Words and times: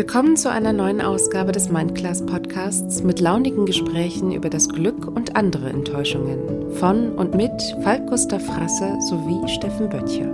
Willkommen 0.00 0.34
zu 0.38 0.50
einer 0.50 0.72
neuen 0.72 1.02
Ausgabe 1.02 1.52
des 1.52 1.68
Mindclass 1.68 2.24
Podcasts 2.24 3.02
mit 3.02 3.20
launigen 3.20 3.66
Gesprächen 3.66 4.32
über 4.32 4.48
das 4.48 4.66
Glück 4.70 5.06
und 5.06 5.36
andere 5.36 5.68
Enttäuschungen 5.68 6.72
von 6.76 7.12
und 7.12 7.34
mit 7.34 7.52
Falk 7.82 8.06
Gustav 8.06 8.42
Frasse 8.42 8.96
sowie 9.10 9.46
Steffen 9.46 9.90
Böttcher. 9.90 10.24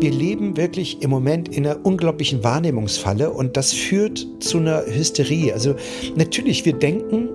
Wir 0.00 0.12
leben 0.12 0.56
wirklich 0.56 1.02
im 1.02 1.10
Moment 1.10 1.48
in 1.48 1.66
einer 1.66 1.84
unglaublichen 1.84 2.44
Wahrnehmungsfalle 2.44 3.32
und 3.32 3.56
das 3.56 3.72
führt 3.72 4.24
zu 4.38 4.58
einer 4.58 4.86
Hysterie. 4.86 5.52
Also 5.52 5.74
natürlich, 6.14 6.64
wir 6.64 6.74
denken 6.74 7.28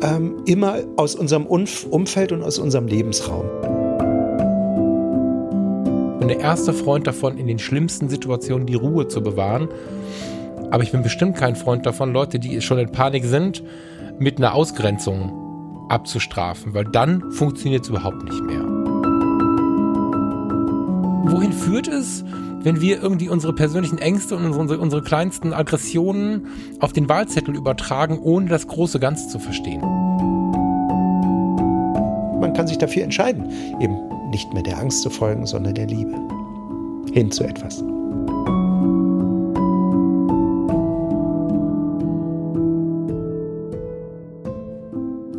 ähm, 0.00 0.36
immer 0.46 0.78
aus 0.96 1.14
unserem 1.14 1.44
Umf 1.44 1.84
Umfeld 1.84 2.32
und 2.32 2.42
aus 2.42 2.58
unserem 2.58 2.86
Lebensraum 2.86 3.69
bin 6.20 6.28
der 6.28 6.38
erste 6.38 6.72
Freund 6.74 7.06
davon, 7.06 7.38
in 7.38 7.46
den 7.46 7.58
schlimmsten 7.58 8.10
Situationen 8.10 8.66
die 8.66 8.74
Ruhe 8.74 9.08
zu 9.08 9.22
bewahren. 9.22 9.68
Aber 10.70 10.82
ich 10.82 10.92
bin 10.92 11.02
bestimmt 11.02 11.36
kein 11.36 11.56
Freund 11.56 11.86
davon, 11.86 12.12
Leute, 12.12 12.38
die 12.38 12.60
schon 12.60 12.78
in 12.78 12.92
Panik 12.92 13.24
sind, 13.24 13.64
mit 14.18 14.36
einer 14.36 14.54
Ausgrenzung 14.54 15.86
abzustrafen, 15.88 16.74
weil 16.74 16.84
dann 16.84 17.32
funktioniert 17.32 17.84
es 17.84 17.88
überhaupt 17.88 18.22
nicht 18.22 18.40
mehr. 18.42 18.60
Wohin 21.32 21.52
führt 21.52 21.88
es, 21.88 22.22
wenn 22.62 22.82
wir 22.82 23.02
irgendwie 23.02 23.30
unsere 23.30 23.54
persönlichen 23.54 23.98
Ängste 23.98 24.36
und 24.36 24.44
unsere, 24.52 24.78
unsere 24.78 25.02
kleinsten 25.02 25.54
Aggressionen 25.54 26.48
auf 26.80 26.92
den 26.92 27.08
Wahlzettel 27.08 27.56
übertragen, 27.56 28.18
ohne 28.18 28.50
das 28.50 28.68
große 28.68 29.00
Ganze 29.00 29.28
zu 29.28 29.38
verstehen? 29.38 29.80
Man 32.40 32.52
kann 32.54 32.66
sich 32.66 32.76
dafür 32.76 33.04
entscheiden, 33.04 33.50
eben 33.80 33.96
nicht 34.30 34.52
mehr 34.54 34.62
der 34.62 34.78
Angst 34.78 35.02
zu 35.02 35.10
folgen, 35.10 35.46
sondern 35.46 35.74
der 35.74 35.86
Liebe. 35.86 36.14
Hin 37.12 37.30
zu 37.30 37.44
etwas. 37.44 37.82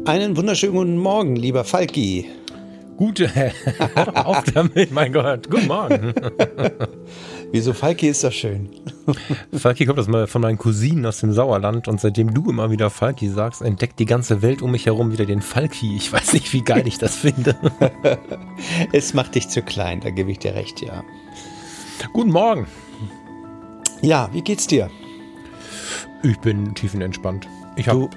Einen 0.05 0.35
wunderschönen 0.35 0.73
guten 0.73 0.97
Morgen, 0.97 1.35
lieber 1.35 1.63
Falki. 1.63 2.27
Gute, 2.97 3.31
auf 4.13 4.43
damit, 4.53 4.91
mein 4.91 5.13
Gott. 5.13 5.49
Guten 5.49 5.67
Morgen. 5.67 6.13
Wieso 7.52 7.73
Falki 7.73 8.07
ist 8.07 8.23
das 8.23 8.33
schön? 8.33 8.69
Falki 9.53 9.85
kommt 9.85 9.99
das 9.99 10.07
mal 10.07 10.25
von 10.27 10.41
meinen 10.41 10.57
Cousinen 10.57 11.05
aus 11.05 11.19
dem 11.19 11.33
Sauerland 11.33 11.89
und 11.89 11.99
seitdem 11.99 12.33
du 12.33 12.49
immer 12.49 12.71
wieder 12.71 12.89
Falki 12.89 13.27
sagst, 13.27 13.61
entdeckt 13.61 13.99
die 13.99 14.05
ganze 14.05 14.41
Welt 14.41 14.61
um 14.61 14.71
mich 14.71 14.85
herum 14.85 15.11
wieder 15.11 15.25
den 15.25 15.41
Falki. 15.41 15.97
Ich 15.97 16.13
weiß 16.13 16.31
nicht, 16.31 16.53
wie 16.53 16.61
geil 16.61 16.88
ich 16.88 16.97
das 16.97 17.17
finde. 17.17 17.57
es 18.94 19.13
macht 19.13 19.35
dich 19.35 19.49
zu 19.49 19.61
klein, 19.61 19.99
da 19.99 20.11
gebe 20.11 20.31
ich 20.31 20.39
dir 20.39 20.55
recht, 20.55 20.81
ja. 20.81 21.03
Guten 22.13 22.31
Morgen. 22.31 22.67
Ja, 24.02 24.29
wie 24.31 24.41
geht's 24.41 24.67
dir? 24.67 24.89
Ich 26.23 26.39
bin 26.39 26.73
tiefenentspannt. 26.73 27.49
Ich 27.75 27.89
habe 27.89 28.09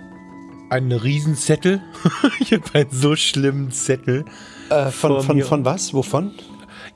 einen 0.71 0.93
Riesenzettel. 0.93 1.83
ich 2.41 2.53
habe 2.53 2.63
einen 2.73 2.91
so 2.91 3.17
schlimmen 3.17 3.73
Zettel. 3.73 4.25
Äh, 4.71 4.91
von, 4.91 5.23
von, 5.23 5.43
von 5.43 5.65
was? 5.65 5.93
Wovon? 5.93 6.33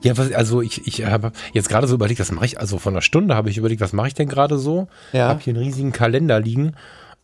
Ja, 0.03 0.17
was, 0.17 0.31
also 0.31 0.61
ich, 0.61 0.87
ich 0.87 1.05
habe 1.05 1.31
jetzt 1.53 1.69
gerade 1.69 1.87
so 1.87 1.95
überlegt, 1.95 2.19
was 2.19 2.31
mache 2.31 2.45
ich, 2.45 2.59
also 2.59 2.77
von 2.77 2.93
einer 2.93 3.01
Stunde 3.01 3.35
habe 3.35 3.49
ich 3.49 3.57
überlegt, 3.57 3.81
was 3.81 3.93
mache 3.93 4.07
ich 4.07 4.13
denn 4.13 4.29
gerade 4.29 4.57
so? 4.57 4.87
Ja. 5.11 5.27
Habe 5.27 5.41
hier 5.41 5.53
einen 5.53 5.63
riesigen 5.63 5.91
Kalender 5.91 6.39
liegen, 6.39 6.73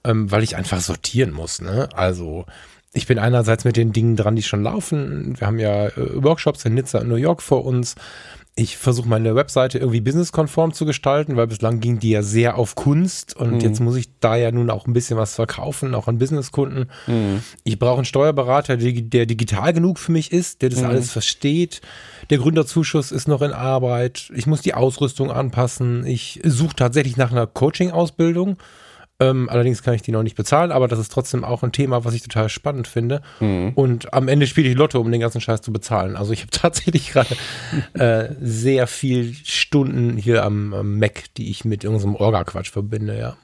ähm, 0.03 0.29
weil 0.31 0.43
ich 0.43 0.55
einfach 0.55 0.81
sortieren 0.81 1.31
muss, 1.31 1.61
ne? 1.61 1.89
Also 1.93 2.45
ich 2.93 3.07
bin 3.07 3.19
einerseits 3.19 3.65
mit 3.65 3.77
den 3.77 3.91
Dingen 3.91 4.15
dran, 4.15 4.35
die 4.35 4.43
schon 4.43 4.63
laufen. 4.63 5.39
Wir 5.39 5.47
haben 5.47 5.59
ja 5.59 5.87
äh, 5.87 6.23
Workshops 6.23 6.65
in 6.65 6.73
Nizza 6.73 6.99
und 6.99 7.09
New 7.09 7.15
York 7.15 7.41
vor 7.41 7.65
uns 7.65 7.95
ich 8.57 8.77
versuche 8.77 9.09
meine 9.09 9.35
Webseite 9.35 9.79
irgendwie 9.79 9.99
businesskonform 9.99 10.71
zu 10.73 10.85
gestalten, 10.85 11.35
weil 11.35 11.47
bislang 11.47 11.81
ging 11.81 11.99
die 11.99 12.11
ja 12.11 12.23
sehr 12.23 12.58
auf 12.58 12.75
Kunst 12.75 13.35
und 13.35 13.55
mhm. 13.55 13.59
jetzt 13.59 13.81
muss 13.81 13.97
ich 13.97 14.08
da 14.21 14.37
ja 14.37 14.49
nun 14.52 14.69
auch 14.69 14.87
ein 14.87 14.93
bisschen 14.93 15.17
was 15.17 15.35
verkaufen, 15.35 15.93
auch 15.93 16.08
an 16.08 16.19
Businesskunden. 16.19 16.89
Mhm. 17.05 17.43
Ich 17.65 17.77
brauche 17.77 17.97
einen 17.97 18.05
Steuerberater, 18.05 18.77
der, 18.77 18.93
der, 18.93 19.25
digital 19.25 19.73
genug 19.73 19.99
für 19.99 20.14
mich 20.14 20.31
ist, 20.31 20.61
der 20.61 20.69
das 20.69 20.80
mhm. 20.80 20.85
alles 20.85 21.11
versteht. 21.11 21.81
Der 22.30 22.37
Gründerzuschuss 22.37 23.11
ist 23.11 23.27
noch 23.27 23.41
in 23.41 23.52
Arbeit. 23.52 24.31
Ich 24.36 24.47
muss 24.47 24.61
die 24.61 24.73
Ausrüstung 24.73 25.31
anpassen. 25.31 26.05
Ich 26.05 26.39
suche 26.43 26.75
tatsächlich 26.75 27.17
nach 27.17 27.31
einer 27.31 27.47
Coaching-Ausbildung 27.47 28.58
ähm, 29.19 29.49
allerdings 29.49 29.81
kann 29.81 29.93
ich 29.93 30.02
die 30.02 30.11
noch 30.11 30.23
nicht 30.23 30.35
bezahlen, 30.35 30.71
aber 30.71 30.87
das 30.87 30.99
ist 30.99 31.11
trotzdem 31.11 31.45
auch 31.45 31.64
ein 31.64 31.71
Thema, 31.71 32.03
was 32.03 32.14
ich 32.14 32.21
total 32.21 32.49
spannend 32.49 32.87
finde. 32.87 33.21
Mhm. 33.39 33.71
Und 33.75 34.14
am 34.14 34.27
Ende 34.27 34.45
spiele 34.45 34.67
ich 34.67 34.75
Lotto, 34.75 34.99
um 34.99 35.09
den 35.09 35.21
ganzen 35.21 35.39
Scheiß 35.39 35.61
zu 35.61 35.71
bezahlen. 35.71 36.17
Also 36.17 36.33
ich 36.33 36.41
habe 36.41 36.52
tatsächlich 36.52 37.11
gerade 37.11 37.35
äh, 37.93 38.33
sehr 38.41 38.87
viel 38.87 39.33
Stunden 39.33 40.17
hier 40.17 40.43
am, 40.43 40.73
am 40.73 40.99
Mac, 40.99 41.33
die 41.37 41.49
ich 41.49 41.64
mit 41.64 41.83
irgendeinem 41.83 42.15
Orga-Quatsch 42.15 42.71
verbinde, 42.71 43.17
ja. 43.17 43.37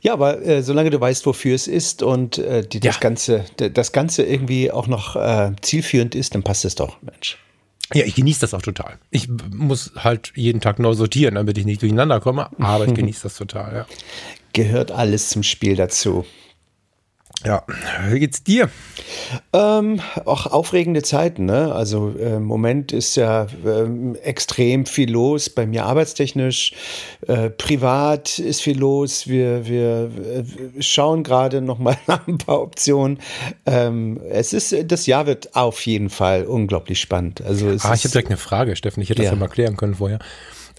Ja, 0.00 0.12
aber 0.14 0.44
äh, 0.44 0.62
solange 0.62 0.90
du 0.90 1.00
weißt, 1.00 1.26
wofür 1.26 1.54
es 1.54 1.68
ist 1.68 2.02
und 2.02 2.38
äh, 2.38 2.66
die, 2.66 2.80
das, 2.80 2.96
ja. 2.96 3.00
Ganze, 3.00 3.44
das 3.56 3.92
Ganze 3.92 4.24
irgendwie 4.24 4.70
auch 4.70 4.88
noch 4.88 5.14
äh, 5.14 5.52
zielführend 5.60 6.16
ist, 6.16 6.34
dann 6.34 6.42
passt 6.42 6.64
es 6.64 6.74
doch, 6.74 7.00
Mensch. 7.02 7.38
Ja, 7.92 8.04
ich 8.04 8.14
genieße 8.14 8.40
das 8.40 8.54
auch 8.54 8.62
total. 8.62 8.98
Ich 9.10 9.28
muss 9.28 9.92
halt 9.96 10.32
jeden 10.34 10.60
Tag 10.60 10.78
neu 10.78 10.94
sortieren, 10.94 11.34
damit 11.34 11.58
ich 11.58 11.66
nicht 11.66 11.82
durcheinander 11.82 12.20
komme, 12.20 12.48
aber 12.58 12.86
ich 12.86 12.94
genieße 12.94 13.24
das 13.24 13.36
total, 13.36 13.74
ja 13.74 13.86
gehört 14.54 14.90
alles 14.90 15.28
zum 15.28 15.42
Spiel 15.42 15.76
dazu. 15.76 16.24
Ja, 17.44 17.62
wie 18.08 18.20
geht's 18.20 18.42
dir? 18.42 18.70
Ähm, 19.52 20.00
auch 20.24 20.46
aufregende 20.46 21.02
Zeiten, 21.02 21.44
ne? 21.44 21.74
Also 21.74 22.14
äh, 22.18 22.36
im 22.36 22.44
Moment 22.44 22.92
ist 22.92 23.16
ja 23.16 23.46
ähm, 23.66 24.16
extrem 24.22 24.86
viel 24.86 25.10
los, 25.10 25.50
bei 25.50 25.66
mir 25.66 25.84
arbeitstechnisch, 25.84 26.72
äh, 27.26 27.50
privat 27.50 28.38
ist 28.38 28.62
viel 28.62 28.78
los. 28.78 29.28
Wir, 29.28 29.66
wir 29.66 30.10
äh, 30.14 30.82
schauen 30.82 31.22
gerade 31.22 31.60
noch 31.60 31.78
mal 31.78 31.98
nach 32.06 32.26
ein 32.26 32.38
paar 32.38 32.62
Optionen. 32.62 33.18
Ähm, 33.66 34.20
es 34.30 34.52
ist, 34.52 34.74
das 34.90 35.06
Jahr 35.06 35.26
wird 35.26 35.54
auf 35.54 35.84
jeden 35.84 36.08
Fall 36.08 36.44
unglaublich 36.44 37.00
spannend. 37.00 37.42
Also 37.42 37.68
ah, 37.68 37.74
ich 37.74 38.04
habe 38.04 38.08
direkt 38.08 38.28
eine 38.28 38.38
Frage, 38.38 38.74
Steffen. 38.74 39.02
Ich 39.02 39.10
hätte 39.10 39.22
ja. 39.22 39.30
das 39.30 39.38
ja 39.38 39.40
mal 39.40 39.48
klären 39.48 39.76
können 39.76 39.96
vorher 39.96 40.18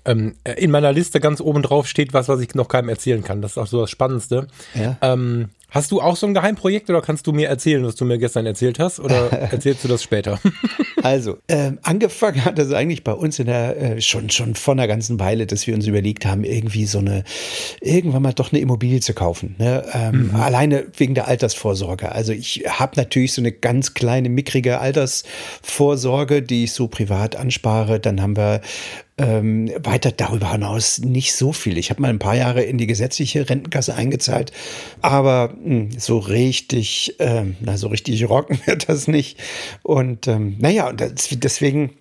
ähm, 0.05 0.35
in 0.55 0.71
meiner 0.71 0.93
Liste 0.93 1.19
ganz 1.19 1.41
oben 1.41 1.61
drauf 1.63 1.87
steht 1.87 2.13
was, 2.13 2.27
was 2.27 2.39
ich 2.39 2.53
noch 2.55 2.67
keinem 2.67 2.89
erzählen 2.89 3.23
kann. 3.23 3.41
Das 3.41 3.51
ist 3.51 3.57
auch 3.57 3.67
so 3.67 3.81
das 3.81 3.89
Spannendste. 3.89 4.47
Ja. 4.75 4.97
Ähm, 5.01 5.49
Hast 5.75 5.91
du 5.91 5.99
auch 5.99 6.15
so 6.15 6.25
ein 6.25 6.33
Geheimprojekt 6.33 6.89
oder 6.89 7.01
kannst 7.01 7.27
du 7.27 7.33
mir 7.33 7.49
erzählen, 7.49 7.85
was 7.85 7.95
du 7.95 8.05
mir 8.05 8.17
gestern 8.17 8.45
erzählt 8.45 8.79
hast? 8.79 8.97
Oder 9.01 9.29
erzählst 9.51 9.83
du 9.83 9.89
das 9.89 10.01
später? 10.01 10.39
also, 11.03 11.37
äh, 11.47 11.73
angefangen 11.81 12.45
hat 12.45 12.57
das 12.57 12.71
eigentlich 12.71 13.03
bei 13.03 13.11
uns 13.11 13.39
in 13.39 13.47
der, 13.47 13.75
äh, 13.75 14.01
schon, 14.01 14.29
schon 14.29 14.55
vor 14.55 14.73
einer 14.73 14.87
ganzen 14.87 15.19
Weile, 15.19 15.45
dass 15.45 15.67
wir 15.67 15.75
uns 15.75 15.85
überlegt 15.85 16.25
haben, 16.25 16.45
irgendwie 16.45 16.85
so 16.85 16.99
eine, 16.99 17.25
irgendwann 17.81 18.21
mal 18.21 18.31
doch 18.31 18.53
eine 18.53 18.61
Immobilie 18.61 19.01
zu 19.01 19.13
kaufen. 19.13 19.57
Ne? 19.57 19.83
Ähm, 19.91 20.29
mhm. 20.29 20.35
Alleine 20.37 20.85
wegen 20.95 21.13
der 21.13 21.27
Altersvorsorge. 21.27 22.09
Also 22.09 22.31
ich 22.31 22.63
habe 22.69 22.93
natürlich 22.95 23.33
so 23.33 23.41
eine 23.41 23.51
ganz 23.51 23.93
kleine, 23.93 24.29
mickrige 24.29 24.79
Altersvorsorge, 24.79 26.41
die 26.41 26.63
ich 26.63 26.71
so 26.71 26.87
privat 26.87 27.35
anspare. 27.35 27.99
Dann 27.99 28.21
haben 28.21 28.37
wir 28.37 28.61
ähm, 29.17 29.71
weiter 29.81 30.11
darüber 30.11 30.51
hinaus 30.51 30.99
nicht 30.99 31.35
so 31.35 31.53
viel. 31.53 31.77
Ich 31.77 31.89
habe 31.89 32.01
mal 32.01 32.09
ein 32.09 32.19
paar 32.19 32.35
Jahre 32.35 32.63
in 32.63 32.77
die 32.77 32.87
gesetzliche 32.87 33.49
Rentenkasse 33.49 33.95
eingezahlt, 33.95 34.51
aber 35.01 35.53
mh, 35.63 35.69
hm, 35.69 35.91
so 35.97 36.17
richtig, 36.17 37.15
ähm, 37.19 37.55
na, 37.61 37.77
so 37.77 37.87
richtig 37.87 38.27
rocken 38.29 38.59
wird 38.65 38.89
das 38.89 39.07
nicht. 39.07 39.39
Und 39.83 40.27
ähm, 40.27 40.55
naja, 40.59 40.89
und 40.89 40.99
das, 40.99 41.29
deswegen 41.31 41.91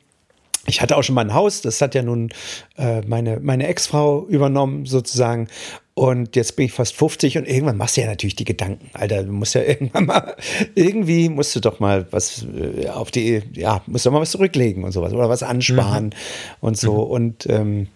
ich 0.67 0.81
hatte 0.81 0.97
auch 0.97 1.03
schon 1.03 1.15
mal 1.15 1.25
ein 1.25 1.35
Haus, 1.35 1.61
das 1.61 1.81
hat 1.81 1.95
ja 1.95 2.03
nun 2.03 2.31
äh, 2.79 3.03
meine, 3.03 3.41
meine 3.41 3.67
Ex-Frau 3.67 4.27
übernommen, 4.27 4.87
sozusagen. 4.87 5.49
Und 5.97 6.35
jetzt 6.35 6.57
bin 6.57 6.67
ich 6.67 6.73
fast 6.73 6.97
50 6.97 7.39
und 7.39 7.47
irgendwann 7.47 7.77
machst 7.77 7.97
du 7.97 8.01
ja 8.01 8.09
natürlich 8.09 8.35
die 8.35 8.45
Gedanken. 8.45 8.91
Alter, 8.95 9.23
du 9.23 9.33
musst 9.33 9.55
ja 9.55 9.63
irgendwann 9.67 10.07
mal, 10.07 10.37
irgendwie 10.75 11.29
musst 11.29 11.55
du 11.55 11.61
doch 11.61 11.79
mal 11.79 12.07
was 12.11 12.45
äh, 12.45 12.89
auf 12.89 13.13
die, 13.13 13.43
ja, 13.53 13.81
musst 13.87 14.05
du 14.05 14.11
mal 14.11 14.21
was 14.21 14.33
zurücklegen 14.33 14.83
und 14.83 14.91
sowas 14.91 15.13
oder 15.13 15.29
was 15.29 15.45
ansparen 15.45 16.07
mhm. 16.07 16.13
und 16.61 16.77
so. 16.77 16.95
Mhm. 16.95 17.11
Und 17.11 17.47
ähm, 17.49 17.89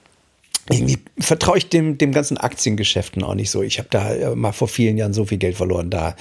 irgendwie 0.71 0.99
vertraue 1.19 1.59
ich 1.59 1.69
dem, 1.69 1.99
dem 1.99 2.13
ganzen 2.13 2.37
Aktiengeschäften 2.37 3.23
auch 3.23 3.35
nicht 3.35 3.51
so. 3.51 3.63
Ich 3.63 3.79
habe 3.79 3.89
da 3.91 4.15
äh, 4.15 4.35
mal 4.35 4.53
vor 4.53 4.69
vielen 4.69 4.97
Jahren 4.97 5.13
so 5.13 5.25
viel 5.25 5.39
Geld 5.39 5.57
verloren. 5.57 5.91
Da 5.91 6.15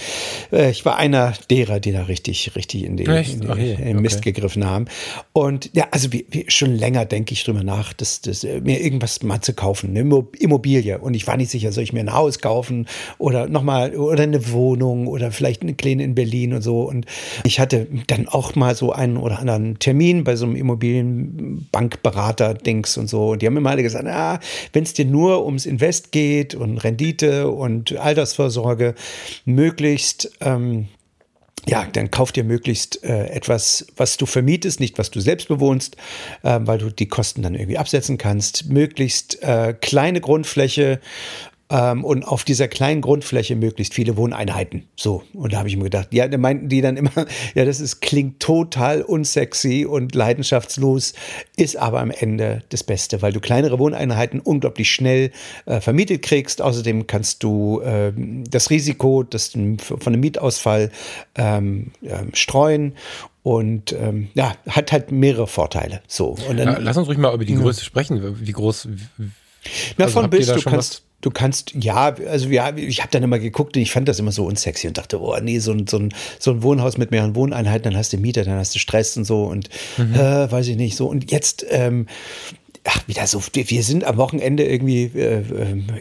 äh, 0.51 0.71
ich 0.71 0.85
war 0.85 0.97
einer 0.97 1.33
derer, 1.49 1.79
die 1.79 1.91
da 1.91 2.03
richtig, 2.03 2.55
richtig 2.55 2.83
in, 2.83 2.97
die, 2.97 3.03
in, 3.03 3.41
die, 3.41 3.49
okay. 3.49 3.75
den 3.75 4.01
Mist 4.01 4.21
gegriffen 4.21 4.65
haben. 4.65 4.85
Und 5.33 5.69
ja, 5.73 5.87
also 5.91 6.11
wie, 6.13 6.25
wie 6.29 6.45
schon 6.47 6.75
länger 6.75 7.05
denke 7.05 7.33
ich 7.33 7.43
drüber 7.43 7.63
nach, 7.63 7.93
dass, 7.93 8.21
dass, 8.21 8.43
äh, 8.43 8.61
mir 8.61 8.81
irgendwas 8.81 9.23
mal 9.23 9.41
zu 9.41 9.53
kaufen, 9.53 9.95
eine 9.95 10.25
Immobilie. 10.39 10.97
Und 10.99 11.13
ich 11.13 11.27
war 11.27 11.37
nicht 11.37 11.51
sicher, 11.51 11.71
soll 11.71 11.83
ich 11.83 11.93
mir 11.93 12.01
ein 12.01 12.13
Haus 12.13 12.39
kaufen 12.39 12.87
oder 13.17 13.47
nochmal 13.47 13.95
oder 13.95 14.23
eine 14.23 14.51
Wohnung 14.51 15.07
oder 15.07 15.31
vielleicht 15.31 15.61
eine 15.61 15.73
kleine 15.73 16.03
in 16.03 16.15
Berlin 16.15 16.53
und 16.53 16.61
so. 16.61 16.81
Und 16.81 17.05
ich 17.43 17.59
hatte 17.59 17.87
dann 18.07 18.27
auch 18.27 18.55
mal 18.55 18.75
so 18.75 18.91
einen 18.91 19.17
oder 19.17 19.39
anderen 19.39 19.79
Termin 19.79 20.23
bei 20.23 20.35
so 20.35 20.45
einem 20.45 20.55
Immobilienbankberater-Dings 20.55 22.97
und 22.97 23.07
so. 23.07 23.31
Und 23.31 23.41
die 23.41 23.47
haben 23.47 23.61
mir 23.61 23.69
alle 23.69 23.83
gesagt, 23.83 24.07
ah, 24.07 24.36
wenn 24.73 24.83
es 24.83 24.93
dir 24.93 25.05
nur 25.05 25.45
ums 25.45 25.65
Invest 25.65 26.11
geht 26.11 26.55
und 26.55 26.77
Rendite 26.79 27.49
und 27.49 27.97
Altersvorsorge, 27.97 28.95
möglichst 29.45 30.31
ähm, 30.41 30.87
ja, 31.67 31.85
dann 31.91 32.11
kauf 32.11 32.31
dir 32.31 32.43
möglichst 32.43 33.03
äh, 33.03 33.27
etwas, 33.27 33.87
was 33.97 34.15
du 34.17 34.25
vermietest, 34.25 34.79
nicht 34.79 34.97
was 34.97 35.11
du 35.11 35.19
selbst 35.19 35.49
bewohnst, 35.49 35.97
äh, 36.43 36.59
weil 36.61 36.77
du 36.77 36.89
die 36.89 37.07
Kosten 37.07 37.41
dann 37.41 37.55
irgendwie 37.55 37.77
absetzen 37.77 38.17
kannst. 38.17 38.69
Möglichst 38.69 39.43
äh, 39.43 39.73
kleine 39.73 40.21
Grundfläche, 40.21 41.01
ähm, 41.69 42.03
und 42.03 42.23
auf 42.23 42.43
dieser 42.43 42.67
kleinen 42.67 43.01
Grundfläche 43.01 43.55
möglichst 43.55 43.93
viele 43.93 44.17
Wohneinheiten. 44.17 44.87
So. 44.95 45.23
Und 45.33 45.53
da 45.53 45.59
habe 45.59 45.67
ich 45.67 45.75
mir 45.75 45.85
gedacht, 45.85 46.13
ja, 46.13 46.27
da 46.27 46.37
meinten 46.37 46.69
die 46.69 46.81
dann 46.81 46.97
immer, 46.97 47.11
ja, 47.55 47.65
das 47.65 47.79
ist, 47.79 48.01
klingt 48.01 48.39
total 48.39 49.01
unsexy 49.01 49.85
und 49.85 50.15
leidenschaftslos, 50.15 51.13
ist 51.55 51.77
aber 51.77 51.99
am 51.99 52.11
Ende 52.11 52.63
das 52.69 52.83
Beste, 52.83 53.21
weil 53.21 53.33
du 53.33 53.39
kleinere 53.39 53.79
Wohneinheiten 53.79 54.39
unglaublich 54.39 54.91
schnell 54.91 55.31
äh, 55.65 55.81
vermietet 55.81 56.21
kriegst. 56.21 56.61
Außerdem 56.61 57.07
kannst 57.07 57.43
du 57.43 57.81
äh, 57.81 58.13
das 58.15 58.69
Risiko 58.69 59.23
das, 59.23 59.49
von 59.49 59.77
einem 60.05 60.21
Mietausfall 60.21 60.91
ähm, 61.35 61.91
äh, 62.01 62.23
streuen 62.33 62.93
und 63.43 63.93
ähm, 63.93 64.27
ja, 64.33 64.55
hat 64.67 64.91
halt 64.91 65.11
mehrere 65.11 65.47
Vorteile. 65.47 66.01
So. 66.07 66.35
Dann, 66.53 66.83
Lass 66.83 66.97
uns 66.97 67.07
ruhig 67.07 67.17
mal 67.17 67.33
über 67.33 67.45
die 67.45 67.55
Größe 67.55 67.79
ja. 67.79 67.85
sprechen. 67.85 68.45
Wie 68.45 68.51
groß. 68.51 68.89
Wie, 68.89 69.31
Na, 69.97 70.05
also 70.05 70.19
von 70.19 70.29
bis, 70.29 70.47
du 70.47 70.61
kannst, 70.61 71.06
Du 71.21 71.31
kannst, 71.31 71.73
ja, 71.73 72.13
also 72.13 72.47
ja, 72.49 72.75
ich 72.75 73.01
habe 73.01 73.09
dann 73.11 73.23
immer 73.23 73.39
geguckt 73.39 73.75
und 73.75 73.81
ich 73.81 73.91
fand 73.91 74.07
das 74.07 74.19
immer 74.19 74.31
so 74.31 74.45
unsexy 74.45 74.87
und 74.87 74.97
dachte, 74.97 75.19
oh 75.19 75.35
nee, 75.41 75.57
so 75.57 75.71
ein, 75.71 75.87
so 75.87 75.97
ein, 75.97 76.13
so 76.37 76.51
ein 76.51 76.61
Wohnhaus 76.61 76.97
mit 76.97 77.09
mehreren 77.09 77.35
Wohneinheiten, 77.35 77.85
dann 77.85 77.97
hast 77.97 78.13
du 78.13 78.17
Mieter, 78.17 78.43
dann 78.43 78.57
hast 78.57 78.75
du 78.75 78.79
Stress 78.79 79.17
und 79.17 79.23
so 79.23 79.45
und 79.45 79.69
mhm. 79.97 80.13
äh, 80.13 80.51
weiß 80.51 80.67
ich 80.67 80.77
nicht 80.77 80.95
so. 80.95 81.07
Und 81.07 81.31
jetzt 81.31 81.65
ähm, 81.69 82.05
ach, 82.87 83.07
wieder 83.07 83.27
so, 83.27 83.41
wir 83.53 83.83
sind 83.83 84.03
am 84.03 84.17
Wochenende 84.17 84.63
irgendwie 84.63 85.03
äh, 85.03 85.43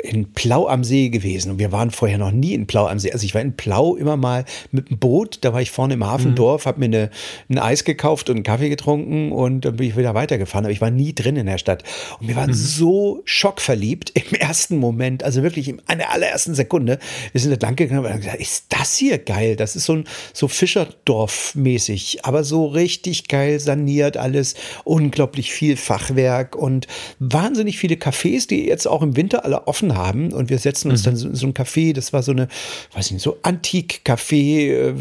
in 0.03 0.33
Plau 0.33 0.69
am 0.69 0.85
See 0.85 1.09
gewesen 1.09 1.53
und 1.53 1.59
wir 1.59 1.73
waren 1.73 1.91
vorher 1.91 2.19
noch 2.19 2.31
nie 2.31 2.55
in 2.55 2.67
Plau 2.67 2.87
am 2.87 2.99
See. 2.99 3.13
Also 3.13 3.25
ich 3.25 3.35
war 3.35 3.43
in 3.43 3.57
Plau 3.57 3.97
immer 3.97 4.17
mal 4.17 4.45
mit 4.71 4.91
dem 4.91 4.99
Boot, 4.99 5.39
da 5.43 5.53
war 5.53 5.61
ich 5.61 5.71
vorne 5.71 5.95
im 5.95 6.05
Hafendorf, 6.05 6.65
mhm. 6.65 6.69
habe 6.69 6.81
mir 6.81 6.85
eine, 6.87 7.11
ein 7.49 7.59
Eis 7.59 7.85
gekauft 7.85 8.31
und 8.31 8.37
einen 8.37 8.45
Kaffee 8.45 8.69
getrunken 8.69 9.33
und 9.33 9.65
dann 9.65 9.77
bin 9.77 9.89
ich 9.89 9.97
wieder 9.97 10.15
weitergefahren, 10.15 10.65
aber 10.65 10.73
ich 10.73 10.81
war 10.81 10.91
nie 10.91 11.15
drin 11.15 11.37
in 11.37 11.47
der 11.47 11.59
Stadt. 11.59 11.83
Und 12.21 12.29
wir 12.29 12.37
waren 12.37 12.51
mhm. 12.51 12.55
so 12.55 13.23
schockverliebt 13.25 14.13
im 14.15 14.35
ersten 14.39 14.79
Moment, 14.79 15.23
also 15.23 15.43
wirklich 15.43 15.69
in 15.69 15.81
der 15.89 16.13
allerersten 16.13 16.55
Sekunde. 16.55 16.99
Wir 17.33 17.41
sind 17.41 17.51
da 17.61 17.67
lang 17.67 17.77
gegangen 17.77 18.05
und 18.05 18.11
haben 18.11 18.21
gesagt, 18.21 18.41
ist 18.41 18.67
das 18.69 18.97
hier 18.97 19.19
geil? 19.19 19.57
Das 19.57 19.77
ist 19.77 19.87
so 19.87 19.95
ein 19.95 20.05
so 20.33 20.47
Fischerdorf-mäßig, 20.47 22.25
aber 22.25 22.45
so 22.45 22.67
richtig 22.67 23.29
geil 23.29 23.59
saniert 23.59 24.17
alles, 24.17 24.55
unglaublich 24.85 25.53
viel 25.53 25.77
Fachwerk 25.77 26.55
und 26.55 26.76
und 26.77 26.87
wahnsinnig 27.19 27.79
viele 27.79 27.97
Cafés, 27.97 28.47
die 28.47 28.67
jetzt 28.67 28.87
auch 28.87 29.03
im 29.03 29.17
Winter 29.17 29.45
alle 29.45 29.67
offen 29.67 29.97
haben. 29.97 30.33
Und 30.33 30.51
wir 30.51 30.59
setzen 30.59 30.91
uns 30.91 31.03
mhm. 31.03 31.05
dann 31.05 31.17
so, 31.17 31.35
so 31.35 31.47
ein 31.47 31.55
Café, 31.55 31.95
das 31.95 32.13
war 32.13 32.23
so 32.23 32.33
eine, 32.33 32.49
weiß 32.93 33.11
nicht, 33.11 33.23
so 33.23 33.39
Antik-Café, 33.43 34.71
äh, 34.71 34.95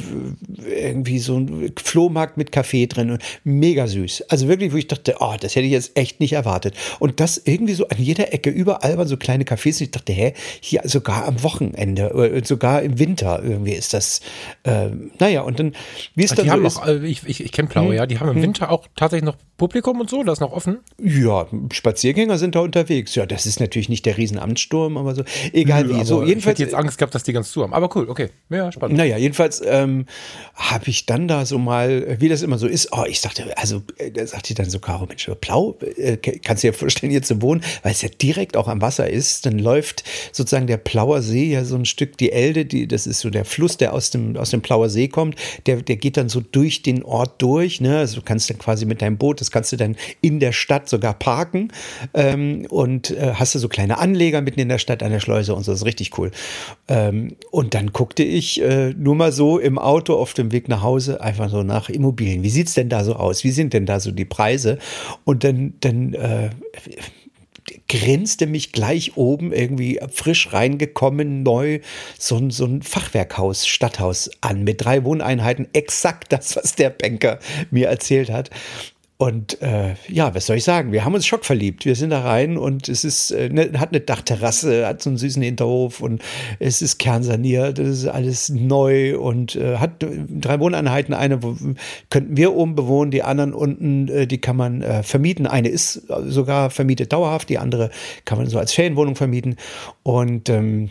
irgendwie 0.68 1.20
so 1.20 1.38
ein 1.38 1.74
Flohmarkt 1.78 2.38
mit 2.38 2.52
Kaffee 2.52 2.88
drin 2.88 3.12
und 3.12 3.22
mega 3.44 3.88
süß. 3.88 4.24
Also 4.30 4.48
wirklich, 4.48 4.72
wo 4.74 4.78
ich 4.78 4.88
dachte, 4.88 5.18
oh, 5.20 5.36
das 5.40 5.56
hätte 5.56 5.66
ich 5.66 5.72
jetzt 5.72 5.98
echt 5.98 6.20
nicht 6.20 6.34
erwartet. 6.34 6.76
Und 7.00 7.20
das 7.20 7.42
irgendwie 7.44 7.74
so 7.74 7.88
an 7.88 7.98
jeder 7.98 8.34
Ecke, 8.34 8.50
überall 8.50 8.98
waren 8.98 9.08
so 9.08 9.18
kleine 9.18 9.44
Cafés. 9.44 9.80
Und 9.80 9.82
ich 9.82 9.92
dachte, 9.92 10.14
hä, 10.14 10.34
hier 10.62 10.82
sogar 10.86 11.26
am 11.26 11.44
Wochenende, 11.44 12.10
äh, 12.12 12.46
sogar 12.46 12.82
im 12.82 13.00
Winter 13.00 13.42
irgendwie 13.44 13.74
ist 13.74 13.94
das, 13.94 14.22
äh, 14.64 14.90
naja, 15.20 15.42
und 15.42 15.60
dann, 15.60 15.74
wie 16.16 16.24
ist 16.24 16.38
das? 16.38 16.44
Die 16.44 16.52
haben 16.52 16.64
noch, 16.64 16.86
äh, 16.88 17.06
ich, 17.06 17.24
ich, 17.26 17.44
ich 17.44 17.52
kenne 17.52 17.68
Plau, 17.68 17.88
hm, 17.88 17.94
ja, 17.94 18.06
die 18.06 18.20
haben 18.20 18.30
im 18.30 18.36
hm. 18.36 18.44
Winter 18.44 18.72
auch 18.72 18.88
tatsächlich 18.96 19.26
noch 19.26 19.36
Publikum 19.58 20.02
und 20.02 20.10
so, 20.10 20.24
das 20.24 20.34
ist 20.34 20.42
noch 20.42 20.52
offen? 20.52 20.80
Ja, 21.02 21.48
Spaziergänger 21.72 22.38
sind 22.38 22.56
da 22.56 22.60
unterwegs. 22.60 23.16
Ja, 23.16 23.26
das 23.26 23.46
ist 23.46 23.60
natürlich 23.60 23.90
nicht 23.90 24.06
der 24.06 24.18
Riesenamtssturm, 24.18 24.98
aber 24.98 25.16
so, 25.16 25.24
egal 25.54 25.86
Nö, 25.86 26.00
wie. 26.00 26.06
So, 26.06 26.24
jedenfalls, 26.24 26.60
ich 26.60 26.66
hätte 26.66 26.72
jetzt 26.72 26.80
Angst 26.80 26.98
gehabt, 26.98 27.16
dass 27.16 27.24
die 27.24 27.34
ganz 27.34 27.52
zu 27.52 27.64
haben. 27.64 27.74
Aber 27.74 27.96
cool, 27.96 28.10
okay. 28.10 28.30
Ja, 28.50 28.72
spannend. 28.72 28.98
Naja, 28.98 29.18
jedenfalls 29.18 29.62
ähm, 29.66 30.06
habe 30.54 30.90
ich 30.90 31.06
dann 31.06 31.28
da 31.28 31.46
so 31.46 31.58
mal, 31.58 32.18
wie 32.20 32.30
das 32.30 32.42
immer 32.42 32.58
so 32.58 32.68
ist, 32.68 32.90
oh, 32.92 33.04
ich 33.08 33.20
sagte, 33.20 33.58
also, 33.58 33.82
äh, 33.98 34.12
da 34.12 34.26
sagte 34.26 34.52
ich 34.52 34.56
dann 34.56 34.70
so, 34.70 34.80
Caro, 34.80 35.06
Mensch, 35.06 35.30
Blau, 35.42 35.78
äh, 35.98 36.18
kannst 36.18 36.64
du 36.64 36.68
dir 36.68 36.74
vorstellen, 36.74 37.12
hier 37.12 37.24
zu 37.24 37.42
wohnen, 37.42 37.62
weil 37.84 37.92
es 37.92 38.02
ja 38.02 38.10
direkt 38.10 38.58
auch 38.58 38.68
am 38.68 38.82
Wasser 38.82 39.10
ist. 39.10 39.46
Dann 39.46 39.60
läuft 39.60 40.04
sozusagen 40.32 40.68
der 40.68 40.78
Plauer 40.78 41.22
See 41.22 41.46
ja 41.52 41.66
so 41.66 41.76
ein 41.76 41.86
Stück, 41.86 42.18
die 42.18 42.32
Elde, 42.32 42.66
die, 42.66 42.88
das 42.88 43.08
ist 43.08 43.20
so 43.20 43.30
der 43.30 43.46
Fluss, 43.46 43.78
der 43.78 43.94
aus 43.94 44.10
dem, 44.10 44.38
aus 44.38 44.50
dem 44.50 44.62
Plauer 44.62 44.90
See 44.90 45.08
kommt, 45.08 45.36
der, 45.66 45.82
der 45.82 45.96
geht 45.96 46.18
dann 46.18 46.30
so 46.30 46.40
durch 46.40 46.82
den 46.82 47.04
Ort 47.04 47.42
durch. 47.42 47.82
Ne? 47.82 47.98
Also 47.98 48.18
du 48.18 48.22
kannst 48.22 48.50
dann 48.50 48.58
quasi 48.58 48.86
mit 48.86 49.02
deinem 49.02 49.18
Boot, 49.18 49.42
das 49.42 49.52
kannst 49.52 49.72
du 49.72 49.78
dann 49.78 49.96
in 50.22 50.40
der 50.40 50.52
Stadt 50.52 50.90
sogar 50.90 51.14
parken 51.14 51.45
ähm, 52.14 52.66
und 52.70 53.12
äh, 53.12 53.34
hast 53.36 53.56
du 53.56 53.60
so 53.60 53.68
kleine 53.68 53.98
Anleger 53.98 54.42
mitten 54.42 54.60
in 54.60 54.70
der 54.70 54.78
Stadt 54.78 55.04
an 55.04 55.12
der 55.12 55.20
Schleuse 55.20 55.54
und 55.54 55.64
so, 55.64 55.72
das 55.72 55.82
ist 55.82 55.86
richtig 55.86 56.18
cool. 56.18 56.32
Ähm, 56.88 57.36
und 57.52 57.74
dann 57.74 57.94
guckte 57.94 58.24
ich 58.24 58.62
äh, 58.62 58.94
nur 58.94 59.16
mal 59.16 59.32
so 59.32 59.60
im 59.60 59.78
Auto 59.78 60.16
auf 60.16 60.34
dem 60.34 60.52
Weg 60.52 60.68
nach 60.68 60.82
Hause 60.82 61.22
einfach 61.22 61.50
so 61.50 61.64
nach 61.64 61.90
Immobilien. 61.90 62.44
Wie 62.44 62.50
sieht 62.50 62.68
es 62.68 62.74
denn 62.74 62.90
da 62.90 63.04
so 63.04 63.16
aus? 63.16 63.44
Wie 63.44 63.52
sind 63.52 63.74
denn 63.74 63.86
da 63.86 64.00
so 64.00 64.12
die 64.12 64.26
Preise? 64.26 64.78
Und 65.24 65.44
dann, 65.44 65.74
dann 65.82 66.14
äh, 66.14 66.50
grinste 67.88 68.48
mich 68.48 68.72
gleich 68.72 69.18
oben 69.18 69.52
irgendwie 69.52 70.00
frisch 70.12 70.54
reingekommen, 70.54 71.44
neu, 71.44 71.80
so, 72.18 72.50
so 72.50 72.66
ein 72.66 72.82
Fachwerkhaus, 72.82 73.68
Stadthaus 73.68 74.30
an 74.42 74.64
mit 74.64 74.84
drei 74.84 75.04
Wohneinheiten. 75.04 75.68
Exakt 75.74 76.32
das, 76.32 76.56
was 76.56 76.76
der 76.76 76.90
Banker 76.90 77.40
mir 77.72 77.88
erzählt 77.88 78.30
hat. 78.30 78.50
Und 79.18 79.62
äh, 79.62 79.96
ja, 80.10 80.36
was 80.36 80.46
soll 80.46 80.58
ich 80.58 80.66
sagen? 80.66 80.92
Wir 80.92 81.06
haben 81.06 81.14
uns 81.14 81.26
schockverliebt. 81.26 81.86
Wir 81.86 81.96
sind 81.96 82.10
da 82.10 82.20
rein 82.20 82.58
und 82.58 82.90
es 82.90 83.06
ist, 83.06 83.32
äh, 83.32 83.48
ne, 83.48 83.72
hat 83.80 83.90
eine 83.90 84.02
Dachterrasse, 84.02 84.86
hat 84.86 85.02
so 85.02 85.10
einen 85.10 85.18
süßen 85.18 85.42
Hinterhof 85.42 86.02
und 86.02 86.22
es 86.60 86.82
ist 86.82 86.98
kernsaniert, 86.98 87.80
es 87.80 88.00
ist 88.00 88.08
alles 88.08 88.50
neu 88.50 89.18
und 89.18 89.56
äh, 89.56 89.78
hat 89.78 90.06
drei 90.28 90.60
Wohneinheiten. 90.60 91.14
Eine 91.14 91.42
wo, 91.42 91.56
könnten 92.10 92.36
wir 92.36 92.54
oben 92.56 92.76
bewohnen, 92.76 93.10
die 93.10 93.24
anderen 93.24 93.54
unten, 93.54 94.10
äh, 94.10 94.28
die 94.28 94.40
kann 94.40 94.58
man 94.58 94.82
äh, 94.82 95.02
vermieten. 95.02 95.48
Eine 95.48 95.70
ist 95.70 96.02
sogar 96.26 96.70
vermietet 96.70 97.14
dauerhaft, 97.14 97.48
die 97.48 97.58
andere 97.58 97.92
kann 98.26 98.38
man 98.38 98.48
so 98.48 98.60
als 98.60 98.74
Ferienwohnung 98.74 99.16
vermieten. 99.16 99.56
Und 100.04 100.50
ähm, 100.50 100.90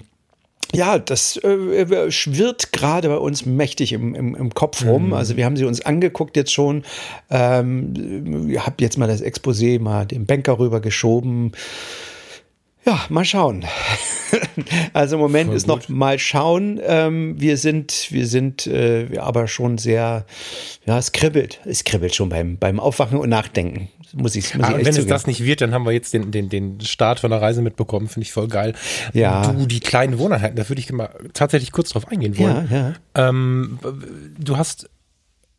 ja, 0.74 0.98
das 0.98 1.36
äh, 1.38 2.10
schwirrt 2.10 2.72
gerade 2.72 3.08
bei 3.08 3.16
uns 3.16 3.46
mächtig 3.46 3.92
im, 3.92 4.14
im, 4.14 4.34
im 4.34 4.54
Kopf 4.54 4.84
rum. 4.84 5.08
Mhm. 5.08 5.12
Also 5.14 5.36
wir 5.36 5.44
haben 5.44 5.56
sie 5.56 5.64
uns 5.64 5.80
angeguckt 5.80 6.36
jetzt 6.36 6.52
schon. 6.52 6.84
Ähm, 7.30 8.48
ich 8.50 8.64
habe 8.64 8.76
jetzt 8.80 8.98
mal 8.98 9.08
das 9.08 9.22
Exposé 9.22 9.80
mal 9.80 10.06
dem 10.06 10.26
Banker 10.26 10.58
rüber 10.58 10.80
geschoben. 10.80 11.52
Ja, 12.86 13.04
mal 13.08 13.24
schauen. 13.24 13.64
also 14.92 15.16
im 15.16 15.22
Moment 15.22 15.48
Voll 15.48 15.56
ist 15.56 15.66
gut. 15.66 15.76
noch 15.76 15.88
mal 15.88 16.18
schauen. 16.18 16.80
Ähm, 16.84 17.40
wir 17.40 17.56
sind, 17.56 18.08
wir 18.10 18.26
sind 18.26 18.66
äh, 18.66 19.18
aber 19.18 19.48
schon 19.48 19.78
sehr, 19.78 20.26
ja, 20.84 20.98
es 20.98 21.12
kribbelt. 21.12 21.60
Es 21.64 21.84
kribbelt 21.84 22.14
schon 22.14 22.28
beim, 22.28 22.58
beim 22.58 22.80
Aufwachen 22.80 23.18
und 23.18 23.28
Nachdenken 23.28 23.88
muss 24.14 24.36
ich, 24.36 24.54
muss 24.54 24.68
ich 24.68 24.74
ah, 24.74 24.76
Wenn 24.76 24.86
zugeben. 24.86 25.02
es 25.02 25.06
das 25.06 25.26
nicht 25.26 25.44
wird, 25.44 25.60
dann 25.60 25.72
haben 25.72 25.84
wir 25.84 25.92
jetzt 25.92 26.14
den, 26.14 26.30
den, 26.30 26.48
den 26.48 26.80
Start 26.80 27.20
von 27.20 27.30
der 27.30 27.40
Reise 27.42 27.62
mitbekommen. 27.62 28.08
Finde 28.08 28.24
ich 28.24 28.32
voll 28.32 28.48
geil. 28.48 28.74
Ja. 29.12 29.52
Du, 29.52 29.66
die 29.66 29.80
kleinen 29.80 30.18
Wohneinheiten, 30.18 30.56
da 30.56 30.68
würde 30.68 30.80
ich 30.80 30.92
mal 30.92 31.10
tatsächlich 31.32 31.72
kurz 31.72 31.90
drauf 31.90 32.08
eingehen 32.08 32.38
wollen. 32.38 32.68
Ja, 32.70 32.76
ja. 32.78 33.28
Ähm, 33.28 33.78
du 34.38 34.56
hast 34.56 34.88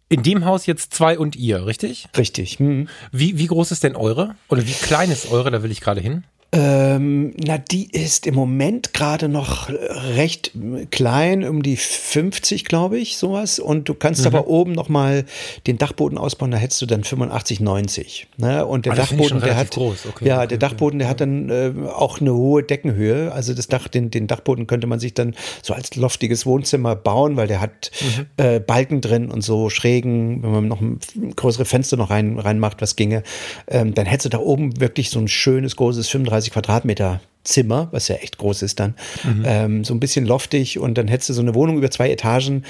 in 0.07 0.23
dem 0.23 0.45
Haus 0.45 0.65
jetzt 0.65 0.93
zwei 0.93 1.17
und 1.17 1.35
ihr, 1.35 1.65
richtig? 1.65 2.07
Richtig. 2.17 2.59
Hm. 2.59 2.87
Wie, 3.11 3.37
wie 3.37 3.47
groß 3.47 3.71
ist 3.71 3.83
denn 3.83 3.95
eure? 3.95 4.35
Oder 4.49 4.65
wie 4.65 4.73
klein 4.73 5.11
ist 5.11 5.31
eure? 5.31 5.51
Da 5.51 5.63
will 5.63 5.71
ich 5.71 5.81
gerade 5.81 6.01
hin. 6.01 6.23
Ähm, 6.55 7.33
na, 7.37 7.57
die 7.57 7.91
ist 7.91 8.25
im 8.25 8.35
Moment 8.35 8.93
gerade 8.93 9.27
noch 9.27 9.69
recht 9.69 10.51
klein, 10.89 11.43
um 11.43 11.61
die 11.61 11.75
50, 11.75 12.63
glaube 12.63 12.97
ich, 12.97 13.17
sowas. 13.17 13.59
Und 13.59 13.89
du 13.89 13.93
kannst 13.93 14.21
mhm. 14.21 14.27
aber 14.27 14.47
oben 14.47 14.71
noch 14.71 14.87
mal 14.87 15.25
den 15.67 15.77
Dachboden 15.77 16.17
ausbauen, 16.17 16.51
da 16.51 16.57
hättest 16.57 16.81
du 16.81 16.85
dann 16.85 17.03
85, 17.03 17.59
90. 17.59 18.27
Ne? 18.37 18.65
Und 18.65 18.85
der 18.85 18.93
ah, 18.93 18.95
Dachboden, 18.95 19.41
der 19.41 19.57
hat, 19.57 19.77
okay, 19.77 19.95
ja, 20.21 20.37
okay, 20.37 20.47
der 20.47 20.57
Dachboden, 20.57 20.99
der 20.99 21.09
hat 21.09 21.19
dann 21.19 21.49
äh, 21.49 21.73
auch 21.93 22.21
eine 22.21 22.33
hohe 22.33 22.63
Deckenhöhe. 22.63 23.33
Also 23.33 23.53
das 23.53 23.67
Dach, 23.67 23.89
den, 23.89 24.09
den 24.09 24.27
Dachboden 24.27 24.65
könnte 24.65 24.87
man 24.87 24.99
sich 24.99 25.13
dann 25.13 25.35
so 25.61 25.73
als 25.73 25.95
loftiges 25.95 26.45
Wohnzimmer 26.45 26.95
bauen, 26.95 27.35
weil 27.35 27.47
der 27.47 27.59
hat 27.59 27.91
mhm. 27.99 28.25
äh, 28.37 28.59
Balken 28.59 29.01
drin 29.01 29.29
und 29.29 29.41
so 29.41 29.69
Schrägen, 29.69 30.41
wenn 30.41 30.51
man 30.51 30.67
noch 30.69 30.79
ein 30.79 30.99
größere 31.35 31.65
Fenster 31.65 31.97
noch 31.97 32.11
rein, 32.11 32.39
reinmacht, 32.39 32.81
was 32.81 32.95
ginge, 32.95 33.23
ähm, 33.67 33.93
dann 33.93 34.05
hättest 34.05 34.25
du 34.25 34.29
da 34.29 34.39
oben 34.39 34.79
wirklich 34.79 35.09
so 35.09 35.19
ein 35.19 35.27
schönes, 35.27 35.75
großes 35.75 36.07
35 36.07 36.44
30 36.45 36.53
Quadratmeter 36.53 37.21
Zimmer, 37.43 37.89
was 37.91 38.07
ja 38.07 38.15
echt 38.15 38.39
groß 38.39 38.63
ist 38.63 38.79
dann, 38.79 38.95
mhm. 39.23 39.43
ähm, 39.45 39.83
so 39.83 39.93
ein 39.93 39.99
bisschen 39.99 40.25
loftig 40.25 40.79
und 40.79 40.97
dann 40.97 41.07
hättest 41.07 41.29
du 41.29 41.33
so 41.33 41.41
eine 41.41 41.53
Wohnung 41.53 41.77
über 41.77 41.91
zwei 41.91 42.09
Etagen 42.09 42.63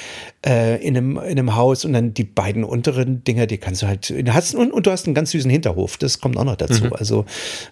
äh, 0.46 0.86
in, 0.86 0.98
einem, 0.98 1.15
in 1.15 1.24
einem 1.39 1.55
Haus 1.55 1.86
und 1.86 1.94
dann 1.94 2.13
die 2.13 2.25
beiden 2.25 2.65
unteren 2.65 3.24
Dinger, 3.24 3.48
die 3.48 3.58
kannst 3.58 3.84
du 3.84 3.88
halt, 3.88 4.13
hast, 4.27 4.53
und, 4.53 4.74
und 4.74 4.86
du 4.86 4.91
hast 4.91 5.05
einen 5.05 5.15
ganz 5.15 5.32
süßen 5.32 5.50
Hinterhof, 5.50 5.96
das 5.96 6.20
kommt 6.20 6.36
auch 6.36 6.44
noch 6.44 6.58
dazu. 6.58 6.84
Mhm. 6.84 6.94
Also 6.94 7.25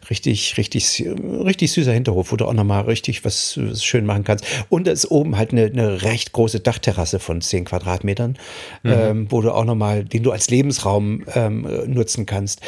richtig, 0.10 0.56
richtig, 0.58 1.04
richtig 1.44 1.74
süßer 1.74 1.92
Hinterhof, 1.92 2.32
wo 2.32 2.38
du 2.38 2.46
auch 2.46 2.54
nochmal 2.54 2.86
richtig 2.86 3.26
was, 3.26 3.60
was, 3.62 3.84
schön 3.84 4.06
machen 4.06 4.24
kannst. 4.24 4.46
Und 4.70 4.88
da 4.88 4.92
ist 4.94 5.12
oben 5.12 5.38
halt 5.38 5.52
eine, 5.52 5.66
eine 5.66 6.04
recht 6.04 6.32
große 6.32 6.62
Dachterrasse 6.62 7.20
von 7.20 7.42
zehn 7.42 7.66
Quadratmetern, 7.66 8.38
mhm. 8.84 8.92
ähm, 8.92 9.28
wo 9.30 9.42
du 9.42 9.52
auch 9.52 9.66
nochmal, 9.66 10.06
den 10.06 10.24
du 10.24 10.32
als 10.32 10.50
Lebensraum 10.50 11.26
ähm, 11.36 11.68
nutzen 11.88 12.26
kannst. 12.26 12.62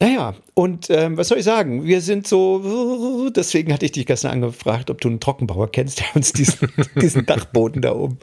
Naja, 0.00 0.34
und 0.54 0.90
ähm, 0.90 1.16
was 1.16 1.28
soll 1.28 1.38
ich 1.38 1.44
sagen? 1.44 1.84
Wir 1.84 2.00
sind 2.00 2.26
so, 2.26 3.30
deswegen 3.30 3.72
hatte 3.72 3.86
ich 3.86 3.92
dich 3.92 4.06
gestern 4.06 4.32
angefragt, 4.32 4.90
ob 4.90 5.00
du 5.00 5.08
einen 5.08 5.20
Trockenbauer 5.20 5.70
kennst, 5.70 6.00
der 6.00 6.06
uns 6.14 6.32
diesen, 6.32 6.68
diesen 7.00 7.26
Dachboden 7.26 7.80
da 7.80 7.94
oben 7.94 8.18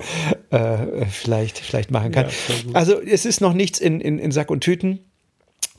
äh, 0.49 1.05
vielleicht, 1.05 1.59
vielleicht 1.59 1.89
machen 1.91 2.11
kann. 2.11 2.27
Ja, 2.27 2.31
also 2.73 2.99
es 2.99 3.25
ist 3.25 3.41
noch 3.41 3.53
nichts 3.53 3.79
in, 3.79 4.01
in, 4.01 4.19
in 4.19 4.31
Sack 4.31 4.51
und 4.51 4.61
Tüten. 4.61 4.99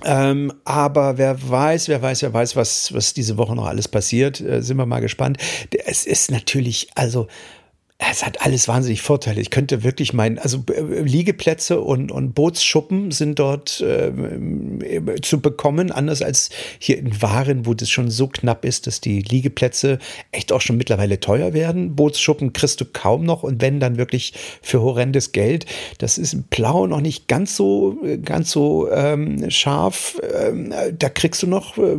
Ähm, 0.05 0.53
aber 0.65 1.19
wer 1.19 1.49
weiß, 1.49 1.89
wer 1.89 2.03
weiß, 2.03 2.23
wer 2.23 2.33
weiß, 2.33 2.57
was, 2.57 2.93
was 2.93 3.15
diese 3.15 3.37
Woche 3.37 3.55
noch 3.55 3.67
alles 3.67 3.87
passiert, 3.87 4.41
äh, 4.41 4.63
sind 4.63 4.79
wir 4.79 4.87
mal 4.87 5.01
gespannt. 5.01 5.39
Es 5.85 6.07
ist 6.07 6.31
natürlich, 6.31 6.89
also 6.95 7.29
es 8.11 8.25
hat 8.25 8.43
alles 8.43 8.69
wahnsinnig 8.69 9.03
Vorteile. 9.03 9.41
Ich 9.41 9.51
könnte 9.51 9.83
wirklich 9.83 10.13
meinen, 10.13 10.39
also 10.39 10.65
äh, 10.73 11.01
Liegeplätze 11.03 11.81
und, 11.81 12.11
und 12.11 12.35
Bootsschuppen 12.35 13.11
sind 13.11 13.39
dort 13.39 13.81
äh, 13.81 14.13
zu 15.21 15.41
bekommen, 15.41 15.91
anders 15.91 16.23
als 16.23 16.51
hier 16.79 16.99
in 16.99 17.21
Waren, 17.23 17.67
wo 17.67 17.75
das 17.75 17.91
schon 17.91 18.11
so 18.11 18.29
knapp 18.29 18.65
ist, 18.65 18.87
dass 18.87 19.01
die 19.01 19.21
Liegeplätze 19.21 19.99
echt 20.31 20.53
auch 20.53 20.61
schon 20.61 20.77
mittlerweile 20.77 21.21
teuer 21.21 21.53
werden. 21.53 21.95
Bootsschuppen 21.95 22.53
kriegst 22.53 22.81
du 22.81 22.85
kaum 22.85 23.25
noch 23.25 23.43
und 23.43 23.61
wenn 23.61 23.81
dann 23.81 23.99
wirklich 23.99 24.35
für 24.63 24.83
horrendes 24.83 25.33
Geld. 25.33 25.67
Das 25.99 26.19
ist 26.19 26.33
im 26.33 26.45
Plau 26.45 26.87
noch 26.87 27.01
nicht 27.01 27.29
ganz 27.29 27.57
so, 27.57 27.99
ganz 28.25 28.51
so 28.51 28.91
ähm, 28.91 29.51
scharf. 29.51 30.21
Ähm, 30.35 30.73
da 30.99 31.09
kriegst 31.09 31.43
du 31.43 31.47
noch, 31.47 31.77
äh, 31.79 31.97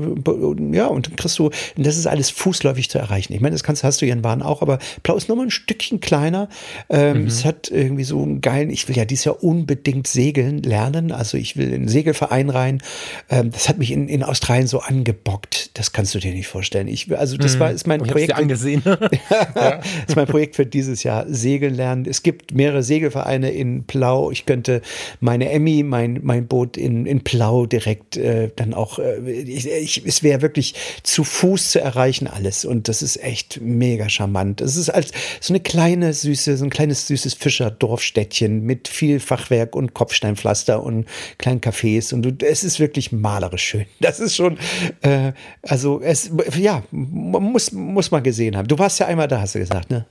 ja, 0.72 0.88
und 0.88 1.08
dann 1.08 1.16
kriegst 1.16 1.40
du, 1.40 1.50
das 1.78 1.98
ist 1.98 2.08
alles 2.08 2.30
fußläufig 2.30 2.90
zu 2.90 2.98
erreichen. 2.98 3.34
Ich 3.34 3.42
meine, 3.42 3.54
das 3.54 3.64
kannst, 3.64 3.84
hast 3.84 4.02
du 4.02 4.06
hier 4.06 4.14
in 4.14 4.24
Waren 4.24 4.42
auch, 4.42 4.62
aber 4.62 4.80
Plau 5.04 5.16
ist 5.16 5.30
nochmal 5.30 5.48
ein 5.48 5.52
Stückchen 5.52 5.93
bisschen 5.94 6.00
kleiner. 6.00 6.50
Ähm, 6.90 7.22
mhm. 7.22 7.28
Es 7.28 7.46
hat 7.46 7.70
irgendwie 7.70 8.04
so 8.04 8.22
einen 8.22 8.42
geilen, 8.42 8.70
ich 8.70 8.88
will 8.88 8.98
ja 8.98 9.06
dieses 9.06 9.26
Jahr 9.26 9.44
unbedingt 9.44 10.08
segeln 10.08 10.62
lernen. 10.64 11.12
Also 11.12 11.38
ich 11.38 11.58
will 11.58 11.68
in 11.68 11.74
einen 11.74 11.88
Segelverein 11.88 12.50
rein. 12.50 12.82
Ähm, 13.30 13.52
das 13.52 13.70
hat 13.70 13.78
mich 13.78 13.92
in, 13.92 14.08
in 14.08 14.24
Australien 14.24 14.68
so 14.68 14.80
angebockt. 14.80 15.78
Das 15.78 15.92
kannst 15.92 16.16
du 16.16 16.20
dir 16.20 16.34
nicht 16.34 16.48
vorstellen. 16.48 16.88
Ich, 16.88 17.16
also 17.18 17.38
das 17.38 17.56
mhm. 17.56 17.60
war, 17.60 17.72
ist 17.72 17.88
mein 17.88 18.04
ich 18.04 18.12
Projekt. 18.12 18.32
Dir 18.32 18.38
angesehen. 18.38 18.84
ja. 19.56 19.82
ist 20.08 20.16
mein 20.16 20.28
Projekt 20.28 20.56
für 20.56 20.66
dieses 20.66 21.04
Jahr. 21.04 21.26
Segeln 21.28 21.76
lernen. 21.76 22.06
Es 22.08 22.24
gibt 22.24 22.54
mehrere 22.54 22.84
Segelvereine 22.84 23.52
in 23.52 23.86
Plau. 23.86 24.32
Ich 24.32 24.46
könnte 24.46 24.82
meine 25.20 25.50
Emmy, 25.50 25.84
mein, 25.84 26.20
mein 26.24 26.48
Boot 26.48 26.78
in, 26.78 27.06
in 27.06 27.24
Plau 27.24 27.66
direkt 27.66 28.18
äh, 28.18 28.50
dann 28.56 28.74
auch, 28.74 29.00
äh, 29.00 29.20
ich, 29.20 29.70
ich, 29.70 30.04
es 30.06 30.24
wäre 30.24 30.42
wirklich 30.42 30.76
zu 31.04 31.24
Fuß 31.24 31.72
zu 31.72 31.82
erreichen 31.82 32.28
alles. 32.28 32.66
Und 32.66 32.88
das 32.88 33.02
ist 33.02 33.22
echt 33.24 33.62
mega 33.62 34.10
charmant. 34.10 34.62
Es 34.62 34.76
ist 34.76 34.90
als 34.90 35.12
so 35.40 35.54
eine 35.54 35.60
kleine 35.60 35.83
kleine, 35.84 36.14
süße, 36.14 36.56
so 36.56 36.64
ein 36.64 36.70
kleines, 36.70 37.08
süßes 37.08 37.34
Fischerdorfstädtchen 37.34 38.64
mit 38.64 38.88
viel 38.88 39.20
Fachwerk 39.20 39.76
und 39.76 39.94
Kopfsteinpflaster 39.94 40.82
und 40.82 41.08
kleinen 41.38 41.60
Cafés. 41.60 42.14
Und 42.14 42.22
du, 42.22 42.46
es 42.46 42.64
ist 42.64 42.80
wirklich 42.80 43.12
malerisch 43.12 43.64
schön. 43.64 43.86
Das 44.00 44.20
ist 44.20 44.36
schon, 44.36 44.58
äh, 45.02 45.34
also 45.62 46.00
es, 46.02 46.32
ja, 46.58 46.84
muss, 46.92 47.72
muss 47.74 48.12
man 48.12 48.24
gesehen 48.24 48.56
haben. 48.56 48.68
Du 48.68 48.80
warst 48.80 49.00
ja 49.00 49.08
einmal 49.08 49.28
da, 49.28 49.42
hast 49.42 49.56
du 49.56 49.60
gesagt, 49.60 49.92
ne? 49.92 50.06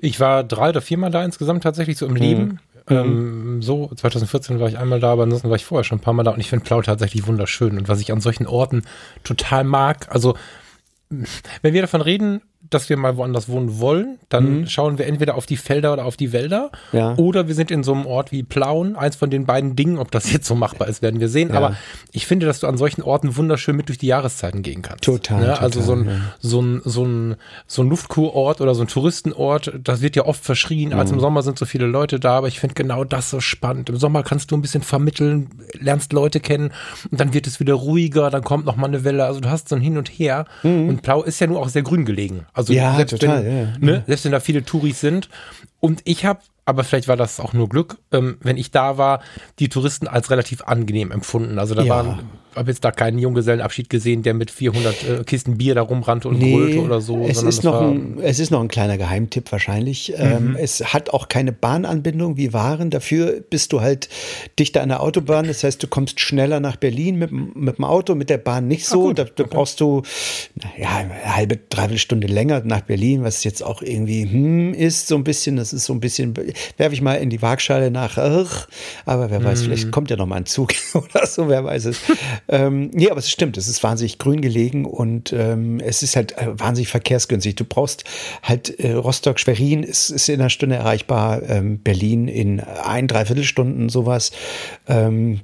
Ich 0.00 0.18
war 0.18 0.44
drei 0.44 0.70
oder 0.70 0.80
viermal 0.80 1.10
da 1.10 1.24
insgesamt 1.24 1.62
tatsächlich 1.62 1.98
so 1.98 2.06
im 2.06 2.12
mhm. 2.12 2.18
Leben. 2.18 2.60
Mhm. 2.88 2.96
Ähm, 2.96 3.62
so, 3.62 3.90
2014 3.94 4.60
war 4.60 4.68
ich 4.68 4.78
einmal 4.78 5.00
da, 5.00 5.12
aber 5.12 5.24
ansonsten 5.24 5.50
war 5.50 5.56
ich 5.56 5.64
vorher 5.64 5.84
schon 5.84 5.98
ein 5.98 6.02
paar 6.02 6.14
Mal 6.14 6.22
da 6.22 6.30
und 6.30 6.40
ich 6.40 6.48
finde 6.48 6.64
Plau 6.64 6.80
tatsächlich 6.80 7.26
wunderschön. 7.26 7.76
Und 7.76 7.88
was 7.88 8.00
ich 8.00 8.12
an 8.12 8.20
solchen 8.22 8.46
Orten 8.46 8.84
total 9.24 9.64
mag, 9.64 10.08
also 10.14 10.36
wenn 11.62 11.74
wir 11.74 11.82
davon 11.82 12.00
reden, 12.00 12.40
dass 12.70 12.88
wir 12.88 12.96
mal 12.96 13.16
woanders 13.16 13.48
wohnen 13.48 13.78
wollen, 13.80 14.18
dann 14.28 14.60
mhm. 14.60 14.66
schauen 14.66 14.98
wir 14.98 15.06
entweder 15.06 15.34
auf 15.34 15.46
die 15.46 15.56
Felder 15.56 15.92
oder 15.92 16.04
auf 16.04 16.16
die 16.16 16.32
Wälder. 16.32 16.70
Ja. 16.92 17.14
Oder 17.16 17.48
wir 17.48 17.54
sind 17.54 17.70
in 17.70 17.82
so 17.82 17.92
einem 17.92 18.06
Ort 18.06 18.32
wie 18.32 18.42
Plauen, 18.42 18.96
eins 18.96 19.16
von 19.16 19.30
den 19.30 19.46
beiden 19.46 19.76
Dingen. 19.76 19.98
Ob 19.98 20.10
das 20.10 20.32
jetzt 20.32 20.46
so 20.46 20.54
machbar 20.54 20.88
ist, 20.88 21.02
werden 21.02 21.20
wir 21.20 21.28
sehen. 21.28 21.50
Ja. 21.50 21.56
Aber 21.56 21.76
ich 22.12 22.26
finde, 22.26 22.46
dass 22.46 22.60
du 22.60 22.66
an 22.66 22.76
solchen 22.76 23.02
Orten 23.02 23.36
wunderschön 23.36 23.76
mit 23.76 23.88
durch 23.88 23.98
die 23.98 24.06
Jahreszeiten 24.06 24.62
gehen 24.62 24.82
kannst. 24.82 25.04
Total. 25.04 25.40
Total 25.40 25.58
also 25.58 25.80
so 25.80 25.92
ein, 25.92 26.06
ja. 26.06 26.12
so 26.40 26.60
ein, 26.60 26.82
so 26.84 27.04
ein, 27.04 27.36
so 27.66 27.82
ein 27.82 27.88
Luftkurort 27.88 28.60
oder 28.60 28.74
so 28.74 28.82
ein 28.82 28.88
Touristenort, 28.88 29.72
das 29.82 30.00
wird 30.00 30.16
ja 30.16 30.24
oft 30.24 30.44
verschrien. 30.44 30.90
Mhm. 30.90 30.98
Als 30.98 31.10
im 31.10 31.20
Sommer 31.20 31.42
sind 31.42 31.58
so 31.58 31.64
viele 31.64 31.86
Leute 31.86 32.20
da, 32.20 32.38
aber 32.38 32.48
ich 32.48 32.60
finde 32.60 32.74
genau 32.74 33.04
das 33.04 33.30
so 33.30 33.40
spannend. 33.40 33.88
Im 33.88 33.96
Sommer 33.96 34.22
kannst 34.22 34.50
du 34.50 34.56
ein 34.56 34.62
bisschen 34.62 34.82
vermitteln, 34.82 35.50
lernst 35.78 36.12
Leute 36.12 36.40
kennen 36.40 36.72
und 37.10 37.20
dann 37.20 37.34
wird 37.34 37.46
es 37.46 37.60
wieder 37.60 37.74
ruhiger, 37.74 38.30
dann 38.30 38.42
kommt 38.42 38.66
noch 38.66 38.76
mal 38.76 38.86
eine 38.86 39.04
Welle. 39.04 39.24
Also 39.24 39.40
du 39.40 39.50
hast 39.50 39.68
so 39.68 39.76
ein 39.76 39.82
Hin 39.82 39.98
und 39.98 40.08
Her. 40.08 40.46
Mhm. 40.62 40.88
Und 40.88 41.02
Plau 41.02 41.22
ist 41.22 41.40
ja 41.40 41.46
nur 41.46 41.60
auch 41.60 41.68
sehr 41.68 41.82
grün 41.82 42.04
gelegen. 42.04 42.46
Also 42.56 42.72
ja, 42.72 42.96
selbst 42.96 43.20
total, 43.20 43.44
wenn, 43.44 43.56
ja. 43.56 43.72
Ne, 43.78 44.04
selbst 44.06 44.24
wenn 44.24 44.32
da 44.32 44.40
viele 44.40 44.64
Touris 44.64 45.00
sind. 45.00 45.28
Und 45.78 46.00
ich 46.04 46.24
habe 46.24 46.40
aber 46.68 46.82
vielleicht 46.82 47.06
war 47.06 47.16
das 47.16 47.38
auch 47.38 47.52
nur 47.52 47.68
Glück, 47.68 47.98
ähm, 48.10 48.38
wenn 48.42 48.56
ich 48.56 48.72
da 48.72 48.98
war, 48.98 49.22
die 49.60 49.68
Touristen 49.68 50.08
als 50.08 50.30
relativ 50.30 50.62
angenehm 50.62 51.12
empfunden. 51.12 51.60
Also 51.60 51.76
da 51.76 51.82
ja. 51.82 51.94
waren 51.94 52.28
habe 52.56 52.70
jetzt 52.70 52.84
da 52.84 52.90
keinen 52.90 53.18
Junggesellenabschied 53.18 53.90
gesehen, 53.90 54.22
der 54.22 54.34
mit 54.34 54.50
400 54.50 55.08
äh, 55.08 55.24
Kisten 55.24 55.58
Bier 55.58 55.74
da 55.74 55.82
rumrannte 55.82 56.28
und 56.28 56.38
nee, 56.38 56.54
brüllte 56.54 56.80
oder 56.80 57.00
so. 57.00 57.26
Es 57.28 57.42
ist, 57.42 57.62
noch 57.64 57.80
ein, 57.80 58.18
es 58.22 58.38
ist 58.38 58.50
noch 58.50 58.60
ein 58.60 58.68
kleiner 58.68 58.96
Geheimtipp 58.96 59.52
wahrscheinlich. 59.52 60.14
Mhm. 60.16 60.24
Ähm, 60.24 60.56
es 60.58 60.92
hat 60.92 61.10
auch 61.10 61.28
keine 61.28 61.52
Bahnanbindung 61.52 62.36
wie 62.36 62.52
Waren. 62.52 62.90
Dafür 62.90 63.42
bist 63.48 63.72
du 63.72 63.80
halt 63.80 64.08
dichter 64.58 64.82
an 64.82 64.88
der 64.88 65.02
Autobahn. 65.02 65.46
Das 65.46 65.62
heißt, 65.62 65.82
du 65.82 65.86
kommst 65.86 66.20
schneller 66.20 66.60
nach 66.60 66.76
Berlin 66.76 67.16
mit, 67.16 67.30
mit 67.30 67.78
dem 67.78 67.84
Auto, 67.84 68.14
mit 68.14 68.30
der 68.30 68.38
Bahn 68.38 68.66
nicht 68.68 68.86
so. 68.86 69.12
Da, 69.12 69.24
da 69.24 69.44
okay. 69.44 69.54
brauchst 69.54 69.80
du 69.80 70.02
ja, 70.78 70.96
eine 70.96 71.36
halbe, 71.36 71.58
dreiviertel 71.68 71.98
Stunde 71.98 72.26
länger 72.26 72.62
nach 72.64 72.80
Berlin, 72.82 73.22
was 73.22 73.44
jetzt 73.44 73.62
auch 73.62 73.82
irgendwie 73.82 74.24
hm, 74.24 74.74
ist, 74.74 75.08
so 75.08 75.16
ein 75.16 75.24
bisschen. 75.24 75.56
Das 75.56 75.72
ist 75.72 75.84
so 75.84 75.92
ein 75.92 76.00
bisschen, 76.00 76.34
werfe 76.76 76.94
ich 76.94 77.02
mal 77.02 77.14
in 77.14 77.30
die 77.30 77.42
Waagschale 77.42 77.90
nach, 77.90 78.16
ach, 78.18 78.68
aber 79.04 79.30
wer 79.30 79.44
weiß, 79.44 79.60
mhm. 79.60 79.64
vielleicht 79.64 79.92
kommt 79.92 80.10
ja 80.10 80.16
noch 80.16 80.26
mal 80.26 80.36
ein 80.36 80.46
Zug 80.46 80.72
oder 80.94 81.26
so, 81.26 81.48
wer 81.48 81.64
weiß 81.64 81.86
es. 81.86 82.00
Ähm, 82.48 82.90
nee, 82.92 83.10
aber 83.10 83.18
es 83.18 83.30
stimmt, 83.30 83.56
es 83.56 83.68
ist 83.68 83.82
wahnsinnig 83.82 84.18
grün 84.18 84.40
gelegen 84.40 84.84
und 84.84 85.32
ähm, 85.32 85.80
es 85.80 86.02
ist 86.02 86.16
halt 86.16 86.36
äh, 86.38 86.58
wahnsinnig 86.58 86.88
verkehrsgünstig. 86.88 87.56
Du 87.56 87.64
brauchst 87.64 88.04
halt 88.42 88.78
äh, 88.80 88.92
Rostock-Schwerin 88.92 89.82
ist, 89.82 90.10
ist 90.10 90.28
in 90.28 90.40
einer 90.40 90.50
Stunde 90.50 90.76
erreichbar, 90.76 91.42
ähm, 91.48 91.78
Berlin 91.78 92.28
in 92.28 92.60
ein, 92.60 93.08
dreiviertel 93.08 93.44
Stunden 93.44 93.88
sowas. 93.88 94.30
Ähm, 94.86 95.40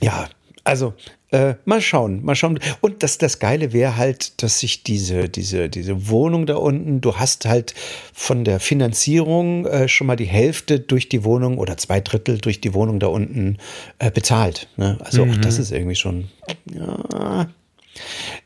ja, 0.00 0.28
also 0.64 0.94
äh, 1.30 1.54
mal 1.64 1.80
schauen, 1.80 2.24
mal 2.24 2.34
schauen. 2.34 2.58
Und 2.80 3.02
das, 3.02 3.18
das 3.18 3.38
Geile 3.38 3.72
wäre 3.72 3.96
halt, 3.96 4.42
dass 4.42 4.60
sich 4.60 4.82
diese, 4.82 5.28
diese, 5.28 5.68
diese 5.68 6.08
Wohnung 6.08 6.46
da 6.46 6.56
unten, 6.56 7.00
du 7.00 7.16
hast 7.16 7.46
halt 7.46 7.74
von 8.12 8.44
der 8.44 8.60
Finanzierung 8.60 9.66
äh, 9.66 9.88
schon 9.88 10.06
mal 10.06 10.16
die 10.16 10.24
Hälfte 10.24 10.80
durch 10.80 11.08
die 11.08 11.24
Wohnung 11.24 11.58
oder 11.58 11.76
zwei 11.76 12.00
Drittel 12.00 12.38
durch 12.38 12.60
die 12.60 12.74
Wohnung 12.74 12.98
da 13.00 13.06
unten 13.08 13.58
äh, 13.98 14.10
bezahlt. 14.10 14.68
Ne? 14.76 14.98
Also 15.00 15.24
mhm. 15.24 15.32
auch 15.32 15.36
das 15.36 15.58
ist 15.58 15.72
irgendwie 15.72 15.96
schon, 15.96 16.28
ja, 16.72 17.48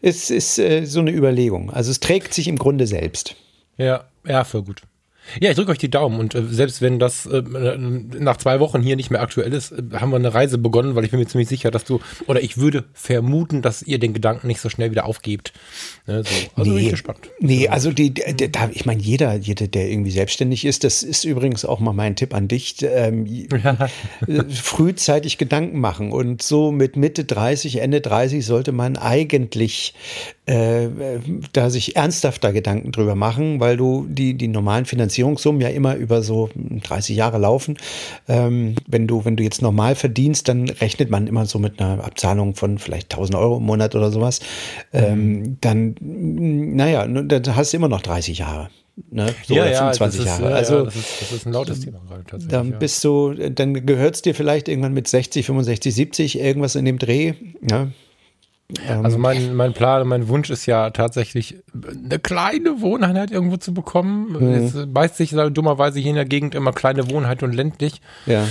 es 0.02 0.30
ist 0.30 0.58
äh, 0.58 0.84
so 0.84 1.00
eine 1.00 1.10
Überlegung. 1.10 1.70
Also 1.70 1.90
es 1.90 2.00
trägt 2.00 2.34
sich 2.34 2.48
im 2.48 2.58
Grunde 2.58 2.86
selbst. 2.86 3.36
Ja, 3.76 4.04
ja, 4.26 4.44
für 4.44 4.62
gut. 4.62 4.82
Ja, 5.40 5.50
ich 5.50 5.56
drücke 5.56 5.72
euch 5.72 5.78
die 5.78 5.90
Daumen 5.90 6.20
und 6.20 6.34
äh, 6.34 6.44
selbst 6.44 6.82
wenn 6.82 6.98
das 6.98 7.26
äh, 7.26 7.42
nach 7.78 8.36
zwei 8.36 8.60
Wochen 8.60 8.82
hier 8.82 8.96
nicht 8.96 9.10
mehr 9.10 9.22
aktuell 9.22 9.52
ist, 9.52 9.72
äh, 9.72 9.82
haben 9.94 10.10
wir 10.10 10.16
eine 10.16 10.34
Reise 10.34 10.58
begonnen, 10.58 10.94
weil 10.94 11.04
ich 11.04 11.10
bin 11.10 11.20
mir 11.20 11.26
ziemlich 11.26 11.48
sicher, 11.48 11.70
dass 11.70 11.84
du, 11.84 12.00
oder 12.26 12.42
ich 12.42 12.58
würde 12.58 12.84
vermuten, 12.92 13.62
dass 13.62 13.82
ihr 13.82 13.98
den 13.98 14.12
Gedanken 14.12 14.46
nicht 14.46 14.60
so 14.60 14.68
schnell 14.68 14.90
wieder 14.90 15.06
aufgebt. 15.06 15.52
Ne, 16.06 16.22
so. 16.24 16.30
Also 16.56 16.70
nee, 16.70 16.76
bin 16.76 16.84
ich 16.84 16.90
gespannt. 16.92 17.30
Nee, 17.40 17.68
also 17.68 17.90
die, 17.90 18.12
die, 18.12 18.52
da, 18.52 18.68
ich 18.72 18.86
meine, 18.86 19.02
jeder, 19.02 19.34
jeder, 19.34 19.66
der 19.66 19.90
irgendwie 19.90 20.10
selbstständig 20.10 20.64
ist, 20.64 20.84
das 20.84 21.02
ist 21.02 21.24
übrigens 21.24 21.64
auch 21.64 21.80
mal 21.80 21.92
mein 21.92 22.16
Tipp 22.16 22.34
an 22.34 22.48
dich, 22.48 22.76
ähm, 22.82 23.26
ja. 23.26 23.76
Äh, 24.26 24.44
frühzeitig 24.48 25.38
Gedanken 25.38 25.80
machen 25.80 26.12
und 26.12 26.42
so 26.42 26.70
mit 26.70 26.96
Mitte 26.96 27.24
30, 27.24 27.80
Ende 27.80 28.00
30 28.00 28.44
sollte 28.44 28.72
man 28.72 28.96
eigentlich 28.96 29.94
äh, 30.46 30.88
da 31.52 31.70
sich 31.70 31.96
ernsthafter 31.96 32.52
Gedanken 32.52 32.92
drüber 32.92 33.14
machen, 33.14 33.60
weil 33.60 33.76
du 33.76 34.06
die, 34.08 34.34
die 34.34 34.48
normalen 34.48 34.84
Finanzierungssummen 34.84 35.60
ja 35.60 35.68
immer 35.68 35.96
über 35.96 36.22
so 36.22 36.50
30 36.54 37.16
Jahre 37.16 37.38
laufen. 37.38 37.78
Ähm, 38.28 38.74
wenn 38.86 39.06
du, 39.06 39.24
wenn 39.24 39.36
du 39.36 39.42
jetzt 39.42 39.62
normal 39.62 39.94
verdienst, 39.94 40.48
dann 40.48 40.68
rechnet 40.68 41.10
man 41.10 41.26
immer 41.26 41.46
so 41.46 41.58
mit 41.58 41.80
einer 41.80 42.04
Abzahlung 42.04 42.54
von 42.54 42.78
vielleicht 42.78 43.12
1000 43.12 43.36
Euro 43.36 43.56
im 43.56 43.64
Monat 43.64 43.94
oder 43.94 44.10
sowas. 44.10 44.40
Ähm, 44.92 45.56
dann, 45.60 45.94
naja, 46.00 47.06
dann 47.06 47.56
hast 47.56 47.72
du 47.72 47.76
immer 47.78 47.88
noch 47.88 48.02
30 48.02 48.38
Jahre. 48.38 48.68
Ne? 49.10 49.34
So 49.46 49.54
ja, 49.54 49.64
25 49.92 50.20
ja, 50.20 50.26
Jahre. 50.26 50.46
Ist, 50.46 50.54
also, 50.54 50.76
ja, 50.76 50.84
das, 50.84 50.96
ist, 50.96 51.20
das 51.22 51.32
ist 51.32 51.46
ein 51.46 51.52
lautes 51.52 51.80
Thema 51.80 52.00
gerade 52.06 52.24
tatsächlich. 52.24 52.50
Dann 52.50 52.78
bist 52.78 53.02
du, 53.02 53.32
dann 53.32 53.86
gehört 53.86 54.14
es 54.16 54.22
dir 54.22 54.34
vielleicht 54.34 54.68
irgendwann 54.68 54.92
mit 54.92 55.08
60, 55.08 55.46
65, 55.46 55.94
70, 55.94 56.38
irgendwas 56.38 56.76
in 56.76 56.84
dem 56.84 56.98
Dreh. 56.98 57.32
Ja, 57.68 57.88
ähm, 58.86 59.04
also 59.04 59.18
mein, 59.18 59.54
mein 59.54 59.72
Plan, 59.72 60.06
mein 60.06 60.28
Wunsch 60.28 60.50
ist 60.50 60.66
ja 60.66 60.90
tatsächlich, 60.90 61.56
eine 61.72 62.18
kleine 62.18 62.80
Wohneinheit 62.80 63.30
irgendwo 63.30 63.56
zu 63.56 63.74
bekommen. 63.74 64.32
Mhm. 64.32 64.52
Es 64.52 64.74
beißt 64.86 65.16
sich 65.16 65.30
dummerweise 65.30 66.00
hier 66.00 66.10
in 66.10 66.16
der 66.16 66.24
Gegend 66.24 66.54
immer 66.54 66.72
kleine 66.72 67.10
Wohnheit 67.10 67.42
und 67.42 67.52
ländlich. 67.54 68.00
Ja. 68.26 68.46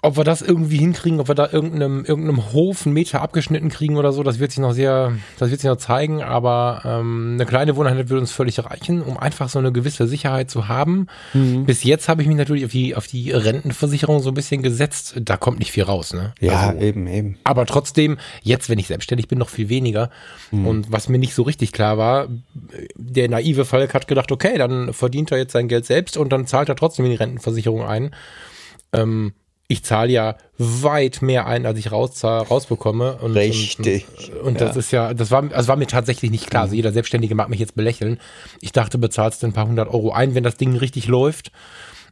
Ob 0.00 0.16
wir 0.16 0.22
das 0.22 0.42
irgendwie 0.42 0.76
hinkriegen, 0.76 1.18
ob 1.18 1.26
wir 1.26 1.34
da 1.34 1.48
irgendeinem, 1.50 2.04
irgendeinem 2.04 2.52
Hof 2.52 2.86
einen 2.86 2.92
Meter 2.92 3.20
abgeschnitten 3.20 3.68
kriegen 3.68 3.96
oder 3.96 4.12
so, 4.12 4.22
das 4.22 4.38
wird 4.38 4.52
sich 4.52 4.60
noch 4.60 4.72
sehr, 4.72 5.12
das 5.40 5.50
wird 5.50 5.60
sich 5.60 5.68
noch 5.68 5.76
zeigen, 5.76 6.22
aber 6.22 6.82
ähm, 6.84 7.32
eine 7.34 7.46
kleine 7.46 7.74
Wohneinheit 7.74 8.08
würde 8.08 8.20
uns 8.20 8.30
völlig 8.30 8.64
reichen, 8.64 9.02
um 9.02 9.18
einfach 9.18 9.48
so 9.48 9.58
eine 9.58 9.72
gewisse 9.72 10.06
Sicherheit 10.06 10.50
zu 10.50 10.68
haben. 10.68 11.08
Mhm. 11.34 11.66
Bis 11.66 11.82
jetzt 11.82 12.08
habe 12.08 12.22
ich 12.22 12.28
mich 12.28 12.36
natürlich 12.36 12.64
auf 12.64 12.70
die, 12.70 12.94
auf 12.94 13.08
die 13.08 13.32
Rentenversicherung 13.32 14.20
so 14.20 14.30
ein 14.30 14.34
bisschen 14.34 14.62
gesetzt. 14.62 15.14
Da 15.20 15.36
kommt 15.36 15.58
nicht 15.58 15.72
viel 15.72 15.82
raus, 15.82 16.14
ne? 16.14 16.32
Ja, 16.38 16.68
also, 16.68 16.80
eben, 16.80 17.08
eben. 17.08 17.38
Aber 17.42 17.66
trotzdem, 17.66 18.18
jetzt, 18.42 18.70
wenn 18.70 18.78
ich 18.78 18.86
selbstständig 18.86 19.26
bin, 19.26 19.38
noch 19.40 19.48
viel 19.48 19.68
weniger. 19.68 20.10
Mhm. 20.52 20.66
Und 20.66 20.92
was 20.92 21.08
mir 21.08 21.18
nicht 21.18 21.34
so 21.34 21.42
richtig 21.42 21.72
klar 21.72 21.98
war, 21.98 22.28
der 22.94 23.28
naive 23.28 23.64
Falk 23.64 23.94
hat 23.94 24.06
gedacht, 24.06 24.30
okay, 24.30 24.58
dann 24.58 24.92
verdient 24.92 25.32
er 25.32 25.38
jetzt 25.38 25.52
sein 25.52 25.66
Geld 25.66 25.86
selbst 25.86 26.16
und 26.16 26.32
dann 26.32 26.46
zahlt 26.46 26.68
er 26.68 26.76
trotzdem 26.76 27.04
in 27.04 27.10
die 27.10 27.16
Rentenversicherung 27.16 27.82
ein. 27.82 28.14
Ähm, 28.92 29.32
ich 29.70 29.84
zahle 29.84 30.10
ja 30.10 30.36
weit 30.56 31.20
mehr 31.20 31.46
ein, 31.46 31.66
als 31.66 31.78
ich 31.78 31.92
rauszahl, 31.92 32.42
rausbekomme. 32.42 33.18
Und, 33.18 33.32
Richtig. 33.36 34.06
Und, 34.30 34.40
und 34.40 34.60
ja. 34.60 34.66
das 34.66 34.76
ist 34.76 34.90
ja, 34.90 35.12
das 35.12 35.30
war, 35.30 35.44
also 35.52 35.68
war 35.68 35.76
mir 35.76 35.86
tatsächlich 35.86 36.30
nicht 36.30 36.48
klar. 36.48 36.62
Also 36.62 36.74
jeder 36.74 36.90
Selbstständige 36.90 37.34
mag 37.34 37.50
mich 37.50 37.60
jetzt 37.60 37.76
belächeln. 37.76 38.18
Ich 38.62 38.72
dachte, 38.72 38.96
bezahlst 38.96 39.42
du 39.42 39.46
ein 39.46 39.52
paar 39.52 39.68
hundert 39.68 39.88
Euro 39.88 40.10
ein, 40.10 40.34
wenn 40.34 40.42
das 40.42 40.56
Ding 40.56 40.74
richtig 40.74 41.06
läuft. 41.06 41.52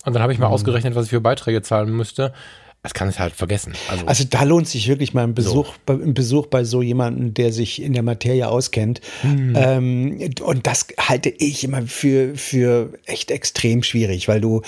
Und 0.05 0.13
dann 0.13 0.23
habe 0.23 0.35
ich 0.35 0.39
mal 0.39 0.49
mhm. 0.49 0.53
ausgerechnet, 0.53 0.95
was 0.95 1.07
ich 1.07 1.11
für 1.11 1.23
Beiträge 1.23 1.63
zahlen 1.63 1.91
müsste. 1.91 2.35
Das 2.83 2.95
kann 2.95 3.09
ich 3.09 3.19
halt 3.19 3.35
vergessen. 3.35 3.73
Also, 3.91 4.07
also, 4.07 4.25
da 4.31 4.45
lohnt 4.45 4.69
sich 4.69 4.87
wirklich 4.87 5.13
mal 5.13 5.25
ein 5.25 5.35
Besuch, 5.35 5.75
so. 5.89 5.93
ein 5.93 6.15
Besuch 6.15 6.47
bei 6.47 6.63
so 6.63 6.83
jemandem, 6.83 7.35
der 7.35 7.53
sich 7.53 7.83
in 7.83 7.95
der 7.95 8.05
Materie 8.05 8.49
auskennt. 8.49 9.01
Mhm. 9.25 9.55
Ähm, 9.57 10.31
und 10.43 10.69
das 10.69 10.87
halte 10.97 11.31
ich 11.31 11.65
immer 11.65 11.83
für, 11.83 12.37
für 12.37 12.93
echt 13.07 13.33
extrem 13.33 13.83
schwierig, 13.83 14.29
weil 14.29 14.41
du 14.41 14.63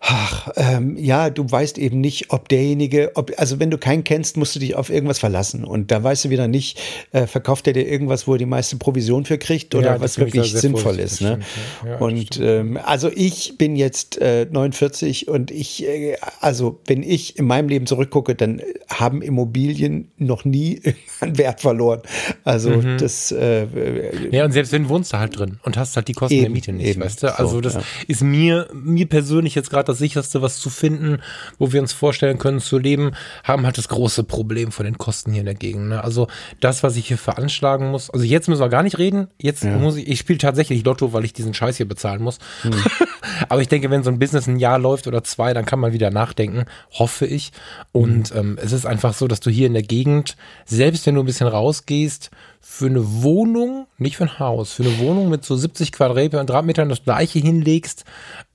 ach, 0.00 0.48
ähm, 0.56 0.96
ja, 0.96 1.28
du 1.30 1.50
weißt 1.50 1.78
eben 1.78 2.00
nicht, 2.00 2.30
ob 2.30 2.48
derjenige, 2.48 3.12
ob, 3.14 3.32
also 3.36 3.58
wenn 3.58 3.70
du 3.70 3.78
keinen 3.78 4.04
kennst, 4.04 4.36
musst 4.36 4.54
du 4.54 4.60
dich 4.60 4.76
auf 4.76 4.90
irgendwas 4.90 5.18
verlassen. 5.18 5.64
Und 5.64 5.90
da 5.90 6.02
weißt 6.02 6.26
du 6.26 6.30
wieder 6.30 6.46
nicht, 6.46 6.80
äh, 7.12 7.26
verkauft 7.26 7.66
er 7.66 7.72
dir 7.72 7.86
irgendwas, 7.86 8.26
wo 8.26 8.32
er 8.32 8.38
die 8.38 8.46
meiste 8.46 8.76
Provision 8.76 9.24
für 9.24 9.38
kriegt 9.38 9.74
oder 9.74 9.94
ja, 9.94 10.00
was 10.00 10.18
wirklich 10.18 10.52
sinnvoll 10.52 11.00
ist. 11.00 11.20
Ne? 11.20 11.40
Ja, 11.84 11.96
und 11.98 12.38
ähm, 12.40 12.78
also 12.82 13.10
ich 13.12 13.58
bin 13.58 13.74
jetzt 13.74 14.20
äh, 14.20 14.46
49 14.50 15.28
und 15.28 15.50
ich, 15.50 15.84
äh, 15.84 16.16
also 16.40 16.80
wenn 16.86 17.02
ich 17.02 17.36
in 17.36 17.46
meinem 17.46 17.68
Leben 17.68 17.86
zurückgucke, 17.86 18.34
dann 18.34 18.62
haben 18.88 19.20
Immobilien 19.20 20.12
noch 20.16 20.44
nie 20.44 20.80
an 21.20 21.38
Wert 21.38 21.60
verloren. 21.60 22.02
Also 22.44 22.70
mhm. 22.70 22.98
das. 22.98 23.32
Äh, 23.32 23.64
äh, 23.64 24.36
ja, 24.36 24.44
und 24.44 24.52
selbst 24.52 24.72
wenn 24.72 24.88
wohnst 24.88 25.12
du 25.12 25.18
halt 25.18 25.36
drin 25.36 25.58
und 25.62 25.76
hast 25.76 25.96
halt 25.96 26.06
die 26.06 26.12
Kosten 26.12 26.34
eben, 26.34 26.44
der 26.44 26.50
Miete 26.50 26.72
nicht, 26.72 26.86
eben. 26.86 27.00
weißt 27.02 27.24
du? 27.24 27.38
Also 27.38 27.60
das 27.60 27.74
ja. 27.74 27.82
ist 28.06 28.22
mir, 28.22 28.68
mir 28.72 29.08
persönlich 29.08 29.54
jetzt 29.56 29.70
gerade 29.70 29.87
das 29.88 29.98
sicherste, 29.98 30.42
was 30.42 30.58
zu 30.58 30.70
finden, 30.70 31.18
wo 31.58 31.72
wir 31.72 31.80
uns 31.80 31.92
vorstellen 31.92 32.38
können 32.38 32.60
zu 32.60 32.78
leben, 32.78 33.12
haben 33.44 33.64
halt 33.64 33.78
das 33.78 33.88
große 33.88 34.24
Problem 34.24 34.72
von 34.72 34.84
den 34.84 34.98
Kosten 34.98 35.32
hier 35.32 35.40
in 35.40 35.46
der 35.46 35.54
Gegend. 35.54 35.88
Ne? 35.88 36.02
Also 36.02 36.28
das, 36.60 36.82
was 36.82 36.96
ich 36.96 37.08
hier 37.08 37.18
veranschlagen 37.18 37.90
muss, 37.90 38.10
also 38.10 38.24
jetzt 38.24 38.48
müssen 38.48 38.60
wir 38.60 38.68
gar 38.68 38.82
nicht 38.82 38.98
reden. 38.98 39.28
Jetzt 39.38 39.64
ja. 39.64 39.76
muss 39.76 39.96
ich, 39.96 40.08
ich 40.08 40.18
spiele 40.18 40.38
tatsächlich 40.38 40.84
Lotto, 40.84 41.12
weil 41.12 41.24
ich 41.24 41.32
diesen 41.32 41.54
Scheiß 41.54 41.76
hier 41.76 41.88
bezahlen 41.88 42.22
muss. 42.22 42.38
Hm. 42.62 42.74
Aber 43.48 43.60
ich 43.60 43.68
denke, 43.68 43.90
wenn 43.90 44.02
so 44.02 44.10
ein 44.10 44.18
Business 44.18 44.46
ein 44.46 44.58
Jahr 44.58 44.78
läuft 44.78 45.06
oder 45.06 45.24
zwei, 45.24 45.54
dann 45.54 45.64
kann 45.64 45.80
man 45.80 45.92
wieder 45.92 46.10
nachdenken, 46.10 46.64
hoffe 46.92 47.26
ich. 47.26 47.52
Und 47.92 48.30
hm. 48.30 48.38
ähm, 48.38 48.58
es 48.60 48.72
ist 48.72 48.86
einfach 48.86 49.14
so, 49.14 49.28
dass 49.28 49.40
du 49.40 49.50
hier 49.50 49.66
in 49.66 49.74
der 49.74 49.82
Gegend, 49.82 50.36
selbst 50.64 51.06
wenn 51.06 51.14
du 51.14 51.22
ein 51.22 51.26
bisschen 51.26 51.48
rausgehst, 51.48 52.30
für 52.60 52.86
eine 52.86 53.22
Wohnung, 53.22 53.86
nicht 53.98 54.16
für 54.16 54.24
ein 54.24 54.38
Haus, 54.38 54.72
für 54.72 54.82
eine 54.82 54.98
Wohnung 54.98 55.28
mit 55.28 55.44
so 55.44 55.56
70 55.56 55.92
Quadratmetern 55.92 56.88
das 56.88 57.02
gleiche 57.02 57.38
hinlegst, 57.38 58.04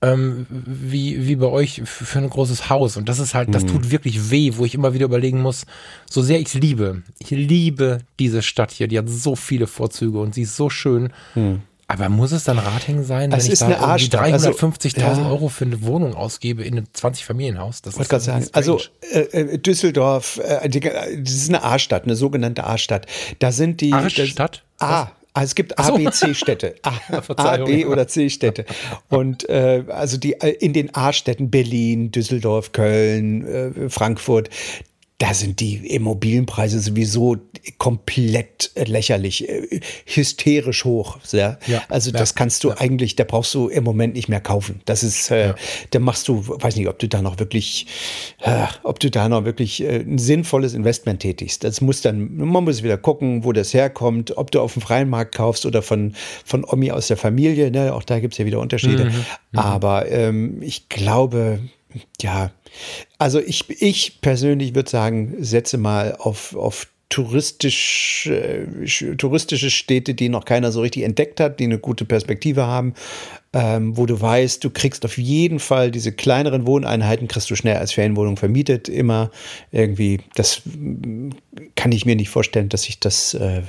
ähm, 0.02 0.46
wie, 0.50 1.26
wie 1.26 1.36
bei 1.36 1.46
euch 1.46 1.82
für 1.84 2.18
ein 2.18 2.30
großes 2.30 2.70
Haus. 2.70 2.96
Und 2.96 3.08
das 3.08 3.18
ist 3.18 3.34
halt, 3.34 3.54
das 3.54 3.64
mhm. 3.64 3.68
tut 3.68 3.90
wirklich 3.90 4.30
weh, 4.30 4.52
wo 4.54 4.64
ich 4.64 4.74
immer 4.74 4.94
wieder 4.94 5.06
überlegen 5.06 5.42
muss, 5.42 5.66
so 6.08 6.22
sehr 6.22 6.40
ich 6.40 6.48
es 6.48 6.54
liebe. 6.54 7.02
Ich 7.18 7.30
liebe 7.30 8.00
diese 8.18 8.42
Stadt 8.42 8.70
hier, 8.70 8.88
die 8.88 8.98
hat 8.98 9.08
so 9.08 9.36
viele 9.36 9.66
Vorzüge 9.66 10.18
und 10.18 10.34
sie 10.34 10.42
ist 10.42 10.56
so 10.56 10.70
schön. 10.70 11.12
Mhm. 11.34 11.62
Aber 11.94 12.08
muss 12.08 12.32
es 12.32 12.44
dann 12.44 12.58
Rating 12.58 13.04
sein, 13.04 13.30
wenn 13.30 13.38
es 13.38 13.48
ich 13.48 13.58
da 13.60 13.68
irgendwie 13.68 14.16
350.000 14.16 15.04
also. 15.04 15.22
Euro 15.22 15.48
für 15.48 15.64
eine 15.64 15.82
Wohnung 15.82 16.14
ausgebe 16.14 16.64
in 16.64 16.76
einem 16.76 16.86
20-Familienhaus? 16.94 17.82
Das 17.82 17.96
ist 17.96 18.10
sagen. 18.10 18.46
Also 18.52 18.80
äh, 19.12 19.20
äh, 19.20 19.58
Düsseldorf, 19.58 20.40
äh, 20.42 20.68
die, 20.68 20.80
das 20.80 21.32
ist 21.32 21.48
eine 21.48 21.62
A-Stadt, 21.62 22.04
eine 22.04 22.16
sogenannte 22.16 22.64
A-Stadt. 22.64 23.06
Da 23.38 23.52
sind 23.52 23.80
die 23.80 23.92
A-Stadt? 23.92 24.64
A. 24.78 25.12
Also 25.34 25.46
es 25.46 25.54
gibt 25.54 25.78
A. 25.78 25.90
B, 25.90 26.08
C-Städte. 26.10 26.76
A, 26.82 26.92
A, 27.36 27.56
B 27.58 27.86
oder 27.86 28.06
C-Städte. 28.06 28.64
Und 29.08 29.48
äh, 29.48 29.84
also 29.88 30.16
die 30.16 30.40
äh, 30.40 30.50
in 30.50 30.72
den 30.72 30.94
A-Städten 30.94 31.50
Berlin, 31.50 32.10
Düsseldorf, 32.10 32.72
Köln, 32.72 33.46
äh, 33.46 33.88
Frankfurt, 33.88 34.48
da 35.18 35.32
sind 35.32 35.60
die 35.60 35.76
Immobilienpreise 35.94 36.80
sowieso 36.80 37.36
komplett 37.78 38.72
lächerlich, 38.74 39.48
äh, 39.48 39.80
hysterisch 40.06 40.84
hoch. 40.84 41.18
Ja? 41.30 41.58
ja 41.66 41.82
also 41.88 42.10
das 42.10 42.30
ja, 42.30 42.34
kannst 42.36 42.64
du 42.64 42.70
ja. 42.70 42.78
eigentlich, 42.78 43.14
da 43.14 43.22
brauchst 43.22 43.54
du 43.54 43.68
im 43.68 43.84
Moment 43.84 44.14
nicht 44.14 44.28
mehr 44.28 44.40
kaufen. 44.40 44.80
Das 44.86 45.04
ist, 45.04 45.30
äh, 45.30 45.54
da 45.90 46.00
machst 46.00 46.26
du, 46.26 46.44
weiß 46.46 46.74
nicht, 46.74 46.88
ob 46.88 46.98
du 46.98 47.08
da 47.08 47.22
noch 47.22 47.38
wirklich, 47.38 47.86
äh, 48.42 48.66
ob 48.82 48.98
du 48.98 49.08
da 49.08 49.28
noch 49.28 49.44
wirklich 49.44 49.82
äh, 49.82 50.00
ein 50.00 50.18
sinnvolles 50.18 50.74
Investment 50.74 51.20
tätigst. 51.20 51.62
Das 51.62 51.80
muss 51.80 52.02
dann, 52.02 52.36
man 52.36 52.64
muss 52.64 52.82
wieder 52.82 52.98
gucken, 52.98 53.44
wo 53.44 53.52
das 53.52 53.72
herkommt, 53.72 54.36
ob 54.36 54.50
du 54.50 54.60
auf 54.60 54.72
dem 54.72 54.82
freien 54.82 55.08
Markt 55.08 55.36
kaufst 55.36 55.64
oder 55.64 55.82
von, 55.82 56.14
von 56.44 56.64
Omi 56.64 56.90
aus 56.90 57.06
der 57.06 57.16
Familie. 57.16 57.70
Ne? 57.70 57.94
Auch 57.94 58.02
da 58.02 58.18
gibt's 58.18 58.38
ja 58.38 58.46
wieder 58.46 58.58
Unterschiede. 58.58 59.04
Mhm, 59.04 59.10
mhm. 59.52 59.58
Aber 59.58 60.10
ähm, 60.10 60.60
ich 60.60 60.88
glaube, 60.88 61.60
ja, 62.20 62.50
also 63.18 63.40
ich, 63.40 63.68
ich 63.80 64.20
persönlich 64.20 64.74
würde 64.74 64.90
sagen, 64.90 65.36
setze 65.40 65.78
mal 65.78 66.16
auf, 66.18 66.54
auf 66.56 66.88
touristisch, 67.14 68.26
äh, 68.26 68.66
touristische 69.16 69.70
Städte, 69.70 70.14
die 70.14 70.28
noch 70.28 70.44
keiner 70.44 70.72
so 70.72 70.80
richtig 70.80 71.04
entdeckt 71.04 71.38
hat, 71.38 71.60
die 71.60 71.64
eine 71.64 71.78
gute 71.78 72.04
Perspektive 72.04 72.66
haben, 72.66 72.94
ähm, 73.52 73.96
wo 73.96 74.06
du 74.06 74.20
weißt, 74.20 74.64
du 74.64 74.70
kriegst 74.70 75.04
auf 75.04 75.16
jeden 75.16 75.60
Fall 75.60 75.92
diese 75.92 76.10
kleineren 76.10 76.66
Wohneinheiten, 76.66 77.28
kriegst 77.28 77.48
du 77.50 77.54
schnell 77.54 77.76
als 77.76 77.92
Ferienwohnung 77.92 78.36
vermietet, 78.36 78.88
immer 78.88 79.30
irgendwie. 79.70 80.22
Das 80.34 80.62
kann 81.76 81.92
ich 81.92 82.04
mir 82.04 82.16
nicht 82.16 82.30
vorstellen, 82.30 82.68
dass 82.68 82.88
ich 82.88 82.98
das 82.98 83.34
äh, 83.34 83.62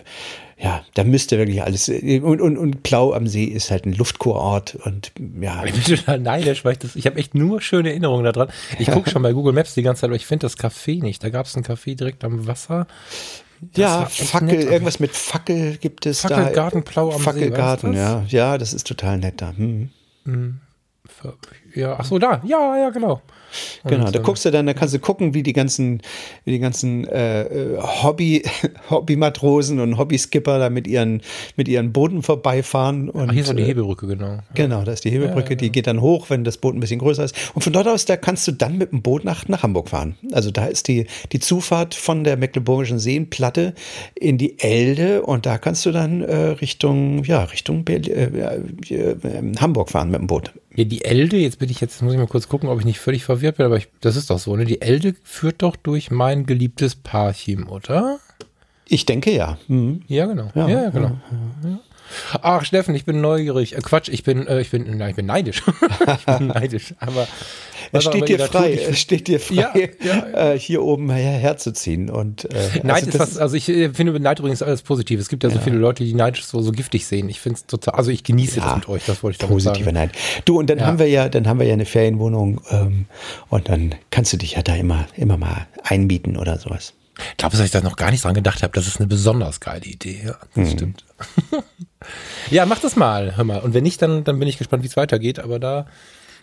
ja, 0.57 0.85
da 0.93 1.03
müsste 1.03 1.37
wirklich 1.37 1.61
alles. 1.61 1.89
Und, 1.89 2.39
und, 2.41 2.57
und 2.57 2.83
Plau 2.83 3.13
am 3.13 3.27
See 3.27 3.43
ist 3.43 3.71
halt 3.71 3.85
ein 3.85 3.93
Luftkurort 3.93 4.75
und 4.75 5.11
ja. 5.41 5.63
Ich 5.65 5.73
bin 5.73 5.97
total 5.97 6.19
neidisch, 6.19 6.63
weil 6.63 6.73
ich 6.73 6.79
das, 6.79 6.95
ich 6.95 7.05
habe 7.05 7.17
echt 7.17 7.35
nur 7.35 7.61
schöne 7.61 7.89
Erinnerungen 7.89 8.23
daran. 8.23 8.49
Ich 8.79 8.89
gucke 8.89 9.09
schon 9.09 9.21
bei 9.21 9.33
Google 9.33 9.53
Maps 9.53 9.73
die 9.73 9.81
ganze 9.81 10.01
Zeit, 10.01 10.09
aber 10.09 10.15
ich 10.15 10.25
finde 10.25 10.45
das 10.45 10.57
Café 10.57 11.01
nicht. 11.01 11.23
Da 11.23 11.29
gab 11.29 11.45
es 11.45 11.57
ein 11.57 11.63
Café 11.63 11.95
direkt 11.95 12.23
am 12.23 12.47
Wasser. 12.47 12.87
Das 13.61 13.77
ja, 13.77 14.05
Fackel, 14.05 14.57
nett, 14.59 14.69
irgendwas 14.69 14.99
mit 14.99 15.11
Fackel 15.11 15.77
gibt 15.77 16.05
es 16.05 16.21
Fackelgarten, 16.21 16.53
da. 16.53 16.61
Fackelgarten, 16.61 16.83
Plau 16.83 17.11
am 17.11 17.21
Fackelgarten, 17.21 17.93
See. 17.93 17.99
Fackelgarten, 17.99 18.29
ja. 18.29 18.51
Ja, 18.51 18.57
das 18.57 18.73
ist 18.73 18.87
total 18.87 19.17
nett 19.17 19.41
da. 19.41 19.53
Hm. 19.55 19.89
hm. 20.23 20.59
Ja, 21.73 21.97
ach 21.99 22.05
so, 22.05 22.17
da. 22.17 22.41
Ja, 22.45 22.77
ja, 22.77 22.89
genau. 22.89 23.21
Genau, 23.83 24.11
da 24.11 24.19
guckst 24.19 24.45
du 24.45 24.51
dann, 24.51 24.65
da 24.65 24.73
kannst 24.73 24.93
du 24.93 24.99
gucken, 24.99 25.33
wie 25.33 25.43
die 25.43 25.53
ganzen, 25.53 26.01
wie 26.43 26.51
die 26.51 26.59
ganzen 26.59 27.07
äh, 27.07 27.43
äh 27.43 27.77
Hobby, 27.79 28.43
Hobbymatrosen 28.89 29.79
und 29.79 29.97
Hobbyskipper 29.97 30.59
da 30.59 30.69
mit 30.69 30.87
ihren, 30.87 31.21
mit 31.55 31.67
ihren 31.67 31.93
Booten 31.93 32.23
vorbeifahren. 32.23 33.09
Und, 33.09 33.29
Ach, 33.29 33.33
hier 33.33 33.43
ist 33.43 33.53
die 33.53 33.61
äh, 33.61 33.65
Hebebrücke, 33.65 34.07
genau. 34.07 34.39
Genau, 34.53 34.83
da 34.83 34.91
ist 34.91 35.05
die 35.05 35.11
Hebebrücke, 35.11 35.49
ja, 35.49 35.55
ja, 35.55 35.55
die 35.57 35.71
geht 35.71 35.87
dann 35.87 36.01
hoch, 36.01 36.29
wenn 36.29 36.43
das 36.43 36.57
Boot 36.57 36.75
ein 36.75 36.79
bisschen 36.79 36.99
größer 36.99 37.23
ist. 37.23 37.35
Und 37.53 37.63
von 37.63 37.73
dort 37.73 37.87
aus, 37.87 38.05
da 38.05 38.17
kannst 38.17 38.47
du 38.47 38.51
dann 38.51 38.77
mit 38.77 38.91
dem 38.91 39.01
Boot 39.01 39.23
nach, 39.23 39.47
nach 39.47 39.63
Hamburg 39.63 39.89
fahren. 39.89 40.15
Also 40.31 40.51
da 40.51 40.65
ist 40.65 40.87
die, 40.87 41.07
die 41.31 41.39
Zufahrt 41.39 41.95
von 41.95 42.23
der 42.23 42.37
Mecklenburgischen 42.37 42.99
Seenplatte 42.99 43.73
in 44.15 44.37
die 44.37 44.59
Elde 44.59 45.21
und 45.21 45.45
da 45.45 45.57
kannst 45.57 45.85
du 45.85 45.91
dann 45.91 46.21
äh, 46.21 46.35
Richtung, 46.35 47.23
ja, 47.23 47.43
Richtung 47.43 47.85
Berlin, 47.85 48.13
äh, 48.13 48.93
äh, 48.93 49.55
Hamburg 49.59 49.89
fahren 49.89 50.09
mit 50.11 50.19
dem 50.19 50.27
Boot. 50.27 50.53
Ja, 50.75 50.83
die 50.83 51.05
Elde, 51.05 51.37
jetzt 51.37 51.59
bin 51.59 51.69
ich 51.69 51.79
jetzt, 51.79 52.01
muss 52.01 52.11
ich 52.11 52.19
mal 52.19 52.27
kurz 52.27 52.49
gucken, 52.49 52.67
ob 52.67 52.79
ich 52.79 52.85
nicht 52.85 52.99
völlig 52.99 53.23
verwirrt 53.23 53.44
bin, 53.51 53.65
aber 53.65 53.77
ich, 53.77 53.87
das 54.01 54.15
ist 54.15 54.29
doch 54.29 54.39
so, 54.39 54.55
ne? 54.55 54.65
Die 54.65 54.81
Elde 54.81 55.15
führt 55.23 55.61
doch 55.61 55.75
durch 55.75 56.11
mein 56.11 56.45
geliebtes 56.45 56.95
Parchim, 56.95 57.67
oder? 57.69 58.19
Ich 58.87 59.05
denke 59.05 59.31
ja. 59.31 59.57
Mhm. 59.67 60.01
Ja, 60.07 60.25
genau. 60.25 60.51
Ja, 60.53 60.67
ja 60.67 60.89
genau. 60.89 61.17
Ja, 61.63 61.69
ja. 61.69 61.79
Ach, 62.41 62.63
Steffen, 62.63 62.95
ich 62.95 63.05
bin 63.05 63.21
neugierig. 63.21 63.75
Äh, 63.75 63.81
Quatsch, 63.81 64.09
ich 64.09 64.23
bin, 64.23 64.47
äh, 64.47 64.61
ich 64.61 64.71
bin, 64.71 64.97
nein, 64.97 65.09
ich 65.09 65.15
bin 65.15 65.25
neidisch. 65.25 65.63
ich 66.17 66.25
bin 66.25 66.47
neidisch. 66.47 66.93
Aber 66.99 67.27
es 67.91 68.03
steht 68.03 68.27
dir 68.27 68.39
frei, 68.39 68.73
es 68.73 68.99
steht 68.99 69.27
dir 69.27 69.39
frei, 69.39 69.55
ja, 69.55 69.73
ja. 70.03 70.53
Äh, 70.53 70.59
hier 70.59 70.83
oben 70.83 71.09
her, 71.11 71.31
herzuziehen. 71.31 72.09
Und, 72.09 72.45
äh, 72.45 72.81
Neid 72.83 73.05
also 73.05 73.09
ist 73.09 73.19
was, 73.19 73.37
also 73.37 73.55
ich 73.55 73.69
äh, 73.69 73.93
finde 73.93 74.19
Neid 74.19 74.39
übrigens 74.39 74.61
alles 74.61 74.81
positiv. 74.81 75.19
Es 75.19 75.29
gibt 75.29 75.43
ja, 75.43 75.49
so 75.49 75.59
viele 75.59 75.77
Leute, 75.77 76.03
die 76.03 76.13
Neid 76.13 76.37
so, 76.37 76.61
so 76.61 76.71
giftig 76.71 77.05
sehen. 77.05 77.29
Ich 77.29 77.39
finde 77.39 77.57
es 77.57 77.65
total, 77.65 77.95
also 77.95 78.11
ich 78.11 78.23
genieße 78.23 78.59
das 78.59 78.75
mit 78.75 78.89
euch, 78.89 79.05
das 79.05 79.23
wollte 79.23 79.35
ich 79.35 79.39
damit 79.39 79.53
Positiver 79.53 79.91
Neid. 79.91 80.11
Du, 80.45 80.59
und 80.59 80.69
dann 80.69 80.85
haben 80.85 80.99
wir 80.99 81.07
ja, 81.07 81.29
dann 81.29 81.47
haben 81.47 81.59
wir 81.59 81.67
ja 81.67 81.73
eine 81.73 81.85
Ferienwohnung 81.85 82.61
ähm, 82.71 83.05
und 83.49 83.69
dann 83.69 83.95
kannst 84.11 84.33
du 84.33 84.37
dich 84.37 84.53
ja 84.53 84.61
da 84.61 84.75
immer, 84.75 85.07
immer 85.15 85.37
mal 85.37 85.67
einmieten 85.83 86.37
oder 86.37 86.57
sowas. 86.57 86.93
Ich 87.31 87.37
glaube, 87.37 87.55
dass 87.55 87.65
ich 87.65 87.71
da 87.71 87.81
noch 87.81 87.95
gar 87.95 88.11
nicht 88.11 88.23
dran 88.23 88.33
gedacht 88.33 88.63
habe. 88.63 88.73
Das 88.73 88.87
ist 88.87 88.99
eine 88.99 89.07
besonders 89.07 89.59
geile 89.59 89.85
Idee. 89.85 90.21
Ja, 90.25 90.37
das 90.55 90.69
mhm. 90.69 90.71
stimmt. 90.71 91.05
ja, 92.51 92.65
mach 92.65 92.79
das 92.79 92.95
mal, 92.95 93.37
hör 93.37 93.43
mal. 93.43 93.59
Und 93.59 93.73
wenn 93.73 93.83
nicht, 93.83 94.01
dann, 94.01 94.23
dann 94.23 94.39
bin 94.39 94.47
ich 94.47 94.57
gespannt, 94.57 94.83
wie 94.83 94.87
es 94.87 94.97
weitergeht. 94.97 95.39
Aber 95.39 95.59
da, 95.59 95.85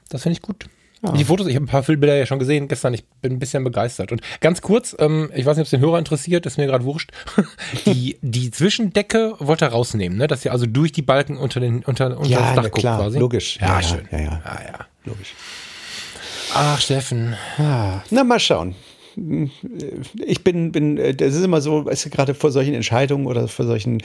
das 0.08 0.22
finde 0.22 0.34
ich 0.34 0.42
gut. 0.42 0.66
Ja. 1.04 1.12
Die 1.12 1.24
Fotos, 1.24 1.48
ich 1.48 1.56
habe 1.56 1.64
ein 1.64 1.68
paar 1.68 1.82
Filmbilder 1.82 2.14
ja 2.14 2.26
schon 2.26 2.38
gesehen 2.38 2.68
gestern. 2.68 2.94
Ich 2.94 3.04
bin 3.04 3.32
ein 3.32 3.38
bisschen 3.38 3.64
begeistert. 3.64 4.12
Und 4.12 4.22
ganz 4.40 4.62
kurz, 4.62 4.94
ähm, 4.98 5.30
ich 5.34 5.44
weiß 5.44 5.56
nicht, 5.56 5.62
ob 5.62 5.66
es 5.66 5.70
den 5.70 5.80
Hörer 5.80 5.98
interessiert, 5.98 6.46
ist 6.46 6.58
mir 6.58 6.66
gerade 6.66 6.84
wurscht. 6.84 7.10
die, 7.86 8.18
die 8.22 8.50
Zwischendecke 8.52 9.34
wollte 9.40 9.64
er 9.64 9.72
rausnehmen, 9.72 10.16
ne? 10.16 10.28
Dass 10.28 10.42
sie 10.42 10.50
also 10.50 10.66
durch 10.66 10.92
die 10.92 11.02
Balken 11.02 11.36
unter 11.36 11.58
den 11.58 11.84
unter, 11.84 12.16
unter 12.16 12.30
ja, 12.30 12.38
das 12.38 12.54
Dach 12.54 12.62
guckt 12.64 12.78
klar, 12.78 13.00
quasi. 13.00 13.18
Logisch. 13.18 13.58
Ja, 13.60 13.80
ja 13.80 13.82
schön. 13.82 14.08
Ja, 14.12 14.18
ja. 14.18 14.42
ja, 14.44 14.60
ja. 14.64 14.86
Logisch. 15.04 15.34
Ach, 16.54 16.80
Steffen. 16.80 17.34
Ah, 17.58 18.02
na, 18.10 18.22
mal 18.22 18.38
schauen 18.38 18.76
ich 19.16 20.44
bin, 20.44 20.72
bin, 20.72 20.96
das 20.96 21.34
ist 21.34 21.44
immer 21.44 21.60
so, 21.60 21.84
weißt 21.84 22.06
du, 22.06 22.10
gerade 22.10 22.34
vor 22.34 22.50
solchen 22.50 22.74
Entscheidungen 22.74 23.26
oder 23.26 23.48
vor 23.48 23.66
solchen 23.66 24.02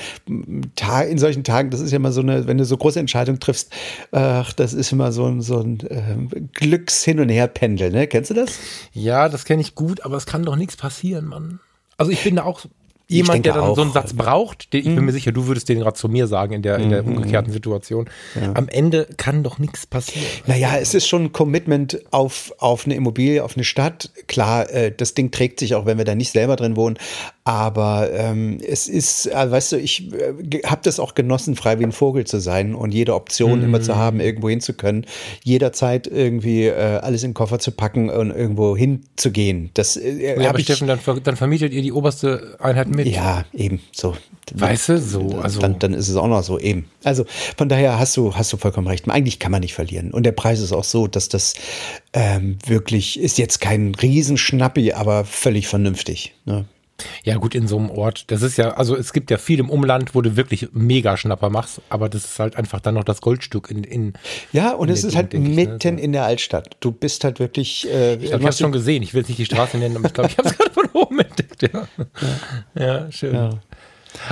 Tagen, 0.76 1.12
in 1.12 1.18
solchen 1.18 1.44
Tagen, 1.44 1.70
das 1.70 1.80
ist 1.80 1.92
ja 1.92 1.98
immer 1.98 2.12
so 2.12 2.22
eine, 2.22 2.48
wenn 2.48 2.58
du 2.58 2.66
so 2.66 2.78
große 2.78 3.00
Entscheidungen 3.00 3.40
triffst, 3.40 3.72
ach, 4.12 4.54
das 4.54 4.74
ist 4.74 4.92
immer 4.92 5.12
so 5.12 5.26
ein, 5.26 5.42
so 5.42 5.60
ein 5.60 5.80
äh, 5.82 6.40
Glücks-Hin- 6.54 7.20
und 7.20 7.30
Her-Pendel, 7.30 7.92
ne? 7.92 8.08
Kennst 8.08 8.30
du 8.30 8.34
das? 8.34 8.60
Ja, 8.94 9.30
das 9.30 9.46
kenne 9.46 9.62
ich 9.62 9.76
gut, 9.76 10.02
aber 10.02 10.18
es 10.18 10.26
kann 10.26 10.44
doch 10.44 10.56
nichts 10.56 10.76
passieren, 10.76 11.26
Mann. 11.26 11.60
Also 11.98 12.12
ich 12.12 12.24
bin 12.24 12.36
da 12.36 12.44
auch 12.44 12.66
jemand, 13.08 13.46
der 13.46 13.54
dann 13.54 13.64
auch. 13.64 13.76
so 13.76 13.82
einen 13.82 13.92
Satz 13.92 14.14
braucht, 14.14 14.74
den, 14.74 14.80
ich 14.80 14.86
bin 14.86 14.96
mhm. 14.96 15.06
mir 15.06 15.12
sicher, 15.12 15.32
du 15.32 15.48
würdest 15.48 15.70
den 15.70 15.80
gerade 15.80 15.98
zu 15.98 16.10
mir 16.10 16.28
sagen 16.28 16.54
in 16.54 16.62
der, 16.62 16.78
in 16.78 16.90
der 16.90 17.04
mhm. 17.04 17.18
umgekehrten 17.18 17.52
Situation. 17.52 18.10
Ja. 18.36 18.54
Am 18.54 18.68
Ende 18.68 19.08
kann 19.18 19.44
doch 19.44 19.60
nichts 19.60 19.86
passieren. 19.86 20.26
Naja, 20.46 20.78
es 20.80 20.94
ist 20.94 21.08
schon 21.08 21.26
ein 21.26 21.32
Commitment 21.32 22.00
auf, 22.12 22.54
auf 22.60 22.86
eine 22.86 22.96
Immobilie, 22.96 23.44
auf 23.44 23.56
eine 23.56 23.64
Stadt. 23.64 24.12
Klar, 24.28 24.70
äh, 24.70 24.92
das 24.96 25.14
Ding 25.14 25.32
trägt 25.32 25.60
sich 25.60 25.76
auch, 25.76 25.86
wenn 25.86 25.98
wir 25.98 26.06
da 26.06 26.16
nicht 26.16 26.32
selber 26.32 26.56
drin 26.56 26.76
wohnen. 26.76 26.98
Aber 27.44 28.10
ähm, 28.12 28.58
es 28.68 28.90
ist, 28.90 29.28
äh, 29.28 29.52
weißt 29.52 29.72
du, 29.72 29.78
ich 29.78 30.12
äh, 30.12 30.64
habe 30.66 30.82
das 30.84 31.00
auch 31.00 31.16
genossen, 31.16 31.56
frei 31.56 31.80
wie 31.80 31.86
ein 31.86 31.94
Vogel 31.94 32.26
zu 32.26 32.40
sein 32.40 32.76
und 32.76 32.94
jede 32.94 33.16
Option 33.16 33.60
mhm. 33.60 33.66
immer 33.66 33.82
zu 33.82 33.96
haben, 33.96 34.20
irgendwo 34.20 34.50
hin 34.50 34.60
zu 34.60 34.74
können, 34.74 35.06
jederzeit 35.44 36.08
irgendwie 36.08 36.66
äh, 36.66 37.00
alles 37.02 37.24
in 37.24 37.30
den 37.30 37.36
Koffer 37.36 37.60
zu 37.60 37.72
packen 37.72 38.10
und 38.10 38.32
irgendwo 38.32 38.76
hinzugehen. 38.76 39.70
Das 39.76 39.96
äh, 39.96 40.42
ja, 40.42 40.50
aber 40.50 40.60
ich, 40.60 40.66
Steffen, 40.66 40.88
dann, 40.88 41.00
dann 41.24 41.38
vermietet 41.38 41.72
ihr 41.72 41.82
die 41.82 41.94
oberste 41.94 42.58
Einheit 42.60 42.90
mit. 42.98 43.08
Ja, 43.08 43.46
eben, 43.54 43.82
so. 43.92 44.16
Weißt 44.54 44.90
du, 44.90 45.00
so. 45.00 45.40
Also 45.42 45.60
dann, 45.60 45.78
dann 45.80 45.94
ist 45.94 46.08
es 46.08 46.16
auch 46.16 46.28
noch 46.28 46.42
so, 46.42 46.58
eben. 46.60 46.86
Also 47.04 47.26
von 47.58 47.68
daher 47.68 48.00
hast 48.00 48.16
du, 48.16 48.36
hast 48.36 48.52
du 48.54 48.58
vollkommen 48.58 48.88
recht. 48.88 49.10
Eigentlich 49.10 49.40
kann 49.40 49.52
man 49.52 49.62
nicht 49.62 49.74
verlieren. 49.74 50.12
Und 50.12 50.24
der 50.24 50.32
Preis 50.32 50.60
ist 50.60 50.72
auch 50.72 50.84
so, 50.84 51.08
dass 51.08 51.28
das 51.30 51.54
ähm, 52.14 52.58
wirklich 52.66 53.20
ist 53.20 53.38
jetzt 53.38 53.60
kein 53.60 53.94
Riesenschnappi, 53.96 54.94
aber 54.94 55.26
völlig 55.26 55.68
vernünftig. 55.68 56.34
Ne? 56.46 56.66
Ja, 57.24 57.38
gut, 57.38 57.56
in 57.56 57.68
so 57.68 57.78
einem 57.78 57.90
Ort. 57.90 58.32
Das 58.32 58.42
ist 58.42 58.58
ja, 58.58 58.72
also 58.72 58.96
es 58.96 59.14
gibt 59.14 59.30
ja 59.32 59.38
viel 59.38 59.60
im 59.60 59.70
Umland, 59.70 60.16
wo 60.16 60.22
du 60.22 60.36
wirklich 60.36 60.70
mega 60.72 61.18
Schnapper 61.18 61.50
machst, 61.50 61.82
aber 61.90 62.10
das 62.10 62.26
ist 62.26 62.40
halt 62.40 62.56
einfach 62.56 62.80
dann 62.80 62.96
noch 62.96 63.04
das 63.04 63.22
Goldstück 63.22 63.70
in. 63.70 63.84
in 63.84 64.14
ja, 64.52 64.72
und 64.72 64.88
in 64.88 64.94
es 64.94 65.04
ist 65.04 65.16
halt 65.16 65.34
mitten 65.34 65.96
ne? 65.96 66.02
in 66.02 66.12
der 66.12 66.26
Altstadt. 66.26 66.78
Du 66.80 66.92
bist 66.92 67.24
halt 67.24 67.40
wirklich. 67.40 67.88
Äh, 67.88 68.14
ich 68.14 68.20
glaube, 68.20 68.26
ich 68.26 68.34
habe 68.34 68.50
es 68.50 68.60
schon 68.60 68.72
gesehen. 68.72 69.04
Ich 69.04 69.14
will 69.14 69.22
jetzt 69.22 69.30
nicht 69.30 69.40
die 69.40 69.46
Straße 69.46 69.78
nennen, 69.78 69.98
aber 69.98 70.08
ich 70.08 70.14
glaube, 70.14 70.30
ich 70.30 70.38
habe 70.38 70.50
es 70.50 70.58
gerade 70.58 70.72
von 70.72 70.90
oben 70.94 71.20
entdeckt. 71.20 71.62
Ja, 71.62 71.88
ja. 72.76 72.86
ja 72.86 73.12
schön. 73.12 73.36
Ja. 73.36 73.50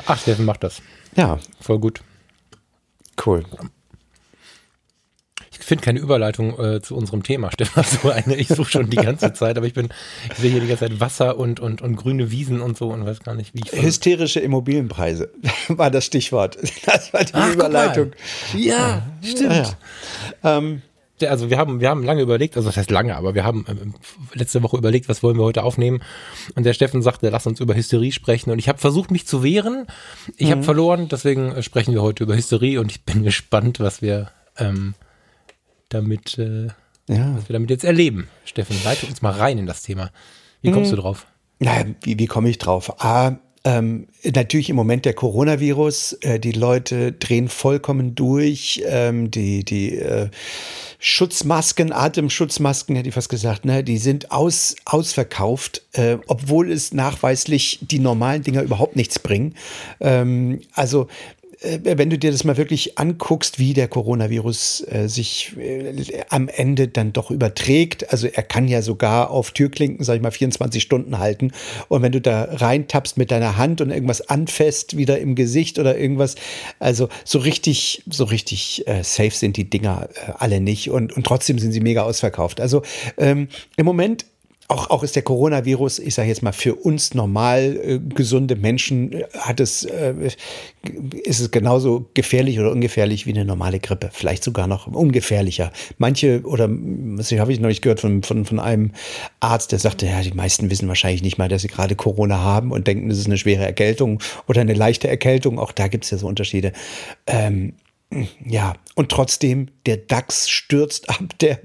Ach, 0.07 0.19
Steffen 0.19 0.45
macht 0.45 0.63
das. 0.63 0.81
Ja. 1.15 1.39
Voll 1.59 1.79
gut. 1.79 2.01
Cool. 3.23 3.45
Ich 5.65 5.69
finde 5.69 5.83
keine 5.83 5.99
Überleitung 5.99 6.59
äh, 6.59 6.79
zu 6.79 6.95
unserem 6.95 7.23
Thema, 7.23 7.49
Stefan. 7.53 7.83
So 7.83 8.11
eine, 8.11 8.35
ich 8.35 8.49
suche 8.49 8.69
schon 8.69 8.91
die 8.91 8.97
ganze 8.97 9.33
Zeit, 9.33 9.57
aber 9.57 9.65
ich 9.65 9.73
bin, 9.73 9.89
ich 10.29 10.37
sehe 10.37 10.51
hier 10.51 10.61
die 10.61 10.67
ganze 10.67 10.87
Zeit 10.87 10.99
Wasser 10.99 11.39
und, 11.39 11.59
und, 11.59 11.81
und 11.81 11.95
grüne 11.95 12.29
Wiesen 12.29 12.61
und 12.61 12.77
so 12.77 12.89
und 12.89 13.03
weiß 13.03 13.23
gar 13.23 13.33
nicht, 13.33 13.55
wie 13.55 13.61
ich. 13.61 13.81
Hysterische 13.81 14.41
Immobilienpreise 14.41 15.31
war 15.69 15.89
das 15.89 16.05
Stichwort. 16.05 16.59
Das 16.85 17.11
war 17.13 17.23
die 17.23 17.33
Ach, 17.33 17.51
Überleitung. 17.51 18.11
Ja, 18.55 19.07
stimmt. 19.23 19.41
Ja, 19.41 19.75
ja. 20.43 20.57
Ähm, 20.57 20.83
also 21.27 21.49
wir 21.49 21.57
haben, 21.57 21.79
wir 21.79 21.89
haben 21.89 22.03
lange 22.03 22.21
überlegt, 22.21 22.57
also 22.57 22.69
das 22.69 22.77
heißt 22.77 22.91
lange, 22.91 23.15
aber 23.15 23.33
wir 23.33 23.43
haben 23.43 23.65
äh, 23.67 24.37
letzte 24.37 24.61
Woche 24.61 24.77
überlegt, 24.77 25.09
was 25.09 25.23
wollen 25.23 25.35
wir 25.35 25.45
heute 25.45 25.63
aufnehmen. 25.63 26.03
Und 26.53 26.67
der 26.67 26.73
Steffen 26.73 27.01
sagte, 27.01 27.29
lass 27.29 27.47
uns 27.47 27.59
über 27.59 27.73
Hysterie 27.73 28.11
sprechen. 28.11 28.51
Und 28.51 28.59
ich 28.59 28.69
habe 28.69 28.77
versucht, 28.77 29.09
mich 29.09 29.25
zu 29.25 29.41
wehren. 29.41 29.87
Ich 30.37 30.49
mhm. 30.49 30.51
habe 30.51 30.63
verloren, 30.63 31.07
deswegen 31.09 31.53
äh, 31.53 31.63
sprechen 31.63 31.95
wir 31.95 32.03
heute 32.03 32.23
über 32.23 32.35
Hysterie 32.35 32.77
und 32.77 32.91
ich 32.91 33.03
bin 33.03 33.23
gespannt, 33.23 33.79
was 33.79 34.03
wir 34.03 34.29
ähm, 34.59 34.93
damit, 35.95 36.37
äh, 36.37 36.67
ja. 37.07 37.35
was 37.35 37.49
wir 37.49 37.53
damit 37.53 37.69
jetzt 37.69 37.83
erleben. 37.83 38.27
Steffen, 38.45 38.75
leite 38.83 39.05
uns 39.05 39.21
mal 39.21 39.31
rein 39.31 39.57
in 39.57 39.65
das 39.65 39.81
Thema. 39.83 40.11
Wie 40.61 40.71
kommst 40.71 40.91
mhm. 40.91 40.97
du 40.97 41.01
drauf? 41.01 41.27
Na, 41.59 41.85
wie, 42.01 42.19
wie 42.19 42.27
komme 42.27 42.49
ich 42.49 42.57
drauf? 42.57 43.01
Ah, 43.03 43.37
ähm, 43.65 44.07
natürlich 44.23 44.69
im 44.69 44.75
Moment 44.75 45.05
der 45.05 45.15
Coronavirus, 45.15 46.13
äh, 46.21 46.39
die 46.39 46.51
Leute 46.51 47.13
drehen 47.13 47.49
vollkommen 47.49 48.13
durch, 48.13 48.83
ähm, 48.85 49.31
die, 49.31 49.65
die 49.65 49.97
äh, 49.97 50.29
Schutzmasken, 50.99 51.91
Atemschutzmasken, 51.91 52.95
hätte 52.95 53.09
ich 53.09 53.15
fast 53.15 53.29
gesagt, 53.29 53.65
ne, 53.65 53.83
die 53.83 53.97
sind 53.97 54.31
aus, 54.31 54.75
ausverkauft, 54.85 55.81
äh, 55.93 56.17
obwohl 56.27 56.71
es 56.71 56.93
nachweislich 56.93 57.79
die 57.81 57.97
normalen 57.97 58.43
Dinger 58.43 58.61
überhaupt 58.61 58.95
nichts 58.95 59.17
bringen. 59.17 59.55
Ähm, 59.99 60.61
also 60.73 61.07
wenn 61.61 62.09
du 62.09 62.17
dir 62.17 62.31
das 62.31 62.43
mal 62.43 62.57
wirklich 62.57 62.97
anguckst, 62.97 63.59
wie 63.59 63.73
der 63.73 63.87
Coronavirus 63.87 64.85
äh, 64.89 65.07
sich 65.07 65.55
äh, 65.57 66.23
am 66.29 66.47
Ende 66.47 66.87
dann 66.87 67.13
doch 67.13 67.31
überträgt, 67.31 68.11
also 68.11 68.27
er 68.27 68.43
kann 68.43 68.67
ja 68.67 68.81
sogar 68.81 69.31
auf 69.31 69.51
Türklinken, 69.51 70.03
sag 70.03 70.15
ich 70.15 70.21
mal, 70.21 70.31
24 70.31 70.81
Stunden 70.81 71.19
halten. 71.19 71.51
Und 71.87 72.01
wenn 72.01 72.11
du 72.11 72.21
da 72.21 72.43
reintappst 72.51 73.17
mit 73.17 73.31
deiner 73.31 73.57
Hand 73.57 73.81
und 73.81 73.91
irgendwas 73.91 74.27
anfasst, 74.27 74.97
wieder 74.97 75.19
im 75.19 75.35
Gesicht 75.35 75.79
oder 75.79 75.97
irgendwas, 75.97 76.35
also 76.79 77.09
so 77.23 77.39
richtig, 77.39 78.03
so 78.09 78.25
richtig 78.25 78.87
äh, 78.87 79.03
safe 79.03 79.31
sind 79.31 79.57
die 79.57 79.69
Dinger 79.69 80.09
äh, 80.13 80.31
alle 80.37 80.59
nicht 80.59 80.89
und, 80.89 81.15
und 81.15 81.25
trotzdem 81.25 81.59
sind 81.59 81.71
sie 81.71 81.81
mega 81.81 82.03
ausverkauft. 82.03 82.59
Also 82.59 82.81
ähm, 83.17 83.47
im 83.77 83.85
Moment 83.85 84.25
auch, 84.67 84.89
auch 84.89 85.03
ist 85.03 85.15
der 85.15 85.23
Coronavirus, 85.23 85.99
ich 85.99 86.15
sage 86.15 86.29
jetzt 86.29 86.41
mal, 86.41 86.51
für 86.51 86.73
uns 86.73 87.13
normal 87.13 87.79
äh, 87.83 87.99
gesunde 87.99 88.55
Menschen 88.55 89.13
äh, 89.13 89.25
hat 89.37 89.59
es, 89.59 89.83
äh, 89.83 90.13
ist 91.23 91.39
es 91.39 91.51
genauso 91.51 92.09
gefährlich 92.15 92.59
oder 92.59 92.71
ungefährlich 92.71 93.27
wie 93.27 93.31
eine 93.31 93.45
normale 93.45 93.79
Grippe. 93.79 94.09
Vielleicht 94.11 94.43
sogar 94.43 94.65
noch 94.65 94.87
ungefährlicher. 94.87 95.71
Manche, 95.99 96.41
oder 96.43 96.67
was 96.69 97.31
habe 97.31 97.53
ich 97.53 97.59
noch 97.59 97.67
nicht 97.67 97.83
gehört 97.83 97.99
von, 97.99 98.23
von, 98.23 98.45
von 98.45 98.59
einem 98.59 98.91
Arzt, 99.39 99.71
der 99.71 99.79
sagte, 99.79 100.07
ja, 100.07 100.21
die 100.21 100.31
meisten 100.31 100.71
wissen 100.71 100.87
wahrscheinlich 100.87 101.21
nicht 101.21 101.37
mal, 101.37 101.47
dass 101.47 101.61
sie 101.61 101.67
gerade 101.67 101.95
Corona 101.95 102.39
haben 102.39 102.71
und 102.71 102.87
denken, 102.87 103.09
das 103.09 103.19
ist 103.19 103.27
eine 103.27 103.37
schwere 103.37 103.65
Erkältung 103.65 104.19
oder 104.47 104.61
eine 104.61 104.73
leichte 104.73 105.07
Erkältung. 105.07 105.59
Auch 105.59 105.73
da 105.73 105.87
gibt 105.87 106.05
es 106.05 106.11
ja 106.11 106.17
so 106.17 106.27
Unterschiede. 106.27 106.73
Ähm, 107.27 107.73
ja, 108.45 108.75
und 108.95 109.09
trotzdem, 109.09 109.67
der 109.85 109.97
DAX 109.97 110.49
stürzt 110.49 111.09
ab, 111.09 111.23
der, 111.41 111.59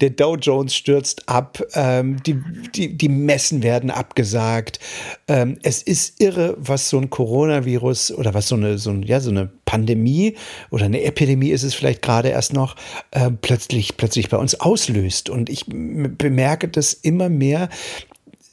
der 0.00 0.10
Dow 0.10 0.36
Jones 0.36 0.74
stürzt 0.74 1.28
ab, 1.28 1.62
ähm, 1.74 2.22
die, 2.24 2.36
die, 2.74 2.96
die 2.96 3.08
Messen 3.08 3.62
werden 3.62 3.90
abgesagt. 3.90 4.80
Ähm, 5.28 5.58
es 5.62 5.82
ist 5.82 6.20
irre, 6.20 6.56
was 6.58 6.90
so 6.90 6.98
ein 6.98 7.10
Coronavirus 7.10 8.12
oder 8.12 8.34
was 8.34 8.48
so 8.48 8.56
eine, 8.56 8.76
so, 8.78 8.90
ein, 8.90 9.02
ja, 9.02 9.20
so 9.20 9.30
eine 9.30 9.50
Pandemie 9.64 10.36
oder 10.70 10.84
eine 10.86 11.02
Epidemie 11.02 11.50
ist 11.50 11.62
es 11.62 11.74
vielleicht 11.74 12.02
gerade 12.02 12.28
erst 12.28 12.52
noch, 12.52 12.76
äh, 13.12 13.30
plötzlich, 13.30 13.96
plötzlich 13.96 14.28
bei 14.28 14.36
uns 14.36 14.60
auslöst. 14.60 15.30
Und 15.30 15.48
ich 15.48 15.64
bemerke 15.66 16.68
das 16.68 16.92
immer 16.92 17.28
mehr 17.28 17.70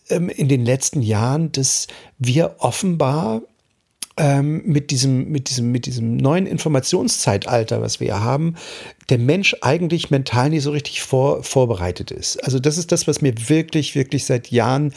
ähm, 0.10 0.30
in 0.30 0.48
den 0.48 0.64
letzten 0.64 1.02
Jahren, 1.02 1.52
dass 1.52 1.88
wir 2.18 2.56
offenbar 2.60 3.42
ähm, 4.22 4.62
mit, 4.66 4.92
diesem, 4.92 5.30
mit, 5.32 5.50
diesem, 5.50 5.72
mit 5.72 5.88
diesem 5.88 6.16
neuen 6.16 6.46
Informationszeitalter, 6.46 7.82
was 7.82 8.00
wir 8.00 8.08
ja 8.08 8.20
haben, 8.20 8.54
der 9.10 9.18
Mensch 9.18 9.56
eigentlich 9.62 10.12
mental 10.12 10.52
nicht 10.52 10.62
so 10.62 10.70
richtig 10.70 11.02
vor, 11.02 11.44
vorbereitet 11.44 12.12
ist. 12.12 12.38
Also 12.44 12.60
das 12.60 12.78
ist 12.78 12.92
das, 12.92 13.08
was 13.08 13.22
mir 13.24 13.34
wirklich, 13.50 13.96
wirklich 13.96 14.26
seit 14.26 14.52
Jahren 14.52 14.94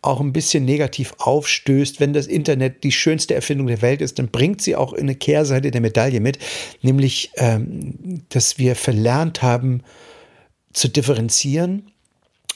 auch 0.00 0.20
ein 0.20 0.32
bisschen 0.32 0.64
negativ 0.64 1.12
aufstößt. 1.18 1.98
Wenn 1.98 2.12
das 2.12 2.28
Internet 2.28 2.84
die 2.84 2.92
schönste 2.92 3.34
Erfindung 3.34 3.66
der 3.66 3.82
Welt 3.82 4.00
ist, 4.00 4.20
dann 4.20 4.28
bringt 4.28 4.62
sie 4.62 4.76
auch 4.76 4.92
eine 4.92 5.16
Kehrseite 5.16 5.72
der 5.72 5.80
Medaille 5.80 6.20
mit, 6.20 6.38
nämlich, 6.80 7.32
ähm, 7.34 8.22
dass 8.28 8.58
wir 8.58 8.76
verlernt 8.76 9.42
haben 9.42 9.82
zu 10.72 10.86
differenzieren 10.86 11.90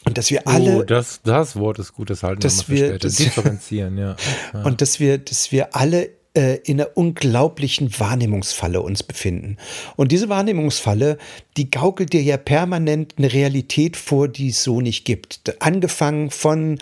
und 0.04 0.18
dass 0.18 0.30
wir 0.30 0.46
alle. 0.48 0.78
Oh, 0.78 0.82
das, 0.82 1.20
das 1.22 1.56
Wort 1.56 1.78
ist 1.78 1.94
gut, 1.94 2.10
das 2.10 2.22
halten 2.22 2.40
dass 2.40 2.68
wir, 2.68 2.98
das, 2.98 3.16
differenzieren, 3.16 3.98
ja. 3.98 4.16
ja. 4.54 4.62
Und 4.62 4.80
dass 4.80 4.98
wir, 4.98 5.18
dass 5.18 5.52
wir 5.52 5.76
alle 5.76 6.10
äh, 6.34 6.58
in 6.64 6.80
einer 6.80 6.96
unglaublichen 6.96 7.98
Wahrnehmungsfalle 8.00 8.80
uns 8.80 9.02
befinden. 9.02 9.58
Und 9.96 10.12
diese 10.12 10.28
Wahrnehmungsfalle, 10.28 11.18
die 11.56 11.70
gaukelt 11.70 12.14
dir 12.14 12.22
ja 12.22 12.38
permanent 12.38 13.14
eine 13.18 13.32
Realität 13.32 13.98
vor, 13.98 14.28
die 14.28 14.48
es 14.48 14.64
so 14.64 14.80
nicht 14.80 15.04
gibt. 15.04 15.54
Angefangen 15.60 16.30
von 16.30 16.78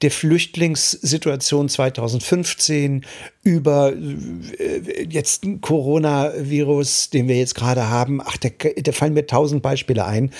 der 0.00 0.10
Flüchtlingssituation 0.10 1.68
2015 1.68 3.04
über 3.42 3.92
äh, 3.92 5.06
jetzt 5.08 5.44
ein 5.44 5.60
Coronavirus, 5.60 7.10
den 7.10 7.28
wir 7.28 7.36
jetzt 7.36 7.54
gerade 7.54 7.90
haben. 7.90 8.22
Ach, 8.24 8.38
da, 8.38 8.48
da 8.48 8.92
fallen 8.92 9.12
mir 9.12 9.26
tausend 9.26 9.62
Beispiele 9.62 10.06
ein 10.06 10.30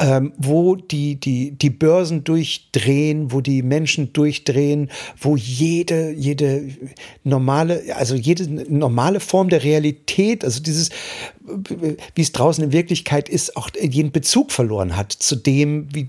ähm, 0.00 0.32
wo 0.38 0.76
die, 0.76 1.16
die, 1.16 1.52
die 1.52 1.70
Börsen 1.70 2.24
durchdrehen, 2.24 3.32
wo 3.32 3.42
die 3.42 3.62
Menschen 3.62 4.12
durchdrehen, 4.14 4.90
wo 5.20 5.36
jede, 5.36 6.12
jede 6.12 6.70
normale, 7.22 7.82
also 7.94 8.14
jede 8.14 8.48
normale 8.48 9.20
Form 9.20 9.50
der 9.50 9.62
Realität, 9.62 10.42
also 10.42 10.62
dieses, 10.62 10.88
wie 11.40 12.20
es 12.20 12.32
draußen 12.32 12.62
in 12.62 12.72
Wirklichkeit 12.72 13.28
ist, 13.28 13.56
auch 13.56 13.70
jeden 13.80 14.12
Bezug 14.12 14.52
verloren 14.52 14.96
hat 14.96 15.12
zu 15.12 15.36
dem, 15.36 15.86
wie, 15.94 16.08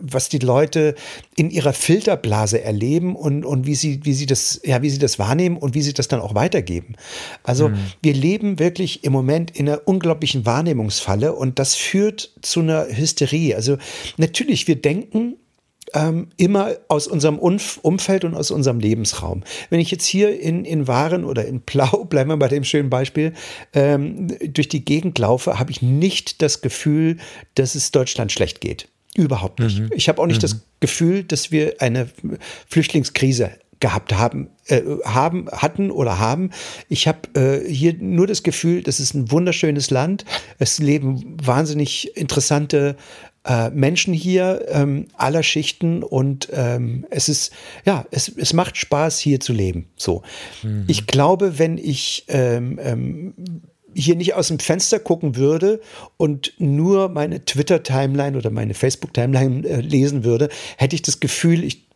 was 0.00 0.28
die 0.28 0.38
Leute 0.38 0.94
in 1.36 1.50
ihrer 1.50 1.72
Filterblase 1.72 2.62
erleben 2.62 3.16
und, 3.16 3.44
und 3.44 3.66
wie 3.66 3.74
sie, 3.74 4.04
wie 4.04 4.12
sie 4.12 4.26
das, 4.26 4.60
ja, 4.64 4.82
wie 4.82 4.90
sie 4.90 4.98
das 4.98 5.18
wahrnehmen 5.18 5.56
und 5.56 5.74
wie 5.74 5.82
sie 5.82 5.94
das 5.94 6.08
dann 6.08 6.20
auch 6.20 6.34
weitergeben. 6.34 6.96
Also 7.42 7.70
mhm. 7.70 7.78
wir 8.02 8.12
leben 8.12 8.58
wirklich 8.58 9.04
im 9.04 9.12
Moment 9.12 9.50
in 9.52 9.68
einer 9.68 9.80
unglaublichen 9.86 10.44
Wahrnehmungsfalle 10.44 11.32
und 11.32 11.58
das 11.58 11.74
führt 11.74 12.32
zu 12.42 12.60
einer 12.60 12.86
Hysterie. 12.88 13.54
Also 13.54 13.78
natürlich, 14.18 14.68
wir 14.68 14.76
denken, 14.76 15.36
ähm, 15.94 16.28
immer 16.36 16.76
aus 16.88 17.06
unserem 17.06 17.38
Umf 17.38 17.78
Umfeld 17.82 18.24
und 18.24 18.34
aus 18.34 18.50
unserem 18.50 18.80
Lebensraum. 18.80 19.42
Wenn 19.70 19.80
ich 19.80 19.90
jetzt 19.90 20.06
hier 20.06 20.38
in, 20.40 20.64
in 20.64 20.86
Waren 20.86 21.24
oder 21.24 21.44
in 21.46 21.60
Blau, 21.60 22.04
bleiben 22.08 22.30
wir 22.30 22.36
bei 22.36 22.48
dem 22.48 22.64
schönen 22.64 22.90
Beispiel, 22.90 23.32
ähm, 23.72 24.28
durch 24.52 24.68
die 24.68 24.84
Gegend 24.84 25.18
laufe, 25.18 25.58
habe 25.58 25.70
ich 25.70 25.82
nicht 25.82 26.42
das 26.42 26.60
Gefühl, 26.60 27.18
dass 27.54 27.74
es 27.74 27.90
Deutschland 27.90 28.32
schlecht 28.32 28.60
geht. 28.60 28.88
Überhaupt 29.14 29.58
nicht. 29.58 29.80
Mhm. 29.80 29.90
Ich 29.94 30.08
habe 30.08 30.20
auch 30.22 30.26
nicht 30.26 30.38
mhm. 30.38 30.42
das 30.42 30.60
Gefühl, 30.80 31.24
dass 31.24 31.50
wir 31.50 31.76
eine 31.80 32.08
Flüchtlingskrise 32.68 33.52
gehabt 33.80 34.12
haben, 34.12 34.48
äh, 34.66 34.82
haben, 35.04 35.48
hatten 35.50 35.90
oder 35.90 36.18
haben. 36.18 36.50
Ich 36.88 37.06
habe 37.06 37.28
äh, 37.34 37.72
hier 37.72 37.94
nur 37.94 38.26
das 38.26 38.42
Gefühl, 38.42 38.82
das 38.82 39.00
ist 39.00 39.14
ein 39.14 39.30
wunderschönes 39.30 39.90
Land. 39.90 40.24
Es 40.58 40.78
leben 40.78 41.36
wahnsinnig 41.42 42.16
interessante 42.16 42.96
äh, 43.48 43.70
Menschen 43.70 44.12
hier 44.12 44.66
ähm, 44.68 45.06
aller 45.16 45.42
Schichten 45.42 46.02
und 46.02 46.48
ähm, 46.52 47.06
es 47.10 47.28
ist, 47.28 47.52
ja, 47.84 48.04
es, 48.10 48.28
es 48.28 48.52
macht 48.52 48.76
Spaß 48.76 49.18
hier 49.18 49.40
zu 49.40 49.52
leben. 49.52 49.86
So. 49.96 50.22
Mhm. 50.62 50.84
Ich 50.86 51.06
glaube, 51.06 51.58
wenn 51.58 51.78
ich 51.78 52.24
ähm, 52.28 52.78
ähm 52.82 53.34
hier 53.94 54.16
nicht 54.16 54.34
aus 54.34 54.48
dem 54.48 54.60
Fenster 54.60 55.00
gucken 55.00 55.34
würde 55.34 55.80
und 56.18 56.52
nur 56.58 57.08
meine 57.08 57.44
Twitter-Timeline 57.44 58.36
oder 58.36 58.50
meine 58.50 58.74
Facebook-Timeline 58.74 59.66
äh, 59.66 59.80
lesen 59.80 60.24
würde, 60.24 60.50
hätte 60.76 60.94
ich 60.94 61.02
das 61.02 61.18
Gefühl, 61.18 61.64
ich 61.64 61.88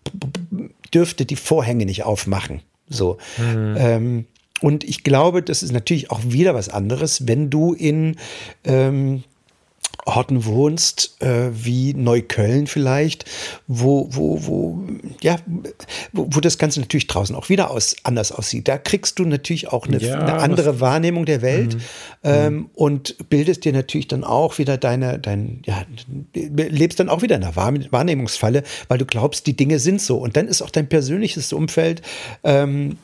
dürfte 0.93 1.27
die 1.27 1.37
Vorhänge 1.37 1.85
nicht 1.85 2.03
aufmachen. 2.03 2.63
So. 2.89 3.19
Mhm. 3.39 3.77
Ähm, 3.79 4.27
und 4.63 4.85
ich 4.85 5.05
glaube, 5.05 5.43
das 5.43 5.63
ist 5.63 5.73
natürlich 5.73 6.11
auch 6.11 6.21
wieder 6.25 6.55
was 6.55 6.69
anderes, 6.69 7.29
wenn 7.29 7.51
du 7.51 7.73
in 7.73 8.17
ähm, 8.65 9.23
Orten 10.05 10.45
wohnst, 10.45 11.23
äh, 11.23 11.51
wie 11.53 11.95
Neukölln 11.95 12.67
vielleicht, 12.67 13.25
wo, 13.69 14.09
wo, 14.11 14.47
wo, 14.47 14.83
ja, 15.21 15.37
wo, 16.13 16.27
wo, 16.31 16.41
das 16.41 16.59
Ganze 16.59 16.81
natürlich 16.81 17.07
draußen 17.07 17.37
auch 17.37 17.49
wieder 17.49 17.71
aus, 17.71 17.95
anders 18.03 18.33
aussieht. 18.33 18.67
Da 18.67 18.79
kriegst 18.79 19.19
du 19.21 19.25
natürlich 19.25 19.69
auch 19.69 19.87
eine, 19.87 19.99
ja, 19.99 20.19
eine 20.19 20.35
andere 20.35 20.81
Wahrnehmung 20.81 21.25
der 21.25 21.41
Welt 21.41 21.75
mhm. 21.75 21.81
ähm, 22.25 22.55
mhm. 22.55 22.71
und 22.75 23.29
bildest 23.29 23.65
dir 23.65 23.73
natürlich 23.73 24.09
dann 24.09 24.25
auch 24.25 24.59
wieder 24.59 24.77
deine, 24.77 25.21
dein, 25.21 25.63
ja, 25.67 25.85
lebst 26.35 26.99
dann 26.99 27.09
auch 27.09 27.23
wieder 27.23 27.37
in 27.37 27.45
einer 27.45 27.55
Wahrnehmungsfalle, 27.55 28.65
weil 28.89 28.99
du 28.99 29.07
glaubst, 29.07 29.47
die 29.47 29.57
Dinge 29.57 29.79
sind 29.79 30.01
so. 30.01 30.19
Und 30.19 30.37
dann 30.37 30.49
ist 30.49 30.63
auch 30.63 30.71
dein 30.71 30.89
persönliches 30.89 31.53
Umfeld 31.53 32.03
ähm, 32.43 32.99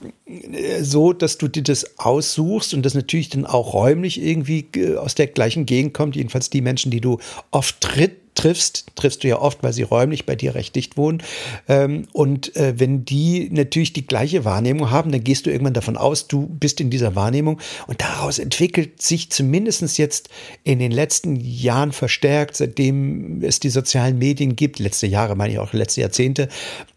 so, 0.80 1.12
dass 1.12 1.38
du 1.38 1.48
dir 1.48 1.62
das 1.62 1.98
aussuchst 1.98 2.74
und 2.74 2.84
das 2.84 2.94
natürlich 2.94 3.30
dann 3.30 3.46
auch 3.46 3.72
räumlich 3.72 4.20
irgendwie 4.20 4.68
äh, 4.76 4.96
aus 4.96 5.14
der 5.14 5.26
gleichen 5.26 5.66
Gegend 5.66 5.94
kommt, 5.94 6.16
jedenfalls 6.16 6.50
die 6.50 6.60
Menschen, 6.60 6.90
die 6.90 7.00
du 7.00 7.18
oft 7.50 7.80
tritt, 7.80 8.16
triffst, 8.38 8.86
triffst 8.94 9.24
du 9.24 9.28
ja 9.28 9.40
oft, 9.40 9.62
weil 9.62 9.72
sie 9.72 9.82
räumlich 9.82 10.24
bei 10.24 10.36
dir 10.36 10.54
recht 10.54 10.76
dicht 10.76 10.96
wohnen. 10.96 11.22
Ähm, 11.68 12.06
und 12.12 12.54
äh, 12.56 12.74
wenn 12.78 13.04
die 13.04 13.50
natürlich 13.50 13.92
die 13.92 14.06
gleiche 14.06 14.44
Wahrnehmung 14.44 14.90
haben, 14.90 15.10
dann 15.10 15.24
gehst 15.24 15.46
du 15.46 15.50
irgendwann 15.50 15.74
davon 15.74 15.96
aus, 15.96 16.28
du 16.28 16.46
bist 16.46 16.80
in 16.80 16.88
dieser 16.88 17.16
Wahrnehmung. 17.16 17.60
Und 17.88 18.00
daraus 18.00 18.38
entwickelt 18.38 19.02
sich 19.02 19.30
zumindest 19.30 19.98
jetzt 19.98 20.28
in 20.62 20.78
den 20.78 20.92
letzten 20.92 21.36
Jahren 21.36 21.92
verstärkt, 21.92 22.56
seitdem 22.56 23.42
es 23.42 23.58
die 23.58 23.70
sozialen 23.70 24.18
Medien 24.18 24.54
gibt, 24.54 24.78
letzte 24.78 25.06
Jahre 25.08 25.34
meine 25.34 25.52
ich 25.52 25.58
auch 25.58 25.72
letzte 25.72 26.00
Jahrzehnte, 26.00 26.48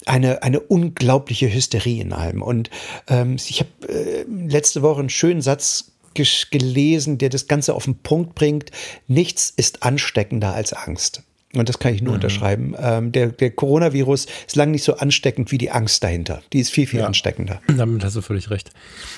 eine, 0.05 0.43
eine 0.43 0.59
unglaubliche 0.59 1.51
Hysterie 1.51 2.01
in 2.01 2.13
allem. 2.13 2.43
Und 2.43 2.69
ähm, 3.07 3.35
ich 3.35 3.61
habe 3.61 3.93
äh, 3.93 4.25
letzte 4.47 4.83
Woche 4.83 4.99
einen 4.99 5.09
schönen 5.09 5.41
Satz 5.41 5.91
gelesen, 6.13 7.17
der 7.17 7.29
das 7.29 7.47
Ganze 7.47 7.73
auf 7.73 7.85
den 7.85 7.95
Punkt 7.95 8.35
bringt. 8.35 8.71
Nichts 9.07 9.51
ist 9.55 9.83
ansteckender 9.83 10.53
als 10.53 10.73
Angst. 10.73 11.23
Und 11.55 11.67
das 11.67 11.79
kann 11.79 11.93
ich 11.93 12.01
nur 12.01 12.11
mhm. 12.11 12.15
unterschreiben. 12.15 12.75
Ähm, 12.77 13.11
der, 13.11 13.27
der 13.27 13.51
Coronavirus 13.51 14.27
ist 14.47 14.55
lang 14.55 14.71
nicht 14.71 14.83
so 14.83 14.95
ansteckend 14.95 15.51
wie 15.51 15.57
die 15.57 15.71
Angst 15.71 16.03
dahinter. 16.03 16.41
Die 16.53 16.59
ist 16.59 16.69
viel, 16.69 16.87
viel 16.87 17.01
ja. 17.01 17.07
ansteckender. 17.07 17.61
Damit 17.77 18.03
hast 18.03 18.15
du 18.15 18.21
völlig 18.21 18.49
recht. 18.49 18.71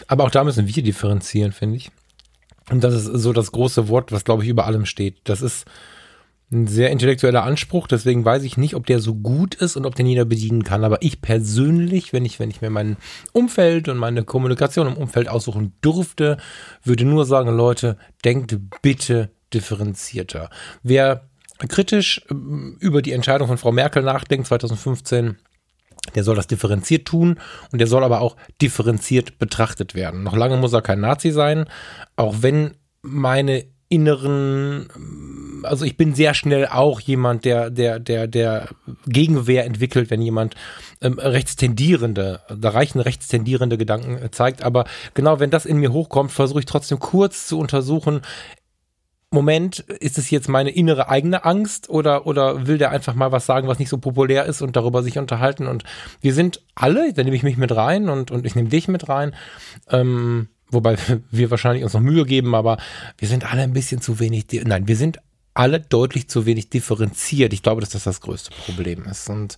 Aber 0.08 0.24
auch 0.24 0.32
da 0.32 0.44
müssen 0.44 0.68
wir 0.68 0.84
differenzieren, 0.84 1.52
finde 1.52 1.78
ich. 1.78 1.92
Und 2.70 2.84
das 2.84 2.94
ist 2.94 3.06
so 3.06 3.34
das 3.34 3.52
große 3.52 3.88
Wort, 3.88 4.12
was, 4.12 4.24
glaube 4.24 4.44
ich, 4.44 4.50
über 4.50 4.66
allem 4.66 4.86
steht. 4.86 5.18
Das 5.26 5.42
ist 5.42 5.66
ein 6.54 6.68
sehr 6.68 6.92
intellektueller 6.92 7.44
Anspruch, 7.44 7.88
deswegen 7.88 8.24
weiß 8.24 8.44
ich 8.44 8.58
nicht, 8.58 8.76
ob 8.76 8.86
der 8.86 9.00
so 9.00 9.16
gut 9.16 9.56
ist 9.56 9.76
und 9.76 9.86
ob 9.86 9.96
den 9.96 10.06
jeder 10.06 10.24
bedienen 10.24 10.64
kann. 10.64 10.84
Aber 10.84 11.02
ich 11.02 11.22
persönlich, 11.22 12.14
wenn 12.14 12.26
ich, 12.26 12.40
wenn 12.40 12.52
ich 12.52 12.62
mir 12.62 12.70
mein 12.70 12.98
Umfeld 13.34 13.90
und 13.90 13.98
meine 13.98 14.24
Kommunikation 14.24 14.88
im 14.88 14.98
Umfeld 14.98 15.28
aussuchen 15.28 15.74
durfte, 15.82 16.38
würde 16.84 17.06
nur 17.06 17.26
sagen, 17.26 17.56
Leute, 17.56 17.98
denkt 18.24 18.58
bitte 18.82 19.32
differenzierter. 19.54 20.50
Wer 20.84 21.30
kritisch 21.58 22.22
ähm, 22.30 22.78
über 22.80 23.02
die 23.02 23.12
Entscheidung 23.12 23.48
von 23.48 23.58
Frau 23.58 23.72
Merkel 23.72 24.04
nachdenkt, 24.04 24.48
2015, 24.48 25.38
der 26.16 26.24
soll 26.24 26.36
das 26.36 26.48
differenziert 26.48 27.06
tun 27.06 27.40
und 27.72 27.80
der 27.80 27.88
soll 27.88 28.04
aber 28.04 28.22
auch 28.22 28.36
differenziert 28.62 29.40
betrachtet 29.40 29.96
werden. 29.96 30.24
Noch 30.24 30.36
lange 30.36 30.58
muss 30.58 30.74
er 30.74 30.82
kein 30.82 31.00
Nazi 31.00 31.32
sein, 31.32 31.66
auch 32.16 32.36
wenn 32.42 32.76
meine 33.02 33.66
inneren, 33.94 34.88
also 35.62 35.86
ich 35.86 35.98
bin 35.98 36.16
sehr 36.16 36.34
schnell 36.34 36.66
auch 36.66 37.00
jemand, 37.00 37.46
der, 37.46 37.70
der, 37.70 38.00
der, 38.00 38.28
der 38.28 38.70
Gegenwehr 39.06 39.66
entwickelt, 39.66 40.10
wenn 40.10 40.22
jemand 40.22 40.56
ähm, 41.02 41.20
rechtstendierende, 41.20 42.42
da 42.50 42.70
reichen 42.70 43.00
rechtstendierende 43.00 43.78
Gedanken 43.78 44.18
äh, 44.18 44.32
zeigt. 44.32 44.64
Aber 44.64 44.86
genau, 45.14 45.40
wenn 45.40 45.52
das 45.52 45.68
in 45.68 45.78
mir 45.78 45.94
hochkommt, 45.94 46.32
versuche 46.32 46.60
ich 46.60 46.66
trotzdem 46.66 46.98
kurz 46.98 47.46
zu 47.46 47.60
untersuchen, 47.60 48.22
Moment, 49.34 49.80
ist 49.80 50.20
es 50.20 50.30
jetzt 50.30 50.48
meine 50.48 50.70
innere 50.70 51.10
eigene 51.10 51.44
Angst 51.44 51.90
oder, 51.90 52.28
oder 52.28 52.68
will 52.68 52.78
der 52.78 52.92
einfach 52.92 53.16
mal 53.16 53.32
was 53.32 53.48
sagen, 53.48 53.68
was 53.68 53.80
nicht 53.80 53.90
so 53.90 53.98
populär 53.98 54.46
ist 54.46 54.62
und 54.62 54.76
darüber 54.76 55.02
sich 55.02 55.18
unterhalten? 55.18 55.66
Und 55.66 55.84
wir 56.22 56.36
sind 56.36 56.62
alle, 56.76 57.14
da 57.14 57.24
nehme 57.24 57.36
ich 57.36 57.42
mich 57.42 57.58
mit 57.58 57.76
rein 57.76 58.10
und, 58.10 58.30
und 58.30 58.46
ich 58.46 58.54
nehme 58.54 58.70
dich 58.70 58.88
mit 58.88 59.10
rein, 59.10 59.36
ähm, 59.90 60.50
wobei 60.70 60.98
wir 61.32 61.50
wahrscheinlich 61.50 61.84
uns 61.84 61.94
noch 61.94 62.00
Mühe 62.00 62.26
geben, 62.26 62.54
aber 62.54 62.78
wir 63.18 63.28
sind 63.28 63.52
alle 63.52 63.64
ein 63.64 63.74
bisschen 63.74 64.02
zu 64.02 64.20
wenig, 64.20 64.46
nein, 64.66 64.88
wir 64.88 64.96
sind 64.96 65.18
alle 65.56 65.80
deutlich 65.80 66.28
zu 66.30 66.46
wenig 66.46 66.70
differenziert. 66.70 67.54
Ich 67.54 67.64
glaube, 67.64 67.82
dass 67.82 67.90
das 67.90 68.04
das 68.04 68.22
größte 68.22 68.52
Problem 68.66 69.06
ist. 69.06 69.30
Und 69.30 69.58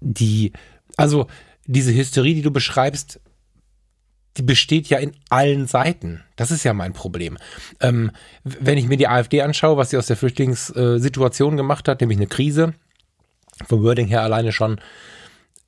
die, 0.00 0.52
also 0.96 1.26
diese 1.66 1.94
Hysterie, 1.94 2.34
die 2.34 2.42
du 2.42 2.50
beschreibst, 2.50 3.20
die 4.36 4.42
besteht 4.42 4.88
ja 4.88 4.98
in 4.98 5.12
allen 5.28 5.66
Seiten. 5.66 6.22
Das 6.36 6.50
ist 6.50 6.64
ja 6.64 6.72
mein 6.72 6.92
Problem. 6.92 7.36
Ähm, 7.80 8.12
wenn 8.44 8.78
ich 8.78 8.86
mir 8.86 8.96
die 8.96 9.08
AfD 9.08 9.42
anschaue, 9.42 9.76
was 9.76 9.90
sie 9.90 9.96
aus 9.96 10.06
der 10.06 10.16
Flüchtlingssituation 10.16 11.56
gemacht 11.56 11.88
hat, 11.88 12.00
nämlich 12.00 12.18
eine 12.18 12.28
Krise, 12.28 12.74
vom 13.66 13.82
Wording 13.82 14.06
her 14.06 14.22
alleine 14.22 14.52
schon, 14.52 14.80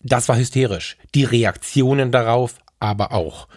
das 0.01 0.29
war 0.29 0.37
hysterisch. 0.37 0.97
Die 1.15 1.25
Reaktionen 1.25 2.11
darauf 2.11 2.55
aber 2.81 3.13
auch 3.13 3.49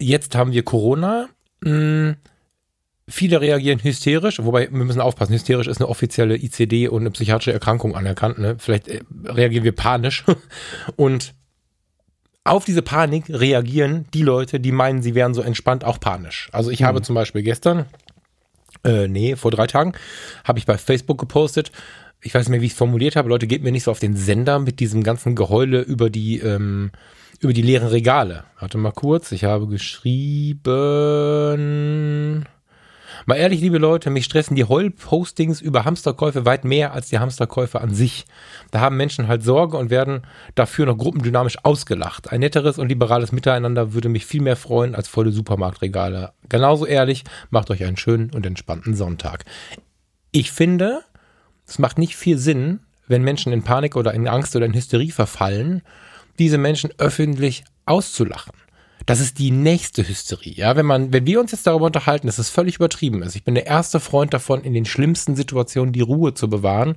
jetzt 0.00 0.34
haben 0.34 0.52
wir 0.52 0.64
Corona. 0.64 1.28
Hm, 1.62 2.16
viele 3.06 3.40
reagieren 3.40 3.82
hysterisch, 3.82 4.42
wobei 4.42 4.70
wir 4.70 4.84
müssen 4.84 5.00
aufpassen, 5.00 5.34
hysterisch 5.34 5.66
ist 5.66 5.78
eine 5.78 5.88
offizielle 5.88 6.36
ICD 6.36 6.88
und 6.88 7.02
eine 7.02 7.10
psychiatrische 7.10 7.52
Erkrankung 7.52 7.94
anerkannt. 7.94 8.38
Ne? 8.38 8.56
Vielleicht 8.58 8.88
äh, 8.88 9.02
reagieren 9.24 9.64
wir 9.64 9.72
panisch. 9.72 10.24
Und 10.96 11.34
auf 12.44 12.64
diese 12.64 12.82
Panik 12.82 13.24
reagieren 13.28 14.06
die 14.14 14.22
Leute, 14.22 14.60
die 14.60 14.72
meinen, 14.72 15.02
sie 15.02 15.14
wären 15.14 15.34
so 15.34 15.42
entspannt, 15.42 15.84
auch 15.84 16.00
panisch. 16.00 16.48
Also 16.52 16.70
ich 16.70 16.80
mhm. 16.80 16.86
habe 16.86 17.02
zum 17.02 17.14
Beispiel 17.14 17.42
gestern, 17.42 17.86
äh, 18.84 19.08
nee, 19.08 19.36
vor 19.36 19.50
drei 19.50 19.66
Tagen, 19.66 19.92
habe 20.44 20.58
ich 20.58 20.66
bei 20.66 20.78
Facebook 20.78 21.18
gepostet, 21.18 21.70
ich 22.22 22.34
weiß 22.34 22.46
nicht 22.46 22.50
mehr, 22.50 22.60
wie 22.60 22.66
ich 22.66 22.72
es 22.72 22.78
formuliert 22.78 23.16
habe, 23.16 23.28
Leute, 23.28 23.46
geht 23.46 23.62
mir 23.62 23.72
nicht 23.72 23.84
so 23.84 23.90
auf 23.90 23.98
den 23.98 24.16
Sender 24.16 24.58
mit 24.58 24.80
diesem 24.80 25.02
ganzen 25.02 25.34
Geheule 25.34 25.80
über 25.80 26.10
die 26.10 26.38
ähm, 26.38 26.92
über 27.40 27.52
die 27.54 27.62
leeren 27.62 27.88
Regale. 27.88 28.44
Warte 28.58 28.76
mal 28.78 28.92
kurz, 28.92 29.32
ich 29.32 29.44
habe 29.44 29.66
geschrieben. 29.66 30.60
Mal 33.26 33.36
ehrlich, 33.36 33.60
liebe 33.60 33.78
Leute, 33.78 34.10
mich 34.10 34.24
stressen 34.24 34.56
die 34.56 34.64
Heul-Postings 34.64 35.60
über 35.60 35.84
Hamsterkäufe 35.84 36.44
weit 36.46 36.64
mehr 36.64 36.92
als 36.92 37.08
die 37.08 37.18
Hamsterkäufe 37.18 37.80
an 37.80 37.94
sich. 37.94 38.24
Da 38.70 38.80
haben 38.80 38.96
Menschen 38.96 39.28
halt 39.28 39.42
Sorge 39.42 39.76
und 39.76 39.90
werden 39.90 40.22
dafür 40.54 40.86
noch 40.86 40.96
gruppendynamisch 40.96 41.58
ausgelacht. 41.62 42.32
Ein 42.32 42.40
netteres 42.40 42.78
und 42.78 42.88
liberales 42.88 43.32
Miteinander 43.32 43.92
würde 43.92 44.08
mich 44.08 44.26
viel 44.26 44.42
mehr 44.42 44.56
freuen 44.56 44.94
als 44.94 45.08
volle 45.08 45.32
Supermarktregale. 45.32 46.32
Genauso 46.48 46.86
ehrlich, 46.86 47.24
macht 47.50 47.70
euch 47.70 47.84
einen 47.84 47.96
schönen 47.96 48.30
und 48.30 48.46
entspannten 48.46 48.94
Sonntag. 48.94 49.44
Ich 50.32 50.50
finde, 50.50 51.00
es 51.66 51.78
macht 51.78 51.98
nicht 51.98 52.16
viel 52.16 52.38
Sinn, 52.38 52.80
wenn 53.06 53.22
Menschen 53.22 53.52
in 53.52 53.62
Panik 53.62 53.96
oder 53.96 54.14
in 54.14 54.28
Angst 54.28 54.56
oder 54.56 54.66
in 54.66 54.74
Hysterie 54.74 55.10
verfallen 55.10 55.82
diese 56.40 56.58
Menschen 56.58 56.90
öffentlich 56.98 57.64
auszulachen. 57.84 58.52
Das 59.10 59.18
ist 59.18 59.40
die 59.40 59.50
nächste 59.50 60.06
Hysterie. 60.06 60.54
Ja, 60.54 60.76
wenn 60.76 60.86
man, 60.86 61.12
wenn 61.12 61.26
wir 61.26 61.40
uns 61.40 61.50
jetzt 61.50 61.66
darüber 61.66 61.86
unterhalten, 61.86 62.28
dass 62.28 62.38
es 62.38 62.48
völlig 62.48 62.76
übertrieben 62.76 63.24
ist. 63.24 63.34
Ich 63.34 63.42
bin 63.42 63.56
der 63.56 63.66
erste 63.66 63.98
Freund 63.98 64.32
davon, 64.32 64.62
in 64.62 64.72
den 64.72 64.84
schlimmsten 64.84 65.34
Situationen 65.34 65.92
die 65.92 66.00
Ruhe 66.00 66.32
zu 66.32 66.48
bewahren. 66.48 66.94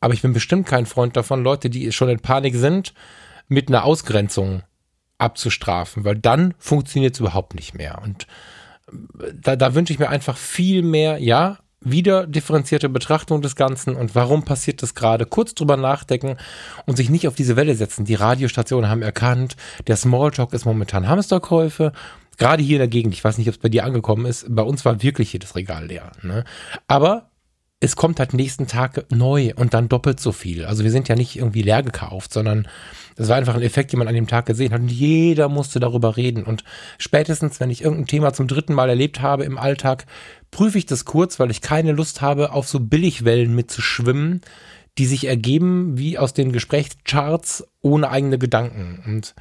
Aber 0.00 0.12
ich 0.12 0.22
bin 0.22 0.32
bestimmt 0.32 0.66
kein 0.66 0.86
Freund 0.86 1.16
davon, 1.16 1.44
Leute, 1.44 1.70
die 1.70 1.92
schon 1.92 2.08
in 2.08 2.18
Panik 2.18 2.56
sind, 2.56 2.94
mit 3.46 3.68
einer 3.68 3.84
Ausgrenzung 3.84 4.64
abzustrafen, 5.18 6.04
weil 6.04 6.16
dann 6.16 6.52
funktioniert 6.58 7.14
es 7.14 7.20
überhaupt 7.20 7.54
nicht 7.54 7.74
mehr. 7.74 8.02
Und 8.02 8.26
äh, 9.20 9.32
da, 9.40 9.54
da 9.54 9.72
wünsche 9.76 9.92
ich 9.92 10.00
mir 10.00 10.08
einfach 10.08 10.36
viel 10.36 10.82
mehr, 10.82 11.18
ja, 11.18 11.58
wieder 11.84 12.26
differenzierte 12.26 12.88
Betrachtung 12.88 13.42
des 13.42 13.56
Ganzen 13.56 13.94
und 13.94 14.14
warum 14.14 14.44
passiert 14.44 14.82
das 14.82 14.94
gerade, 14.94 15.26
kurz 15.26 15.54
drüber 15.54 15.76
nachdenken 15.76 16.36
und 16.86 16.96
sich 16.96 17.10
nicht 17.10 17.28
auf 17.28 17.34
diese 17.34 17.56
Welle 17.56 17.74
setzen. 17.74 18.04
Die 18.04 18.14
Radiostationen 18.14 18.90
haben 18.90 19.02
erkannt, 19.02 19.56
der 19.86 19.96
Smalltalk 19.96 20.52
ist 20.52 20.64
momentan 20.64 21.08
Hamsterkäufe. 21.08 21.92
Gerade 22.36 22.62
hier 22.62 22.76
in 22.76 22.80
der 22.80 22.88
Gegend, 22.88 23.14
ich 23.14 23.22
weiß 23.22 23.38
nicht, 23.38 23.48
ob 23.48 23.54
es 23.54 23.60
bei 23.60 23.68
dir 23.68 23.84
angekommen 23.84 24.26
ist, 24.26 24.46
bei 24.48 24.62
uns 24.62 24.84
war 24.84 25.02
wirklich 25.02 25.32
jedes 25.32 25.54
Regal 25.54 25.86
leer. 25.86 26.10
Ne? 26.22 26.44
Aber 26.88 27.30
es 27.80 27.96
kommt 27.96 28.18
halt 28.18 28.32
nächsten 28.32 28.66
Tag 28.66 29.04
neu 29.10 29.52
und 29.56 29.74
dann 29.74 29.88
doppelt 29.88 30.18
so 30.18 30.32
viel. 30.32 30.64
Also 30.64 30.84
wir 30.84 30.90
sind 30.90 31.08
ja 31.08 31.16
nicht 31.16 31.36
irgendwie 31.36 31.62
leer 31.62 31.82
gekauft, 31.82 32.32
sondern 32.32 32.66
das 33.16 33.28
war 33.28 33.36
einfach 33.36 33.54
ein 33.54 33.62
Effekt, 33.62 33.92
den 33.92 33.98
man 33.98 34.08
an 34.08 34.14
dem 34.14 34.26
Tag 34.26 34.46
gesehen 34.46 34.72
hat 34.72 34.80
und 34.80 34.90
jeder 34.90 35.48
musste 35.48 35.80
darüber 35.80 36.16
reden. 36.16 36.44
Und 36.44 36.64
spätestens, 36.98 37.60
wenn 37.60 37.70
ich 37.70 37.82
irgendein 37.82 38.06
Thema 38.06 38.32
zum 38.32 38.48
dritten 38.48 38.74
Mal 38.74 38.88
erlebt 38.88 39.20
habe 39.20 39.44
im 39.44 39.58
Alltag, 39.58 40.06
prüfe 40.54 40.78
ich 40.78 40.86
das 40.86 41.04
kurz, 41.04 41.40
weil 41.40 41.50
ich 41.50 41.60
keine 41.60 41.90
Lust 41.90 42.22
habe, 42.22 42.52
auf 42.52 42.68
so 42.68 42.78
Billigwellen 42.78 43.56
mitzuschwimmen, 43.56 44.40
die 44.98 45.06
sich 45.06 45.26
ergeben 45.26 45.98
wie 45.98 46.16
aus 46.16 46.32
den 46.32 46.52
Gesprächscharts 46.52 47.66
ohne 47.82 48.08
eigene 48.08 48.38
Gedanken. 48.38 49.02
Und 49.04 49.34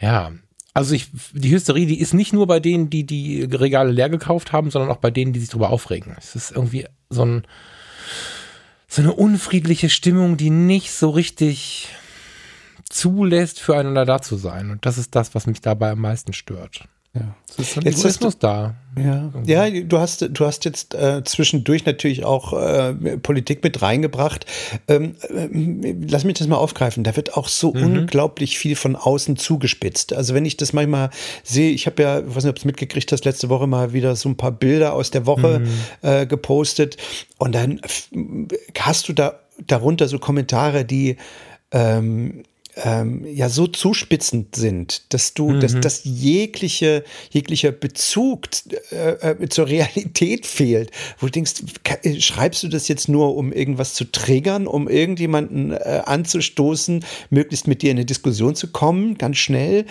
ja, 0.00 0.32
also 0.74 0.92
ich, 0.92 1.12
die 1.32 1.52
Hysterie, 1.52 1.86
die 1.86 2.00
ist 2.00 2.14
nicht 2.14 2.32
nur 2.32 2.48
bei 2.48 2.58
denen, 2.58 2.90
die 2.90 3.06
die 3.06 3.44
Regale 3.44 3.92
leer 3.92 4.10
gekauft 4.10 4.50
haben, 4.50 4.72
sondern 4.72 4.90
auch 4.90 4.96
bei 4.96 5.12
denen, 5.12 5.32
die 5.32 5.38
sich 5.38 5.50
darüber 5.50 5.70
aufregen. 5.70 6.16
Es 6.18 6.34
ist 6.34 6.50
irgendwie 6.50 6.86
so 7.10 7.24
ein, 7.24 7.44
so 8.88 9.02
eine 9.02 9.12
unfriedliche 9.12 9.88
Stimmung, 9.88 10.36
die 10.36 10.50
nicht 10.50 10.90
so 10.90 11.10
richtig 11.10 11.90
zulässt, 12.88 13.60
füreinander 13.60 14.04
da 14.04 14.20
zu 14.20 14.36
sein. 14.36 14.72
Und 14.72 14.84
das 14.84 14.98
ist 14.98 15.14
das, 15.14 15.36
was 15.36 15.46
mich 15.46 15.60
dabei 15.60 15.92
am 15.92 16.00
meisten 16.00 16.32
stört. 16.32 16.88
Ja. 17.12 17.34
Es 17.48 17.58
ist 17.58 17.74
jetzt 17.82 17.98
Egoismus 18.00 18.38
da. 18.38 18.76
Ja, 18.96 19.32
ja 19.44 19.82
du, 19.82 19.98
hast, 19.98 20.28
du 20.30 20.46
hast 20.46 20.64
jetzt 20.64 20.94
äh, 20.94 21.24
zwischendurch 21.24 21.84
natürlich 21.84 22.24
auch 22.24 22.52
äh, 22.52 22.94
Politik 23.18 23.64
mit 23.64 23.82
reingebracht. 23.82 24.46
Ähm, 24.86 25.16
äh, 25.28 25.94
lass 26.08 26.22
mich 26.22 26.38
das 26.38 26.46
mal 26.46 26.56
aufgreifen. 26.56 27.02
Da 27.02 27.16
wird 27.16 27.36
auch 27.36 27.48
so 27.48 27.74
mhm. 27.74 27.98
unglaublich 27.98 28.58
viel 28.58 28.76
von 28.76 28.94
außen 28.94 29.36
zugespitzt. 29.36 30.12
Also 30.12 30.34
wenn 30.34 30.44
ich 30.44 30.56
das 30.56 30.72
manchmal 30.72 31.10
sehe, 31.42 31.72
ich 31.72 31.86
habe 31.86 32.00
ja, 32.00 32.20
ich 32.20 32.28
weiß 32.28 32.44
nicht, 32.44 32.50
ob 32.50 32.56
du 32.56 32.60
es 32.60 32.64
mitgekriegt 32.64 33.10
hast, 33.10 33.24
letzte 33.24 33.48
Woche 33.48 33.66
mal 33.66 33.92
wieder 33.92 34.14
so 34.14 34.28
ein 34.28 34.36
paar 34.36 34.52
Bilder 34.52 34.92
aus 34.92 35.10
der 35.10 35.26
Woche 35.26 35.60
mhm. 35.60 35.68
äh, 36.02 36.26
gepostet. 36.26 36.96
Und 37.38 37.56
dann 37.56 37.80
hast 38.78 39.08
du 39.08 39.12
da 39.12 39.40
darunter 39.66 40.06
so 40.06 40.20
Kommentare, 40.20 40.84
die 40.84 41.16
ähm, 41.72 42.44
ähm, 42.84 43.26
ja 43.26 43.48
so 43.48 43.66
zuspitzend 43.66 44.56
sind, 44.56 45.12
dass 45.12 45.34
du, 45.34 45.50
mhm. 45.50 45.60
dass, 45.60 45.78
dass 45.80 46.00
jegliche, 46.04 47.04
jeglicher 47.30 47.72
Bezug 47.72 48.48
äh, 48.90 49.32
äh, 49.32 49.48
zur 49.48 49.68
Realität 49.68 50.46
fehlt. 50.46 50.90
Wo 51.18 51.26
du 51.26 51.32
denkst, 51.32 51.62
äh, 52.02 52.20
schreibst 52.20 52.62
du 52.62 52.68
das 52.68 52.88
jetzt 52.88 53.08
nur, 53.08 53.36
um 53.36 53.52
irgendwas 53.52 53.94
zu 53.94 54.04
triggern, 54.04 54.66
um 54.66 54.88
irgendjemanden 54.88 55.72
äh, 55.72 56.02
anzustoßen, 56.04 57.04
möglichst 57.30 57.66
mit 57.66 57.82
dir 57.82 57.90
in 57.90 57.98
eine 57.98 58.06
Diskussion 58.06 58.54
zu 58.54 58.68
kommen, 58.68 59.18
ganz 59.18 59.38
schnell? 59.38 59.86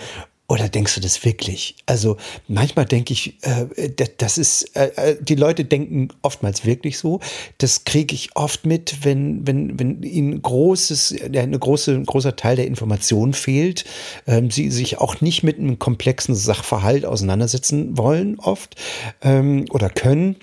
Oder 0.50 0.68
denkst 0.68 0.96
du 0.96 1.00
das 1.00 1.24
wirklich? 1.24 1.76
Also 1.86 2.16
manchmal 2.48 2.84
denke 2.84 3.12
ich, 3.12 3.36
äh, 3.42 3.88
das 4.18 4.36
ist, 4.36 4.76
äh, 4.76 4.90
äh, 4.96 5.16
die 5.20 5.36
Leute 5.36 5.64
denken 5.64 6.08
oftmals 6.22 6.64
wirklich 6.64 6.98
so. 6.98 7.20
Das 7.58 7.84
kriege 7.84 8.16
ich 8.16 8.34
oft 8.34 8.66
mit, 8.66 9.04
wenn, 9.04 9.46
wenn, 9.46 9.78
wenn 9.78 10.02
ihnen 10.02 10.42
großes, 10.42 11.14
eine 11.22 11.56
große, 11.56 11.92
ein 11.94 12.04
großer 12.04 12.34
Teil 12.34 12.56
der 12.56 12.66
Informationen 12.66 13.32
fehlt, 13.32 13.84
ähm, 14.26 14.50
sie 14.50 14.72
sich 14.72 14.98
auch 14.98 15.20
nicht 15.20 15.44
mit 15.44 15.60
einem 15.60 15.78
komplexen 15.78 16.34
Sachverhalt 16.34 17.04
auseinandersetzen 17.04 17.96
wollen 17.96 18.40
oft 18.40 18.74
ähm, 19.22 19.66
oder 19.70 19.88
können. 19.88 20.34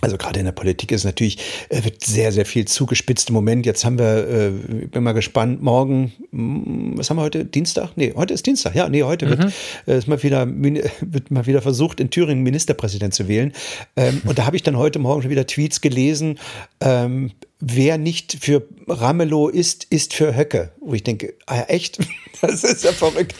Also 0.00 0.18
gerade 0.18 0.38
in 0.38 0.44
der 0.44 0.52
Politik 0.52 0.92
ist 0.92 1.04
natürlich, 1.04 1.38
äh, 1.68 1.82
wird 1.84 2.04
sehr, 2.04 2.30
sehr 2.32 2.44
viel 2.44 2.66
zugespitzt 2.66 3.28
im 3.30 3.34
Moment. 3.34 3.64
Jetzt 3.64 3.84
haben 3.84 3.98
wir, 3.98 4.28
äh, 4.28 4.50
bin 4.86 5.02
mal 5.02 5.12
gespannt, 5.12 5.62
morgen, 5.62 6.12
hm, 6.30 6.92
was 6.96 7.08
haben 7.08 7.16
wir 7.16 7.22
heute? 7.22 7.44
Dienstag? 7.44 7.96
Nee, 7.96 8.12
heute 8.14 8.34
ist 8.34 8.44
Dienstag. 8.46 8.74
Ja, 8.74 8.88
nee, 8.88 9.02
heute 9.02 9.26
mhm. 9.26 9.30
wird, 9.30 9.52
äh, 9.86 9.98
ist 9.98 10.08
mal 10.08 10.22
wieder, 10.22 10.46
wird 11.00 11.30
mal 11.30 11.46
wieder 11.46 11.62
versucht, 11.62 12.00
in 12.00 12.10
Thüringen 12.10 12.42
Ministerpräsident 12.42 13.14
zu 13.14 13.26
wählen. 13.28 13.52
Ähm, 13.96 14.20
und 14.26 14.38
da 14.38 14.46
habe 14.46 14.56
ich 14.56 14.62
dann 14.62 14.76
heute 14.76 14.98
Morgen 14.98 15.22
schon 15.22 15.30
wieder 15.30 15.46
Tweets 15.46 15.80
gelesen. 15.80 16.38
Ähm, 16.80 17.32
wer 17.60 17.96
nicht 17.96 18.36
für 18.40 18.66
Ramelow 18.86 19.48
ist, 19.48 19.84
ist 19.84 20.14
für 20.14 20.36
Höcke. 20.36 20.72
Wo 20.80 20.94
ich 20.94 21.04
denke, 21.04 21.34
ah, 21.46 21.62
echt? 21.68 21.98
Das 22.46 22.64
ist 22.64 22.84
ja 22.84 22.92
verrückt. 22.92 23.34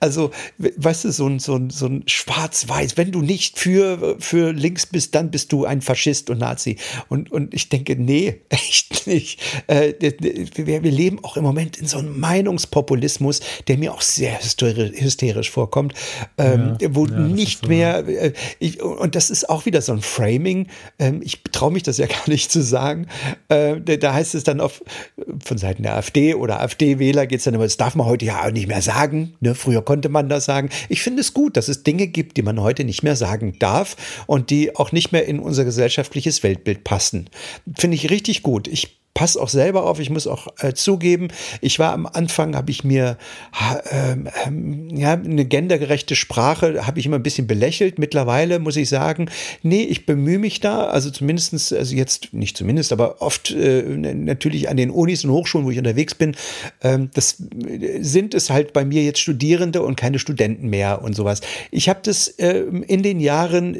Also, 0.00 0.30
weißt 0.58 1.04
du, 1.04 1.12
so 1.12 1.26
ein, 1.26 1.38
so 1.38 1.54
ein, 1.54 1.70
so 1.70 1.86
ein 1.86 2.02
Schwarz-Weiß. 2.06 2.96
Wenn 2.96 3.12
du 3.12 3.22
nicht 3.22 3.58
für, 3.58 4.16
für 4.18 4.52
links 4.52 4.86
bist, 4.86 5.14
dann 5.14 5.30
bist 5.30 5.52
du 5.52 5.64
ein 5.64 5.80
Faschist 5.80 6.30
und 6.30 6.38
Nazi. 6.38 6.76
Und, 7.08 7.30
und 7.32 7.54
ich 7.54 7.68
denke, 7.68 7.96
nee, 7.96 8.40
echt 8.48 9.06
nicht. 9.06 9.40
Äh, 9.66 9.94
wir, 10.00 10.82
wir 10.82 10.90
leben 10.90 11.22
auch 11.24 11.36
im 11.36 11.44
Moment 11.44 11.78
in 11.78 11.86
so 11.86 11.98
einem 11.98 12.18
Meinungspopulismus, 12.18 13.40
der 13.68 13.78
mir 13.78 13.94
auch 13.94 14.02
sehr 14.02 14.38
hysterisch 14.40 15.50
vorkommt, 15.50 15.94
ähm, 16.38 16.76
ja, 16.80 16.94
wo 16.94 17.06
ja, 17.06 17.18
nicht 17.18 17.62
so 17.62 17.68
mehr, 17.68 18.06
äh, 18.08 18.32
ich, 18.58 18.82
und 18.82 19.14
das 19.14 19.30
ist 19.30 19.48
auch 19.48 19.66
wieder 19.66 19.82
so 19.82 19.92
ein 19.92 20.02
Framing. 20.02 20.68
Ähm, 20.98 21.20
ich 21.22 21.42
traue 21.52 21.72
mich 21.72 21.82
das 21.82 21.98
ja 21.98 22.06
gar 22.06 22.28
nicht 22.28 22.50
zu 22.50 22.62
sagen. 22.62 23.06
Äh, 23.48 23.80
da 23.80 24.14
heißt 24.14 24.34
es 24.34 24.44
dann 24.44 24.60
auf, 24.60 24.82
von 25.44 25.58
Seiten 25.58 25.82
der 25.82 25.96
AfD 25.96 26.34
oder 26.34 26.60
AfD-Wähler 26.60 27.26
geht 27.26 27.38
es 27.38 27.44
dann 27.44 27.54
immer, 27.54 27.64
das 27.64 27.76
darf 27.76 27.94
man 27.94 28.06
heute 28.06 28.24
ja 28.24 28.39
nicht 28.50 28.66
mehr 28.66 28.82
sagen. 28.82 29.34
Ne? 29.40 29.54
Früher 29.54 29.82
konnte 29.82 30.08
man 30.08 30.28
das 30.28 30.44
sagen. 30.44 30.70
Ich 30.88 31.02
finde 31.02 31.20
es 31.20 31.34
gut, 31.34 31.56
dass 31.56 31.68
es 31.68 31.82
Dinge 31.82 32.06
gibt, 32.06 32.36
die 32.36 32.42
man 32.42 32.60
heute 32.60 32.84
nicht 32.84 33.02
mehr 33.02 33.16
sagen 33.16 33.56
darf 33.58 33.96
und 34.26 34.50
die 34.50 34.76
auch 34.76 34.92
nicht 34.92 35.12
mehr 35.12 35.26
in 35.26 35.38
unser 35.38 35.64
gesellschaftliches 35.64 36.42
Weltbild 36.42 36.84
passen. 36.84 37.28
Finde 37.76 37.96
ich 37.96 38.10
richtig 38.10 38.42
gut. 38.42 38.68
Ich 38.68 38.99
passe 39.14 39.40
auch 39.40 39.48
selber 39.48 39.84
auf. 39.84 39.98
Ich 39.98 40.10
muss 40.10 40.26
auch 40.26 40.48
äh, 40.60 40.72
zugeben, 40.72 41.28
ich 41.60 41.78
war 41.78 41.92
am 41.92 42.06
Anfang, 42.06 42.56
habe 42.56 42.70
ich 42.70 42.84
mir 42.84 43.18
ähm, 43.90 44.28
ähm, 44.46 44.88
ja 44.96 45.12
eine 45.12 45.44
gendergerechte 45.44 46.16
Sprache 46.16 46.86
habe 46.86 47.00
ich 47.00 47.06
immer 47.06 47.16
ein 47.16 47.22
bisschen 47.22 47.46
belächelt. 47.46 47.98
Mittlerweile 47.98 48.58
muss 48.60 48.76
ich 48.76 48.88
sagen, 48.88 49.28
nee, 49.62 49.82
ich 49.82 50.06
bemühe 50.06 50.38
mich 50.38 50.60
da. 50.60 50.86
Also 50.86 51.10
zumindestens, 51.10 51.72
also 51.72 51.94
jetzt 51.94 52.32
nicht 52.32 52.56
zumindest, 52.56 52.92
aber 52.92 53.20
oft 53.20 53.50
äh, 53.50 53.82
natürlich 53.82 54.68
an 54.68 54.76
den 54.76 54.90
Unis 54.90 55.24
und 55.24 55.32
Hochschulen, 55.32 55.66
wo 55.66 55.70
ich 55.70 55.78
unterwegs 55.78 56.14
bin, 56.14 56.36
ähm, 56.82 57.10
das 57.14 57.36
sind 58.00 58.34
es 58.34 58.50
halt 58.50 58.72
bei 58.72 58.84
mir 58.84 59.02
jetzt 59.02 59.20
Studierende 59.20 59.82
und 59.82 59.96
keine 59.96 60.18
Studenten 60.18 60.68
mehr 60.68 61.02
und 61.02 61.14
sowas. 61.14 61.40
Ich 61.70 61.88
habe 61.88 62.00
das 62.02 62.28
äh, 62.28 62.60
in 62.86 63.02
den 63.02 63.20
Jahren 63.20 63.76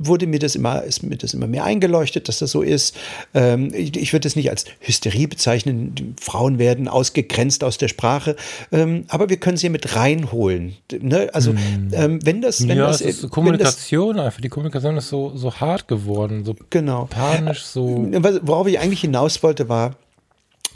wurde 0.00 0.26
mir 0.26 0.38
das 0.38 0.56
immer 0.56 0.82
ist 0.82 1.02
mir 1.02 1.16
das 1.16 1.34
immer 1.34 1.46
mehr 1.46 1.64
eingeleuchtet, 1.64 2.28
dass 2.28 2.40
das 2.40 2.50
so 2.50 2.62
ist. 2.62 2.96
Ähm, 3.34 3.72
ich, 3.74 3.96
ich 3.96 4.12
würde 4.12 4.24
das 4.24 4.36
nicht 4.36 4.50
als 4.50 4.64
Hysterie 4.80 5.26
bezeichnen. 5.26 5.94
Die 5.94 6.14
Frauen 6.20 6.58
werden 6.58 6.88
ausgegrenzt 6.88 7.64
aus 7.64 7.78
der 7.78 7.88
Sprache. 7.88 8.36
Ähm, 8.70 9.04
aber 9.08 9.28
wir 9.28 9.36
können 9.36 9.56
sie 9.56 9.68
mit 9.68 9.96
reinholen. 9.96 10.76
Ne? 11.00 11.30
Also, 11.32 11.52
hm. 11.52 11.90
ähm, 11.92 12.20
wenn 12.24 12.40
das. 12.40 12.66
Wenn 12.66 12.78
ja, 12.78 12.86
das, 12.86 13.00
es 13.00 13.22
ist 13.22 13.30
Kommunikation 13.30 14.16
das, 14.16 14.26
einfach. 14.26 14.40
Die 14.40 14.48
Kommunikation 14.48 14.96
ist 14.96 15.08
so, 15.08 15.32
so 15.34 15.54
hart 15.54 15.88
geworden, 15.88 16.44
so 16.44 16.54
genau. 16.70 17.06
panisch, 17.06 17.62
so. 17.62 18.08
Worauf 18.42 18.66
ich 18.66 18.78
eigentlich 18.78 19.00
hinaus 19.00 19.42
wollte, 19.42 19.68
war, 19.68 19.96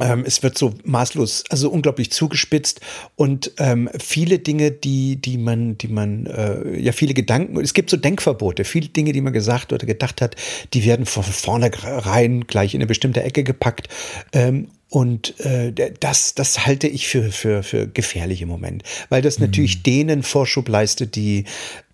ähm, 0.00 0.24
es 0.26 0.42
wird 0.42 0.59
so 0.59 0.74
maßlos, 0.85 1.44
also 1.50 1.70
unglaublich 1.70 2.11
zugespitzt 2.11 2.80
und 3.16 3.52
ähm, 3.59 3.88
viele 3.98 4.38
Dinge, 4.38 4.70
die, 4.70 5.16
die 5.16 5.38
man, 5.38 5.78
die 5.78 5.88
man, 5.88 6.26
äh, 6.26 6.78
ja, 6.78 6.92
viele 6.92 7.14
Gedanken, 7.14 7.61
es 7.61 7.74
gibt 7.74 7.90
so 7.90 7.96
Denkverbote, 7.96 8.64
viele 8.64 8.88
Dinge, 8.88 9.12
die 9.12 9.20
man 9.20 9.32
gesagt 9.32 9.72
oder 9.72 9.87
gedacht 9.87 10.20
hat, 10.20 10.37
die 10.74 10.85
werden 10.85 11.06
von 11.06 11.22
vornherein 11.22 12.46
gleich 12.46 12.74
in 12.74 12.78
eine 12.78 12.87
bestimmte 12.87 13.22
Ecke 13.22 13.44
gepackt. 13.44 13.88
Ähm, 14.32 14.68
und 14.88 15.40
äh, 15.40 15.72
das, 15.72 16.35
das 16.35 16.64
halte 16.64 16.87
ich 16.87 17.09
für, 17.09 17.33
für, 17.33 17.64
für 17.64 17.88
gefährlich 17.88 18.40
im 18.40 18.49
Moment, 18.49 18.85
weil 19.09 19.20
das 19.20 19.40
natürlich 19.40 19.79
mhm. 19.79 19.83
denen 19.83 20.22
Vorschub 20.22 20.68
leistet, 20.68 21.16
die, 21.16 21.44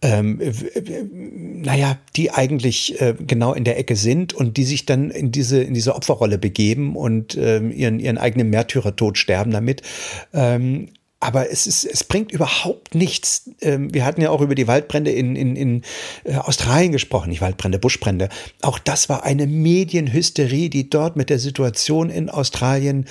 ähm, 0.03 0.41
naja, 1.63 1.99
die 2.17 2.31
eigentlich 2.31 3.01
äh, 3.01 3.15
genau 3.19 3.55
in 3.55 3.65
der 3.65 3.79
Ecke 3.79 3.97
sind 3.97 4.35
und 4.35 4.59
die 4.59 4.65
sich 4.65 4.85
dann 4.85 5.11
in 5.11 5.33
diese, 5.33 5.63
in 5.63 5.73
diese 5.73 5.95
Opferrolle 5.95 6.37
begeben 6.37 6.95
und 6.95 7.37
ähm, 7.39 7.73
ihren, 7.73 7.99
ihren 7.99 8.19
eigenen 8.19 8.51
Märtyrertod 8.51 9.17
sterben 9.17 9.53
damit. 9.53 9.81
Ähm, 10.35 10.91
aber 11.23 11.51
es, 11.51 11.69
ist, 11.69 11.85
es 11.85 12.03
bringt 12.03 12.33
überhaupt 12.33 12.97
nichts. 12.97 13.51
Ähm, 13.61 13.95
wir 13.95 14.05
hatten 14.05 14.21
ja 14.21 14.31
auch 14.31 14.41
über 14.41 14.57
die 14.57 14.67
Waldbrände 14.67 15.13
in, 15.13 15.37
in, 15.37 15.55
in 15.55 15.83
äh, 16.25 16.35
Australien 16.35 16.91
gesprochen, 16.91 17.31
nicht 17.31 17.41
Waldbrände, 17.41 17.79
Buschbrände. 17.79 18.29
Auch 18.61 18.81
das 18.81 19.09
war 19.09 19.23
eine 19.23 19.46
Medienhysterie, 19.46 20.69
die 20.69 20.90
dort 20.90 21.15
mit 21.17 21.31
der 21.31 21.38
Situation 21.38 22.11
in 22.11 22.29
Australien 22.29 23.07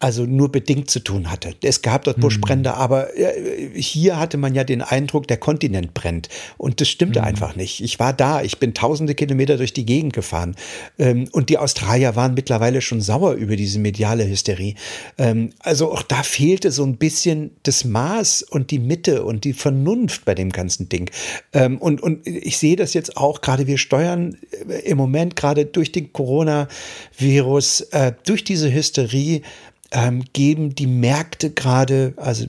also 0.00 0.24
nur 0.26 0.52
bedingt 0.52 0.90
zu 0.90 1.00
tun 1.00 1.30
hatte. 1.30 1.54
Es 1.62 1.82
gab 1.82 2.04
dort 2.04 2.20
Buschbrände, 2.20 2.70
mhm. 2.70 2.76
aber 2.76 3.16
äh, 3.16 3.70
hier 3.74 4.18
hatte 4.18 4.36
man 4.36 4.54
ja 4.54 4.62
den 4.62 4.80
Eindruck, 4.80 5.26
der 5.26 5.38
Kontinent 5.38 5.92
brennt. 5.92 6.28
Und 6.56 6.80
das 6.80 6.88
stimmte 6.88 7.20
mhm. 7.20 7.26
einfach 7.26 7.56
nicht. 7.56 7.82
Ich 7.82 7.98
war 7.98 8.12
da, 8.12 8.42
ich 8.42 8.58
bin 8.58 8.74
tausende 8.74 9.16
Kilometer 9.16 9.56
durch 9.56 9.72
die 9.72 9.84
Gegend 9.84 10.12
gefahren. 10.12 10.54
Ähm, 10.98 11.28
und 11.32 11.48
die 11.48 11.58
Australier 11.58 12.14
waren 12.14 12.34
mittlerweile 12.34 12.80
schon 12.80 13.00
sauer 13.00 13.32
über 13.32 13.56
diese 13.56 13.80
mediale 13.80 14.28
Hysterie. 14.28 14.76
Ähm, 15.18 15.50
also 15.58 15.92
auch 15.92 16.02
da 16.02 16.22
fehlte 16.22 16.70
so 16.70 16.84
ein 16.84 16.96
bisschen 16.96 17.50
das 17.64 17.84
Maß 17.84 18.42
und 18.42 18.70
die 18.70 18.78
Mitte 18.78 19.24
und 19.24 19.42
die 19.42 19.52
Vernunft 19.52 20.24
bei 20.24 20.36
dem 20.36 20.50
ganzen 20.50 20.88
Ding. 20.88 21.10
Ähm, 21.52 21.76
und, 21.78 22.00
und 22.00 22.24
ich 22.24 22.58
sehe 22.58 22.76
das 22.76 22.94
jetzt 22.94 23.16
auch, 23.16 23.40
gerade 23.40 23.66
wir 23.66 23.78
steuern 23.78 24.36
äh, 24.68 24.88
im 24.88 24.96
Moment 24.96 25.34
gerade 25.34 25.66
durch 25.66 25.90
den 25.90 26.12
Coronavirus, 26.12 27.80
äh, 27.90 28.12
durch 28.24 28.44
diese 28.44 28.72
Hysterie, 28.72 29.42
ähm, 29.90 30.24
geben 30.34 30.74
die 30.74 30.86
Märkte 30.86 31.50
gerade, 31.50 32.12
also 32.16 32.46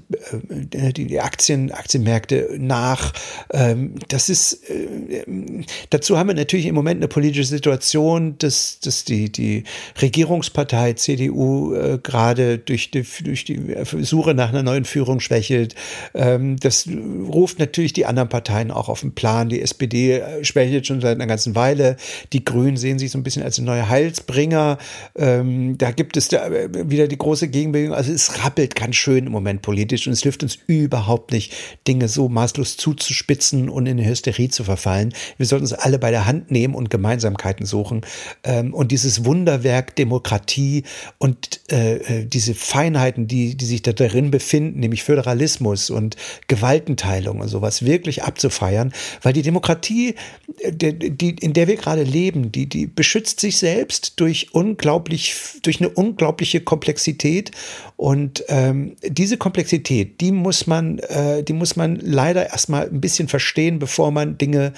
äh, 0.72 0.92
die 0.92 1.20
Aktien, 1.22 1.72
Aktienmärkte 1.72 2.58
nach. 2.60 3.14
Ähm, 3.52 3.96
das 4.10 4.28
ist, 4.28 4.70
äh, 4.70 5.26
dazu 5.90 6.18
haben 6.18 6.28
wir 6.28 6.36
natürlich 6.36 6.66
im 6.66 6.76
Moment 6.76 6.98
eine 6.98 7.08
politische 7.08 7.46
Situation, 7.46 8.38
dass, 8.40 8.80
dass 8.82 9.06
die, 9.06 9.32
die 9.32 9.64
Regierungspartei 10.02 10.94
CDU 10.94 11.74
äh, 11.74 12.00
gerade 12.04 12.58
durch 12.58 12.92
die, 12.92 13.06
durch 13.24 13.46
die 13.46 13.76
Suche 14.02 14.34
nach 14.34 14.50
einer 14.50 14.64
neuen 14.64 14.84
Führung 14.84 15.22
schwächelt. 15.22 15.76
Ähm, 16.14 16.58
das 16.60 16.90
ruft 16.90 17.60
natürlich 17.60 17.94
die 17.94 18.06
anderen 18.06 18.28
Parteien 18.28 18.70
auch 18.70 18.90
auf 18.90 19.00
den 19.00 19.16
Plan. 19.16 19.48
Die 19.48 19.62
SPD 19.62 20.20
äh, 20.20 20.44
schwächelt 20.44 20.88
schon 20.88 21.00
seit 21.00 21.16
einer 21.16 21.28
ganzen 21.28 21.56
Weile. 21.56 21.96
Die 22.34 22.44
Grünen 22.44 22.76
sehen 22.76 23.00
sich 23.00 23.12
so 23.12 23.18
ein 23.18 23.24
bisschen 23.24 23.44
als 23.44 23.60
neue 23.60 23.88
Heilsbringer. 23.88 24.78
Ähm, 25.16 25.78
da 25.78 25.92
gibt 25.92 26.18
es 26.18 26.28
da 26.28 26.46
äh, 26.48 26.70
wieder 26.90 27.08
die 27.08 27.18
große 27.18 27.29
Gegenbewegung. 27.38 27.96
Also 27.96 28.12
es 28.12 28.44
rappelt 28.44 28.76
ganz 28.76 28.96
schön 28.96 29.28
im 29.28 29.32
Moment 29.32 29.62
politisch 29.62 30.08
und 30.08 30.14
es 30.14 30.24
hilft 30.24 30.44
uns 30.44 30.58
überhaupt 30.68 31.32
nicht, 31.32 31.54
Dinge 31.88 32.08
so 32.08 32.28
maßlos 32.30 32.78
zuzuspitzen 32.78 33.70
und 33.70 33.86
in 33.86 34.04
Hysterie 34.04 34.50
zu 34.50 34.64
verfallen. 34.64 35.14
Wir 35.38 35.46
sollten 35.46 35.66
uns 35.66 35.74
alle 35.74 36.00
bei 36.00 36.12
der 36.12 36.26
Hand 36.26 36.52
nehmen 36.52 36.74
und 36.74 36.90
Gemeinsamkeiten 36.90 37.66
suchen. 37.66 38.02
Ähm, 38.44 38.74
und 38.74 38.92
dieses 38.92 39.26
Wunderwerk 39.26 39.96
Demokratie 39.96 40.84
und 41.20 41.62
äh, 41.72 41.98
äh, 41.98 42.26
diese 42.26 42.56
Feinheiten, 42.56 43.28
die, 43.28 43.56
die 43.56 43.66
sich 43.66 43.84
da 43.84 43.94
darin 43.94 44.32
befinden, 44.32 44.80
nämlich 44.80 45.04
Föderalismus 45.04 45.90
und 45.90 46.16
Gewaltenteilung 46.48 47.42
und 47.42 47.48
sowas, 47.48 47.86
wirklich 47.86 48.24
abzufeiern, 48.24 48.92
weil 49.22 49.34
die 49.34 49.44
Demokratie, 49.44 50.16
äh, 50.58 50.72
die, 50.74 51.36
in 51.40 51.54
der 51.54 51.68
wir 51.68 51.76
gerade 51.76 52.04
leben, 52.04 52.52
die, 52.52 52.68
die 52.68 52.88
beschützt 52.88 53.40
sich 53.40 53.58
selbst 53.58 54.20
durch 54.20 54.54
unglaublich, 54.54 55.36
durch 55.62 55.80
eine 55.80 55.90
unglaubliche 55.90 56.62
Komplexität 56.62 57.19
Komplexität. 57.20 57.52
Und 57.98 58.44
ähm, 58.48 58.96
diese 59.04 59.38
Komplexität, 59.38 60.22
die 60.22 60.32
muss 60.32 60.68
man, 60.68 61.00
äh, 61.00 61.44
die 61.44 61.54
muss 61.54 61.76
man 61.76 61.98
leider 61.98 62.50
erstmal 62.50 62.88
ein 62.88 63.02
bisschen 63.02 63.28
verstehen, 63.28 63.80
bevor 63.80 64.12
man 64.12 64.38
Dinge, 64.38 64.74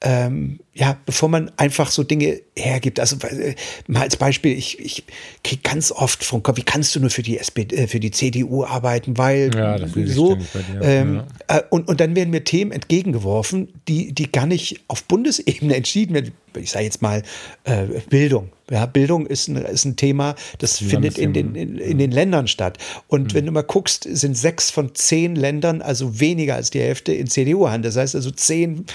ähm, 0.00 0.60
ja, 0.76 0.98
bevor 1.06 1.28
man 1.28 1.52
einfach 1.56 1.90
so 1.90 2.02
Dinge 2.02 2.40
hergibt. 2.56 2.98
Also 2.98 3.16
äh, 3.26 3.54
mal 3.86 4.02
als 4.02 4.16
Beispiel, 4.16 4.58
ich, 4.58 4.80
ich 4.80 5.04
kriege 5.44 5.62
ganz 5.62 5.92
oft 5.92 6.24
vom 6.24 6.42
Kopf, 6.42 6.56
wie 6.56 6.64
kannst 6.64 6.96
du 6.96 7.00
nur 7.00 7.10
für 7.10 7.22
die 7.22 7.38
SPD, 7.38 7.76
äh, 7.76 7.86
für 7.86 8.00
die 8.00 8.10
CDU 8.10 8.64
arbeiten, 8.64 9.16
weil 9.16 9.54
ja, 9.54 9.78
so 10.06 10.36
ähm, 10.82 11.22
ja. 11.48 11.58
äh, 11.58 11.62
und, 11.70 11.86
und 11.88 12.00
dann 12.00 12.16
werden 12.16 12.30
mir 12.30 12.42
Themen 12.42 12.72
entgegengeworfen, 12.72 13.68
die, 13.86 14.12
die 14.12 14.30
gar 14.32 14.46
nicht 14.46 14.80
auf 14.88 15.04
Bundesebene 15.04 15.76
entschieden 15.76 16.14
werden. 16.14 16.32
Ich 16.56 16.70
sage 16.70 16.84
jetzt 16.84 17.02
mal 17.02 17.22
äh, 17.64 17.84
Bildung. 18.10 18.50
Ja, 18.70 18.86
Bildung 18.86 19.26
ist 19.26 19.48
ein, 19.48 19.56
ist 19.56 19.84
ein 19.84 19.96
Thema, 19.96 20.36
das 20.58 20.78
findet 20.78 21.18
in 21.18 21.34
den, 21.34 21.54
in, 21.54 21.76
in, 21.76 21.98
den 21.98 22.10
Ländern 22.10 22.48
statt. 22.48 22.78
Und 23.08 23.32
mhm. 23.32 23.36
wenn 23.36 23.46
du 23.46 23.52
mal 23.52 23.62
guckst, 23.62 24.04
sind 24.10 24.38
sechs 24.38 24.70
von 24.70 24.94
zehn 24.94 25.36
Ländern, 25.36 25.82
also 25.82 26.18
weniger 26.18 26.54
als 26.54 26.70
die 26.70 26.80
Hälfte, 26.80 27.12
in 27.12 27.26
CDU-Hand. 27.26 27.84
Das 27.84 27.96
heißt 27.96 28.14
also, 28.14 28.30
zehn 28.30 28.86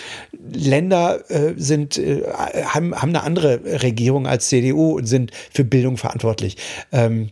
Länder 0.51 1.29
äh, 1.29 1.53
sind, 1.69 1.97
äh, 1.97 2.23
haben, 2.65 2.93
haben 2.93 3.09
eine 3.09 3.23
andere 3.23 3.81
Regierung 3.81 4.27
als 4.27 4.49
CDU 4.49 4.97
und 4.97 5.05
sind 5.05 5.31
für 5.51 5.63
Bildung 5.63 5.95
verantwortlich. 5.95 6.57
Ähm, 6.91 7.29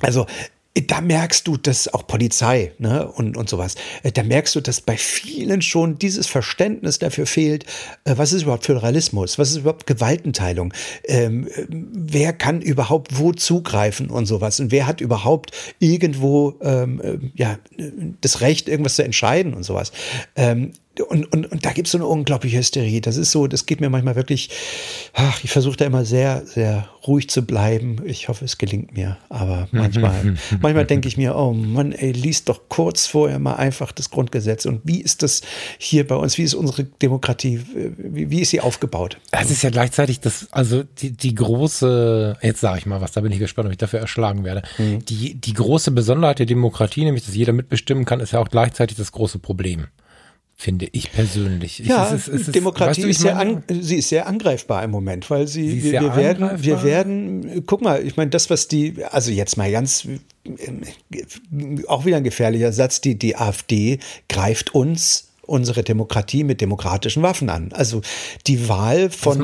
also 0.00 0.26
da 0.86 1.00
merkst 1.00 1.46
du, 1.46 1.56
dass 1.56 1.92
auch 1.92 2.06
Polizei 2.06 2.72
ne, 2.78 3.08
und, 3.08 3.36
und 3.36 3.48
sowas, 3.48 3.76
äh, 4.02 4.12
da 4.12 4.22
merkst 4.22 4.54
du, 4.54 4.60
dass 4.60 4.80
bei 4.80 4.96
vielen 4.96 5.62
schon 5.62 5.98
dieses 5.98 6.26
Verständnis 6.26 6.98
dafür 6.98 7.26
fehlt, 7.26 7.64
äh, 8.04 8.14
was 8.16 8.32
ist 8.32 8.42
überhaupt 8.42 8.66
Föderalismus, 8.66 9.38
was 9.38 9.50
ist 9.50 9.58
überhaupt 9.58 9.86
Gewaltenteilung, 9.86 10.74
ähm, 11.04 11.48
wer 11.68 12.32
kann 12.32 12.60
überhaupt 12.60 13.18
wo 13.18 13.32
zugreifen 13.32 14.10
und 14.10 14.26
sowas 14.26 14.60
und 14.60 14.70
wer 14.70 14.86
hat 14.86 15.00
überhaupt 15.00 15.52
irgendwo 15.78 16.54
ähm, 16.60 17.00
äh, 17.00 17.18
ja, 17.34 17.58
das 18.20 18.40
Recht, 18.40 18.68
irgendwas 18.68 18.96
zu 18.96 19.04
entscheiden 19.04 19.54
und 19.54 19.62
sowas. 19.62 19.92
Ähm, 20.34 20.72
und, 21.00 21.32
und, 21.32 21.52
und 21.52 21.64
da 21.64 21.72
gibt 21.72 21.88
es 21.88 21.92
so 21.92 21.98
eine 21.98 22.06
unglaubliche 22.06 22.58
Hysterie. 22.58 23.00
Das 23.00 23.16
ist 23.16 23.30
so, 23.30 23.46
das 23.46 23.66
geht 23.66 23.80
mir 23.80 23.90
manchmal 23.90 24.16
wirklich, 24.16 24.50
ach, 25.12 25.42
ich 25.44 25.50
versuche 25.50 25.76
da 25.76 25.84
immer 25.84 26.04
sehr, 26.04 26.44
sehr 26.46 26.88
ruhig 27.06 27.28
zu 27.28 27.42
bleiben. 27.42 28.00
Ich 28.04 28.28
hoffe, 28.28 28.44
es 28.44 28.58
gelingt 28.58 28.94
mir. 28.94 29.18
Aber 29.28 29.68
manchmal, 29.72 30.36
manchmal 30.60 30.86
denke 30.86 31.08
ich 31.08 31.16
mir, 31.16 31.36
oh 31.36 31.52
Mann, 31.52 31.92
ey, 31.92 32.12
liest 32.12 32.48
doch 32.48 32.68
kurz 32.68 33.06
vorher 33.06 33.38
mal 33.38 33.54
einfach 33.54 33.92
das 33.92 34.10
Grundgesetz. 34.10 34.66
Und 34.66 34.80
wie 34.84 35.00
ist 35.00 35.22
das 35.22 35.42
hier 35.78 36.06
bei 36.06 36.16
uns? 36.16 36.38
Wie 36.38 36.42
ist 36.42 36.54
unsere 36.54 36.84
Demokratie? 36.84 37.60
Wie, 37.96 38.30
wie 38.30 38.40
ist 38.40 38.50
sie 38.50 38.60
aufgebaut? 38.60 39.18
Es 39.30 39.50
ist 39.50 39.62
ja 39.62 39.70
gleichzeitig 39.70 40.20
das, 40.20 40.48
also 40.50 40.82
die, 40.82 41.12
die 41.12 41.34
große, 41.34 42.38
jetzt 42.42 42.60
sage 42.60 42.78
ich 42.78 42.86
mal 42.86 43.00
was, 43.00 43.12
da 43.12 43.20
bin 43.20 43.32
ich 43.32 43.38
gespannt, 43.38 43.66
ob 43.66 43.72
ich 43.72 43.78
dafür 43.78 44.00
erschlagen 44.00 44.44
werde. 44.44 44.62
Mhm. 44.78 45.04
Die, 45.04 45.34
die 45.34 45.54
große 45.54 45.90
Besonderheit 45.90 46.38
der 46.38 46.46
Demokratie, 46.46 47.04
nämlich, 47.04 47.26
dass 47.26 47.34
jeder 47.34 47.52
mitbestimmen 47.52 48.04
kann, 48.04 48.20
ist 48.20 48.32
ja 48.32 48.40
auch 48.40 48.48
gleichzeitig 48.48 48.96
das 48.96 49.12
große 49.12 49.38
Problem 49.38 49.86
finde 50.58 50.88
ich 50.92 51.12
persönlich. 51.12 51.80
Ja, 51.80 52.06
es 52.06 52.12
ist, 52.12 52.28
es 52.28 52.40
ist, 52.48 52.54
Demokratie 52.54 53.02
weißt 53.02 53.04
du, 53.04 53.08
ist 53.08 53.20
sehr, 53.20 53.38
an, 53.38 53.62
sie 53.68 53.96
ist 53.96 54.08
sehr 54.08 54.26
angreifbar 54.26 54.82
im 54.82 54.90
Moment, 54.90 55.28
weil 55.28 55.46
sie, 55.46 55.80
sie 55.80 55.92
wir, 55.92 56.00
wir 56.00 56.16
werden, 56.16 56.50
wir 56.62 56.82
werden, 56.82 57.62
guck 57.66 57.82
mal, 57.82 58.04
ich 58.04 58.16
meine, 58.16 58.30
das, 58.30 58.48
was 58.48 58.66
die, 58.66 59.04
also 59.04 59.30
jetzt 59.30 59.58
mal 59.58 59.70
ganz, 59.70 60.08
auch 61.86 62.06
wieder 62.06 62.16
ein 62.16 62.24
gefährlicher 62.24 62.72
Satz, 62.72 63.02
die, 63.02 63.18
die 63.18 63.36
AfD 63.36 63.98
greift 64.28 64.74
uns 64.74 65.28
unsere 65.42 65.82
Demokratie 65.84 66.42
mit 66.42 66.60
demokratischen 66.60 67.22
Waffen 67.22 67.50
an. 67.50 67.70
Also 67.72 68.00
die 68.46 68.68
Wahl 68.68 69.10
von 69.10 69.38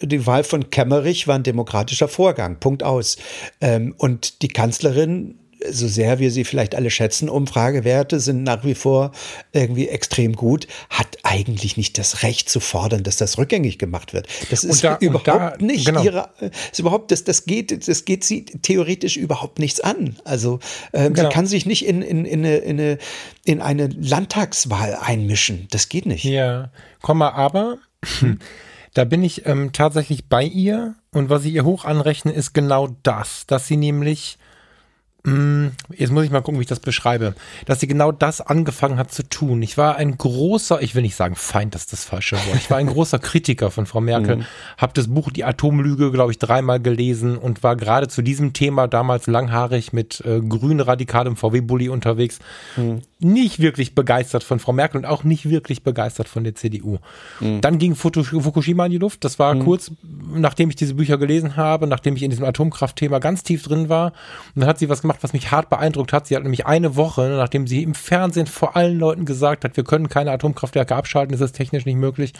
die 0.00 0.26
Wahl 0.26 0.44
von 0.44 0.70
Kemmerich 0.70 1.28
war 1.28 1.36
ein 1.36 1.44
demokratischer 1.44 2.08
Vorgang. 2.08 2.58
Punkt 2.58 2.82
aus. 2.82 3.18
Ähm, 3.60 3.94
und 3.98 4.42
die 4.42 4.48
Kanzlerin 4.48 5.36
so 5.72 5.88
sehr 5.88 6.18
wir 6.18 6.30
sie 6.30 6.44
vielleicht 6.44 6.74
alle 6.74 6.90
schätzen, 6.90 7.28
Umfragewerte 7.28 8.20
sind 8.20 8.42
nach 8.42 8.64
wie 8.64 8.74
vor 8.74 9.12
irgendwie 9.52 9.88
extrem 9.88 10.34
gut, 10.34 10.66
hat 10.90 11.18
eigentlich 11.22 11.76
nicht 11.76 11.98
das 11.98 12.22
Recht 12.22 12.48
zu 12.48 12.60
fordern, 12.60 13.02
dass 13.02 13.16
das 13.16 13.38
rückgängig 13.38 13.78
gemacht 13.78 14.12
wird. 14.12 14.26
Das 14.50 14.64
ist 14.64 14.84
da, 14.84 14.98
überhaupt 15.00 15.26
da, 15.26 15.56
nicht 15.58 15.86
genau. 15.86 16.02
ihre, 16.02 16.30
ist 16.70 16.78
überhaupt, 16.78 17.10
das, 17.10 17.24
das 17.24 17.44
geht, 17.44 17.88
das 17.88 18.04
geht 18.04 18.24
sie 18.24 18.44
theoretisch 18.44 19.16
überhaupt 19.16 19.58
nichts 19.58 19.80
an. 19.80 20.16
Also 20.24 20.60
ähm, 20.92 21.14
genau. 21.14 21.28
sie 21.28 21.34
kann 21.34 21.46
sich 21.46 21.66
nicht 21.66 21.86
in, 21.86 22.02
in, 22.02 22.24
in, 22.24 22.44
eine, 22.44 22.56
in, 22.56 22.80
eine, 22.80 22.98
in 23.44 23.60
eine 23.60 23.88
Landtagswahl 23.88 24.96
einmischen. 25.00 25.68
Das 25.70 25.88
geht 25.88 26.06
nicht. 26.06 26.24
Ja, 26.24 26.70
Komma, 27.02 27.30
aber 27.30 27.78
da 28.94 29.04
bin 29.04 29.22
ich 29.22 29.46
ähm, 29.46 29.72
tatsächlich 29.72 30.28
bei 30.28 30.44
ihr 30.44 30.94
und 31.12 31.30
was 31.30 31.44
ich 31.44 31.54
ihr 31.54 31.64
hoch 31.64 31.84
anrechne, 31.84 32.32
ist 32.32 32.52
genau 32.52 32.88
das, 33.02 33.46
dass 33.46 33.66
sie 33.66 33.76
nämlich 33.76 34.38
jetzt 35.24 36.12
muss 36.12 36.24
ich 36.24 36.30
mal 36.30 36.40
gucken, 36.42 36.60
wie 36.60 36.62
ich 36.62 36.68
das 36.68 36.80
beschreibe. 36.80 37.34
Dass 37.66 37.80
sie 37.80 37.88
genau 37.88 38.12
das 38.12 38.40
angefangen 38.40 38.98
hat 38.98 39.12
zu 39.12 39.28
tun. 39.28 39.62
Ich 39.62 39.76
war 39.76 39.96
ein 39.96 40.16
großer, 40.16 40.80
ich 40.80 40.94
will 40.94 41.02
nicht 41.02 41.16
sagen 41.16 41.34
Feind, 41.34 41.74
das 41.74 41.82
ist 41.82 41.92
das 41.92 42.04
falsche 42.04 42.36
Wort. 42.36 42.56
Ich 42.56 42.70
war 42.70 42.78
ein 42.78 42.86
großer 42.86 43.18
Kritiker 43.18 43.70
von 43.70 43.86
Frau 43.86 44.00
Merkel. 44.00 44.36
Mhm. 44.36 44.44
Habe 44.76 44.92
das 44.94 45.08
Buch 45.08 45.30
Die 45.30 45.44
Atomlüge, 45.44 46.12
glaube 46.12 46.30
ich, 46.30 46.38
dreimal 46.38 46.80
gelesen 46.80 47.36
und 47.36 47.62
war 47.62 47.76
gerade 47.76 48.08
zu 48.08 48.22
diesem 48.22 48.52
Thema 48.52 48.86
damals 48.86 49.26
langhaarig 49.26 49.92
mit 49.92 50.22
äh, 50.24 50.40
grün 50.40 50.80
radikalem 50.80 51.36
VW-Bully 51.36 51.88
unterwegs. 51.88 52.38
Mhm. 52.76 53.02
Nicht 53.18 53.58
wirklich 53.58 53.96
begeistert 53.96 54.44
von 54.44 54.60
Frau 54.60 54.72
Merkel 54.72 54.98
und 54.98 55.04
auch 55.04 55.24
nicht 55.24 55.50
wirklich 55.50 55.82
begeistert 55.82 56.28
von 56.28 56.44
der 56.44 56.54
CDU. 56.54 56.98
Mhm. 57.40 57.60
Dann 57.60 57.78
ging 57.78 57.96
Fukushima 57.96 58.86
in 58.86 58.92
die 58.92 58.98
Luft. 58.98 59.24
Das 59.24 59.38
war 59.40 59.54
mhm. 59.54 59.64
kurz, 59.64 59.90
nachdem 60.32 60.70
ich 60.70 60.76
diese 60.76 60.94
Bücher 60.94 61.18
gelesen 61.18 61.56
habe, 61.56 61.88
nachdem 61.88 62.14
ich 62.14 62.22
in 62.22 62.30
diesem 62.30 62.44
Atomkraftthema 62.44 63.18
ganz 63.18 63.42
tief 63.42 63.64
drin 63.64 63.88
war. 63.88 64.12
Und 64.54 64.60
dann 64.60 64.68
hat 64.68 64.78
sie 64.78 64.88
was 64.88 65.02
gemacht, 65.02 65.17
was 65.20 65.32
mich 65.32 65.50
hart 65.50 65.70
beeindruckt 65.70 66.12
hat. 66.12 66.26
Sie 66.26 66.36
hat 66.36 66.42
nämlich 66.42 66.66
eine 66.66 66.96
Woche, 66.96 67.28
nachdem 67.36 67.66
sie 67.66 67.82
im 67.82 67.94
Fernsehen 67.94 68.46
vor 68.46 68.76
allen 68.76 68.98
Leuten 68.98 69.24
gesagt 69.24 69.64
hat, 69.64 69.76
wir 69.76 69.84
können 69.84 70.08
keine 70.08 70.30
Atomkraftwerke 70.30 70.94
abschalten, 70.94 71.32
das 71.32 71.40
ist 71.40 71.56
technisch 71.56 71.86
nicht 71.86 71.96
möglich, 71.96 72.32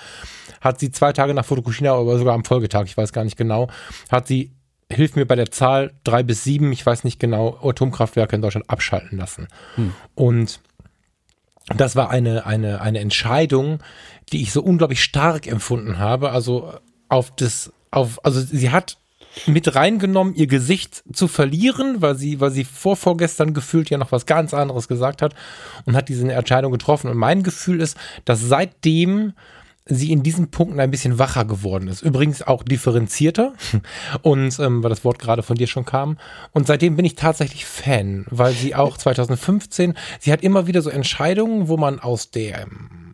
hat 0.60 0.80
sie 0.80 0.90
zwei 0.90 1.12
Tage 1.12 1.34
nach 1.34 1.44
Fukushima 1.44 1.92
oder 1.92 2.18
sogar 2.18 2.34
am 2.34 2.44
Folgetag, 2.44 2.84
ich 2.84 2.96
weiß 2.96 3.12
gar 3.12 3.24
nicht 3.24 3.36
genau, 3.36 3.68
hat 4.10 4.26
sie 4.26 4.52
hilf 4.90 5.16
mir 5.16 5.26
bei 5.26 5.36
der 5.36 5.50
Zahl 5.50 5.92
drei 6.04 6.22
bis 6.22 6.44
sieben, 6.44 6.72
ich 6.72 6.84
weiß 6.84 7.04
nicht 7.04 7.20
genau, 7.20 7.58
Atomkraftwerke 7.62 8.36
in 8.36 8.42
Deutschland 8.42 8.70
abschalten 8.70 9.18
lassen. 9.18 9.48
Hm. 9.74 9.92
Und 10.14 10.60
das 11.76 11.96
war 11.96 12.10
eine, 12.10 12.46
eine, 12.46 12.80
eine 12.80 13.00
Entscheidung, 13.00 13.80
die 14.32 14.42
ich 14.42 14.52
so 14.52 14.62
unglaublich 14.62 15.02
stark 15.02 15.46
empfunden 15.46 15.98
habe. 15.98 16.30
Also 16.30 16.72
auf 17.08 17.34
das, 17.36 17.72
auf, 17.90 18.24
also 18.24 18.40
sie 18.40 18.70
hat 18.70 18.96
mit 19.46 19.74
reingenommen, 19.74 20.34
ihr 20.34 20.46
Gesicht 20.46 21.02
zu 21.12 21.28
verlieren, 21.28 22.00
weil 22.00 22.16
sie, 22.16 22.40
weil 22.40 22.50
sie 22.50 22.64
vor 22.64 22.96
vorgestern 22.96 23.54
gefühlt 23.54 23.90
ja 23.90 23.98
noch 23.98 24.12
was 24.12 24.26
ganz 24.26 24.54
anderes 24.54 24.88
gesagt 24.88 25.22
hat 25.22 25.34
und 25.84 25.96
hat 25.96 26.08
diese 26.08 26.30
Entscheidung 26.32 26.72
getroffen. 26.72 27.10
Und 27.10 27.16
mein 27.16 27.42
Gefühl 27.42 27.80
ist, 27.80 27.96
dass 28.24 28.40
seitdem 28.40 29.34
sie 29.88 30.12
in 30.12 30.22
diesen 30.22 30.50
Punkten 30.50 30.80
ein 30.80 30.90
bisschen 30.90 31.18
wacher 31.18 31.44
geworden 31.44 31.88
ist. 31.88 32.02
Übrigens 32.02 32.42
auch 32.42 32.62
differenzierter 32.62 33.54
und 34.22 34.58
ähm, 34.58 34.82
weil 34.82 34.90
das 34.90 35.04
Wort 35.04 35.18
gerade 35.18 35.42
von 35.42 35.56
dir 35.56 35.66
schon 35.66 35.84
kam. 35.84 36.18
Und 36.52 36.66
seitdem 36.66 36.96
bin 36.96 37.04
ich 37.04 37.14
tatsächlich 37.14 37.64
Fan, 37.64 38.26
weil 38.30 38.52
sie 38.52 38.74
auch 38.74 38.96
2015, 38.96 39.94
sie 40.20 40.32
hat 40.32 40.42
immer 40.42 40.66
wieder 40.66 40.82
so 40.82 40.90
Entscheidungen, 40.90 41.68
wo 41.68 41.76
man 41.76 41.98
aus 41.98 42.30
der 42.30 42.66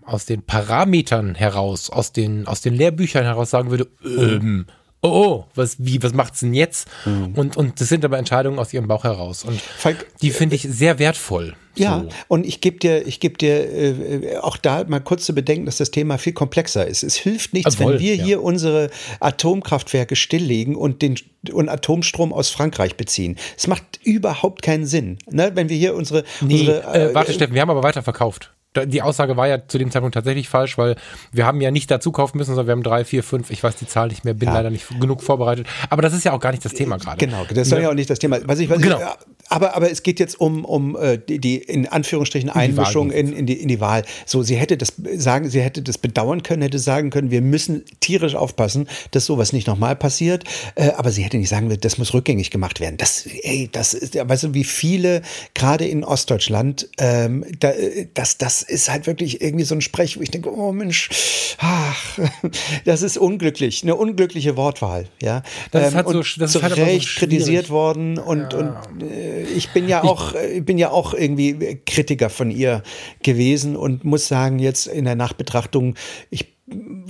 aus 0.04 0.26
den 0.26 0.42
Parametern 0.42 1.34
heraus, 1.34 1.88
aus 1.88 2.12
den 2.12 2.46
aus 2.46 2.60
den 2.60 2.74
Lehrbüchern 2.74 3.24
heraus 3.24 3.50
sagen 3.50 3.70
würde, 3.70 3.88
ähm, 4.04 4.66
oh, 4.68 4.72
oh, 5.04 5.44
was, 5.54 5.76
wie, 5.78 6.02
was 6.02 6.14
macht's 6.14 6.40
denn 6.40 6.54
jetzt? 6.54 6.88
Mhm. 7.04 7.34
Und, 7.34 7.56
und 7.56 7.80
das 7.80 7.88
sind 7.88 8.04
aber 8.04 8.18
Entscheidungen 8.18 8.58
aus 8.58 8.72
ihrem 8.72 8.88
Bauch 8.88 9.04
heraus. 9.04 9.44
Und 9.44 9.60
Falk, 9.60 10.06
die 10.22 10.30
finde 10.30 10.56
ich 10.56 10.62
sehr 10.62 10.98
wertvoll. 10.98 11.54
Ja, 11.76 12.00
so. 12.00 12.08
und 12.28 12.46
ich 12.46 12.60
gebe 12.60 12.78
dir, 12.78 13.06
ich 13.06 13.18
gebe 13.18 13.36
dir 13.36 13.72
äh, 13.72 14.36
auch 14.38 14.56
da 14.56 14.84
mal 14.84 15.00
kurz 15.00 15.24
zu 15.24 15.34
bedenken, 15.34 15.66
dass 15.66 15.76
das 15.78 15.90
Thema 15.90 16.18
viel 16.18 16.32
komplexer 16.32 16.86
ist. 16.86 17.02
Es 17.02 17.16
hilft 17.16 17.52
nichts, 17.52 17.66
also 17.66 17.90
wenn 17.90 17.98
wir 17.98 18.14
ja. 18.14 18.24
hier 18.24 18.42
unsere 18.42 18.90
Atomkraftwerke 19.18 20.14
stilllegen 20.14 20.76
und 20.76 21.02
den 21.02 21.16
und 21.52 21.68
Atomstrom 21.68 22.32
aus 22.32 22.48
Frankreich 22.50 22.96
beziehen. 22.96 23.36
Es 23.56 23.66
macht 23.66 24.00
überhaupt 24.04 24.62
keinen 24.62 24.86
Sinn, 24.86 25.18
ne? 25.28 25.50
wenn 25.54 25.68
wir 25.68 25.76
hier 25.76 25.94
unsere. 25.94 26.24
Nee, 26.40 26.60
unsere 26.60 27.10
äh, 27.10 27.14
warte, 27.14 27.32
Steffen, 27.32 27.54
wir 27.54 27.60
haben 27.60 27.70
aber 27.70 27.82
weiterverkauft 27.82 28.54
die 28.76 29.02
Aussage 29.02 29.36
war 29.36 29.46
ja 29.46 29.66
zu 29.66 29.78
dem 29.78 29.90
Zeitpunkt 29.90 30.14
tatsächlich 30.14 30.48
falsch, 30.48 30.78
weil 30.78 30.96
wir 31.32 31.46
haben 31.46 31.60
ja 31.60 31.70
nicht 31.70 31.90
dazu 31.90 32.12
kaufen 32.12 32.38
müssen, 32.38 32.54
sondern 32.54 32.66
wir 32.66 32.72
haben 32.72 32.82
drei, 32.82 33.04
vier, 33.04 33.22
fünf, 33.22 33.50
ich 33.50 33.62
weiß 33.62 33.76
die 33.76 33.86
Zahl 33.86 34.08
nicht 34.08 34.24
mehr, 34.24 34.34
bin 34.34 34.48
ja. 34.48 34.54
leider 34.54 34.70
nicht 34.70 34.88
genug 35.00 35.22
vorbereitet. 35.22 35.66
Aber 35.90 36.02
das 36.02 36.12
ist 36.12 36.24
ja 36.24 36.32
auch 36.32 36.40
gar 36.40 36.50
nicht 36.50 36.64
das 36.64 36.72
Thema 36.72 36.96
gerade. 36.98 37.24
Genau, 37.24 37.44
das 37.48 37.58
ist 37.58 37.72
ja. 37.72 37.78
ja 37.78 37.90
auch 37.90 37.94
nicht 37.94 38.10
das 38.10 38.18
Thema. 38.18 38.38
Was 38.44 38.58
ich, 38.58 38.68
was 38.68 38.80
genau. 38.80 38.98
ich, 38.98 39.33
aber, 39.48 39.74
aber 39.76 39.90
es 39.90 40.02
geht 40.02 40.20
jetzt 40.20 40.40
um, 40.40 40.64
um 40.64 40.96
äh, 40.96 41.18
die, 41.18 41.38
die 41.38 41.56
in 41.58 41.86
Anführungsstrichen 41.86 42.50
Einmischung 42.50 43.10
in, 43.10 43.32
in, 43.32 43.46
die, 43.46 43.54
in 43.54 43.68
die 43.68 43.80
Wahl. 43.80 44.04
So, 44.26 44.42
sie 44.42 44.56
hätte 44.56 44.76
das 44.76 44.94
sagen, 45.16 45.48
sie 45.48 45.60
hätte 45.60 45.82
das 45.82 45.98
bedauern 45.98 46.42
können, 46.42 46.62
hätte 46.62 46.78
sagen 46.78 47.10
können, 47.10 47.30
wir 47.30 47.42
müssen 47.42 47.84
tierisch 48.00 48.34
aufpassen, 48.34 48.88
dass 49.10 49.26
sowas 49.26 49.52
nicht 49.52 49.66
nochmal 49.66 49.96
passiert. 49.96 50.44
Äh, 50.74 50.90
aber 50.96 51.10
sie 51.10 51.22
hätte 51.22 51.36
nicht 51.36 51.48
sagen, 51.48 51.74
das 51.80 51.98
muss 51.98 52.14
rückgängig 52.14 52.50
gemacht 52.50 52.80
werden. 52.80 52.96
Das, 52.96 53.26
ey, 53.42 53.68
das 53.70 53.94
ist, 53.94 54.14
weißt 54.16 54.44
du, 54.44 54.54
wie 54.54 54.64
viele, 54.64 55.22
gerade 55.54 55.86
in 55.86 56.04
Ostdeutschland, 56.04 56.88
ähm, 56.98 57.44
da, 57.60 57.72
das, 58.14 58.38
das 58.38 58.62
ist 58.62 58.90
halt 58.90 59.06
wirklich 59.06 59.40
irgendwie 59.40 59.64
so 59.64 59.74
ein 59.74 59.80
Sprech, 59.80 60.18
wo 60.18 60.22
ich 60.22 60.30
denke, 60.30 60.52
oh 60.54 60.72
Mensch, 60.72 61.10
ach, 61.58 62.18
das 62.84 63.02
ist 63.02 63.18
unglücklich, 63.18 63.82
eine 63.82 63.96
unglückliche 63.96 64.56
Wortwahl. 64.56 65.06
Ja, 65.20 65.42
das 65.70 65.92
ähm, 65.92 65.98
hat 65.98 66.08
so, 66.08 66.22
das 66.38 66.52
zu 66.52 66.62
halt 66.62 66.76
Recht 66.76 67.08
so 67.08 67.20
kritisiert 67.20 67.70
worden 67.70 68.18
und, 68.18 68.52
ja. 68.52 68.58
und 68.58 69.02
äh, 69.02 69.33
ich 69.56 69.70
bin 69.70 69.88
ja 69.88 70.02
auch, 70.04 70.34
ich 70.34 70.64
bin 70.64 70.78
ja 70.78 70.90
auch 70.90 71.14
irgendwie 71.14 71.80
Kritiker 71.86 72.30
von 72.30 72.50
ihr 72.50 72.82
gewesen 73.22 73.76
und 73.76 74.04
muss 74.04 74.28
sagen, 74.28 74.58
jetzt 74.58 74.86
in 74.86 75.04
der 75.04 75.16
Nachbetrachtung, 75.16 75.94
ich 76.30 76.54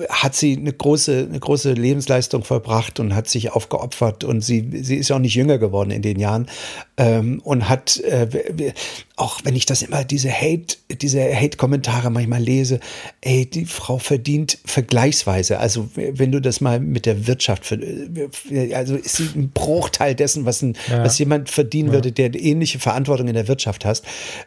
hat 0.08 0.34
sie 0.34 0.56
eine 0.56 0.72
große, 0.72 1.28
eine 1.28 1.38
große 1.38 1.74
Lebensleistung 1.74 2.42
vollbracht 2.42 2.98
und 2.98 3.14
hat 3.14 3.28
sich 3.28 3.52
aufgeopfert 3.52 4.24
und 4.24 4.40
sie, 4.40 4.68
sie 4.82 4.96
ist 4.96 5.12
auch 5.12 5.20
nicht 5.20 5.36
jünger 5.36 5.58
geworden 5.58 5.92
in 5.92 6.02
den 6.02 6.18
Jahren 6.18 6.48
ähm, 6.96 7.40
und 7.44 7.68
hat, 7.68 7.98
äh, 8.00 8.72
auch 9.16 9.40
wenn 9.44 9.56
ich 9.56 9.66
das 9.66 9.82
immer, 9.82 10.04
diese 10.04 10.30
Hate, 10.30 10.76
diese 11.00 11.20
Hate-Kommentare 11.20 12.10
manchmal 12.10 12.42
lese, 12.42 12.80
ey, 13.20 13.46
die 13.46 13.64
Frau 13.64 13.98
verdient 13.98 14.58
vergleichsweise, 14.64 15.58
also 15.58 15.88
wenn 15.94 16.32
du 16.32 16.40
das 16.40 16.60
mal 16.60 16.80
mit 16.80 17.06
der 17.06 17.26
Wirtschaft, 17.26 17.72
also 18.72 18.96
ist 18.96 19.16
sie 19.16 19.30
ein 19.34 19.50
Bruchteil 19.50 20.14
dessen, 20.14 20.44
was, 20.44 20.62
ein, 20.62 20.76
ja. 20.88 21.04
was 21.04 21.18
jemand 21.18 21.50
verdienen 21.50 21.88
ja. 21.88 21.94
würde, 21.94 22.12
der 22.12 22.34
ähnliche 22.34 22.78
Verantwortung 22.78 23.28
in 23.28 23.34
der 23.34 23.48
Wirtschaft 23.48 23.84
hast 23.84 24.04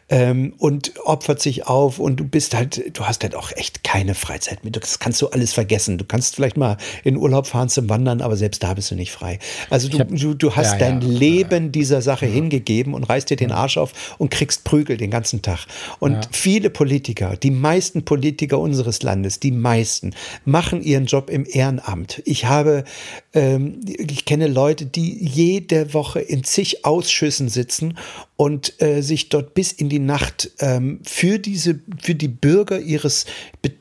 ähm, 0.08 0.54
und 0.58 0.92
opfert 1.04 1.40
sich 1.40 1.66
auf 1.66 1.98
und 1.98 2.16
du 2.16 2.24
bist 2.24 2.54
halt, 2.54 2.96
du 2.96 3.04
hast 3.04 3.22
halt 3.22 3.34
auch 3.34 3.52
echt 3.52 3.84
keine 3.84 4.14
Freizeit 4.14 4.64
mehr. 4.64 4.72
Das 4.72 4.98
kannst 4.98 5.20
du 5.22 5.28
alles 5.28 5.52
vergessen. 5.52 5.98
Du 5.98 6.04
kannst 6.04 6.36
vielleicht 6.36 6.56
mal 6.56 6.76
in 7.04 7.16
Urlaub 7.16 7.46
fahren 7.46 7.68
zum 7.68 7.88
Wandern, 7.88 8.20
aber 8.20 8.36
selbst 8.36 8.62
da 8.62 8.74
bist 8.74 8.90
du 8.90 8.94
nicht 8.94 9.12
frei. 9.12 9.38
Also 9.70 9.88
du, 9.88 9.98
hab, 9.98 10.08
du, 10.08 10.34
du 10.34 10.56
hast 10.56 10.72
ja, 10.72 10.78
dein 10.78 11.00
Leben 11.00 11.72
dieser 11.72 12.02
Sache 12.02 12.26
hingegeben 12.38 12.94
und 12.94 13.04
reißt 13.04 13.30
dir 13.30 13.36
den 13.36 13.52
Arsch 13.52 13.76
auf 13.76 14.16
und 14.18 14.30
kriegst 14.30 14.64
Prügel 14.64 14.96
den 14.96 15.10
ganzen 15.10 15.42
Tag. 15.42 15.66
Und 15.98 16.12
ja. 16.12 16.20
viele 16.30 16.70
Politiker, 16.70 17.36
die 17.36 17.50
meisten 17.50 18.04
Politiker 18.04 18.58
unseres 18.58 19.02
Landes, 19.02 19.40
die 19.40 19.52
meisten, 19.52 20.14
machen 20.44 20.82
ihren 20.82 21.06
Job 21.06 21.30
im 21.30 21.46
Ehrenamt. 21.48 22.22
Ich 22.24 22.46
habe, 22.46 22.84
ähm, 23.34 23.80
ich 23.86 24.24
kenne 24.24 24.46
Leute, 24.46 24.86
die 24.86 25.18
jede 25.24 25.94
Woche 25.94 26.20
in 26.20 26.44
zig 26.44 26.84
Ausschüssen 26.84 27.48
sitzen 27.48 27.98
und 28.36 28.80
äh, 28.80 29.02
sich 29.02 29.28
dort 29.30 29.54
bis 29.54 29.72
in 29.72 29.88
die 29.88 29.98
Nacht 29.98 30.52
ähm, 30.60 31.00
für 31.02 31.38
diese, 31.38 31.80
für 32.00 32.14
die 32.14 32.28
Bürger 32.28 32.78
ihres, 32.78 33.26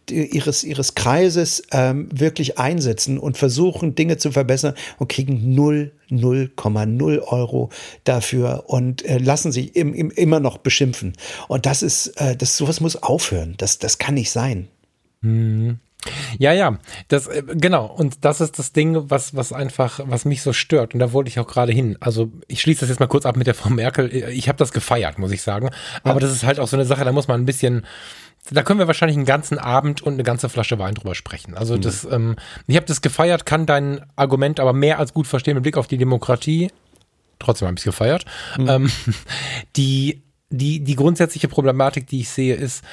ihres, 0.10 0.64
ihres 0.64 0.96
Kreises 0.96 1.64
ähm, 1.72 2.10
wirklich 2.12 2.58
einsetzen 2.58 3.20
und 3.20 3.38
versuchen, 3.38 3.94
Dinge 3.94 4.18
zu 4.18 4.32
verbessern 4.32 4.74
und 4.98 5.10
kriegen 5.10 5.54
null 5.54 5.92
0,0 6.10 7.22
Euro 7.22 7.70
dafür 8.04 8.66
und 8.68 9.04
äh, 9.06 9.18
lassen 9.18 9.52
sich 9.52 9.76
im, 9.76 9.94
im, 9.94 10.12
immer 10.12 10.40
noch 10.40 10.58
beschimpfen. 10.58 11.14
Und 11.48 11.66
das 11.66 11.82
ist, 11.82 12.08
äh, 12.20 12.36
das 12.36 12.58
sowas 12.58 12.80
muss 12.80 13.02
aufhören. 13.02 13.56
Das, 13.58 13.80
das 13.80 13.98
kann 13.98 14.16
nicht 14.16 14.32
sein. 14.32 14.68
Mhm. 15.22 15.80
Ja, 16.38 16.54
ja, 16.54 16.78
das 17.08 17.28
äh, 17.28 17.44
genau 17.46 17.86
und 17.86 18.24
das 18.24 18.40
ist 18.40 18.60
das 18.60 18.72
Ding, 18.72 19.10
was 19.10 19.36
was 19.36 19.52
einfach 19.52 20.00
was 20.06 20.26
mich 20.26 20.42
so 20.42 20.54
stört 20.54 20.94
und 20.94 21.00
da 21.00 21.12
wollte 21.12 21.30
ich 21.30 21.40
auch 21.40 21.48
gerade 21.48 21.72
hin. 21.72 21.98
Also, 22.00 22.32
ich 22.48 22.62
schließe 22.62 22.82
das 22.82 22.90
jetzt 22.90 23.00
mal 23.00 23.08
kurz 23.08 23.26
ab 23.26 23.36
mit 23.36 23.48
der 23.48 23.56
Frau 23.56 23.70
Merkel. 23.70 24.14
Ich 24.14 24.48
habe 24.48 24.58
das 24.58 24.72
gefeiert, 24.72 25.18
muss 25.18 25.32
ich 25.32 25.42
sagen, 25.42 25.70
aber 26.04 26.16
ja. 26.16 26.20
das 26.20 26.32
ist 26.32 26.44
halt 26.44 26.60
auch 26.60 26.68
so 26.68 26.78
eine 26.78 26.86
Sache, 26.86 27.04
da 27.04 27.12
muss 27.12 27.28
man 27.28 27.42
ein 27.42 27.46
bisschen 27.46 27.86
da 28.52 28.64
können 28.64 28.80
wir 28.80 28.88
wahrscheinlich 28.88 29.18
einen 29.18 29.26
ganzen 29.26 29.58
Abend 29.58 30.02
und 30.02 30.14
eine 30.14 30.24
ganze 30.24 30.50
Flasche 30.50 30.80
Wein 30.80 30.96
drüber 30.96 31.16
sprechen. 31.16 31.56
Also 31.56 31.76
mhm. 31.76 31.82
das, 31.82 32.08
ähm, 32.10 32.36
ich 32.68 32.76
habe 32.76 32.86
das 32.86 33.02
gefeiert, 33.02 33.46
kann 33.46 33.66
dein 33.66 34.06
Argument 34.16 34.60
aber 34.60 34.74
mehr 34.74 35.00
als 35.00 35.14
gut 35.14 35.28
verstehen 35.28 35.56
mit 35.56 35.64
Blick 35.64 35.78
auf 35.78 35.88
die 35.88 35.98
Demokratie. 35.98 36.72
Trotzdem 37.40 37.68
habe 37.68 37.76
ich 37.76 37.82
es 37.82 37.86
gefeiert. 37.86 38.26
Mhm. 38.58 38.70
Ähm, 38.70 38.92
die, 39.76 40.24
die, 40.50 40.84
die 40.84 40.96
grundsätzliche 40.96 41.48
Problematik, 41.48 42.08
die 42.08 42.22
ich 42.22 42.30
sehe, 42.30 42.56
ist, 42.56 42.84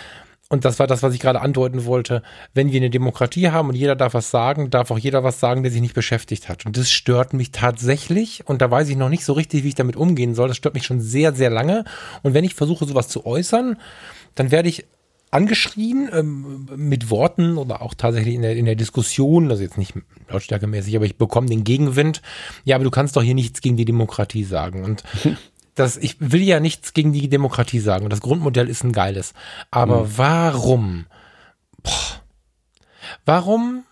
und 0.51 0.65
das 0.65 0.79
war 0.79 0.87
das, 0.87 1.03
was 1.03 1.15
ich 1.15 1.21
gerade 1.21 1.41
andeuten 1.41 1.87
wollte, 1.87 2.23
wenn 2.53 2.71
wir 2.71 2.77
eine 2.77 2.91
Demokratie 2.91 3.49
haben 3.49 3.71
und 3.71 3.75
jeder 3.75 3.97
darf 3.97 4.15
was 4.15 4.31
sagen, 4.31 4.71
darf 4.71 4.91
auch 4.91 4.99
jeder 4.99 5.25
was 5.25 5.41
sagen, 5.41 5.63
der 5.63 5.73
sich 5.73 5.81
nicht 5.81 5.95
beschäftigt 5.95 6.49
hat. 6.49 6.67
Und 6.67 6.77
das 6.77 6.91
stört 6.91 7.33
mich 7.33 7.51
tatsächlich 7.51 8.47
und 8.47 8.61
da 8.61 8.71
weiß 8.71 8.89
ich 8.91 8.97
noch 8.97 9.09
nicht 9.09 9.25
so 9.25 9.33
richtig, 9.33 9.65
wie 9.65 9.69
ich 9.69 9.75
damit 9.75 9.97
umgehen 9.97 10.35
soll. 10.35 10.49
Das 10.49 10.59
stört 10.59 10.75
mich 10.75 10.85
schon 10.85 11.01
sehr, 11.01 11.33
sehr 11.33 11.49
lange. 11.49 11.85
Und 12.23 12.35
wenn 12.35 12.45
ich 12.45 12.55
versuche, 12.55 12.85
sowas 12.85 13.09
zu 13.09 13.25
äußern, 13.25 13.79
dann 14.35 14.51
werde 14.51 14.69
ich 14.69 14.85
angeschrien 15.35 16.09
ähm, 16.13 16.69
mit 16.77 17.11
Worten 17.11 17.59
oder 17.59 17.83
auch 17.83 17.95
tatsächlich 17.95 18.35
in 18.35 18.43
der, 18.43 18.57
in 18.57 18.67
der 18.67 18.77
Diskussion, 18.77 19.51
also 19.51 19.63
jetzt 19.63 19.77
nicht 19.77 19.95
lautstärkemäßig, 20.29 20.95
aber 20.95 21.07
ich 21.07 21.19
bekomme 21.19 21.49
den 21.49 21.65
Gegenwind. 21.65 22.23
Ja, 22.65 22.77
aber 22.77 22.85
du 22.85 22.91
kannst 22.91 23.17
doch 23.17 23.23
hier 23.23 23.35
nichts 23.35 23.61
gegen 23.61 23.77
die 23.77 23.85
Demokratie 23.85 24.45
sagen. 24.45 24.85
Und 24.85 25.03
das, 25.75 25.97
ich 25.97 26.17
will 26.21 26.43
ja 26.43 26.61
nichts 26.61 26.95
gegen 26.95 27.13
die 27.13 27.29
Demokratie 27.29 27.81
sagen. 27.81 28.05
Und 28.05 28.13
das 28.13 28.21
Grundmodell 28.21 28.69
ist 28.69 28.85
ein 28.85 28.93
geiles. 28.93 29.35
Aber 29.73 30.05
mhm. 30.05 30.13
warum? 30.17 31.07
Boah, 31.83 32.23
warum 33.25 33.83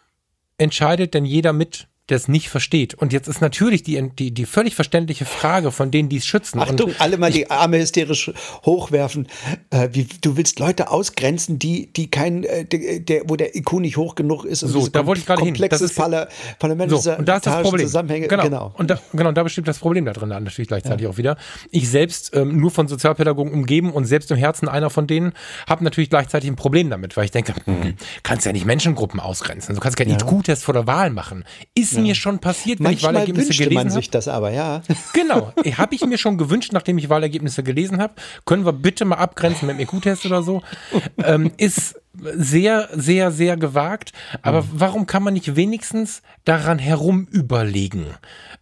entscheidet 0.59 1.13
denn 1.13 1.25
jeder 1.25 1.53
mit, 1.53 1.89
der 2.09 2.17
es 2.17 2.27
nicht 2.27 2.49
versteht. 2.49 2.95
Und 2.95 3.13
jetzt 3.13 3.29
ist 3.29 3.41
natürlich 3.41 3.85
die, 3.85 4.11
die, 4.11 4.33
die 4.33 4.45
völlig 4.45 4.75
verständliche 4.75 5.25
Frage 5.25 5.71
von 5.71 5.93
denen, 5.93 6.09
die 6.09 6.17
es 6.17 6.27
schützen. 6.27 6.59
Achtung, 6.59 6.91
und 6.91 7.01
alle 7.01 7.17
mal 7.17 7.31
die 7.31 7.49
Arme 7.49 7.79
hysterisch 7.79 8.33
hochwerfen. 8.67 9.29
Äh, 9.71 9.91
wie, 9.93 10.09
du 10.21 10.37
willst 10.37 10.59
Leute 10.59 10.91
ausgrenzen, 10.91 11.61
die, 11.61 11.93
die 11.93 12.11
kein, 12.11 12.43
äh, 12.43 12.65
der, 12.65 13.23
wo 13.29 13.37
der 13.37 13.55
IQ 13.55 13.75
nicht 13.75 13.97
hoch 13.97 14.17
genug 14.17 14.45
ist. 14.45 14.61
so, 14.61 14.89
da 14.89 15.07
wollte 15.07 15.21
ich 15.21 15.27
gerade 15.27 15.45
hin. 15.45 15.55
Das 15.71 15.81
ist 15.81 15.95
Parla 15.95 16.29
Parlament 16.59 16.91
so, 16.91 17.13
und 17.13 17.27
da 17.27 17.37
ist 17.37 17.47
das 17.47 17.63
Problem. 17.63 17.87
Zusammenhänge. 17.87 18.27
Genau. 18.27 18.43
genau. 18.43 18.75
Und 18.77 18.91
da, 18.91 18.99
genau, 19.13 19.31
da 19.31 19.45
bestimmt 19.45 19.69
das 19.69 19.79
Problem 19.79 20.05
da 20.05 20.13
drin 20.13 20.31
natürlich 20.31 20.69
gleichzeitig 20.69 21.05
ja. 21.05 21.09
auch 21.09 21.19
wieder. 21.19 21.37
Ich 21.71 21.89
selbst 21.89 22.35
ähm, 22.35 22.59
nur 22.59 22.73
von 22.73 22.89
Sozialpädagogen 22.89 23.53
umgeben 23.53 23.93
und 23.93 24.07
selbst 24.07 24.31
im 24.33 24.37
Herzen 24.37 24.69
einer 24.69 24.91
von 24.91 25.07
denen 25.07 25.35
habe 25.69 25.85
natürlich 25.85 26.11
gleichzeitig 26.11 26.51
ein 26.51 26.57
Problem 26.57 26.91
damit, 26.91 27.17
weil 27.17 27.27
ich 27.27 27.31
denke, 27.31 27.55
mhm. 27.67 27.95
kannst 28.25 28.45
ja 28.45 28.53
nicht 28.53 28.67
Menschengruppen 28.67 29.21
ausgrenzen. 29.21 29.77
Du 29.77 29.81
kannst 29.81 29.97
keinen 29.97 30.11
ja. 30.11 30.17
IQ-Test 30.17 30.65
vor 30.65 30.75
der 30.75 30.89
Wahl 30.89 31.11
machen. 31.11 31.45
Ist 31.75 31.92
ja. 31.97 32.03
mir 32.03 32.15
schon 32.15 32.39
passiert, 32.39 32.79
wenn 32.79 32.85
Manchmal 32.85 33.13
ich 33.13 33.17
Wahlergebnisse 33.17 33.53
gelesen 33.53 33.79
habe. 33.79 33.89
man 33.89 33.91
sich 33.91 34.11
das 34.11 34.29
aber, 34.29 34.51
ja. 34.51 34.83
Genau, 35.13 35.53
habe 35.77 35.95
ich 35.95 36.05
mir 36.05 36.19
schon 36.19 36.39
gewünscht, 36.39 36.73
nachdem 36.73 36.99
ich 36.99 37.09
Wahlergebnisse 37.09 37.63
gelesen 37.63 38.01
habe. 38.01 38.15
Können 38.45 38.65
wir 38.65 38.73
bitte 38.73 39.05
mal 39.05 39.17
abgrenzen 39.17 39.67
mit 39.67 39.79
dem 39.79 39.81
EQ-Test 39.81 40.27
oder 40.27 40.43
so? 40.43 40.63
ähm, 41.25 41.53
ist 41.57 42.01
sehr, 42.15 42.89
sehr, 42.93 43.31
sehr 43.31 43.57
gewagt. 43.57 44.13
Aber 44.43 44.63
mhm. 44.63 44.69
warum 44.73 45.07
kann 45.07 45.23
man 45.23 45.35
nicht 45.35 45.57
wenigstens 45.57 46.23
daran 46.45 46.79
herum 46.79 47.27
überlegen? 47.31 48.07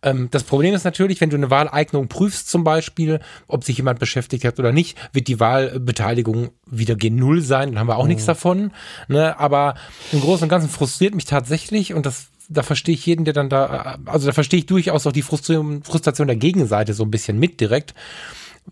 Ähm, 0.03 0.29
das 0.31 0.45
Problem 0.45 0.75
ist 0.75 0.85
natürlich, 0.85 1.21
wenn 1.21 1.31
du 1.31 1.37
eine 1.37 1.51
Wahleignung 1.51 2.09
prüfst, 2.09 2.49
zum 2.49 2.65
Beispiel, 2.65 3.21
ob 3.49 3.65
sich 3.65 3.77
jemand 3.77 3.99
beschäftigt 3.99 4.45
hat 4.45 4.59
oder 4.59 4.73
nicht, 4.73 4.97
wird 5.13 5.29
die 5.29 5.41
Wahlbeteiligung 5.41 6.51
wieder 6.67 6.95
gen 6.95 7.17
Null 7.17 7.43
sein. 7.43 7.71
Dann 7.71 7.79
haben 7.81 7.89
wir 7.89 7.97
auch 7.97 8.05
mhm. 8.05 8.11
nichts 8.11 8.27
davon. 8.27 8.73
Ne? 9.09 9.39
Aber 9.39 9.75
im 10.13 10.21
Großen 10.21 10.45
und 10.45 10.49
Ganzen 10.49 10.69
frustriert 10.69 11.15
mich 11.15 11.25
tatsächlich 11.25 11.95
und 11.95 12.07
das 12.07 12.29
da 12.51 12.63
verstehe 12.63 12.95
ich 12.95 13.07
jeden, 13.07 13.25
der 13.25 13.33
dann 13.33 13.49
da, 13.49 13.99
also 14.05 14.27
da 14.27 14.33
verstehe 14.33 14.59
ich 14.59 14.67
durchaus 14.67 15.07
auch 15.07 15.13
die 15.13 15.23
Frustration, 15.23 15.83
Frustration 15.83 16.27
der 16.27 16.37
Gegenseite 16.37 16.93
so 16.95 17.05
ein 17.05 17.11
bisschen 17.11 17.39
mit 17.39 17.61
direkt. 17.61 17.95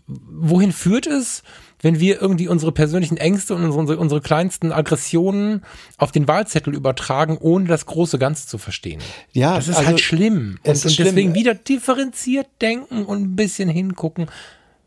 Wohin 0.05 0.71
führt 0.71 1.07
es, 1.07 1.43
wenn 1.81 1.99
wir 1.99 2.21
irgendwie 2.21 2.47
unsere 2.47 2.71
persönlichen 2.71 3.17
Ängste 3.17 3.55
und 3.55 3.63
unsere, 3.63 3.97
unsere 3.97 4.21
kleinsten 4.21 4.71
Aggressionen 4.71 5.63
auf 5.97 6.11
den 6.11 6.27
Wahlzettel 6.27 6.75
übertragen, 6.75 7.37
ohne 7.39 7.65
das 7.65 7.85
große 7.85 8.19
Ganze 8.19 8.47
zu 8.47 8.57
verstehen? 8.57 9.01
Ja, 9.31 9.55
das 9.55 9.69
ist 9.69 9.77
halt 9.77 9.87
also, 9.87 9.89
halt 9.91 10.01
schlimm. 10.01 10.59
Und, 10.63 10.71
und 10.71 10.83
deswegen 10.83 11.11
schlimm. 11.11 11.33
wieder 11.33 11.55
differenziert 11.55 12.47
denken 12.61 13.05
und 13.05 13.21
ein 13.21 13.35
bisschen 13.35 13.69
hingucken, 13.69 14.27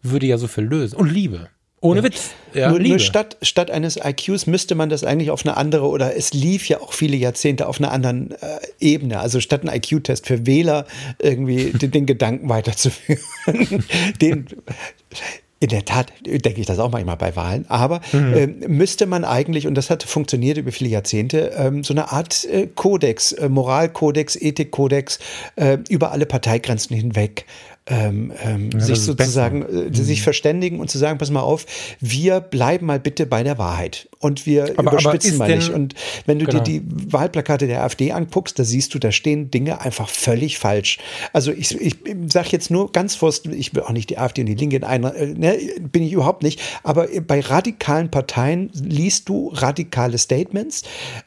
würde 0.03 0.27
ja 0.27 0.37
so 0.37 0.49
viel 0.49 0.65
lösen. 0.65 0.97
Und 0.97 1.11
Liebe. 1.11 1.49
Ohne 1.83 1.99
ja. 1.99 2.05
Witz. 2.05 2.31
Ja, 2.55 2.71
nur, 2.71 2.79
nur 2.79 2.99
statt, 2.99 3.37
statt 3.43 3.71
eines 3.71 3.97
IQs 3.97 4.47
müsste 4.47 4.75
man 4.75 4.89
das 4.89 5.05
eigentlich 5.05 5.31
auf 5.31 5.45
eine 5.45 5.57
andere 5.57 5.89
oder 5.89 6.17
es 6.17 6.33
lief 6.33 6.69
ja 6.69 6.81
auch 6.81 6.93
viele 6.93 7.17
Jahrzehnte 7.17 7.67
auf 7.67 7.81
einer 7.81 7.91
anderen 7.91 8.31
äh, 8.31 8.37
Ebene. 8.79 9.19
Also 9.19 9.41
statt 9.41 9.65
ein 9.65 9.75
IQ-Test 9.75 10.27
für 10.27 10.47
Wähler 10.47 10.87
irgendwie 11.19 11.73
den, 11.73 11.91
den 11.91 12.07
Gedanken 12.07 12.49
weiterzuführen. 12.49 13.21
den, 14.21 14.47
in 15.59 15.69
der 15.69 15.85
Tat 15.85 16.13
denke 16.25 16.61
ich 16.61 16.67
das 16.67 16.79
auch 16.79 16.91
manchmal 16.91 17.17
bei 17.17 17.37
Wahlen, 17.37 17.67
aber 17.69 18.01
mhm. 18.13 18.35
äh, 18.35 18.47
müsste 18.47 19.07
man 19.07 19.25
eigentlich, 19.25 19.69
und 19.69 19.77
das 19.77 19.91
hat 19.91 20.03
funktioniert 20.03 20.59
über 20.59 20.73
viele 20.73 20.91
Jahrzehnte, 20.91 21.53
ähm, 21.57 21.85
so 21.85 21.95
eine 21.95 22.11
Art 22.11 22.45
äh, 22.47 22.67
Kodex, 22.67 23.33
äh, 23.33 23.49
Moralkodex, 23.49 24.35
Ethikkodex 24.37 25.21
äh, 25.55 25.79
über 25.89 26.11
alle 26.11 26.27
Parteigrenzen 26.27 26.97
hinweg 26.97 27.47
ähm, 27.87 28.33
ähm, 28.45 28.71
ja, 28.73 28.81
sich 28.81 29.01
sozusagen 29.01 29.63
äh, 29.63 29.73
mhm. 29.89 29.95
sich 29.95 30.23
verständigen 30.23 30.79
und 30.79 30.89
zu 30.89 30.99
sagen, 30.99 31.19
pass 31.19 31.31
mal 31.31 31.41
auf, 31.41 31.67
wir 32.01 32.41
bleiben 32.41 32.87
mal 32.87 33.01
bitte 33.01 33.27
bei 33.27 33.43
der 33.43 33.59
Wahrheit 33.59 34.09
und 34.21 34.47
wir 34.47 34.75
aber, 34.77 34.93
überspitzen 34.93 35.35
aber 35.41 35.49
mal 35.49 35.57
nicht. 35.57 35.69
Und 35.71 35.95
wenn 36.27 36.39
du 36.39 36.47
genau. 36.47 36.63
dir 36.63 36.81
die 36.81 37.13
Wahlplakate 37.13 37.67
der 37.67 37.83
AfD 37.83 38.13
anguckst, 38.13 38.57
da 38.57 38.65
siehst 38.65 38.95
du, 38.95 39.01
da 39.01 39.11
stehen 39.11 39.51
Dinge 39.51 39.81
einfach 39.81 40.09
völlig 40.09 40.59
falsch. 40.59 40.99
Also 41.33 41.51
ich, 41.51 41.81
ich 41.81 41.97
sage 42.29 42.51
jetzt 42.53 42.71
nur 42.71 42.93
ganz 42.93 43.17
vorsichtig, 43.17 43.59
ich 43.59 43.75
will 43.75 43.83
auch 43.83 43.91
nicht 43.91 44.11
die 44.11 44.19
AfD 44.19 44.43
und 44.43 44.47
die 44.47 44.55
Linke 44.55 44.77
in 44.77 44.85
einer, 44.85 45.15
äh, 45.17 45.35
ne, 45.35 45.59
bin 45.81 46.05
ich 46.05 46.13
überhaupt 46.13 46.45
nicht, 46.45 46.61
aber 46.85 47.09
bei 47.27 47.41
radikalen 47.41 48.11
Parteien 48.11 48.71
liest 48.75 49.29
du 49.29 49.49
radikale 49.49 50.19
Statements, 50.19 50.83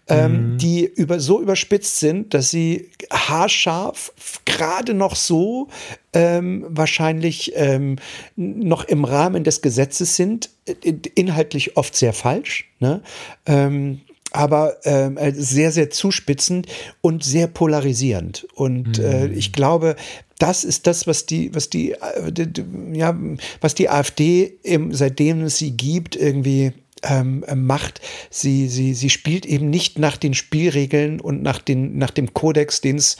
ähm, 0.08 0.54
mhm. 0.54 0.58
die 0.58 0.86
über, 0.86 1.20
so 1.20 1.42
überspitzt 1.42 2.00
sind, 2.00 2.34
dass 2.34 2.50
sie 2.50 2.92
haarscharf 3.12 4.14
gerade 4.46 4.94
noch 4.94 5.16
so 5.18 5.68
ähm, 6.16 6.66
wahrscheinlich 6.68 7.52
ähm, 7.56 7.98
noch 8.36 8.86
im 8.86 9.04
Rahmen 9.04 9.44
des 9.44 9.62
Gesetzes 9.62 10.16
sind, 10.16 10.50
äh, 10.66 10.94
inhaltlich 11.14 11.78
oft 11.78 11.96
sehr 11.96 12.14
falsch, 12.14 12.72
ne? 12.80 13.02
ähm, 13.46 14.02
aber 14.32 14.78
ähm, 14.84 15.18
äh, 15.18 15.32
sehr, 15.34 15.72
sehr 15.72 15.90
zuspitzend 15.90 16.68
und 17.02 17.24
sehr 17.24 17.48
polarisierend. 17.48 18.48
Und 18.56 19.00
äh, 19.00 19.28
mhm. 19.28 19.34
äh, 19.34 19.38
ich 19.38 19.54
glaube, 19.54 19.96
das 20.40 20.64
ist 20.64 20.88
das, 20.88 21.08
was 21.08 21.26
die, 21.26 21.54
was 21.54 21.70
die, 21.70 21.92
äh, 21.92 22.48
ja, 22.94 23.18
was 23.62 23.76
die 23.76 23.90
AfD 23.90 24.58
im, 24.64 24.94
seitdem 24.94 25.42
es 25.44 25.58
sie 25.58 25.72
gibt, 25.72 26.16
irgendwie 26.16 26.74
ähm, 27.04 27.46
macht. 27.56 28.02
Sie, 28.30 28.68
sie, 28.68 28.94
sie 28.94 29.10
spielt 29.10 29.46
eben 29.46 29.70
nicht 29.70 30.00
nach 30.00 30.18
den 30.18 30.34
Spielregeln 30.34 31.20
und 31.20 31.42
nach, 31.42 31.60
den, 31.60 31.98
nach 31.98 32.12
dem 32.12 32.34
Kodex, 32.34 32.82
den 32.82 32.98
es 32.98 33.18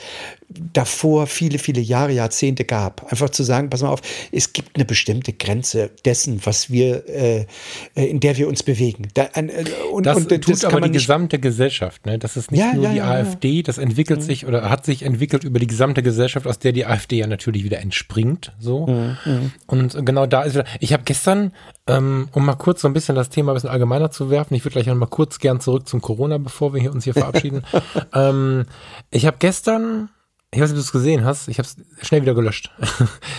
davor 0.48 1.26
viele, 1.26 1.58
viele 1.58 1.80
Jahre, 1.80 2.12
Jahrzehnte 2.12 2.64
gab. 2.64 3.10
Einfach 3.10 3.30
zu 3.30 3.42
sagen, 3.42 3.68
pass 3.68 3.82
mal 3.82 3.88
auf, 3.88 4.00
es 4.30 4.52
gibt 4.52 4.76
eine 4.76 4.84
bestimmte 4.84 5.32
Grenze 5.32 5.90
dessen, 6.04 6.40
was 6.44 6.70
wir, 6.70 7.08
äh, 7.08 7.46
äh 7.94 8.04
in 8.06 8.20
der 8.20 8.36
wir 8.36 8.48
uns 8.48 8.62
bewegen. 8.62 9.08
Da, 9.14 9.28
äh, 9.34 9.64
und, 9.92 10.06
das 10.06 10.18
und, 10.18 10.28
tut 10.28 10.48
das 10.48 10.64
aber 10.64 10.80
die 10.80 10.92
gesamte 10.92 11.38
Gesellschaft. 11.38 12.06
Ne? 12.06 12.18
Das 12.18 12.36
ist 12.36 12.52
nicht 12.52 12.60
ja, 12.60 12.74
nur 12.74 12.84
ja, 12.84 12.90
die 12.90 12.96
ja, 12.98 13.10
AfD, 13.10 13.62
das 13.62 13.78
entwickelt 13.78 14.20
mhm. 14.20 14.24
sich 14.24 14.46
oder 14.46 14.70
hat 14.70 14.84
sich 14.84 15.02
entwickelt 15.02 15.44
über 15.44 15.58
die 15.58 15.66
gesamte 15.66 16.02
Gesellschaft, 16.02 16.46
aus 16.46 16.58
der 16.58 16.72
die 16.72 16.86
AfD 16.86 17.18
ja 17.18 17.26
natürlich 17.26 17.64
wieder 17.64 17.80
entspringt. 17.80 18.52
So. 18.58 18.86
Mhm. 18.86 19.16
mhm. 19.24 19.52
Und 19.66 20.06
genau 20.06 20.26
da 20.26 20.42
ist 20.42 20.54
wieder, 20.54 20.66
ich 20.80 20.92
habe 20.92 21.02
gestern, 21.04 21.52
ähm, 21.88 22.28
um 22.32 22.44
mal 22.44 22.54
kurz 22.54 22.82
so 22.82 22.88
ein 22.88 22.94
bisschen 22.94 23.16
das 23.16 23.30
Thema 23.30 23.52
ein 23.52 23.54
bisschen 23.54 23.70
allgemeiner 23.70 24.10
zu 24.10 24.30
werfen, 24.30 24.54
ich 24.54 24.64
würde 24.64 24.74
gleich 24.74 24.86
noch 24.86 24.94
mal 24.94 25.06
kurz 25.06 25.38
gern 25.38 25.60
zurück 25.60 25.88
zum 25.88 26.00
Corona, 26.00 26.38
bevor 26.38 26.72
wir 26.72 26.80
hier 26.80 26.92
uns 26.92 27.04
hier 27.04 27.14
verabschieden. 27.14 27.62
ähm, 28.14 28.66
ich 29.10 29.26
habe 29.26 29.36
gestern 29.38 30.08
ich 30.52 30.60
weiß 30.60 30.70
nicht, 30.70 30.78
ob 30.78 30.84
du 30.84 30.86
es 30.86 30.92
gesehen 30.92 31.24
hast. 31.24 31.48
Ich 31.48 31.58
habe 31.58 31.66
es 31.66 32.06
schnell 32.06 32.22
wieder 32.22 32.34
gelöscht. 32.34 32.70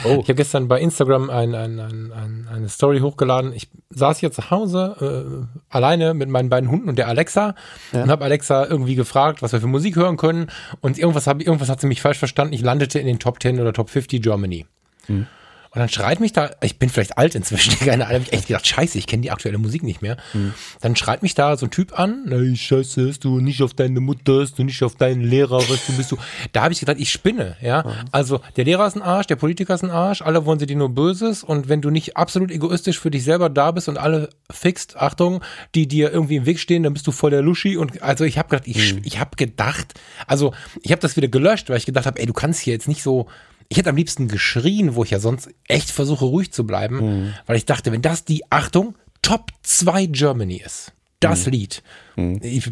Oh. 0.04 0.20
Ich 0.22 0.30
habe 0.30 0.36
gestern 0.36 0.68
bei 0.68 0.80
Instagram 0.80 1.30
ein, 1.30 1.56
ein, 1.56 1.80
ein, 1.80 2.48
eine 2.54 2.70
Story 2.70 3.00
hochgeladen. 3.00 3.54
Ich 3.54 3.70
saß 3.90 4.20
hier 4.20 4.32
zu 4.32 4.52
Hause 4.52 5.48
äh, 5.50 5.74
alleine 5.74 6.14
mit 6.14 6.30
meinen 6.30 6.50
beiden 6.50 6.70
Hunden 6.70 6.90
und 6.90 6.98
der 6.98 7.08
Alexa 7.08 7.56
ja. 7.94 8.04
und 8.04 8.12
habe 8.12 8.26
Alexa 8.26 8.66
irgendwie 8.66 8.96
gefragt, 8.96 9.42
was 9.42 9.54
wir 9.54 9.62
für 9.62 9.68
Musik 9.68 9.96
hören 9.96 10.18
können. 10.18 10.52
Und 10.82 10.98
irgendwas, 10.98 11.28
hab, 11.28 11.42
irgendwas 11.42 11.70
hat 11.70 11.82
sie 11.82 11.88
mich 11.88 12.02
falsch 12.02 12.20
verstanden. 12.20 12.54
Ich 12.54 12.62
landete 12.62 13.00
in 13.00 13.08
den 13.08 13.20
Top 13.20 13.42
10 13.42 13.60
oder 13.60 13.74
Top 13.74 13.90
50 13.90 14.22
Germany. 14.22 14.66
Hm. 15.08 15.28
Und 15.72 15.80
dann 15.80 15.90
schreit 15.90 16.20
mich 16.20 16.34
da, 16.34 16.52
ich 16.62 16.80
bin 16.80 16.90
vielleicht 16.90 17.18
alt 17.18 17.36
inzwischen, 17.36 17.78
keine 17.86 18.08
Ahnung, 18.08 18.22
hab 18.22 18.28
ich 18.28 18.34
echt 18.34 18.48
gedacht, 18.48 18.68
scheiße, 18.68 18.98
ich 18.98 19.08
kenne 19.08 19.22
die 19.22 19.32
aktuelle 19.32 19.58
Musik 19.58 19.84
nicht 19.84 20.02
mehr. 20.02 20.18
Mhm. 20.34 20.54
Dann 20.82 20.96
schreit 20.96 21.24
mich 21.24 21.36
da 21.36 21.58
so 21.58 21.66
ein 21.66 21.72
Typ 21.72 21.98
an, 22.00 22.26
ey, 22.32 22.56
scheiße, 22.56 23.08
hast 23.10 23.24
du 23.24 23.40
nicht 23.40 23.62
auf 23.62 23.74
deine 23.74 24.00
Mutter, 24.00 24.42
hast 24.42 24.58
du 24.58 24.64
nicht 24.64 24.82
auf 24.84 24.96
deinen 24.96 25.22
Lehrer, 25.22 25.58
was 25.58 25.86
du 25.86 25.94
bist 25.94 26.12
du. 26.12 26.18
Da 26.54 26.64
habe 26.64 26.74
ich 26.74 26.80
gedacht, 26.80 26.98
ich 27.00 27.12
spinne, 27.12 27.58
ja. 27.62 27.84
Mhm. 27.84 27.92
Also 28.12 28.42
der 28.56 28.66
Lehrer 28.66 28.88
ist 28.88 28.96
ein 28.96 29.02
Arsch, 29.02 29.28
der 29.28 29.36
Politiker 29.36 29.74
ist 29.74 29.84
ein 29.84 29.92
Arsch, 29.92 30.22
alle 30.22 30.46
wollen 30.46 30.60
sie 30.60 30.66
dir 30.66 30.78
nur 30.78 30.90
Böses 30.90 31.44
und 31.44 31.70
wenn 31.70 31.82
du 31.82 31.90
nicht 31.90 32.18
absolut 32.18 32.52
egoistisch 32.52 33.00
für 33.00 33.12
dich 33.12 33.24
selber 33.24 33.50
da 33.50 33.72
bist 33.72 33.90
und 33.90 33.98
alle 33.98 34.30
fixt, 34.52 34.98
Achtung, 34.98 35.44
die 35.76 35.88
dir 35.88 36.12
irgendwie 36.12 36.38
im 36.38 36.46
Weg 36.46 36.60
stehen, 36.60 36.84
dann 36.84 36.94
bist 36.94 37.08
du 37.08 37.12
voll 37.12 37.32
der 37.32 37.42
Luschi 37.42 37.78
und 37.78 38.02
also 38.02 38.24
ich 38.24 38.38
habe 38.38 38.50
gedacht, 38.50 38.68
ich, 38.68 38.96
mhm. 38.96 39.02
ich 39.04 39.20
habe 39.20 39.36
gedacht, 39.36 39.94
also 40.26 40.54
ich 40.82 40.92
habe 40.92 41.02
das 41.02 41.16
wieder 41.16 41.28
gelöscht, 41.28 41.70
weil 41.70 41.78
ich 41.78 41.86
gedacht 41.86 42.06
habe, 42.06 42.20
ey, 42.20 42.26
du 42.26 42.34
kannst 42.34 42.62
hier 42.62 42.74
jetzt 42.74 42.88
nicht 42.88 43.04
so 43.04 43.28
ich 43.70 43.78
hätte 43.78 43.90
am 43.90 43.96
liebsten 43.96 44.28
geschrien, 44.28 44.96
wo 44.96 45.04
ich 45.04 45.12
ja 45.12 45.20
sonst 45.20 45.50
echt 45.68 45.92
versuche, 45.92 46.26
ruhig 46.26 46.52
zu 46.52 46.66
bleiben, 46.66 46.98
mhm. 46.98 47.34
weil 47.46 47.58
ich 47.58 47.66
dachte, 47.66 47.92
wenn 47.92 48.02
das 48.02 48.26
die, 48.26 48.44
Achtung, 48.50 48.96
Top 49.22 49.52
2 49.64 50.08
Germany 50.08 50.62
ist, 50.64 50.94
das 51.20 51.46
mhm. 51.46 51.52
Lied. 51.52 51.84
Mhm. 52.16 52.40
Ich, 52.44 52.72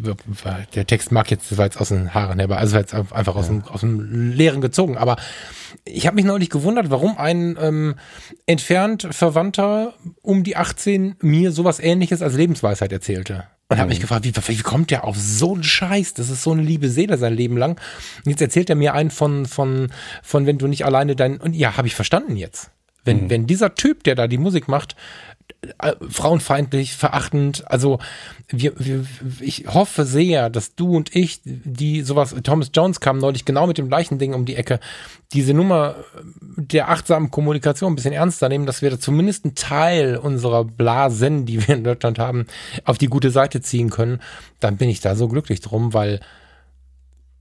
der 0.74 0.86
Text 0.86 1.12
mag 1.12 1.30
jetzt, 1.30 1.50
das 1.50 1.58
war 1.58 1.66
jetzt 1.66 1.80
aus 1.80 1.88
den 1.88 2.14
Haaren 2.14 2.38
herbei, 2.38 2.56
also 2.56 2.76
jetzt 2.76 2.94
einfach 2.94 3.36
aus, 3.36 3.48
ja. 3.48 3.54
dem, 3.54 3.64
aus 3.64 3.80
dem 3.80 4.32
Leeren 4.32 4.60
gezogen, 4.60 4.96
aber 4.96 5.16
ich 5.84 6.06
habe 6.06 6.16
mich 6.16 6.24
neulich 6.24 6.50
gewundert, 6.50 6.90
warum 6.90 7.18
ein 7.18 7.56
ähm, 7.60 7.96
entfernt 8.46 9.08
Verwandter 9.10 9.94
um 10.22 10.44
die 10.44 10.56
18 10.56 11.16
mir 11.20 11.52
sowas 11.52 11.80
ähnliches 11.80 12.22
als 12.22 12.34
Lebensweisheit 12.34 12.92
erzählte. 12.92 13.44
Und 13.68 13.78
habe 13.78 13.88
mich 13.88 13.98
mhm. 13.98 14.02
gefragt, 14.02 14.24
wie, 14.24 14.58
wie 14.58 14.62
kommt 14.62 14.90
der 14.90 15.04
auf 15.04 15.16
so 15.18 15.54
einen 15.54 15.64
Scheiß? 15.64 16.14
Das 16.14 16.30
ist 16.30 16.42
so 16.42 16.52
eine 16.52 16.62
liebe 16.62 16.88
Seele 16.88 17.18
sein 17.18 17.34
Leben 17.34 17.56
lang. 17.56 17.80
Und 18.24 18.30
jetzt 18.30 18.40
erzählt 18.40 18.70
er 18.70 18.76
mir 18.76 18.94
einen 18.94 19.10
von, 19.10 19.46
von, 19.46 19.90
von 20.22 20.46
wenn 20.46 20.58
du 20.58 20.68
nicht 20.68 20.84
alleine 20.84 21.16
dein. 21.16 21.38
Und 21.38 21.54
ja, 21.54 21.76
habe 21.76 21.88
ich 21.88 21.94
verstanden 21.94 22.36
jetzt. 22.36 22.70
Wenn, 23.06 23.24
mhm. 23.24 23.30
wenn 23.30 23.46
dieser 23.46 23.74
Typ, 23.74 24.04
der 24.04 24.14
da 24.14 24.26
die 24.26 24.38
Musik 24.38 24.68
macht, 24.68 24.96
äh, 25.78 25.94
frauenfeindlich, 26.08 26.94
verachtend. 26.94 27.64
Also 27.70 27.98
wir, 28.48 28.72
wir, 28.78 29.04
ich 29.40 29.66
hoffe 29.68 30.04
sehr, 30.04 30.50
dass 30.50 30.74
du 30.74 30.96
und 30.96 31.14
ich, 31.14 31.40
die 31.44 32.02
sowas, 32.02 32.34
Thomas 32.42 32.70
Jones 32.74 33.00
kam 33.00 33.18
neulich 33.18 33.44
genau 33.44 33.66
mit 33.66 33.78
dem 33.78 33.88
gleichen 33.88 34.18
Ding 34.18 34.34
um 34.34 34.44
die 34.44 34.56
Ecke, 34.56 34.80
diese 35.32 35.54
Nummer 35.54 35.96
der 36.56 36.88
achtsamen 36.88 37.30
Kommunikation 37.30 37.92
ein 37.92 37.96
bisschen 37.96 38.12
ernster 38.12 38.48
nehmen, 38.48 38.66
dass 38.66 38.82
wir 38.82 38.90
da 38.90 39.00
zumindest 39.00 39.44
einen 39.44 39.54
Teil 39.54 40.16
unserer 40.16 40.64
Blasen, 40.64 41.46
die 41.46 41.66
wir 41.66 41.74
in 41.74 41.84
Deutschland 41.84 42.18
haben, 42.18 42.46
auf 42.84 42.98
die 42.98 43.08
gute 43.08 43.30
Seite 43.30 43.60
ziehen 43.60 43.90
können. 43.90 44.20
Dann 44.60 44.76
bin 44.76 44.88
ich 44.88 45.00
da 45.00 45.16
so 45.16 45.26
glücklich 45.28 45.60
drum, 45.60 45.94
weil 45.94 46.20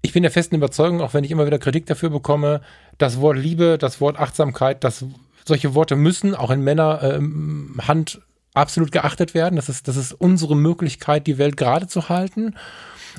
ich 0.02 0.14
bin 0.14 0.24
der 0.24 0.32
festen 0.32 0.56
Überzeugung, 0.56 1.02
auch 1.02 1.14
wenn 1.14 1.24
ich 1.24 1.32
immer 1.32 1.46
wieder 1.46 1.60
Kritik 1.60 1.86
dafür 1.86 2.10
bekomme, 2.10 2.62
das 2.98 3.20
Wort 3.20 3.38
Liebe, 3.38 3.78
das 3.80 4.02
Wort 4.02 4.20
Achtsamkeit, 4.20 4.84
das 4.84 5.06
solche 5.48 5.76
Worte 5.76 5.96
müssen 5.96 6.36
auch 6.36 6.52
in 6.52 6.62
Männerhand 6.62 8.16
ähm, 8.16 8.22
absolut 8.54 8.92
geachtet 8.92 9.34
werden. 9.34 9.56
Das 9.56 9.70
ist, 9.70 9.88
das 9.88 9.98
ist 9.98 10.14
unsere 10.14 10.56
Möglichkeit, 10.56 11.28
die 11.28 11.38
Welt 11.38 11.58
gerade 11.58 11.88
zu 11.88 12.10
halten. 12.10 12.56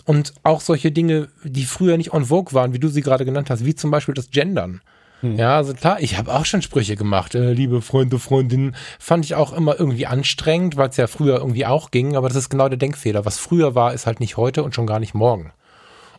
Und 0.04 0.34
auch 0.42 0.60
solche 0.60 0.92
Dinge, 0.92 1.28
die 1.42 1.64
früher 1.64 1.96
nicht 1.96 2.12
on 2.12 2.26
vogue 2.26 2.52
waren, 2.52 2.74
wie 2.74 2.78
du 2.78 2.88
sie 2.88 3.00
gerade 3.00 3.24
genannt 3.24 3.48
hast, 3.48 3.64
wie 3.64 3.74
zum 3.74 3.90
Beispiel 3.90 4.14
das 4.14 4.30
Gendern. 4.30 4.82
Hm. 5.20 5.36
Ja, 5.36 5.56
also 5.56 5.72
klar, 5.72 6.00
ich 6.00 6.18
habe 6.18 6.34
auch 6.34 6.44
schon 6.44 6.60
Sprüche 6.60 6.96
gemacht. 6.96 7.34
Äh, 7.34 7.52
liebe 7.52 7.80
Freunde, 7.80 8.18
Freundinnen, 8.18 8.76
fand 8.98 9.24
ich 9.24 9.34
auch 9.34 9.52
immer 9.52 9.78
irgendwie 9.78 10.06
anstrengend, 10.06 10.76
weil 10.76 10.90
es 10.90 10.98
ja 10.98 11.06
früher 11.06 11.38
irgendwie 11.38 11.66
auch 11.66 11.90
ging. 11.90 12.16
Aber 12.16 12.28
das 12.28 12.36
ist 12.36 12.50
genau 12.50 12.68
der 12.68 12.78
Denkfehler. 12.78 13.24
Was 13.24 13.38
früher 13.38 13.74
war, 13.74 13.94
ist 13.94 14.06
halt 14.06 14.20
nicht 14.20 14.36
heute 14.36 14.62
und 14.62 14.74
schon 14.74 14.86
gar 14.86 15.00
nicht 15.00 15.14
morgen. 15.14 15.52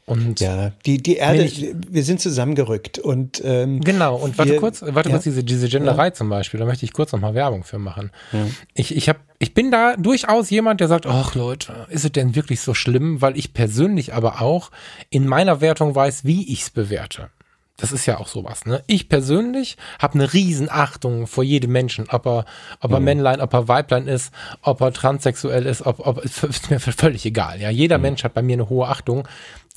Und 0.07 0.39
ja, 0.39 0.71
die, 0.85 1.03
die 1.03 1.17
Erde, 1.17 1.43
ich, 1.43 1.75
wir 1.89 2.01
sind 2.01 2.21
zusammengerückt 2.21 2.97
und 2.97 3.41
ähm, 3.43 3.81
genau. 3.81 4.15
Und 4.15 4.37
warte 4.37 4.53
wir, 4.53 4.59
kurz, 4.61 4.81
warte 4.81 5.09
ja. 5.09 5.15
kurz 5.15 5.25
diese 5.25 5.43
diese 5.43 5.67
Genderei 5.67 6.05
ja. 6.05 6.13
zum 6.13 6.29
Beispiel. 6.29 6.61
Da 6.61 6.65
möchte 6.65 6.85
ich 6.85 6.93
kurz 6.93 7.11
noch 7.11 7.19
mal 7.19 7.35
Werbung 7.35 7.65
für 7.65 7.77
machen. 7.77 8.11
Ja. 8.31 8.47
Ich 8.73 8.95
ich 8.95 9.09
habe 9.09 9.19
ich 9.37 9.53
bin 9.53 9.69
da 9.69 9.97
durchaus 9.97 10.49
jemand, 10.49 10.79
der 10.79 10.87
sagt, 10.87 11.07
ach 11.07 11.35
Leute, 11.35 11.87
ist 11.89 12.05
es 12.05 12.11
denn 12.13 12.35
wirklich 12.35 12.61
so 12.61 12.73
schlimm? 12.73 13.21
Weil 13.21 13.37
ich 13.37 13.53
persönlich 13.53 14.13
aber 14.13 14.41
auch 14.41 14.71
in 15.09 15.27
meiner 15.27 15.59
Wertung 15.59 15.93
weiß, 15.93 16.23
wie 16.23 16.53
ich 16.53 16.61
es 16.61 16.69
bewerte. 16.69 17.29
das 17.75 17.91
ist 17.91 18.05
ja 18.05 18.17
auch 18.17 18.29
sowas. 18.29 18.65
Ne? 18.65 18.81
Ich 18.87 19.09
persönlich 19.09 19.75
habe 19.99 20.15
eine 20.15 20.33
Riesenachtung 20.33 21.27
vor 21.27 21.43
jedem 21.43 21.73
Menschen, 21.73 22.07
ob 22.09 22.25
er, 22.25 22.45
ob 22.79 22.91
er 22.91 22.99
mhm. 22.99 23.05
Männlein, 23.05 23.41
ob 23.41 23.53
er 23.53 23.67
Weiblein 23.67 24.07
ist, 24.07 24.33
ob 24.61 24.79
er 24.79 24.93
transsexuell 24.93 25.65
ist, 25.65 25.85
ob, 25.85 25.99
ob 26.07 26.23
ist 26.23 26.71
mir 26.71 26.79
völlig 26.79 27.25
egal. 27.25 27.59
Ja, 27.59 27.69
jeder 27.69 27.97
mhm. 27.97 28.03
Mensch 28.03 28.23
hat 28.23 28.33
bei 28.33 28.41
mir 28.41 28.53
eine 28.53 28.69
hohe 28.69 28.87
Achtung. 28.87 29.27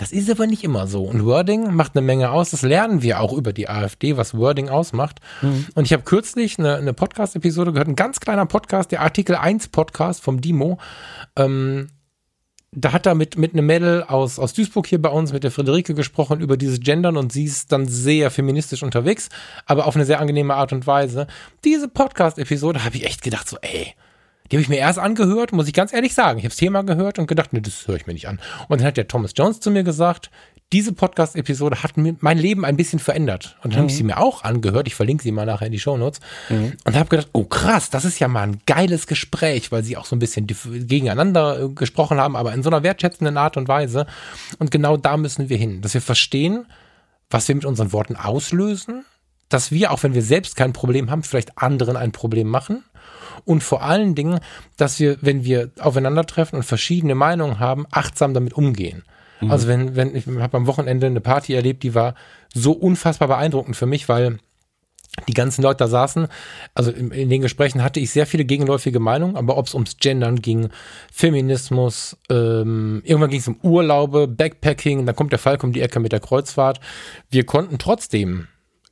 Das 0.00 0.12
ist 0.12 0.30
aber 0.30 0.46
nicht 0.46 0.64
immer 0.64 0.86
so. 0.86 1.04
Und 1.04 1.26
Wording 1.26 1.74
macht 1.74 1.94
eine 1.94 2.00
Menge 2.00 2.30
aus. 2.30 2.52
Das 2.52 2.62
lernen 2.62 3.02
wir 3.02 3.20
auch 3.20 3.34
über 3.34 3.52
die 3.52 3.68
AfD, 3.68 4.16
was 4.16 4.34
Wording 4.34 4.70
ausmacht. 4.70 5.20
Mhm. 5.42 5.66
Und 5.74 5.84
ich 5.84 5.92
habe 5.92 6.04
kürzlich 6.04 6.58
eine, 6.58 6.76
eine 6.76 6.94
Podcast-Episode 6.94 7.72
gehört, 7.72 7.88
ein 7.88 7.96
ganz 7.96 8.18
kleiner 8.18 8.46
Podcast, 8.46 8.92
der 8.92 9.02
Artikel 9.02 9.36
1 9.36 9.68
Podcast 9.68 10.22
vom 10.22 10.40
Dimo. 10.40 10.78
Ähm, 11.36 11.88
da 12.72 12.94
hat 12.94 13.04
er 13.04 13.14
mit, 13.14 13.36
mit 13.36 13.52
einem 13.52 13.66
Mädel 13.66 14.02
aus, 14.04 14.38
aus 14.38 14.54
Duisburg 14.54 14.86
hier 14.86 15.02
bei 15.02 15.10
uns, 15.10 15.34
mit 15.34 15.44
der 15.44 15.50
Friederike 15.50 15.92
gesprochen 15.92 16.40
über 16.40 16.56
dieses 16.56 16.80
Gendern 16.80 17.18
und 17.18 17.30
sie 17.30 17.44
ist 17.44 17.70
dann 17.70 17.86
sehr 17.86 18.30
feministisch 18.30 18.82
unterwegs, 18.82 19.28
aber 19.66 19.86
auf 19.86 19.96
eine 19.96 20.06
sehr 20.06 20.20
angenehme 20.20 20.54
Art 20.54 20.72
und 20.72 20.86
Weise. 20.86 21.26
Diese 21.62 21.88
Podcast-Episode 21.88 22.86
habe 22.86 22.96
ich 22.96 23.04
echt 23.04 23.20
gedacht, 23.20 23.50
so, 23.50 23.58
ey, 23.60 23.94
die 24.50 24.56
habe 24.56 24.62
ich 24.62 24.68
mir 24.68 24.78
erst 24.78 24.98
angehört, 24.98 25.52
muss 25.52 25.68
ich 25.68 25.74
ganz 25.74 25.92
ehrlich 25.92 26.14
sagen. 26.14 26.38
Ich 26.38 26.44
habe 26.44 26.50
das 26.50 26.58
Thema 26.58 26.82
gehört 26.82 27.18
und 27.18 27.26
gedacht, 27.26 27.52
nee, 27.52 27.60
das 27.60 27.86
höre 27.86 27.96
ich 27.96 28.06
mir 28.06 28.12
nicht 28.12 28.28
an. 28.28 28.40
Und 28.68 28.80
dann 28.80 28.86
hat 28.86 28.96
der 28.96 29.08
Thomas 29.08 29.32
Jones 29.36 29.60
zu 29.60 29.70
mir 29.70 29.84
gesagt, 29.84 30.30
diese 30.72 30.92
Podcast-Episode 30.92 31.82
hat 31.82 31.96
mir 31.96 32.14
mein 32.20 32.38
Leben 32.38 32.64
ein 32.64 32.76
bisschen 32.76 33.00
verändert. 33.00 33.56
Und 33.62 33.72
dann 33.72 33.80
mhm. 33.80 33.82
habe 33.82 33.90
ich 33.90 33.96
sie 33.96 34.04
mir 34.04 34.18
auch 34.18 34.44
angehört. 34.44 34.86
Ich 34.86 34.94
verlinke 34.94 35.22
sie 35.22 35.32
mal 35.32 35.44
nachher 35.44 35.66
in 35.66 35.72
die 35.72 35.80
Shownotes. 35.80 36.20
Mhm. 36.48 36.74
Und 36.84 36.96
habe 36.96 37.08
gedacht, 37.08 37.28
oh 37.32 37.44
krass, 37.44 37.90
das 37.90 38.04
ist 38.04 38.20
ja 38.20 38.28
mal 38.28 38.42
ein 38.42 38.60
geiles 38.66 39.08
Gespräch, 39.08 39.72
weil 39.72 39.82
sie 39.82 39.96
auch 39.96 40.04
so 40.04 40.14
ein 40.14 40.20
bisschen 40.20 40.46
gegeneinander 40.46 41.60
äh, 41.60 41.68
gesprochen 41.70 42.20
haben, 42.20 42.36
aber 42.36 42.52
in 42.52 42.62
so 42.62 42.70
einer 42.70 42.84
wertschätzenden 42.84 43.36
Art 43.36 43.56
und 43.56 43.66
Weise. 43.66 44.06
Und 44.58 44.70
genau 44.70 44.96
da 44.96 45.16
müssen 45.16 45.48
wir 45.48 45.56
hin, 45.56 45.82
dass 45.82 45.94
wir 45.94 46.02
verstehen, 46.02 46.66
was 47.30 47.48
wir 47.48 47.56
mit 47.56 47.64
unseren 47.64 47.92
Worten 47.92 48.14
auslösen, 48.14 49.04
dass 49.48 49.72
wir, 49.72 49.90
auch 49.90 50.04
wenn 50.04 50.14
wir 50.14 50.22
selbst 50.22 50.54
kein 50.54 50.72
Problem 50.72 51.10
haben, 51.10 51.24
vielleicht 51.24 51.58
anderen 51.58 51.96
ein 51.96 52.12
Problem 52.12 52.48
machen. 52.48 52.84
Und 53.44 53.62
vor 53.62 53.82
allen 53.82 54.14
Dingen, 54.14 54.40
dass 54.76 55.00
wir, 55.00 55.16
wenn 55.20 55.44
wir 55.44 55.70
aufeinandertreffen 55.78 56.56
und 56.56 56.64
verschiedene 56.64 57.14
Meinungen 57.14 57.58
haben, 57.58 57.86
achtsam 57.90 58.34
damit 58.34 58.54
umgehen. 58.54 59.02
Mhm. 59.40 59.50
Also 59.50 59.68
wenn, 59.68 59.96
wenn, 59.96 60.14
ich 60.14 60.26
habe 60.26 60.56
am 60.56 60.66
Wochenende 60.66 61.06
eine 61.06 61.20
Party 61.20 61.54
erlebt, 61.54 61.82
die 61.82 61.94
war 61.94 62.14
so 62.54 62.72
unfassbar 62.72 63.28
beeindruckend 63.28 63.76
für 63.76 63.86
mich, 63.86 64.08
weil 64.08 64.38
die 65.26 65.34
ganzen 65.34 65.62
Leute 65.62 65.78
da 65.78 65.88
saßen, 65.88 66.28
also 66.74 66.90
in, 66.90 67.10
in, 67.10 67.28
den 67.28 67.42
Gesprächen 67.42 67.82
hatte 67.82 68.00
ich 68.00 68.10
sehr 68.10 68.26
viele 68.26 68.44
gegenläufige 68.44 69.00
Meinungen, 69.00 69.36
aber 69.36 69.56
ob 69.56 69.66
es 69.66 69.74
ums 69.74 69.96
Gendern 69.98 70.36
ging, 70.36 70.70
Feminismus, 71.12 72.16
ähm, 72.30 73.02
irgendwann 73.04 73.30
ging 73.30 73.40
es 73.40 73.48
um 73.48 73.58
Urlaube, 73.62 74.28
Backpacking, 74.28 75.06
dann 75.06 75.16
kommt 75.16 75.32
der 75.32 75.38
Falk 75.38 75.64
um 75.64 75.72
die 75.72 75.80
Ecke 75.80 76.00
mit 76.00 76.12
der 76.12 76.20
Kreuzfahrt. 76.20 76.80
Wir 77.28 77.44
konnten 77.44 77.78
trotzdem 77.78 78.46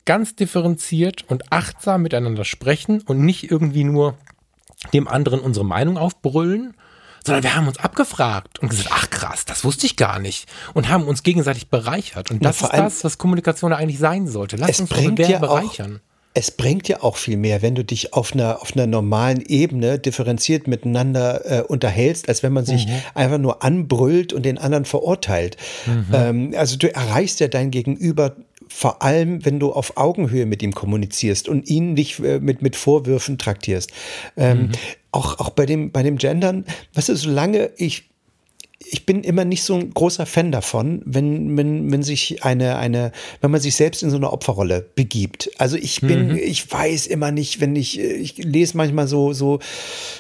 ganz 0.04 0.34
differenziert 0.34 1.24
und 1.28 1.52
achtsam 1.52 2.02
miteinander 2.02 2.44
sprechen 2.44 3.02
und 3.06 3.20
nicht 3.20 3.50
irgendwie 3.50 3.84
nur 3.84 4.16
dem 4.92 5.08
anderen 5.08 5.40
unsere 5.40 5.64
Meinung 5.64 5.98
aufbrüllen, 5.98 6.74
sondern 7.24 7.42
wir 7.42 7.54
haben 7.54 7.68
uns 7.68 7.78
abgefragt 7.78 8.58
und 8.60 8.68
gesagt, 8.68 8.90
ach 8.92 9.10
krass, 9.10 9.44
das 9.44 9.64
wusste 9.64 9.86
ich 9.86 9.96
gar 9.96 10.18
nicht 10.18 10.48
und 10.74 10.88
haben 10.88 11.04
uns 11.04 11.22
gegenseitig 11.22 11.68
bereichert. 11.68 12.30
Und 12.30 12.44
das 12.44 12.60
ja, 12.60 12.68
ist 12.68 12.74
das, 12.74 13.04
was 13.04 13.18
Kommunikation 13.18 13.72
eigentlich 13.72 13.98
sein 13.98 14.26
sollte. 14.26 14.56
Lass 14.56 14.80
uns 14.80 14.88
bringt 14.88 15.18
ja 15.18 15.38
bereichern. 15.38 15.96
Auch, 15.96 16.08
es 16.34 16.52
bringt 16.52 16.86
ja 16.86 17.02
auch 17.02 17.16
viel 17.16 17.36
mehr, 17.36 17.62
wenn 17.62 17.74
du 17.74 17.84
dich 17.84 18.14
auf 18.14 18.32
einer, 18.32 18.62
auf 18.62 18.74
einer 18.74 18.86
normalen 18.86 19.40
Ebene 19.40 19.98
differenziert 19.98 20.68
miteinander 20.68 21.44
äh, 21.44 21.62
unterhältst, 21.62 22.28
als 22.28 22.44
wenn 22.44 22.52
man 22.52 22.64
sich 22.64 22.86
mhm. 22.86 22.92
einfach 23.14 23.38
nur 23.38 23.64
anbrüllt 23.64 24.32
und 24.32 24.44
den 24.44 24.56
anderen 24.56 24.84
verurteilt. 24.84 25.56
Mhm. 25.86 26.06
Ähm, 26.12 26.54
also 26.56 26.76
du 26.76 26.94
erreichst 26.94 27.40
ja 27.40 27.48
dein 27.48 27.72
Gegenüber 27.72 28.36
vor 28.68 29.02
allem, 29.02 29.44
wenn 29.44 29.58
du 29.58 29.72
auf 29.72 29.96
Augenhöhe 29.96 30.46
mit 30.46 30.62
ihm 30.62 30.74
kommunizierst 30.74 31.48
und 31.48 31.68
ihn 31.68 31.94
nicht 31.94 32.20
äh, 32.20 32.40
mit, 32.40 32.62
mit 32.62 32.76
Vorwürfen 32.76 33.38
traktierst. 33.38 33.92
Ähm, 34.36 34.58
mhm. 34.58 34.72
auch, 35.12 35.38
auch 35.38 35.50
bei 35.50 35.66
dem, 35.66 35.90
bei 35.90 36.02
dem 36.02 36.16
Gendern, 36.16 36.64
was 36.94 37.08
ist, 37.08 37.22
solange 37.22 37.70
ich 37.76 38.07
ich 38.84 39.06
bin 39.06 39.24
immer 39.24 39.44
nicht 39.44 39.64
so 39.64 39.74
ein 39.74 39.92
großer 39.92 40.24
Fan 40.24 40.52
davon, 40.52 41.02
wenn, 41.04 41.56
wenn, 41.56 41.90
wenn 41.90 42.02
sich 42.04 42.44
eine, 42.44 42.76
eine, 42.76 43.10
wenn 43.40 43.50
man 43.50 43.60
sich 43.60 43.74
selbst 43.74 44.04
in 44.04 44.10
so 44.10 44.16
eine 44.16 44.32
Opferrolle 44.32 44.86
begibt. 44.94 45.50
Also 45.58 45.76
ich 45.76 46.00
bin, 46.00 46.28
mhm. 46.28 46.36
ich 46.36 46.70
weiß 46.70 47.08
immer 47.08 47.32
nicht, 47.32 47.60
wenn 47.60 47.74
ich, 47.74 47.98
ich 47.98 48.38
lese 48.38 48.76
manchmal 48.76 49.08
so, 49.08 49.32
so 49.32 49.58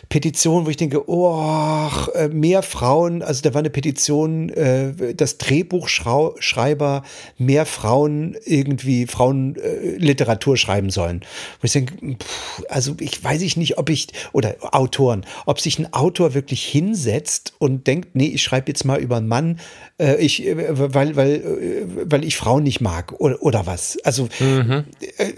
Petitionen, 0.08 0.66
wo 0.66 0.70
ich 0.70 0.76
denke, 0.76 1.08
oh, 1.08 1.88
mehr 2.32 2.62
Frauen, 2.62 3.22
also 3.22 3.42
da 3.42 3.54
war 3.54 3.60
eine 3.60 3.70
Petition, 3.70 4.48
äh, 4.50 5.14
das 5.14 5.38
Drehbuchschreiber 5.38 7.04
mehr 7.38 7.64
Frauen 7.64 8.36
irgendwie 8.44 9.06
Frauenliteratur 9.06 10.56
schreiben 10.56 10.90
sollen. 10.90 11.20
Wo 11.60 11.64
ich 11.66 11.72
denke, 11.72 12.16
also 12.68 12.96
ich 12.98 13.22
weiß 13.22 13.42
ich 13.42 13.56
nicht, 13.56 13.78
ob 13.78 13.88
ich, 13.88 14.08
oder 14.32 14.56
Autoren, 14.72 15.24
ob 15.46 15.60
sich 15.60 15.78
ein 15.78 15.92
Autor 15.92 16.34
wirklich 16.34 16.64
hinsetzt 16.64 17.52
und 17.58 17.86
denkt, 17.86 18.16
nee, 18.16 18.26
ich 18.26 18.48
schreibe 18.48 18.57
schreibe 18.58 18.70
jetzt 18.70 18.84
mal 18.84 18.98
über 18.98 19.16
einen 19.16 19.28
Mann, 19.28 19.60
äh, 19.98 20.16
ich, 20.16 20.44
äh, 20.44 20.56
weil, 20.94 21.16
weil, 21.16 21.34
äh, 21.34 22.10
weil 22.10 22.24
ich 22.24 22.36
Frauen 22.36 22.64
nicht 22.64 22.80
mag 22.80 23.12
oder, 23.20 23.40
oder 23.42 23.66
was. 23.66 23.98
Also, 24.02 24.28
mhm. 24.40 24.84
äh, 25.16 25.32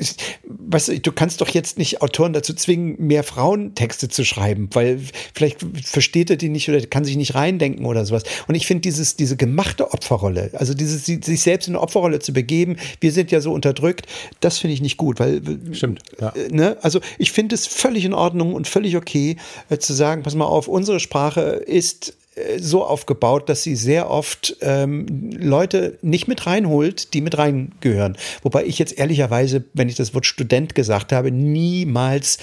weißt 0.45 0.89
du, 0.89 1.01
du 1.01 1.13
kannst 1.13 1.41
doch 1.41 1.49
jetzt 1.49 1.79
nicht 1.79 2.01
Autoren 2.01 2.33
dazu 2.33 2.55
zwingen, 2.55 2.97
mehr 2.99 3.23
Frauentexte 3.23 4.09
zu 4.09 4.25
schreiben, 4.25 4.71
weil 4.73 5.01
vielleicht 5.35 5.59
versteht 5.85 6.31
er 6.31 6.37
die 6.37 6.49
nicht 6.49 6.69
oder 6.69 6.81
kann 6.87 7.05
sich 7.05 7.17
nicht 7.17 7.35
reindenken 7.35 7.85
oder 7.85 8.07
sowas. 8.07 8.23
Und 8.49 8.55
ich 8.55 8.67
finde 8.67 8.83
dieses, 8.83 9.17
diese 9.17 9.37
gemachte 9.37 9.93
Opferrolle, 9.93 10.51
also 10.55 10.73
dieses, 10.73 11.05
sich 11.05 11.41
selbst 11.43 11.69
in 11.69 11.75
eine 11.75 11.83
Opferrolle 11.83 12.21
zu 12.21 12.33
begeben, 12.33 12.77
wir 13.01 13.13
sind 13.13 13.31
ja 13.31 13.41
so 13.41 13.53
unterdrückt, 13.53 14.07
das 14.41 14.59
finde 14.59 14.75
ich 14.75 14.81
nicht 14.81 14.97
gut, 14.97 15.21
weil, 15.21 15.43
stimmt, 15.73 16.03
ja. 16.21 16.31
Äh, 16.31 16.49
ne? 16.49 16.79
also 16.81 17.01
ich 17.19 17.33
finde 17.33 17.55
es 17.55 17.67
völlig 17.67 18.05
in 18.05 18.15
Ordnung 18.15 18.55
und 18.55 18.67
völlig 18.67 18.97
okay, 18.97 19.37
äh, 19.69 19.79
zu 19.79 19.93
sagen, 19.93 20.23
pass 20.23 20.35
mal 20.35 20.47
auf, 20.47 20.69
unsere 20.69 21.01
Sprache 21.01 21.41
ist 21.41 22.15
so 22.59 22.85
aufgebaut, 22.85 23.49
dass 23.49 23.63
sie 23.63 23.77
sehr 23.77 24.11
oft 24.11 24.57
ähm, 24.61 25.31
Leute 25.33 25.99
nicht 26.03 26.29
mit 26.29 26.47
reinholt, 26.47 27.15
die 27.15 27.21
mit 27.21 27.39
reingehören. 27.39 28.17
Wobei 28.43 28.65
ich 28.65 28.79
jetzt 28.79 28.99
ehrlicherweise, 28.99 29.65
wenn 29.75 29.89
ich 29.89 29.97
das 29.97 30.15
Wort 30.15 30.27
Student 30.27 30.75
gesagt 30.75 31.13
habe, 31.13 31.31
niemals 31.31 32.39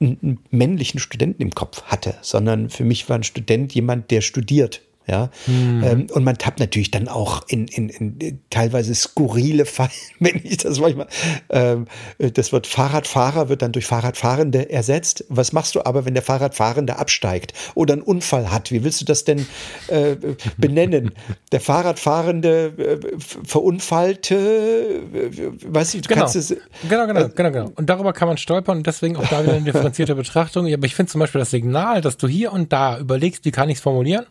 einen 0.00 0.38
männlichen 0.50 1.00
Studenten 1.00 1.42
im 1.42 1.54
Kopf 1.54 1.82
hatte, 1.84 2.14
sondern 2.22 2.70
für 2.70 2.84
mich 2.84 3.08
war 3.08 3.16
ein 3.16 3.24
Student 3.24 3.74
jemand, 3.74 4.10
der 4.10 4.20
studiert 4.20 4.82
ja. 5.08 5.30
Mhm. 5.46 5.82
Ähm, 5.84 6.06
und 6.12 6.24
man 6.24 6.36
tappt 6.36 6.60
natürlich 6.60 6.90
dann 6.90 7.08
auch 7.08 7.42
in, 7.48 7.66
in, 7.68 7.88
in 7.88 8.40
teilweise 8.50 8.94
skurrile 8.94 9.64
Fallen, 9.64 9.90
wenn 10.20 10.40
ich 10.44 10.58
das 10.58 10.80
manchmal. 10.80 11.08
Ähm, 11.50 11.86
das 12.18 12.52
Wort 12.52 12.66
Fahrradfahrer 12.66 13.48
wird 13.48 13.62
dann 13.62 13.72
durch 13.72 13.86
Fahrradfahrende 13.86 14.70
ersetzt. 14.70 15.24
Was 15.28 15.52
machst 15.52 15.74
du 15.74 15.84
aber, 15.84 16.04
wenn 16.04 16.14
der 16.14 16.22
Fahrradfahrende 16.22 16.98
absteigt 16.98 17.54
oder 17.74 17.94
einen 17.94 18.02
Unfall 18.02 18.50
hat? 18.50 18.70
Wie 18.70 18.84
willst 18.84 19.00
du 19.00 19.04
das 19.04 19.24
denn 19.24 19.46
äh, 19.88 20.16
benennen? 20.56 21.12
Der 21.52 21.60
Fahrradfahrende 21.60 22.72
äh, 22.76 22.98
verunfallte, 23.18 24.34
äh, 24.34 25.30
weiß 25.64 25.94
ich, 25.94 26.02
du 26.02 26.08
genau. 26.08 26.20
kannst 26.22 26.36
es. 26.36 26.54
Genau, 26.88 27.06
genau, 27.06 27.20
äh, 27.20 27.30
genau, 27.34 27.50
genau. 27.50 27.72
Und 27.74 27.88
darüber 27.88 28.12
kann 28.12 28.28
man 28.28 28.36
stolpern 28.36 28.78
und 28.78 28.86
deswegen 28.86 29.16
auch 29.16 29.26
da 29.28 29.42
wieder 29.42 29.54
eine 29.54 29.64
differenzierte 29.64 30.14
Betrachtung. 30.14 30.70
Aber 30.72 30.84
ich 30.84 30.94
finde 30.94 31.10
zum 31.10 31.20
Beispiel 31.20 31.38
das 31.38 31.50
Signal, 31.50 32.02
dass 32.02 32.18
du 32.18 32.28
hier 32.28 32.52
und 32.52 32.72
da 32.72 32.98
überlegst, 32.98 33.44
wie 33.44 33.50
kann 33.50 33.70
ich 33.70 33.78
es 33.78 33.82
formulieren? 33.82 34.26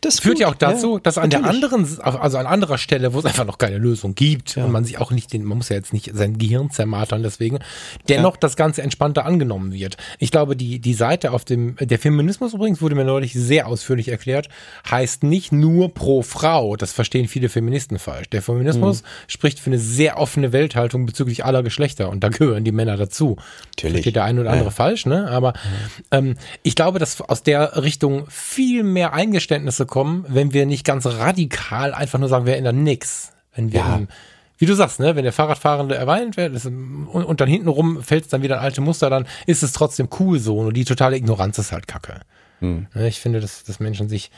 Das 0.00 0.20
führt 0.20 0.36
gut, 0.36 0.42
ja 0.42 0.48
auch 0.48 0.54
dazu, 0.54 0.94
ja, 0.94 1.00
dass 1.00 1.18
an 1.18 1.28
natürlich. 1.28 1.60
der 1.60 1.68
anderen, 1.68 2.00
also 2.00 2.38
an 2.38 2.46
anderer 2.46 2.78
Stelle, 2.78 3.14
wo 3.14 3.18
es 3.18 3.24
einfach 3.24 3.44
noch 3.44 3.58
keine 3.58 3.78
Lösung 3.78 4.14
gibt 4.14 4.56
ja. 4.56 4.64
und 4.64 4.72
man 4.72 4.84
sich 4.84 4.98
auch 4.98 5.10
nicht 5.10 5.32
den, 5.32 5.44
man 5.44 5.58
muss 5.58 5.68
ja 5.68 5.76
jetzt 5.76 5.92
nicht 5.92 6.10
sein 6.14 6.38
Gehirn 6.38 6.70
zermartern 6.70 7.22
deswegen, 7.22 7.58
dennoch 8.08 8.34
ja. 8.34 8.40
das 8.40 8.56
Ganze 8.56 8.82
entspannter 8.82 9.24
angenommen 9.24 9.72
wird. 9.72 9.96
Ich 10.18 10.30
glaube, 10.30 10.56
die, 10.56 10.78
die 10.78 10.94
Seite 10.94 11.32
auf 11.32 11.44
dem, 11.44 11.76
der 11.80 11.98
Feminismus 11.98 12.54
übrigens 12.54 12.80
wurde 12.80 12.94
mir 12.94 13.04
neulich 13.04 13.34
sehr 13.34 13.66
ausführlich 13.66 14.08
erklärt, 14.08 14.48
heißt 14.90 15.22
nicht 15.22 15.52
nur 15.52 15.92
pro 15.92 16.22
Frau, 16.22 16.76
das 16.76 16.92
verstehen 16.92 17.28
viele 17.28 17.48
Feministen 17.48 17.98
falsch. 17.98 18.28
Der 18.30 18.42
Feminismus 18.42 19.02
mhm. 19.02 19.06
spricht 19.28 19.60
für 19.60 19.70
eine 19.70 19.78
sehr 19.78 20.18
offene 20.18 20.52
Welthaltung 20.52 21.06
bezüglich 21.06 21.44
aller 21.44 21.62
Geschlechter 21.62 22.08
und 22.10 22.24
da 22.24 22.28
gehören 22.28 22.64
die 22.64 22.72
Männer 22.72 22.96
dazu. 22.96 23.36
Natürlich. 23.76 23.94
Versteht 23.94 24.16
der 24.16 24.24
eine 24.24 24.40
oder 24.40 24.50
andere 24.50 24.70
falsch, 24.70 25.06
ne? 25.06 25.28
Aber 25.28 25.52
ähm, 26.10 26.36
ich 26.62 26.74
glaube, 26.74 26.98
dass 26.98 27.20
aus 27.20 27.42
der 27.42 27.82
Richtung 27.82 28.26
viel 28.28 28.82
mehr 28.82 29.12
Eingeständnis 29.12 29.73
Ergebnisse 29.74 29.86
kommen, 29.86 30.24
wenn 30.28 30.52
wir 30.52 30.66
nicht 30.66 30.84
ganz 30.84 31.06
radikal 31.06 31.94
einfach 31.94 32.18
nur 32.18 32.28
sagen, 32.28 32.46
wir 32.46 32.56
ändern 32.56 32.82
nichts. 32.82 33.32
Wenn 33.54 33.72
wir, 33.72 33.80
ja. 33.80 34.02
wie 34.58 34.66
du 34.66 34.74
sagst, 34.74 35.00
ne, 35.00 35.16
wenn 35.16 35.24
der 35.24 35.32
Fahrradfahrende 35.32 35.94
erweint 35.94 36.36
wird 36.36 36.64
und, 36.64 37.06
und 37.06 37.40
dann 37.40 37.48
hintenrum 37.48 38.02
fällt 38.02 38.24
es 38.24 38.30
dann 38.30 38.42
wieder 38.42 38.58
ein 38.58 38.64
alte 38.64 38.80
Muster, 38.80 39.10
dann 39.10 39.26
ist 39.46 39.62
es 39.62 39.72
trotzdem 39.72 40.08
cool 40.18 40.38
so. 40.38 40.58
Und 40.58 40.74
die 40.74 40.84
totale 40.84 41.16
Ignoranz 41.16 41.58
ist 41.58 41.72
halt 41.72 41.86
kacke. 41.86 42.20
Hm. 42.60 42.86
Ich 42.94 43.20
finde, 43.20 43.40
dass, 43.40 43.64
dass 43.64 43.80
Menschen 43.80 44.08
sich 44.08 44.30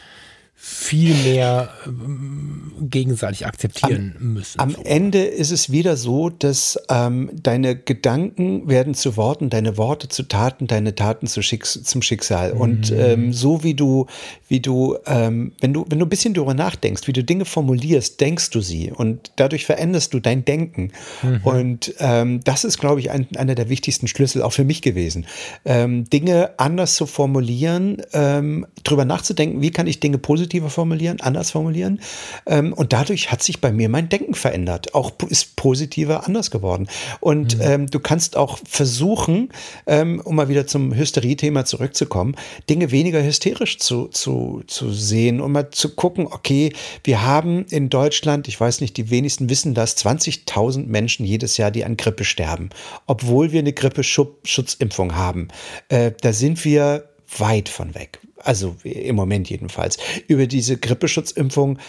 viel 0.59 1.15
mehr 1.15 1.69
ähm, 1.87 2.73
gegenseitig 2.81 3.47
akzeptieren 3.47 4.17
am, 4.19 4.33
müssen. 4.33 4.59
Am 4.59 4.71
so. 4.71 4.83
Ende 4.83 5.23
ist 5.23 5.51
es 5.53 5.71
wieder 5.71 5.97
so, 5.97 6.31
dass 6.31 6.79
ähm, 6.89 7.31
deine 7.35 7.77
Gedanken 7.77 8.67
werden 8.67 8.95
zu 8.95 9.17
Worten, 9.19 9.51
deine 9.51 9.77
Worte 9.77 10.09
zu 10.09 10.23
Taten, 10.23 10.67
deine 10.67 10.95
Taten 10.95 11.27
zu 11.27 11.43
Schicks 11.43 11.83
zum 11.85 12.01
Schicksal. 12.01 12.55
Mhm. 12.55 12.61
Und 12.61 12.91
ähm, 12.91 13.33
so 13.35 13.63
wie 13.63 13.75
du, 13.75 14.07
wie 14.49 14.61
du, 14.61 14.97
ähm, 15.07 15.53
wenn 15.61 15.75
du, 15.75 15.85
wenn 15.89 15.99
du 15.99 16.07
ein 16.07 16.09
bisschen 16.09 16.33
darüber 16.33 16.55
nachdenkst, 16.55 17.07
wie 17.07 17.13
du 17.13 17.23
Dinge 17.23 17.45
formulierst, 17.45 18.19
denkst 18.21 18.49
du 18.51 18.61
sie 18.61 18.91
und 18.91 19.33
dadurch 19.37 19.67
veränderst 19.67 20.15
du 20.15 20.21
dein 20.21 20.47
Denken. 20.47 20.91
Mhm. 21.23 21.41
Und 21.45 21.95
ähm, 21.99 22.41
das 22.45 22.65
ist, 22.65 22.79
glaube 22.79 23.01
ich, 23.01 23.11
ein, 23.11 23.29
einer 23.37 23.55
der 23.55 23.69
wichtigsten 23.69 24.09
Schlüssel 24.09 24.43
auch 24.43 24.53
für 24.53 24.65
mich 24.65 24.83
gewesen. 24.83 25.27
Dinge 25.65 26.51
anders 26.59 26.95
zu 26.95 27.07
formulieren, 27.07 28.03
ähm, 28.13 28.67
drüber 28.85 29.05
nachzudenken, 29.05 29.61
wie 29.61 29.71
kann 29.71 29.87
ich 29.87 30.01
Dinge 30.01 30.19
positiver 30.47 30.70
formulieren, 30.70 31.20
anders 31.20 31.51
formulieren. 31.51 32.01
Ähm, 32.47 32.72
und 32.72 32.92
dadurch 32.92 33.32
hat 33.32 33.42
sich 33.42 33.61
bei 33.61 33.72
mir 33.72 33.88
mein 33.88 34.09
Denken 34.09 34.34
verändert. 34.34 34.94
Auch 34.94 35.12
ist 35.28 35.57
positiver 35.57 36.26
anders 36.26 36.53
geworden. 36.53 36.86
Und 37.20 37.57
mhm. 37.57 37.62
ähm, 37.62 37.86
du 37.90 37.99
kannst 37.99 38.36
auch 38.36 38.59
versuchen, 38.68 39.49
ähm, 39.86 40.20
um 40.24 40.36
mal 40.36 40.49
wieder 40.49 40.66
zum 40.68 40.94
Hysterie-Thema 40.94 41.64
zurückzukommen, 41.64 42.36
Dinge 42.70 42.92
weniger 42.92 43.22
hysterisch 43.24 43.78
zu, 43.78 44.07
zu, 44.09 44.62
zu 44.68 44.92
sehen 44.92 45.40
und 45.40 45.51
mal 45.51 45.70
zu 45.70 45.97
gucken, 45.97 46.26
okay, 46.26 46.72
wir 47.03 47.22
haben 47.22 47.66
in 47.70 47.88
Deutschland, 47.88 48.47
ich 48.47 48.61
weiß 48.61 48.80
nicht, 48.80 48.97
die 48.97 49.11
wenigsten 49.11 49.51
wissen 49.51 49.74
das, 49.74 49.97
20.000 49.97 50.86
Menschen 50.86 51.26
jedes 51.26 51.57
Jahr, 51.57 51.72
die 51.72 51.84
an 51.84 51.97
Grippe 51.97 52.24
sterben, 52.24 52.70
obwohl 53.07 53.51
wir 53.51 53.61
eine 53.61 53.72
Grippeschutzimpfung 53.72 55.16
haben. 55.16 55.49
Äh, 55.88 56.12
da 56.20 56.32
sind 56.32 56.64
wir 56.64 57.09
weit 57.38 57.68
von 57.68 57.94
weg. 57.97 58.20
Also 58.47 58.76
im 58.84 59.16
Moment 59.16 59.51
jedenfalls. 59.51 59.99
Über 60.28 60.47
diese 60.47 60.76
Grippeschutzimpfung 60.76 61.80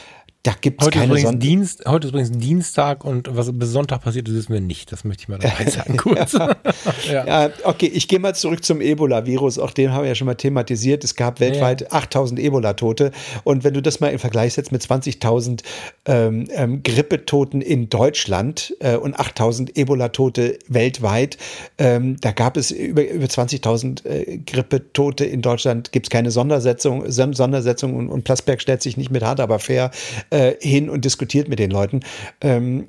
da 0.47 0.53
gibt 0.61 0.81
es 0.81 0.89
keine 0.91 1.17
Sonntag. 1.17 1.41
Dienst, 1.41 1.83
heute 1.85 2.07
ist 2.07 2.13
übrigens 2.13 2.31
Dienstag 2.31 3.03
und 3.03 3.35
was 3.35 3.51
bis 3.51 3.71
Sonntag 3.71 4.01
passiert 4.01 4.29
ist, 4.29 4.35
wissen 4.35 4.53
wir 4.53 4.61
nicht. 4.61 4.89
Das 4.93 5.03
möchte 5.03 5.23
ich 5.23 5.27
mal 5.27 5.39
dabei 5.39 5.69
sagen 5.69 5.97
kurz. 5.97 6.31
ja. 7.11 7.27
ja. 7.27 7.49
okay, 7.65 7.87
ich 7.93 8.07
gehe 8.07 8.19
mal 8.19 8.33
zurück 8.33 8.63
zum 8.63 8.79
Ebola-Virus. 8.79 9.59
Auch 9.59 9.71
den 9.71 9.91
haben 9.91 10.03
wir 10.03 10.07
ja 10.07 10.15
schon 10.15 10.25
mal 10.25 10.35
thematisiert. 10.35 11.03
Es 11.03 11.15
gab 11.15 11.41
weltweit 11.41 11.81
ja. 11.81 11.87
8000 11.91 12.39
Ebola-Tote. 12.39 13.11
Und 13.43 13.65
wenn 13.65 13.73
du 13.73 13.81
das 13.81 13.99
mal 13.99 14.07
in 14.07 14.19
Vergleich 14.19 14.53
setzt 14.53 14.71
mit 14.71 14.81
20.000 14.81 15.63
ähm, 16.05 16.47
ähm, 16.53 16.81
Grippetoten 16.81 17.59
in 17.59 17.89
Deutschland 17.89 18.73
äh, 18.79 18.95
und 18.95 19.19
8000 19.19 19.77
Ebola-Tote 19.77 20.59
weltweit, 20.69 21.37
ähm, 21.77 22.15
da 22.21 22.31
gab 22.31 22.55
es 22.55 22.71
über, 22.71 23.05
über 23.05 23.25
20.000 23.25 24.05
äh, 24.05 24.37
Grippetote 24.37 25.25
in 25.25 25.41
Deutschland. 25.41 25.91
Gibt 25.91 26.05
es 26.05 26.09
keine 26.09 26.31
Sondersetzung, 26.31 27.11
Sondersetzung 27.11 27.97
und, 27.97 28.07
und 28.07 28.23
Plasberg 28.23 28.61
stellt 28.61 28.81
sich 28.81 28.95
nicht 28.95 29.11
mit 29.11 29.23
hart, 29.23 29.41
aber 29.41 29.59
fair. 29.59 29.91
Äh, 30.29 30.36
äh, 30.38 30.55
hin 30.61 30.88
und 30.88 31.03
diskutiert 31.03 31.49
mit 31.49 31.57
den 31.57 31.71
Leuten. 31.71 32.01
Ähm, 32.41 32.85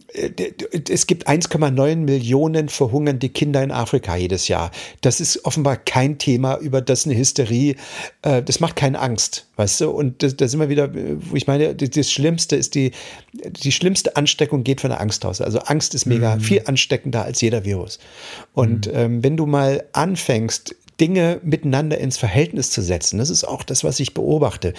es 0.90 1.07
gibt 1.07 1.26
1,9 1.26 1.96
Millionen 1.96 2.68
verhungernde 2.68 3.30
Kinder 3.30 3.62
in 3.62 3.70
Afrika 3.70 4.16
jedes 4.16 4.49
Jahr. 4.49 4.70
Das 5.01 5.18
ist 5.18 5.46
offenbar 5.46 5.78
kein 5.78 6.18
Thema, 6.18 6.59
über 6.59 6.82
das 6.82 7.07
eine 7.07 7.16
Hysterie, 7.16 7.76
äh, 8.20 8.42
das 8.42 8.61
macht 8.61 8.76
keine 8.76 9.01
Angst, 9.01 9.46
weißt 9.57 9.80
du? 9.80 9.90
Und 9.90 10.22
da 10.22 10.46
sind 10.46 10.61
wir 10.61 10.68
wieder, 10.68 10.92
wo 10.92 11.36
ich 11.36 11.46
meine, 11.46 11.74
das 11.74 12.12
Schlimmste 12.12 12.55
ist 12.55 12.74
die, 12.74 12.90
die 13.32 13.72
schlimmste 13.72 14.14
Ansteckung 14.16 14.62
geht 14.62 14.82
von 14.82 14.90
der 14.90 15.01
Angst 15.01 15.24
aus. 15.24 15.40
Also 15.40 15.61
Angst 15.61 15.94
ist 15.94 16.05
mega 16.05 16.36
mhm. 16.36 16.40
viel 16.40 16.62
ansteckender 16.66 17.24
als 17.24 17.40
jeder 17.40 17.64
Virus. 17.64 17.99
Und 18.53 18.88
mhm. 18.88 18.92
ähm, 18.94 19.24
wenn 19.24 19.38
du 19.38 19.46
mal 19.46 19.84
anfängst, 19.92 20.74
Dinge 21.01 21.40
miteinander 21.42 21.99
ins 21.99 22.18
Verhältnis 22.18 22.70
zu 22.70 22.82
setzen. 22.82 23.18
Das 23.18 23.30
ist 23.30 23.44
auch 23.44 23.62
das, 23.62 23.84
was 23.84 24.01
ich 24.01 24.14
beobachte. 24.14 24.74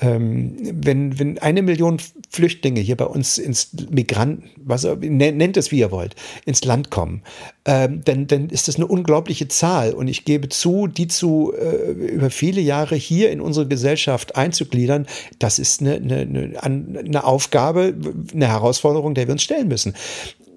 Ähm, 0.00 0.56
wenn, 0.60 1.18
wenn 1.18 1.38
eine 1.38 1.62
Million 1.62 1.98
Flüchtlinge 2.30 2.80
hier 2.80 2.96
bei 2.96 3.06
uns 3.06 3.38
ins 3.38 3.70
Migranten, 3.90 4.50
was 4.56 4.84
nennt 5.00 5.56
es 5.56 5.70
wie 5.70 5.78
ihr 5.78 5.90
wollt, 5.90 6.14
ins 6.44 6.64
Land 6.64 6.90
kommen, 6.90 7.22
ähm, 7.64 8.02
dann, 8.04 8.26
dann 8.26 8.50
ist 8.50 8.68
das 8.68 8.76
eine 8.76 8.86
unglaubliche 8.86 9.48
Zahl. 9.48 9.94
Und 9.94 10.08
ich 10.08 10.24
gebe 10.24 10.48
zu, 10.48 10.86
die 10.86 11.08
zu 11.08 11.52
äh, 11.54 11.90
über 11.90 12.30
viele 12.30 12.60
Jahre 12.60 12.94
hier 12.94 13.30
in 13.30 13.40
unsere 13.40 13.66
Gesellschaft 13.66 14.36
einzugliedern, 14.36 15.06
das 15.38 15.58
ist 15.58 15.80
eine, 15.80 15.94
eine, 15.94 16.62
eine 16.62 17.24
Aufgabe, 17.24 17.94
eine 18.32 18.48
Herausforderung, 18.48 19.14
der 19.14 19.26
wir 19.26 19.32
uns 19.32 19.42
stellen 19.42 19.68
müssen. 19.68 19.94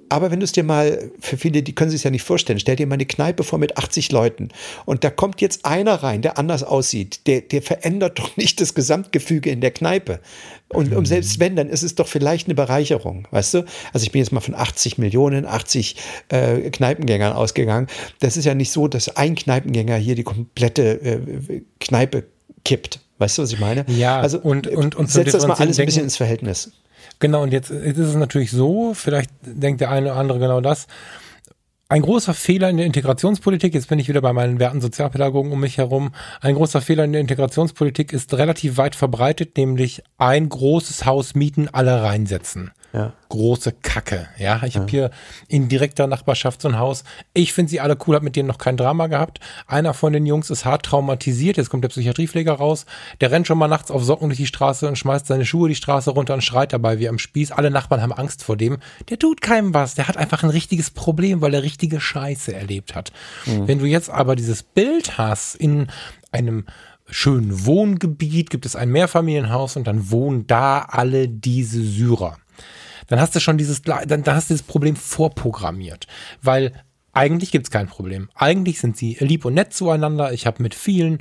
Aber 0.09 0.31
wenn 0.31 0.39
du 0.39 0.43
es 0.45 0.51
dir 0.51 0.63
mal, 0.63 1.11
für 1.19 1.37
viele, 1.37 1.63
die 1.63 1.75
können 1.75 1.91
sich 1.91 2.03
ja 2.03 2.11
nicht 2.11 2.23
vorstellen, 2.23 2.59
stell 2.59 2.75
dir 2.75 2.87
mal 2.87 2.95
eine 2.95 3.05
Kneipe 3.05 3.43
vor 3.43 3.59
mit 3.59 3.77
80 3.77 4.11
Leuten 4.11 4.49
und 4.85 5.03
da 5.03 5.09
kommt 5.09 5.41
jetzt 5.41 5.65
einer 5.65 5.95
rein, 5.95 6.21
der 6.21 6.37
anders 6.37 6.63
aussieht, 6.63 7.27
der, 7.27 7.41
der 7.41 7.61
verändert 7.61 8.19
doch 8.19 8.37
nicht 8.37 8.61
das 8.61 8.73
Gesamtgefüge 8.73 9.49
in 9.49 9.61
der 9.61 9.71
Kneipe. 9.71 10.19
Und, 10.69 10.93
und 10.93 11.05
selbst 11.05 11.39
wenn, 11.39 11.55
dann 11.55 11.69
ist 11.69 11.83
es 11.83 11.95
doch 11.95 12.07
vielleicht 12.07 12.47
eine 12.47 12.55
Bereicherung, 12.55 13.27
weißt 13.31 13.53
du? 13.53 13.65
Also 13.93 14.03
ich 14.03 14.11
bin 14.11 14.19
jetzt 14.19 14.31
mal 14.31 14.41
von 14.41 14.53
80 14.53 14.97
Millionen, 14.97 15.45
80 15.45 15.95
äh, 16.29 16.69
Kneipengängern 16.71 17.33
ausgegangen. 17.33 17.87
Das 18.19 18.35
ist 18.35 18.45
ja 18.45 18.53
nicht 18.53 18.71
so, 18.71 18.87
dass 18.87 19.15
ein 19.15 19.35
Kneipengänger 19.35 19.95
hier 19.95 20.15
die 20.15 20.23
komplette 20.23 21.01
äh, 21.01 21.61
Kneipe 21.79 22.25
kippt. 22.65 22.99
Weißt 23.19 23.37
du, 23.37 23.41
was 23.41 23.51
ich 23.51 23.59
meine? 23.59 23.85
Ja, 23.87 24.19
also 24.19 24.39
und, 24.39 24.67
und, 24.67 24.95
und 24.95 25.09
setz 25.09 25.31
das 25.31 25.47
mal 25.47 25.55
alles 25.55 25.79
ein 25.79 25.85
bisschen 25.85 26.03
ins 26.03 26.17
Verhältnis. 26.17 26.71
Genau, 27.19 27.43
und 27.43 27.51
jetzt, 27.51 27.71
ist 27.71 27.97
es 27.97 28.15
natürlich 28.15 28.51
so, 28.51 28.93
vielleicht 28.93 29.31
denkt 29.41 29.81
der 29.81 29.91
eine 29.91 30.11
oder 30.11 30.19
andere 30.19 30.39
genau 30.39 30.61
das. 30.61 30.87
Ein 31.89 32.01
großer 32.01 32.33
Fehler 32.33 32.69
in 32.69 32.77
der 32.77 32.85
Integrationspolitik, 32.85 33.73
jetzt 33.73 33.87
bin 33.87 33.97
ich 33.97 34.09
wieder 34.09 34.21
bei 34.21 34.33
meinen 34.33 34.59
werten 34.59 34.81
Sozialpädagogen 34.81 35.53
um 35.53 35.59
mich 35.61 35.77
herum, 35.77 36.11
ein 36.41 36.55
großer 36.55 36.81
Fehler 36.81 37.05
in 37.05 37.13
der 37.13 37.21
Integrationspolitik 37.21 38.11
ist 38.11 38.33
relativ 38.33 38.75
weit 38.75 38.93
verbreitet, 38.93 39.55
nämlich 39.55 40.03
ein 40.17 40.49
großes 40.49 41.05
Haus 41.05 41.33
mieten, 41.33 41.69
alle 41.71 42.03
reinsetzen. 42.03 42.71
Ja. 42.93 43.13
Große 43.29 43.73
Kacke. 43.73 44.27
Ja, 44.37 44.61
ich 44.63 44.75
ja. 44.75 44.81
habe 44.81 44.89
hier 44.89 45.11
in 45.47 45.67
direkter 45.67 46.07
Nachbarschaft 46.07 46.61
so 46.61 46.69
ein 46.69 46.79
Haus. 46.79 47.03
Ich 47.33 47.51
finde 47.53 47.69
sie 47.69 47.81
alle 47.81 47.97
cool, 48.05 48.15
habe 48.15 48.23
mit 48.23 48.35
denen 48.35 48.47
noch 48.47 48.57
kein 48.57 48.77
Drama 48.77 49.07
gehabt. 49.07 49.39
Einer 49.67 49.93
von 49.93 50.13
den 50.13 50.25
Jungs 50.25 50.49
ist 50.49 50.63
hart 50.63 50.85
traumatisiert. 50.85 51.57
Jetzt 51.57 51.69
kommt 51.69 51.83
der 51.83 51.89
Psychiatriepfleger 51.89 52.53
raus. 52.53 52.85
Der 53.19 53.31
rennt 53.31 53.45
schon 53.45 53.57
mal 53.57 53.67
nachts 53.67 53.91
auf 53.91 54.03
Socken 54.03 54.29
durch 54.29 54.37
die 54.37 54.47
Straße 54.47 54.87
und 54.87 54.97
schmeißt 54.97 55.27
seine 55.27 55.45
Schuhe 55.45 55.67
die 55.67 55.75
Straße 55.75 56.11
runter 56.11 56.33
und 56.33 56.43
schreit 56.43 56.71
dabei 56.71 56.99
wie 56.99 57.09
am 57.09 57.19
Spieß. 57.19 57.51
Alle 57.51 57.71
Nachbarn 57.71 58.01
haben 58.01 58.13
Angst 58.13 58.43
vor 58.43 58.55
dem. 58.55 58.77
Der 59.09 59.19
tut 59.19 59.41
keinem 59.41 59.73
was. 59.73 59.95
Der 59.95 60.07
hat 60.07 60.15
einfach 60.15 60.43
ein 60.43 60.49
richtiges 60.49 60.89
Problem, 60.89 61.41
weil 61.41 61.53
er 61.53 61.63
richtige 61.63 61.99
Scheiße 61.99 62.55
erlebt 62.55 62.95
hat. 62.95 63.11
Mhm. 63.45 63.67
Wenn 63.67 63.79
du 63.79 63.85
jetzt 63.85 64.09
aber 64.09 64.35
dieses 64.37 64.63
Bild 64.63 65.17
hast 65.17 65.55
in 65.55 65.87
einem 66.31 66.65
schönen 67.09 67.65
Wohngebiet, 67.65 68.49
gibt 68.49 68.65
es 68.65 68.75
ein 68.75 68.89
Mehrfamilienhaus 68.89 69.75
und 69.75 69.87
dann 69.87 70.09
wohnen 70.09 70.47
da 70.47 70.79
alle 70.79 71.27
diese 71.27 71.81
Syrer 71.81 72.37
dann 73.07 73.19
hast 73.19 73.35
du 73.35 73.39
schon 73.39 73.57
dieses, 73.57 73.81
dann, 73.81 74.07
dann 74.07 74.35
hast 74.35 74.49
du 74.49 74.53
das 74.53 74.63
Problem 74.63 74.95
vorprogrammiert. 74.95 76.07
Weil 76.41 76.73
eigentlich 77.17 77.51
gibt 77.51 77.65
es 77.65 77.71
kein 77.71 77.87
Problem. 77.87 78.29
Eigentlich 78.35 78.79
sind 78.79 78.95
sie 78.95 79.17
lieb 79.19 79.45
und 79.45 79.55
nett 79.55 79.73
zueinander. 79.73 80.33
Ich 80.33 80.45
habe 80.45 80.61
mit 80.61 80.75
vielen 80.75 81.19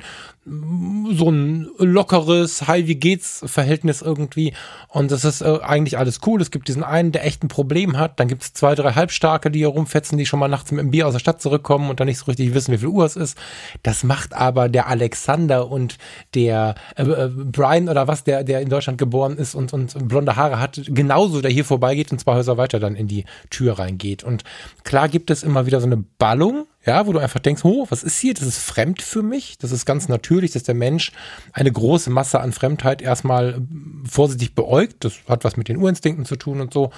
so 1.11 1.29
ein 1.29 1.67
lockeres, 1.77 2.67
hi, 2.67 2.87
wie 2.87 2.95
geht's 2.95 3.43
Verhältnis 3.45 4.01
irgendwie. 4.01 4.53
Und 4.87 5.11
das 5.11 5.25
ist 5.25 5.41
äh, 5.41 5.59
eigentlich 5.61 5.97
alles 5.97 6.21
cool. 6.25 6.41
Es 6.41 6.51
gibt 6.51 6.69
diesen 6.69 6.85
einen, 6.85 7.11
der 7.11 7.25
echt 7.25 7.43
ein 7.43 7.49
Problem 7.49 7.97
hat. 7.97 8.19
Dann 8.19 8.29
gibt 8.29 8.43
es 8.43 8.53
zwei, 8.53 8.73
drei 8.73 8.93
Halbstarke, 8.93 9.51
die 9.51 9.59
hier 9.59 9.67
rumfetzen, 9.67 10.17
die 10.17 10.25
schon 10.25 10.39
mal 10.39 10.47
nachts 10.47 10.71
mit 10.71 10.79
dem 10.79 10.91
Bier 10.91 11.05
aus 11.07 11.13
der 11.13 11.19
Stadt 11.19 11.41
zurückkommen 11.41 11.89
und 11.89 11.99
dann 11.99 12.07
nicht 12.07 12.19
so 12.19 12.25
richtig 12.25 12.53
wissen, 12.53 12.71
wie 12.71 12.77
viel 12.77 12.87
Uhr 12.87 13.05
es 13.05 13.17
ist. 13.17 13.37
Das 13.83 14.05
macht 14.05 14.33
aber 14.33 14.69
der 14.69 14.87
Alexander 14.87 15.69
und 15.69 15.97
der 16.33 16.75
äh, 16.95 17.03
äh, 17.03 17.29
Brian 17.29 17.89
oder 17.89 18.07
was, 18.07 18.23
der, 18.23 18.45
der 18.45 18.61
in 18.61 18.69
Deutschland 18.69 18.97
geboren 18.97 19.37
ist 19.37 19.53
und, 19.53 19.73
und 19.73 20.07
blonde 20.07 20.37
Haare 20.37 20.61
hat, 20.61 20.81
genauso, 20.85 21.41
der 21.41 21.51
hier 21.51 21.65
vorbeigeht 21.65 22.11
und 22.13 22.19
zwei 22.19 22.35
Häuser 22.35 22.57
weiter 22.57 22.79
dann 22.79 22.95
in 22.95 23.07
die 23.07 23.25
Tür 23.49 23.79
reingeht. 23.79 24.23
Und 24.23 24.45
klar 24.85 25.09
gibt 25.09 25.29
es 25.29 25.43
immer 25.43 25.65
wieder 25.65 25.81
so 25.81 25.86
eine 25.87 26.03
Ballung 26.17 26.67
ja, 26.87 27.05
wo 27.05 27.11
du 27.11 27.19
einfach 27.19 27.41
denkst, 27.41 27.65
oh, 27.65 27.85
was 27.89 28.01
ist 28.01 28.17
hier? 28.17 28.33
Das 28.33 28.47
ist 28.47 28.59
fremd 28.59 29.01
für 29.01 29.21
mich. 29.21 29.57
Das 29.57 29.73
ist 29.73 29.85
ganz 29.85 30.07
natürlich, 30.07 30.51
dass 30.51 30.63
der 30.63 30.73
Mensch 30.73 31.11
eine 31.51 31.69
große 31.69 32.09
Masse 32.09 32.39
an 32.39 32.53
Fremdheit 32.53 33.01
erstmal 33.01 33.55
ähm, 33.55 34.05
vorsichtig 34.09 34.55
beäugt. 34.55 35.03
Das 35.03 35.15
hat 35.27 35.43
was 35.43 35.57
mit 35.57 35.67
den 35.67 35.75
Urinstinkten 35.75 36.23
zu 36.23 36.37
tun 36.37 36.61
und 36.61 36.73
so. 36.73 36.91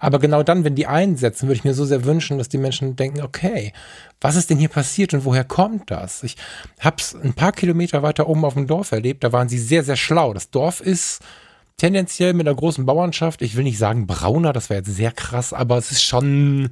Aber 0.00 0.18
genau 0.18 0.42
dann, 0.42 0.64
wenn 0.64 0.74
die 0.74 0.88
einsetzen, 0.88 1.46
würde 1.46 1.58
ich 1.58 1.64
mir 1.64 1.74
so 1.74 1.84
sehr 1.84 2.04
wünschen, 2.04 2.38
dass 2.38 2.48
die 2.48 2.58
Menschen 2.58 2.96
denken, 2.96 3.22
okay, 3.22 3.72
was 4.20 4.34
ist 4.34 4.50
denn 4.50 4.58
hier 4.58 4.68
passiert 4.68 5.14
und 5.14 5.24
woher 5.24 5.44
kommt 5.44 5.92
das? 5.92 6.24
Ich 6.24 6.36
habe 6.80 6.96
es 6.98 7.14
ein 7.14 7.34
paar 7.34 7.52
Kilometer 7.52 8.02
weiter 8.02 8.28
oben 8.28 8.44
auf 8.44 8.54
dem 8.54 8.66
Dorf 8.66 8.90
erlebt. 8.90 9.22
Da 9.22 9.32
waren 9.32 9.48
sie 9.48 9.60
sehr, 9.60 9.84
sehr 9.84 9.96
schlau. 9.96 10.34
Das 10.34 10.50
Dorf 10.50 10.80
ist 10.80 11.20
tendenziell 11.76 12.34
mit 12.34 12.48
einer 12.48 12.56
großen 12.56 12.84
Bauernschaft. 12.84 13.42
Ich 13.42 13.54
will 13.54 13.62
nicht 13.62 13.78
sagen 13.78 14.08
brauner, 14.08 14.52
das 14.52 14.70
wäre 14.70 14.80
jetzt 14.80 14.92
sehr 14.92 15.12
krass, 15.12 15.52
aber 15.52 15.78
es 15.78 15.92
ist 15.92 16.02
schon 16.02 16.70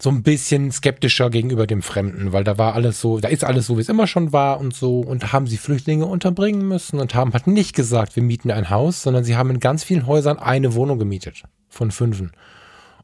so 0.00 0.10
ein 0.10 0.22
bisschen 0.22 0.70
skeptischer 0.70 1.28
gegenüber 1.28 1.66
dem 1.66 1.82
Fremden, 1.82 2.32
weil 2.32 2.44
da 2.44 2.56
war 2.56 2.74
alles 2.74 3.00
so, 3.00 3.18
da 3.18 3.28
ist 3.28 3.44
alles 3.44 3.66
so, 3.66 3.76
wie 3.76 3.80
es 3.80 3.88
immer 3.88 4.06
schon 4.06 4.32
war 4.32 4.60
und 4.60 4.74
so. 4.74 5.00
Und 5.00 5.32
haben 5.32 5.46
sie 5.48 5.56
Flüchtlinge 5.56 6.06
unterbringen 6.06 6.66
müssen 6.66 7.00
und 7.00 7.14
haben 7.14 7.32
halt 7.32 7.48
nicht 7.48 7.74
gesagt, 7.74 8.14
wir 8.14 8.22
mieten 8.22 8.50
ein 8.50 8.70
Haus, 8.70 9.02
sondern 9.02 9.24
sie 9.24 9.36
haben 9.36 9.50
in 9.50 9.60
ganz 9.60 9.82
vielen 9.82 10.06
Häusern 10.06 10.38
eine 10.38 10.74
Wohnung 10.74 10.98
gemietet. 10.98 11.42
Von 11.68 11.90
fünfen. 11.90 12.32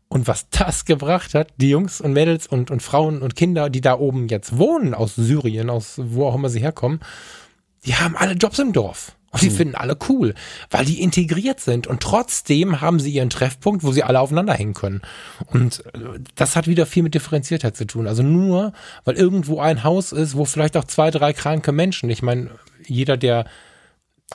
Und 0.09 0.29
was 0.29 0.49
das 0.51 0.85
gebracht 0.85 1.35
hat, 1.35 1.49
die 1.57 1.71
Jungs 1.71 2.01
und 2.01 2.13
Mädels 2.13 2.47
und, 2.47 2.71
und 2.71 2.83
Frauen 2.83 3.21
und 3.23 3.35
Kinder, 3.35 3.69
die 3.71 3.81
da 3.81 3.99
oben 3.99 4.29
jetzt 4.29 4.59
wohnen, 4.59 4.95
aus 4.95 5.17
Syrien, 5.17 5.71
aus 5.71 6.01
wo 6.01 6.27
auch 6.27 6.37
immer 6.37 6.49
sie 6.49 6.61
herkommen, 6.61 7.01
die 7.85 7.97
haben 7.97 8.17
alle 8.17 8.35
Jobs 8.35 8.61
im 8.61 8.73
Dorf. 8.73 9.17
Und 9.35 9.43
die 9.43 9.49
hm. 9.49 9.57
finden 9.57 9.75
alle 9.75 9.99
cool, 10.09 10.33
weil 10.71 10.85
die 10.85 11.03
integriert 11.03 11.59
sind 11.59 11.89
und 11.89 12.01
trotzdem 12.01 12.81
haben 12.81 13.01
sie 13.01 13.11
ihren 13.11 13.31
Treffpunkt, 13.31 13.83
wo 13.83 13.91
sie 13.91 14.05
alle 14.05 14.21
aufeinander 14.21 14.55
hängen 14.55 14.75
können. 14.75 15.03
Und 15.49 15.85
äh, 15.87 16.21
das 16.37 16.55
hat 16.55 16.69
wieder 16.69 16.87
viel 16.87 17.03
mit 17.03 17.15
Differenziertheit 17.15 17.77
zu 17.77 17.85
tun. 17.85 18.07
Also 18.07 18.23
nur, 18.23 18.73
weil 19.05 19.17
irgendwo 19.17 19.59
ein 19.59 19.83
Haus 19.83 20.13
ist, 20.13 20.37
wo 20.37 20.45
vielleicht 20.45 20.77
auch 20.77 20.85
zwei, 20.85 21.11
drei 21.11 21.33
kranke 21.33 21.73
Menschen, 21.73 22.11
ich 22.11 22.23
meine, 22.23 22.49
jeder, 22.87 23.17
der 23.17 23.47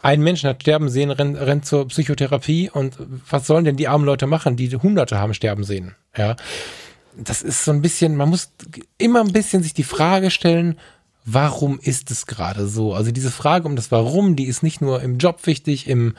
einen 0.02 0.22
Menschen 0.22 0.50
hat 0.50 0.64
sterben 0.64 0.90
sehen, 0.90 1.12
rennt, 1.12 1.40
rennt 1.40 1.66
zur 1.66 1.88
Psychotherapie 1.88 2.70
und 2.70 2.98
was 3.30 3.48
sollen 3.48 3.64
denn 3.64 3.78
die 3.78 3.88
armen 3.88 4.06
Leute 4.06 4.28
machen, 4.28 4.58
die 4.58 4.70
Hunderte 4.76 5.18
haben 5.18 5.34
sterben 5.34 5.64
sehen? 5.64 5.96
Ja. 6.18 6.36
Das 7.16 7.42
ist 7.42 7.64
so 7.64 7.72
ein 7.72 7.82
bisschen, 7.82 8.18
man 8.18 8.30
muss 8.30 8.52
immer 8.98 9.22
ein 9.22 9.32
bisschen 9.32 9.64
sich 9.64 9.74
die 9.74 9.84
Frage 9.84 10.30
stellen, 10.30 10.78
warum 11.34 11.80
ist 11.80 12.12
es 12.12 12.26
gerade 12.26 12.68
so? 12.68 12.94
Also 12.94 13.12
diese 13.12 13.32
Frage 13.32 13.68
um 13.68 13.76
das 13.76 13.92
Warum, 13.92 14.36
die 14.36 14.46
ist 14.46 14.64
nicht 14.64 14.82
nur 14.82 15.02
im 15.02 15.18
Job 15.18 15.46
wichtig, 15.46 15.88
im, 15.88 16.16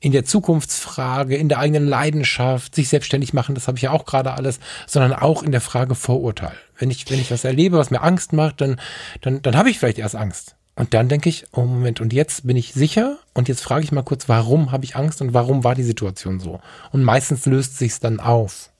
in 0.00 0.12
der 0.12 0.24
Zukunftsfrage, 0.24 1.36
in 1.36 1.48
der 1.48 1.58
eigenen 1.58 1.86
Leidenschaft, 1.86 2.74
sich 2.74 2.88
selbstständig 2.88 3.32
machen, 3.32 3.54
das 3.54 3.68
habe 3.68 3.78
ich 3.78 3.82
ja 3.82 3.90
auch 3.90 4.04
gerade 4.04 4.32
alles, 4.32 4.60
sondern 4.86 5.12
auch 5.12 5.42
in 5.42 5.52
der 5.52 5.60
Frage 5.60 5.94
Vorurteil. 5.94 6.54
Wenn 6.78 6.90
ich, 6.90 7.08
wenn 7.10 7.20
ich 7.20 7.30
was 7.30 7.44
erlebe, 7.44 7.78
was 7.78 7.90
mir 7.90 8.02
Angst 8.02 8.32
macht, 8.32 8.60
dann, 8.60 8.80
dann, 9.20 9.42
dann 9.42 9.56
habe 9.56 9.70
ich 9.70 9.78
vielleicht 9.78 9.98
erst 9.98 10.16
Angst. 10.16 10.56
Und 10.76 10.92
dann 10.92 11.08
denke 11.08 11.28
ich, 11.28 11.46
oh 11.52 11.62
Moment, 11.62 12.00
und 12.00 12.12
jetzt 12.12 12.46
bin 12.46 12.56
ich 12.56 12.72
sicher 12.72 13.18
und 13.32 13.48
jetzt 13.48 13.60
frage 13.60 13.84
ich 13.84 13.92
mal 13.92 14.02
kurz, 14.02 14.28
warum 14.28 14.72
habe 14.72 14.84
ich 14.84 14.96
Angst 14.96 15.22
und 15.22 15.32
warum 15.32 15.62
war 15.62 15.76
die 15.76 15.84
Situation 15.84 16.40
so? 16.40 16.60
Und 16.90 17.04
meistens 17.04 17.46
löst 17.46 17.78
sich 17.78 17.98
dann 18.00 18.18
auf. 18.18 18.70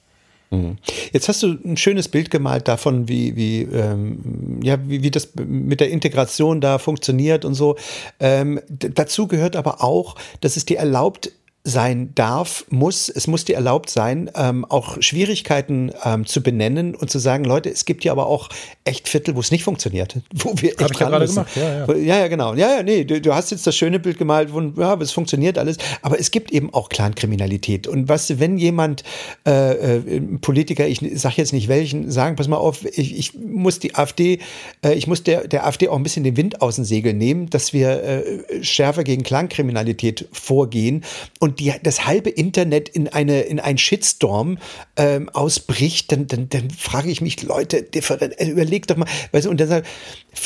Mhm. 0.55 0.77
Jetzt 1.13 1.29
hast 1.29 1.43
du 1.43 1.59
ein 1.65 1.77
schönes 1.77 2.09
Bild 2.09 2.31
gemalt 2.31 2.69
davon, 2.69 3.09
wie, 3.09 3.37
wie, 3.37 3.63
ähm, 3.63 4.61
ja, 4.63 4.79
wie, 4.87 5.03
wie 5.03 5.11
das 5.11 5.31
mit 5.37 5.81
der 5.81 5.91
Integration 5.91 6.61
da 6.61 6.79
funktioniert 6.79 7.45
und 7.45 7.55
so. 7.55 7.77
Ähm, 8.21 8.61
dazu 8.69 9.27
gehört 9.27 9.57
aber 9.57 9.83
auch, 9.83 10.17
dass 10.41 10.57
es 10.57 10.65
dir 10.65 10.79
erlaubt, 10.79 11.33
sein 11.67 12.15
darf, 12.15 12.67
muss, 12.69 13.09
es 13.09 13.27
muss 13.27 13.47
dir 13.47 13.57
erlaubt 13.57 13.89
sein, 13.89 14.31
ähm, 14.37 14.67
auch 14.67 15.01
Schwierigkeiten 15.01 15.93
ähm, 16.05 16.27
zu 16.27 16.43
benennen 16.43 16.95
und 16.95 17.11
zu 17.11 17.19
sagen, 17.19 17.45
Leute, 17.45 17.71
es 17.71 17.87
gibt 17.87 18.05
ja 18.05 18.13
aber 18.13 18.27
auch 18.27 18.51
echt 18.85 19.09
Viertel, 19.09 19.35
wo 19.35 19.41
es 19.41 19.51
nicht 19.51 19.65
funktioniert, 19.65 20.19
wo 20.35 20.53
wir 20.57 20.73
echt 20.73 20.83
Hab 20.83 20.91
ich 20.93 21.01
ja 21.01 21.09
gerade 21.09 21.27
gemacht, 21.27 21.57
ja, 21.57 21.87
ja. 21.87 21.95
ja, 21.95 22.19
ja, 22.19 22.29
genau. 22.29 22.53
Ja, 22.53 22.77
ja, 22.77 22.83
nee, 22.83 23.05
du, 23.05 23.19
du, 23.19 23.35
hast 23.35 23.51
jetzt 23.51 23.67
das 23.67 23.75
schöne 23.75 23.99
Bild 23.99 24.19
gemalt, 24.19 24.53
wo, 24.53 24.61
ja, 24.79 24.95
es 25.01 25.13
funktioniert 25.13 25.57
alles, 25.57 25.79
aber 26.03 26.21
es 26.21 26.31
gibt 26.31 26.53
eben 26.53 26.73
auch 26.75 26.91
Clankriminalität. 26.91 27.87
Und 27.87 28.11
was, 28.11 28.39
wenn 28.39 28.59
jemand, 28.59 29.03
äh, 29.47 29.97
äh, 29.97 30.21
Politiker, 30.43 30.87
ich 30.87 31.01
sage 31.15 31.37
jetzt 31.39 31.55
nicht 31.55 31.69
welchen, 31.69 32.11
sagen, 32.11 32.37
pass 32.37 32.47
mal 32.47 32.59
auf, 32.59 32.85
ich, 32.85 33.19
ich 33.19 33.33
muss 33.35 33.79
die 33.79 33.95
AfD, 33.95 34.41
äh, 34.85 34.93
ich 34.93 35.07
muss 35.07 35.23
der, 35.23 35.49
der 35.49 35.67
AfD 35.67 35.89
auch 35.89 35.97
ein 35.97 36.03
bisschen 36.03 36.25
den 36.25 36.37
Wind 36.37 36.61
aus 36.61 36.77
den 36.77 36.85
Segeln 36.85 37.17
nehmen, 37.17 37.49
dass 37.49 37.73
wir 37.73 38.03
äh, 38.03 38.63
schärfer 38.63 39.03
gegen 39.03 39.23
Clankriminalität 39.23 40.29
vorgehen. 40.31 41.05
Und 41.41 41.54
die, 41.59 41.73
das 41.83 42.07
halbe 42.07 42.31
Internet 42.31 42.89
in, 42.89 43.09
eine, 43.09 43.43
in 43.43 43.61
einen 43.61 43.79
Shitstorm 43.79 44.59
ähm, 44.97 45.29
ausbricht, 45.31 46.13
dann, 46.13 46.27
dann, 46.27 46.49
dann 46.49 46.71
frage 46.71 47.11
ich 47.11 47.21
mich, 47.21 47.43
Leute, 47.43 47.87
äh, 47.93 48.49
überlegt 48.49 48.91
doch 48.91 48.97
mal, 48.97 49.09
weißt 49.33 49.47
du, 49.47 49.51
und 49.51 49.61
dann 49.61 49.69
sagt, 49.69 49.87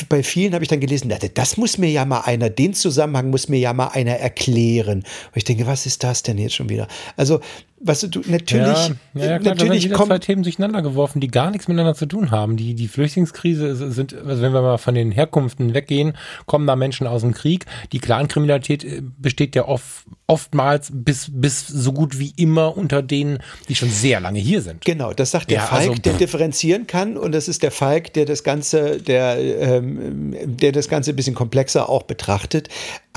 bei 0.09 0.22
vielen 0.22 0.54
habe 0.54 0.64
ich 0.64 0.68
dann 0.68 0.80
gelesen, 0.80 1.12
das 1.34 1.56
muss 1.56 1.78
mir 1.78 1.90
ja 1.90 2.04
mal 2.04 2.20
einer, 2.20 2.50
den 2.50 2.74
Zusammenhang 2.74 3.30
muss 3.30 3.48
mir 3.48 3.59
ja 3.59 3.72
mal 3.72 3.88
einer 3.88 4.16
erklären. 4.16 4.98
Und 4.98 5.36
ich 5.36 5.44
denke, 5.44 5.66
was 5.66 5.86
ist 5.86 6.04
das 6.04 6.22
denn 6.22 6.38
jetzt 6.38 6.54
schon 6.54 6.68
wieder? 6.68 6.88
Also, 7.16 7.40
was 7.81 8.01
du, 8.01 8.20
natürlich, 8.26 8.66
ja, 8.66 8.95
ja, 9.14 9.31
ja 9.31 9.39
klar, 9.39 9.55
natürlich 9.55 9.93
kommen 9.93 10.11
zwei 10.11 10.18
Themen 10.18 10.43
durcheinander 10.43 10.83
geworfen, 10.83 11.20
die 11.20 11.29
gar 11.29 11.51
nichts 11.51 11.68
miteinander 11.68 11.95
zu 11.95 12.07
tun 12.07 12.31
haben. 12.31 12.57
Die, 12.57 12.74
die 12.74 12.89
Flüchtlingskrise 12.89 13.74
sind, 13.93 14.14
also 14.14 14.43
wenn 14.43 14.53
wir 14.53 14.62
mal 14.62 14.79
von 14.79 14.95
den 14.95 15.12
Herkunften 15.12 15.74
weggehen, 15.74 16.14
kommen 16.47 16.66
da 16.66 16.76
Menschen 16.76 17.07
aus 17.07 17.22
dem 17.22 17.35
Krieg. 17.35 17.66
Die 17.93 18.01
Clankriminalität 18.01 18.85
äh, 18.85 19.03
besteht 19.18 19.55
ja 19.55 19.66
oft, 19.66 20.07
oftmals 20.26 20.91
bis, 20.93 21.31
bis 21.33 21.66
so 21.66 21.93
gut 21.93 22.18
wie 22.18 22.33
immer 22.37 22.76
unter 22.76 23.03
denen, 23.03 23.39
die 23.68 23.74
schon 23.74 23.91
sehr 23.91 24.20
lange 24.20 24.41
hier 24.41 24.62
sind. 24.62 24.85
Genau, 24.85 25.12
das 25.12 25.31
sagt 25.31 25.51
der 25.51 25.59
ja, 25.59 25.64
Falk, 25.64 25.91
also, 25.91 26.03
der 26.03 26.14
differenzieren 26.14 26.87
kann 26.87 27.16
und 27.16 27.33
das 27.33 27.49
ist 27.49 27.62
der 27.62 27.70
Falk, 27.70 28.12
der 28.14 28.24
das 28.24 28.43
Ganze, 28.43 29.01
der, 29.01 29.39
ähm, 29.39 30.35
der 30.45 30.72
das 30.72 30.89
Ganze 30.89 31.11
ein 31.11 31.16
bisschen 31.16 31.35
komplexer 31.35 31.89
auch 31.89 32.03
betrachtet. 32.03 32.68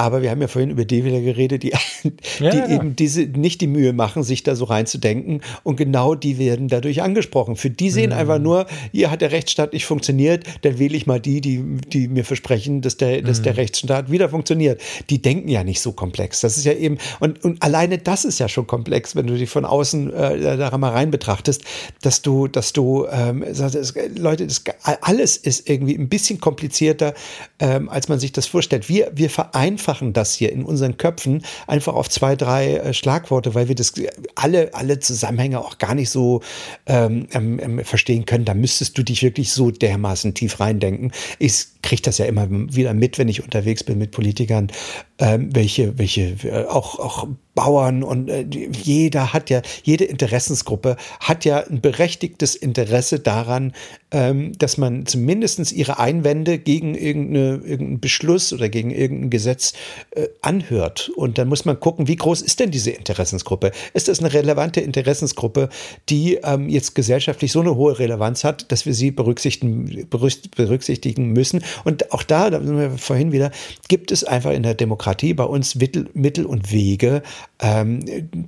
Aber 0.01 0.23
wir 0.23 0.31
haben 0.31 0.41
ja 0.41 0.47
vorhin 0.47 0.71
über 0.71 0.83
die 0.83 1.05
wieder 1.05 1.21
geredet, 1.21 1.61
die, 1.61 1.73
die 2.03 2.43
ja, 2.43 2.67
eben 2.67 2.95
diese 2.95 3.21
nicht 3.21 3.61
die 3.61 3.67
Mühe 3.67 3.93
machen, 3.93 4.23
sich 4.23 4.41
da 4.41 4.55
so 4.55 4.65
reinzudenken. 4.65 5.41
Und 5.61 5.75
genau 5.75 6.15
die 6.15 6.39
werden 6.39 6.69
dadurch 6.69 7.03
angesprochen. 7.03 7.55
Für 7.55 7.69
die 7.69 7.91
sehen 7.91 8.09
mhm. 8.09 8.15
einfach 8.15 8.39
nur, 8.39 8.65
hier 8.91 9.11
hat 9.11 9.21
der 9.21 9.31
Rechtsstaat 9.31 9.73
nicht 9.73 9.85
funktioniert, 9.85 10.43
dann 10.63 10.79
wähle 10.79 10.97
ich 10.97 11.05
mal 11.05 11.19
die, 11.19 11.39
die, 11.39 11.63
die 11.85 12.07
mir 12.07 12.25
versprechen, 12.25 12.81
dass 12.81 12.97
der, 12.97 13.21
mhm. 13.21 13.25
dass 13.27 13.43
der 13.43 13.53
mhm. 13.53 13.59
Rechtsstaat 13.59 14.09
wieder 14.09 14.29
funktioniert. 14.29 14.81
Die 15.11 15.21
denken 15.21 15.49
ja 15.49 15.63
nicht 15.63 15.81
so 15.81 15.91
komplex. 15.91 16.39
Das 16.39 16.57
ist 16.57 16.65
ja 16.65 16.73
eben, 16.73 16.97
und, 17.19 17.43
und 17.43 17.61
alleine 17.61 17.99
das 17.99 18.25
ist 18.25 18.39
ja 18.39 18.49
schon 18.49 18.65
komplex, 18.65 19.15
wenn 19.15 19.27
du 19.27 19.37
dich 19.37 19.51
von 19.51 19.65
außen 19.65 20.11
äh, 20.11 20.57
da 20.57 20.75
mal 20.79 20.89
rein 20.89 21.11
betrachtest, 21.11 21.63
dass 22.01 22.23
du, 22.23 22.47
dass 22.47 22.73
du, 22.73 23.05
ähm, 23.11 23.45
das, 23.47 23.93
Leute, 24.17 24.47
das, 24.47 24.63
alles 25.01 25.37
ist 25.37 25.69
irgendwie 25.69 25.95
ein 25.95 26.09
bisschen 26.09 26.39
komplizierter, 26.39 27.13
ähm, 27.59 27.87
als 27.87 28.09
man 28.09 28.19
sich 28.19 28.31
das 28.31 28.47
vorstellt. 28.47 28.89
Wir, 28.89 29.11
wir 29.13 29.29
vereinfachen 29.29 29.90
vereinfachen 29.91 30.13
das 30.13 30.33
hier 30.33 30.51
in 30.51 30.63
unseren 30.63 30.97
Köpfen 30.97 31.43
einfach 31.67 31.93
auf 31.93 32.09
zwei, 32.09 32.35
drei 32.35 32.77
äh, 32.77 32.93
Schlagworte, 32.93 33.55
weil 33.55 33.67
wir 33.67 33.75
das 33.75 33.93
alle, 34.35 34.73
alle 34.73 34.99
Zusammenhänge 34.99 35.59
auch 35.59 35.77
gar 35.77 35.95
nicht 35.95 36.09
so 36.09 36.41
ähm, 36.85 37.27
ähm, 37.33 37.59
ähm, 37.61 37.85
verstehen 37.85 38.25
können. 38.25 38.45
Da 38.45 38.53
müsstest 38.53 38.97
du 38.97 39.03
dich 39.03 39.23
wirklich 39.23 39.51
so 39.51 39.71
dermaßen 39.71 40.33
tief 40.33 40.59
reindenken. 40.59 41.11
Ich 41.39 41.67
kriege 41.81 42.01
das 42.01 42.17
ja 42.17 42.25
immer 42.25 42.47
wieder 42.49 42.93
mit, 42.93 43.17
wenn 43.17 43.27
ich 43.29 43.43
unterwegs 43.43 43.83
bin 43.83 43.97
mit 43.97 44.11
Politikern, 44.11 44.71
ähm, 45.19 45.49
welche, 45.53 45.97
welche 45.97 46.35
äh, 46.43 46.65
auch, 46.65 46.99
auch 46.99 47.27
Bauern 47.53 48.01
und 48.01 48.29
äh, 48.29 48.45
jeder 48.71 49.33
hat 49.33 49.49
ja, 49.49 49.61
jede 49.83 50.05
Interessensgruppe 50.05 50.95
hat 51.19 51.43
ja 51.43 51.59
ein 51.59 51.81
berechtigtes 51.81 52.55
Interesse 52.55 53.19
daran, 53.19 53.73
ähm, 54.11 54.57
dass 54.57 54.77
man 54.77 55.05
zumindest 55.05 55.71
ihre 55.73 55.99
Einwände 55.99 56.57
gegen 56.59 56.95
irgendeine, 56.95 57.55
irgendeinen 57.57 57.99
Beschluss 57.99 58.53
oder 58.53 58.69
gegen 58.69 58.89
irgendein 58.91 59.29
Gesetz 59.29 59.73
äh, 60.11 60.27
anhört. 60.41 61.11
Und 61.15 61.37
dann 61.37 61.49
muss 61.49 61.65
man 61.65 61.79
gucken, 61.79 62.07
wie 62.07 62.15
groß 62.15 62.41
ist 62.41 62.61
denn 62.61 62.71
diese 62.71 62.91
Interessensgruppe? 62.91 63.71
Ist 63.93 64.07
das 64.07 64.19
eine 64.19 64.33
relevante 64.33 64.79
Interessensgruppe, 64.79 65.67
die 66.07 66.35
ähm, 66.43 66.69
jetzt 66.69 66.95
gesellschaftlich 66.95 67.51
so 67.51 67.59
eine 67.59 67.75
hohe 67.75 67.99
Relevanz 67.99 68.45
hat, 68.45 68.71
dass 68.71 68.85
wir 68.85 68.93
sie 68.93 69.11
berücksichtigen, 69.11 70.07
berücksichtigen 70.09 71.33
müssen? 71.33 71.61
Und 71.83 72.11
auch 72.11 72.23
da, 72.23 72.49
da 72.49 72.61
sind 72.61 72.77
wir 72.77 72.91
vorhin 72.97 73.31
wieder, 73.31 73.51
gibt 73.87 74.11
es 74.11 74.23
einfach 74.23 74.51
in 74.51 74.63
der 74.63 74.73
Demokratie 74.73 75.33
bei 75.33 75.43
uns 75.43 75.75
Mittel, 75.75 76.45
und 76.45 76.71
Wege, 76.71 77.21
ähm, 77.59 77.99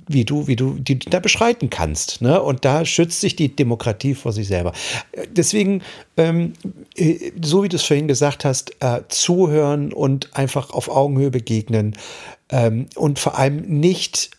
wie 0.08 0.24
du, 0.24 0.46
wie 0.46 0.56
du 0.56 0.74
die 0.74 0.98
da 0.98 1.20
beschreiten 1.20 1.70
kannst. 1.70 2.22
Ne? 2.22 2.40
Und 2.40 2.64
da 2.64 2.84
schützt 2.84 3.20
sich 3.20 3.36
die 3.36 3.54
Demokratie 3.54 4.14
vor 4.14 4.32
sich 4.32 4.48
selber. 4.48 4.72
Deswegen, 5.30 5.82
ähm, 6.16 6.54
äh, 6.96 7.32
so 7.42 7.62
wie 7.62 7.68
du 7.68 7.76
es 7.76 7.84
vorhin 7.84 8.08
gesagt 8.08 8.44
hast, 8.44 8.76
äh, 8.80 9.02
zuhören 9.08 9.92
und 9.92 10.36
einfach 10.36 10.70
auf 10.70 10.88
Augenhöhe 10.88 11.30
begegnen 11.30 11.96
ähm, 12.50 12.86
und 12.94 13.18
vor 13.18 13.38
allem 13.38 13.62
nicht 13.62 14.30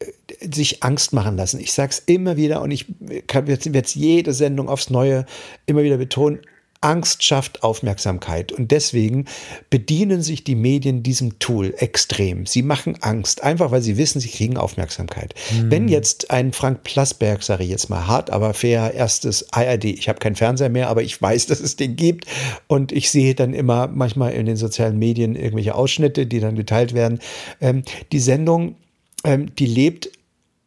äh, 0.00 0.54
sich 0.54 0.82
Angst 0.82 1.12
machen 1.12 1.36
lassen. 1.36 1.60
Ich 1.60 1.72
sage 1.72 1.90
es 1.90 1.98
immer 2.00 2.36
wieder 2.36 2.62
und 2.62 2.70
ich 2.70 2.86
werde 2.98 3.80
es 3.80 3.94
jede 3.94 4.32
Sendung 4.32 4.68
aufs 4.68 4.90
Neue 4.90 5.26
immer 5.66 5.82
wieder 5.82 5.96
betonen. 5.96 6.40
Angst 6.80 7.22
schafft 7.22 7.62
Aufmerksamkeit 7.62 8.52
und 8.52 8.70
deswegen 8.70 9.26
bedienen 9.70 10.22
sich 10.22 10.44
die 10.44 10.54
Medien 10.54 11.02
diesem 11.02 11.38
Tool 11.38 11.74
extrem. 11.78 12.46
Sie 12.46 12.62
machen 12.62 12.96
Angst, 13.00 13.42
einfach 13.42 13.70
weil 13.70 13.82
sie 13.82 13.96
wissen, 13.96 14.20
sie 14.20 14.28
kriegen 14.28 14.56
Aufmerksamkeit. 14.56 15.34
Mhm. 15.52 15.70
Wenn 15.70 15.88
jetzt 15.88 16.30
ein 16.30 16.52
Frank 16.52 16.82
Plasberg, 16.84 17.42
sage 17.42 17.64
ich 17.64 17.70
jetzt 17.70 17.88
mal 17.88 18.06
hart, 18.06 18.30
aber 18.30 18.54
fair, 18.54 18.92
erstes 18.94 19.52
ARD, 19.52 19.84
ich 19.84 20.08
habe 20.08 20.18
keinen 20.18 20.36
Fernseher 20.36 20.68
mehr, 20.68 20.88
aber 20.88 21.02
ich 21.02 21.20
weiß, 21.20 21.46
dass 21.48 21.60
es 21.60 21.76
den 21.76 21.96
gibt 21.96 22.26
und 22.66 22.92
ich 22.92 23.10
sehe 23.10 23.34
dann 23.34 23.54
immer 23.54 23.86
manchmal 23.88 24.32
in 24.32 24.46
den 24.46 24.56
sozialen 24.56 24.98
Medien 24.98 25.34
irgendwelche 25.34 25.74
Ausschnitte, 25.74 26.26
die 26.26 26.40
dann 26.40 26.56
geteilt 26.56 26.94
werden. 26.94 27.20
Ähm, 27.60 27.82
die 28.12 28.20
Sendung, 28.20 28.76
ähm, 29.24 29.54
die 29.56 29.66
lebt 29.66 30.10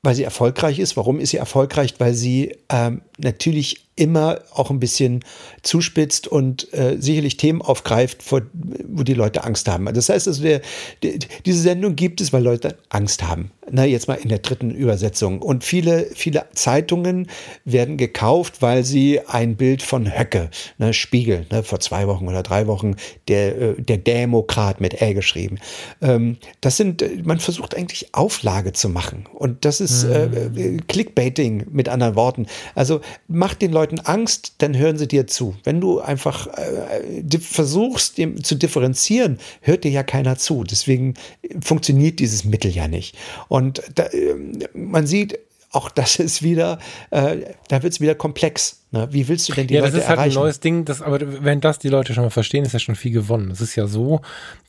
weil 0.02 0.16
sie 0.16 0.24
erfolgreich 0.24 0.80
ist. 0.80 0.96
Warum 0.98 1.20
ist 1.20 1.32
sie 1.32 1.38
erfolgreich? 1.38 1.96
Weil 1.98 2.14
sie 2.14 2.56
ähm, 2.70 3.02
natürlich 3.22 3.90
immer 4.00 4.40
auch 4.54 4.72
ein 4.72 4.80
bisschen 4.80 5.26
zuspitzt 5.62 6.28
und 6.28 6.74
äh, 6.74 6.96
sicherlich 7.00 7.36
Themen 7.36 7.62
aufgreift, 7.62 8.24
vor, 8.24 8.42
wo 8.88 9.04
die 9.04 9.14
Leute 9.14 9.44
Angst 9.44 9.68
haben. 9.68 9.94
Das 9.94 10.08
heißt 10.08 10.28
also, 10.28 10.42
der, 10.42 10.62
der, 11.04 11.20
diese 11.46 11.60
Sendung 11.62 11.98
gibt 11.98 12.22
es, 12.22 12.32
weil 12.32 12.44
Leute 12.44 12.78
Angst 12.88 13.24
haben. 13.24 13.52
Na, 13.72 13.86
jetzt 13.86 14.08
mal 14.08 14.16
in 14.16 14.30
der 14.30 14.40
dritten 14.40 14.72
Übersetzung. 14.72 15.42
Und 15.42 15.64
viele, 15.64 16.08
viele 16.16 16.46
Zeitungen 16.54 17.28
werden 17.66 17.98
gekauft, 17.98 18.62
weil 18.62 18.84
sie 18.84 19.20
ein 19.28 19.58
Bild 19.58 19.84
von 19.84 20.18
Höcke, 20.18 20.50
ne, 20.78 20.94
Spiegel, 20.94 21.46
ne, 21.52 21.62
vor 21.62 21.80
zwei 21.80 22.08
Wochen 22.08 22.28
oder 22.28 22.42
drei 22.42 22.68
Wochen, 22.68 22.96
der, 23.28 23.62
äh, 23.62 23.82
der 23.82 23.98
Demokrat 23.98 24.82
mit 24.82 25.02
Ä 25.02 25.14
geschrieben. 25.14 25.60
Ähm, 26.02 26.38
das 26.62 26.78
sind, 26.78 27.26
man 27.26 27.40
versucht 27.40 27.76
eigentlich 27.76 28.14
Auflage 28.14 28.72
zu 28.72 28.90
machen. 28.90 29.28
Und 29.34 29.66
das 29.66 29.82
ist 29.82 30.06
äh, 30.06 30.28
mhm. 30.28 30.58
äh, 30.58 30.78
Clickbaiting 30.88 31.68
mit 31.70 31.90
anderen 31.90 32.16
Worten. 32.16 32.48
Also 32.76 33.02
mach 33.28 33.54
den 33.54 33.72
Leuten 33.72 34.00
Angst, 34.00 34.54
dann 34.60 34.78
hören 34.78 34.98
sie 34.98 35.08
dir 35.08 35.28
zu. 35.28 35.56
Wenn 35.64 35.82
du 35.82 36.00
einfach 36.00 36.48
äh, 36.48 37.40
versuchst 37.40 38.18
dem, 38.18 38.44
zu 38.44 38.56
differenzieren, 38.56 39.40
hört 39.62 39.84
dir 39.84 39.92
ja 39.92 40.04
keiner 40.04 40.38
zu. 40.38 40.64
Deswegen 40.64 41.16
funktioniert 41.62 42.20
dieses 42.20 42.46
Mittel 42.46 42.72
ja 42.72 42.88
nicht. 42.88 43.16
Und 43.48 43.82
da, 43.96 44.04
äh, 44.06 44.36
man 44.74 45.08
sieht, 45.08 45.40
auch 45.72 45.90
das 45.92 46.18
ist 46.18 46.42
wieder, 46.42 46.80
äh, 47.12 47.38
da 47.68 47.84
wird 47.84 47.94
es 47.94 48.02
wieder 48.02 48.16
komplex. 48.16 48.84
Ne? 48.92 49.08
Wie 49.12 49.28
willst 49.28 49.48
du 49.48 49.54
denn 49.54 49.68
die 49.68 49.76
ja, 49.76 49.82
Leute 49.82 50.02
erreichen? 50.02 50.08
Ja, 50.08 50.08
das 50.08 50.16
ist 50.16 50.20
halt 50.20 50.32
ein 50.32 50.44
neues 50.44 50.60
Ding, 50.60 50.86
das, 50.86 51.02
aber 51.02 51.44
wenn 51.44 51.62
das 51.62 51.78
die 51.78 51.90
Leute 51.90 52.14
schon 52.14 52.24
mal 52.24 52.32
verstehen, 52.32 52.66
ist 52.66 52.74
ja 52.74 52.80
schon 52.80 52.96
viel 52.96 53.12
gewonnen. 53.12 53.52
Es 53.52 53.62
ist 53.62 53.76
ja 53.76 53.86
so, 53.86 54.22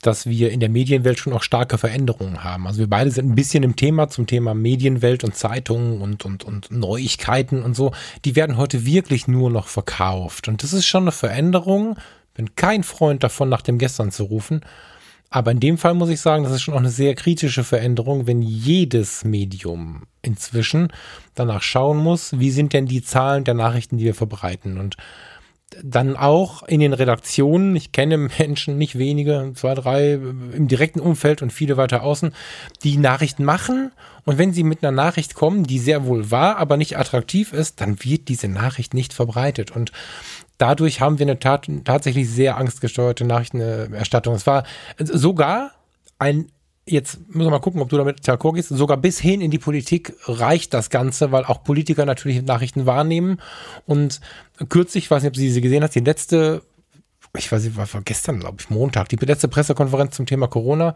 dass 0.02 0.26
wir 0.26 0.50
in 0.50 0.60
der 0.60 0.68
Medienwelt 0.68 1.18
schon 1.18 1.32
auch 1.32 1.42
starke 1.42 1.78
Veränderungen 1.78 2.44
haben. 2.44 2.66
Also 2.66 2.80
wir 2.80 2.90
beide 2.90 3.10
sind 3.10 3.30
ein 3.30 3.34
bisschen 3.34 3.62
im 3.62 3.76
Thema 3.76 4.08
zum 4.08 4.26
Thema 4.26 4.52
Medienwelt 4.52 5.24
und 5.24 5.34
Zeitungen 5.34 6.02
und, 6.02 6.26
und, 6.26 6.44
und 6.44 6.70
Neuigkeiten 6.70 7.62
und 7.62 7.74
so. 7.74 7.92
Die 8.26 8.36
werden 8.36 8.58
heute 8.58 8.84
wirklich 8.84 9.26
nur 9.26 9.50
noch 9.50 9.68
verkauft. 9.68 10.48
Und 10.48 10.62
das 10.62 10.74
ist 10.74 10.86
schon 10.86 11.04
eine 11.04 11.12
Veränderung. 11.12 11.96
Bin 12.34 12.54
kein 12.56 12.82
Freund 12.84 13.24
davon, 13.24 13.48
nach 13.48 13.62
dem 13.62 13.78
Gestern 13.78 14.10
zu 14.10 14.24
rufen. 14.24 14.60
Aber 15.30 15.52
in 15.52 15.60
dem 15.60 15.78
Fall 15.78 15.94
muss 15.94 16.08
ich 16.08 16.20
sagen, 16.20 16.42
das 16.42 16.52
ist 16.52 16.62
schon 16.62 16.74
auch 16.74 16.80
eine 16.80 16.90
sehr 16.90 17.14
kritische 17.14 17.62
Veränderung, 17.62 18.26
wenn 18.26 18.42
jedes 18.42 19.24
Medium 19.24 20.02
inzwischen 20.22 20.92
danach 21.36 21.62
schauen 21.62 21.98
muss, 21.98 22.38
wie 22.38 22.50
sind 22.50 22.72
denn 22.72 22.86
die 22.86 23.02
Zahlen 23.02 23.44
der 23.44 23.54
Nachrichten, 23.54 23.96
die 23.96 24.04
wir 24.04 24.14
verbreiten. 24.14 24.78
Und 24.78 24.96
dann 25.82 26.16
auch 26.16 26.64
in 26.64 26.80
den 26.80 26.92
Redaktionen, 26.92 27.76
ich 27.76 27.92
kenne 27.92 28.18
Menschen, 28.38 28.76
nicht 28.76 28.98
wenige, 28.98 29.52
zwei, 29.54 29.74
drei 29.74 30.14
im 30.14 30.68
direkten 30.68 31.00
Umfeld 31.00 31.42
und 31.42 31.52
viele 31.52 31.76
weiter 31.76 32.02
außen, 32.02 32.32
die 32.82 32.96
Nachrichten 32.96 33.44
machen. 33.44 33.92
Und 34.24 34.36
wenn 34.38 34.52
sie 34.52 34.64
mit 34.64 34.82
einer 34.82 34.90
Nachricht 34.90 35.34
kommen, 35.34 35.64
die 35.64 35.78
sehr 35.78 36.04
wohl 36.06 36.30
war, 36.30 36.56
aber 36.56 36.76
nicht 36.76 36.98
attraktiv 36.98 37.52
ist, 37.52 37.80
dann 37.80 38.02
wird 38.04 38.28
diese 38.28 38.48
Nachricht 38.48 38.94
nicht 38.94 39.12
verbreitet. 39.12 39.70
Und 39.70 39.92
dadurch 40.60 41.00
haben 41.00 41.18
wir 41.18 41.26
eine 41.26 41.38
tat 41.38 41.68
tatsächlich 41.84 42.28
sehr 42.28 42.56
angstgesteuerte 42.56 43.24
Nachrichtenerstattung. 43.24 44.34
Es 44.34 44.46
war 44.46 44.64
sogar 44.98 45.72
ein 46.18 46.46
jetzt 46.86 47.18
müssen 47.28 47.46
wir 47.46 47.50
mal 47.50 47.60
gucken, 47.60 47.80
ob 47.80 47.88
du 47.88 47.96
damit 47.96 48.20
d'accord 48.20 48.54
gehst. 48.54 48.70
Sogar 48.70 48.96
bis 48.96 49.20
hin 49.20 49.40
in 49.40 49.50
die 49.50 49.58
Politik 49.58 50.14
reicht 50.24 50.74
das 50.74 50.90
Ganze, 50.90 51.30
weil 51.30 51.44
auch 51.44 51.62
Politiker 51.62 52.04
natürlich 52.04 52.42
Nachrichten 52.42 52.84
wahrnehmen. 52.84 53.40
Und 53.86 54.20
kürzlich, 54.68 55.04
ich 55.04 55.10
weiß 55.10 55.22
nicht, 55.22 55.30
ob 55.30 55.36
sie 55.36 55.50
sie 55.50 55.60
gesehen 55.60 55.84
hat, 55.84 55.94
die 55.94 56.00
letzte 56.00 56.62
ich 57.36 57.52
weiß 57.52 57.62
nicht, 57.62 57.76
war 57.76 57.86
gestern, 58.02 58.40
glaube 58.40 58.56
ich, 58.58 58.70
Montag, 58.70 59.08
die 59.08 59.16
letzte 59.16 59.46
Pressekonferenz 59.46 60.16
zum 60.16 60.26
Thema 60.26 60.48
Corona. 60.48 60.94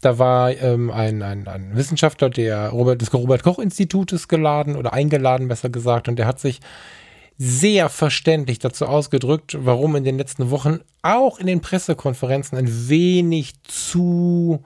Da 0.00 0.18
war 0.18 0.50
ähm, 0.50 0.90
ein, 0.90 1.22
ein, 1.22 1.46
ein 1.46 1.76
Wissenschaftler 1.76 2.28
der 2.28 2.70
Robert, 2.70 3.00
des 3.00 3.14
Robert-Koch-Institutes 3.14 4.26
geladen 4.26 4.74
oder 4.74 4.92
eingeladen, 4.92 5.46
besser 5.46 5.68
gesagt, 5.68 6.08
und 6.08 6.16
der 6.16 6.26
hat 6.26 6.40
sich 6.40 6.60
sehr 7.38 7.88
verständlich 7.88 8.58
dazu 8.58 8.86
ausgedrückt, 8.86 9.56
warum 9.60 9.96
in 9.96 10.04
den 10.04 10.16
letzten 10.16 10.50
Wochen 10.50 10.80
auch 11.02 11.38
in 11.38 11.46
den 11.46 11.60
Pressekonferenzen 11.60 12.56
ein 12.56 12.88
wenig 12.88 13.54
zu 13.64 14.64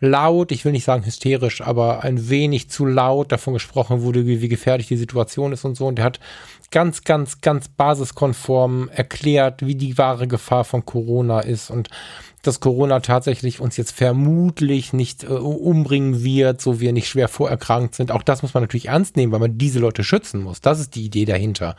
laut, 0.00 0.52
ich 0.52 0.64
will 0.64 0.72
nicht 0.72 0.84
sagen 0.84 1.04
hysterisch, 1.04 1.60
aber 1.60 2.04
ein 2.04 2.28
wenig 2.28 2.70
zu 2.70 2.86
laut 2.86 3.32
davon 3.32 3.54
gesprochen 3.54 4.02
wurde, 4.02 4.26
wie, 4.26 4.48
gefährlich 4.48 4.86
die 4.86 4.96
Situation 4.96 5.52
ist 5.52 5.64
und 5.64 5.76
so. 5.76 5.86
Und 5.86 5.96
der 5.96 6.04
hat 6.04 6.20
ganz, 6.70 7.02
ganz, 7.04 7.40
ganz 7.40 7.68
basiskonform 7.68 8.88
erklärt, 8.90 9.64
wie 9.64 9.74
die 9.74 9.96
wahre 9.96 10.28
Gefahr 10.28 10.64
von 10.64 10.84
Corona 10.84 11.40
ist 11.40 11.70
und 11.70 11.88
dass 12.42 12.60
Corona 12.60 13.00
tatsächlich 13.00 13.60
uns 13.60 13.76
jetzt 13.76 13.92
vermutlich 13.92 14.92
nicht 14.92 15.24
äh, 15.24 15.26
umbringen 15.26 16.22
wird, 16.22 16.60
so 16.60 16.78
wir 16.78 16.92
nicht 16.92 17.08
schwer 17.08 17.28
vorerkrankt 17.28 17.94
sind. 17.94 18.12
Auch 18.12 18.22
das 18.22 18.42
muss 18.42 18.54
man 18.54 18.62
natürlich 18.62 18.88
ernst 18.88 19.16
nehmen, 19.16 19.32
weil 19.32 19.40
man 19.40 19.58
diese 19.58 19.80
Leute 19.80 20.04
schützen 20.04 20.42
muss. 20.42 20.60
Das 20.60 20.78
ist 20.78 20.94
die 20.94 21.04
Idee 21.04 21.24
dahinter. 21.24 21.74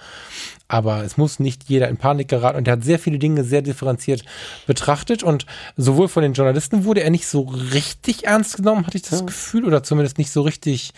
Aber 0.67 1.03
es 1.03 1.17
muss 1.17 1.39
nicht 1.39 1.69
jeder 1.69 1.87
in 1.87 1.97
Panik 1.97 2.27
geraten 2.27 2.57
und 2.57 2.67
er 2.67 2.73
hat 2.73 2.83
sehr 2.83 2.99
viele 2.99 3.19
Dinge 3.19 3.43
sehr 3.43 3.61
differenziert 3.61 4.23
betrachtet 4.67 5.23
und 5.23 5.45
sowohl 5.77 6.09
von 6.09 6.23
den 6.23 6.33
Journalisten 6.33 6.83
wurde 6.83 7.01
er 7.01 7.09
nicht 7.09 7.27
so 7.27 7.41
richtig 7.41 8.25
ernst 8.25 8.57
genommen, 8.57 8.85
hatte 8.85 8.97
ich 8.97 9.03
das 9.03 9.21
ja. 9.21 9.25
Gefühl, 9.25 9.65
oder 9.65 9.81
zumindest 9.81 10.17
nicht 10.17 10.31
so 10.31 10.41
richtig 10.41 10.93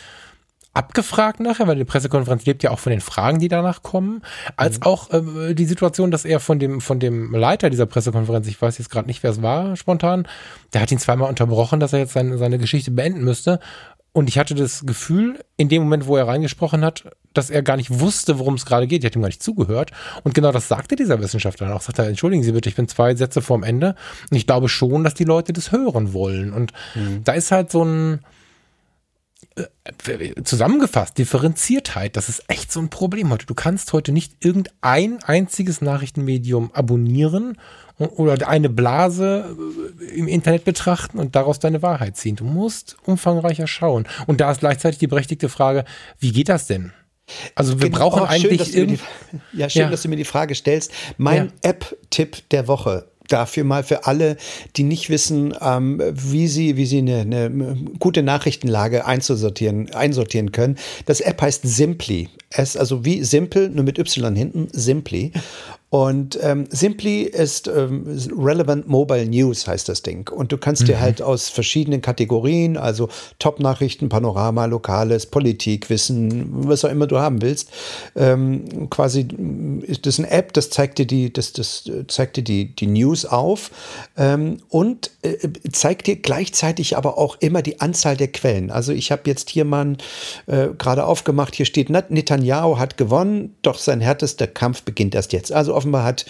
abgefragt 0.74 1.40
nachher, 1.40 1.68
weil 1.68 1.76
die 1.76 1.86
Pressekonferenz 1.86 2.46
lebt 2.46 2.64
ja 2.64 2.72
auch 2.72 2.80
von 2.80 2.92
den 2.92 3.02
Fragen, 3.02 3.40
die 3.40 3.50
danach 3.50 3.84
kommen, 3.84 4.22
als 4.56 4.80
mhm. 4.80 4.86
auch 4.86 5.10
äh, 5.12 5.54
die 5.54 5.66
Situation, 5.66 6.12
dass 6.12 6.26
er 6.26 6.40
von 6.40 6.60
dem 6.60 6.82
von 6.82 7.00
dem 7.00 7.34
Leiter 7.34 7.70
dieser 7.70 7.86
Pressekonferenz, 7.86 8.48
ich 8.48 8.62
weiß 8.62 8.78
jetzt 8.78 8.90
gerade 8.90 9.08
nicht, 9.08 9.22
wer 9.24 9.32
es 9.32 9.42
war, 9.42 9.76
spontan, 9.76 10.28
der 10.74 10.82
hat 10.82 10.92
ihn 10.92 11.00
zweimal 11.00 11.30
unterbrochen, 11.30 11.80
dass 11.80 11.94
er 11.94 12.00
jetzt 12.00 12.14
seine, 12.14 12.38
seine 12.38 12.58
Geschichte 12.58 12.92
beenden 12.92 13.24
müsste. 13.24 13.60
Und 14.14 14.28
ich 14.28 14.38
hatte 14.38 14.56
das 14.56 14.86
Gefühl, 14.86 15.40
in 15.56 15.70
dem 15.70 15.84
Moment, 15.84 16.06
wo 16.06 16.18
er 16.18 16.28
reingesprochen 16.28 16.84
hat, 16.84 17.06
dass 17.34 17.50
er 17.50 17.64
gar 17.64 17.78
nicht 17.78 18.02
wusste, 18.02 18.40
worum 18.40 18.56
es 18.56 18.66
gerade 18.66 18.86
geht. 18.86 19.04
Ich 19.04 19.06
hat 19.06 19.16
ihm 19.16 19.22
gar 19.22 19.30
nicht 19.30 19.42
zugehört. 19.42 19.92
Und 20.24 20.34
genau 20.34 20.52
das 20.52 20.68
sagte 20.68 20.98
dieser 20.98 21.22
Wissenschaftler 21.22 21.68
dann 21.68 21.78
auch. 21.78 21.82
Sagt 21.82 21.98
er, 21.98 22.08
entschuldigen 22.08 22.44
Sie 22.44 22.52
bitte, 22.52 22.68
ich 22.68 22.76
bin 22.76 22.90
zwei 22.90 23.16
Sätze 23.16 23.42
vorm 23.42 23.64
Ende. 23.64 23.96
Und 24.30 24.36
ich 24.36 24.46
glaube 24.48 24.68
schon, 24.68 25.06
dass 25.06 25.14
die 25.14 25.24
Leute 25.24 25.54
das 25.54 25.72
hören 25.72 26.12
wollen. 26.12 26.52
Und 26.52 26.74
mhm. 26.94 27.24
da 27.24 27.32
ist 27.32 27.52
halt 27.52 27.72
so 27.72 27.86
ein, 27.86 28.20
zusammengefasst, 30.44 31.18
Differenziertheit, 31.18 32.16
das 32.16 32.30
ist 32.30 32.44
echt 32.48 32.72
so 32.72 32.80
ein 32.80 32.90
Problem 32.90 33.32
heute. 33.32 33.46
Du 33.46 33.54
kannst 33.54 33.92
heute 33.94 34.12
nicht 34.12 34.46
irgendein 34.46 35.22
einziges 35.24 35.82
Nachrichtenmedium 35.82 36.72
abonnieren 36.74 37.58
oder 37.98 38.48
eine 38.48 38.70
Blase 38.70 39.56
äh, 40.00 40.18
im 40.18 40.28
Internet 40.28 40.64
betrachten 40.64 41.20
und 41.20 41.36
daraus 41.36 41.60
deine 41.60 41.82
Wahrheit 41.82 42.18
ziehen. 42.18 42.36
Du 42.36 42.46
musst 42.46 42.98
umfangreicher 43.06 43.68
schauen. 43.68 44.08
Und 44.26 44.42
da 44.42 44.52
ist 44.52 44.62
gleichzeitig 44.62 45.00
die 45.00 45.08
berechtigte 45.08 45.50
Frage, 45.50 45.86
wie 46.20 46.32
geht 46.32 46.50
das 46.50 46.68
denn? 46.68 46.94
Also 47.56 47.80
wir 47.80 47.90
genau, 47.90 48.10
brauchen 48.10 48.24
eigentlich 48.24 48.72
schön, 48.72 48.88
die, 48.88 49.00
ja 49.54 49.70
schön, 49.70 49.84
ja. 49.84 49.90
dass 49.90 50.02
du 50.02 50.10
mir 50.10 50.16
die 50.16 50.26
Frage 50.26 50.56
stellst. 50.56 50.92
Mein 51.18 51.48
ja. 51.64 51.70
App-Tipp 51.70 52.50
der 52.50 52.68
Woche 52.68 53.11
dafür 53.32 53.64
mal 53.64 53.84
für 53.84 54.06
alle, 54.06 54.38
die 54.76 54.84
nicht 54.84 55.10
wissen, 55.10 55.54
ähm, 55.62 56.02
wie 56.12 56.48
sie, 56.48 56.78
wie 56.78 56.86
sie 56.86 57.00
eine, 57.00 57.22
eine, 57.22 57.78
gute 58.00 58.24
Nachrichtenlage 58.24 59.06
einzusortieren, 59.06 59.94
einsortieren 59.94 60.52
können. 60.52 60.78
Das 61.06 61.22
App 61.22 61.42
heißt 61.42 61.62
Simply. 61.64 62.30
Es, 62.50 62.76
also 62.76 63.06
wie 63.06 63.24
simpel, 63.24 63.70
nur 63.70 63.86
mit 63.86 63.98
Y 63.98 64.36
hinten, 64.36 64.68
Simply. 64.72 65.32
Und 65.92 66.40
ähm, 66.42 66.68
Simply 66.70 67.24
ist 67.24 67.68
ähm, 67.68 68.06
Relevant 68.38 68.88
Mobile 68.88 69.26
News, 69.26 69.68
heißt 69.68 69.90
das 69.90 70.02
Ding. 70.02 70.30
Und 70.30 70.54
du 70.54 70.58
kannst 70.58 70.84
mhm. 70.84 70.86
dir 70.86 71.02
halt 71.02 71.22
aus 71.22 71.50
verschiedenen 71.50 72.02
Kategorien, 72.02 72.78
also 72.78 73.10
Top-Nachrichten, 73.40 74.08
Panorama, 74.08 74.68
Lokales, 74.68 75.26
Politik, 75.26 75.90
Wissen, 75.90 76.48
was 76.66 76.86
auch 76.86 76.90
immer 76.90 77.08
du 77.08 77.20
haben 77.20 77.42
willst, 77.42 77.72
ähm, 78.16 78.90
quasi 78.90 79.28
ist 79.82 80.06
das 80.06 80.18
eine 80.18 80.32
App, 80.32 80.54
das 80.54 80.70
zeigt 80.70 80.98
dir 80.98 81.06
die, 81.06 81.34
das, 81.34 81.52
das 81.52 81.84
zeigt 82.08 82.38
dir 82.38 82.44
die, 82.44 82.74
die 82.74 82.88
News 82.88 83.26
auf 83.26 83.70
ähm, 84.16 84.60
und 84.70 85.12
äh, 85.24 85.36
zeigt 85.74 86.08
dir 86.08 86.16
gleichzeitig 86.16 86.96
aber 86.96 87.18
auch 87.18 87.36
immer 87.42 87.62
die 87.62 87.82
Anzahl 87.82 88.16
der 88.16 88.30
Quellen. 88.30 88.72
Also 88.72 88.94
ich 88.94 89.12
habe 89.12 89.24
jetzt 89.26 89.50
hier 89.50 89.66
mal 89.66 89.98
äh, 90.48 90.70
gerade 90.78 91.06
aufgemacht, 91.06 91.54
hier 91.54 91.66
steht, 91.66 91.90
Netanyahu 91.90 92.78
hat 92.78 92.96
gewonnen, 92.96 93.58
doch 93.62 93.78
sein 93.78 94.00
härtester 94.00 94.48
Kampf 94.48 94.84
beginnt 94.84 95.16
erst 95.16 95.34
jetzt. 95.34 95.52
Also 95.52 95.81
offenbar 95.82 96.04
hat 96.04 96.26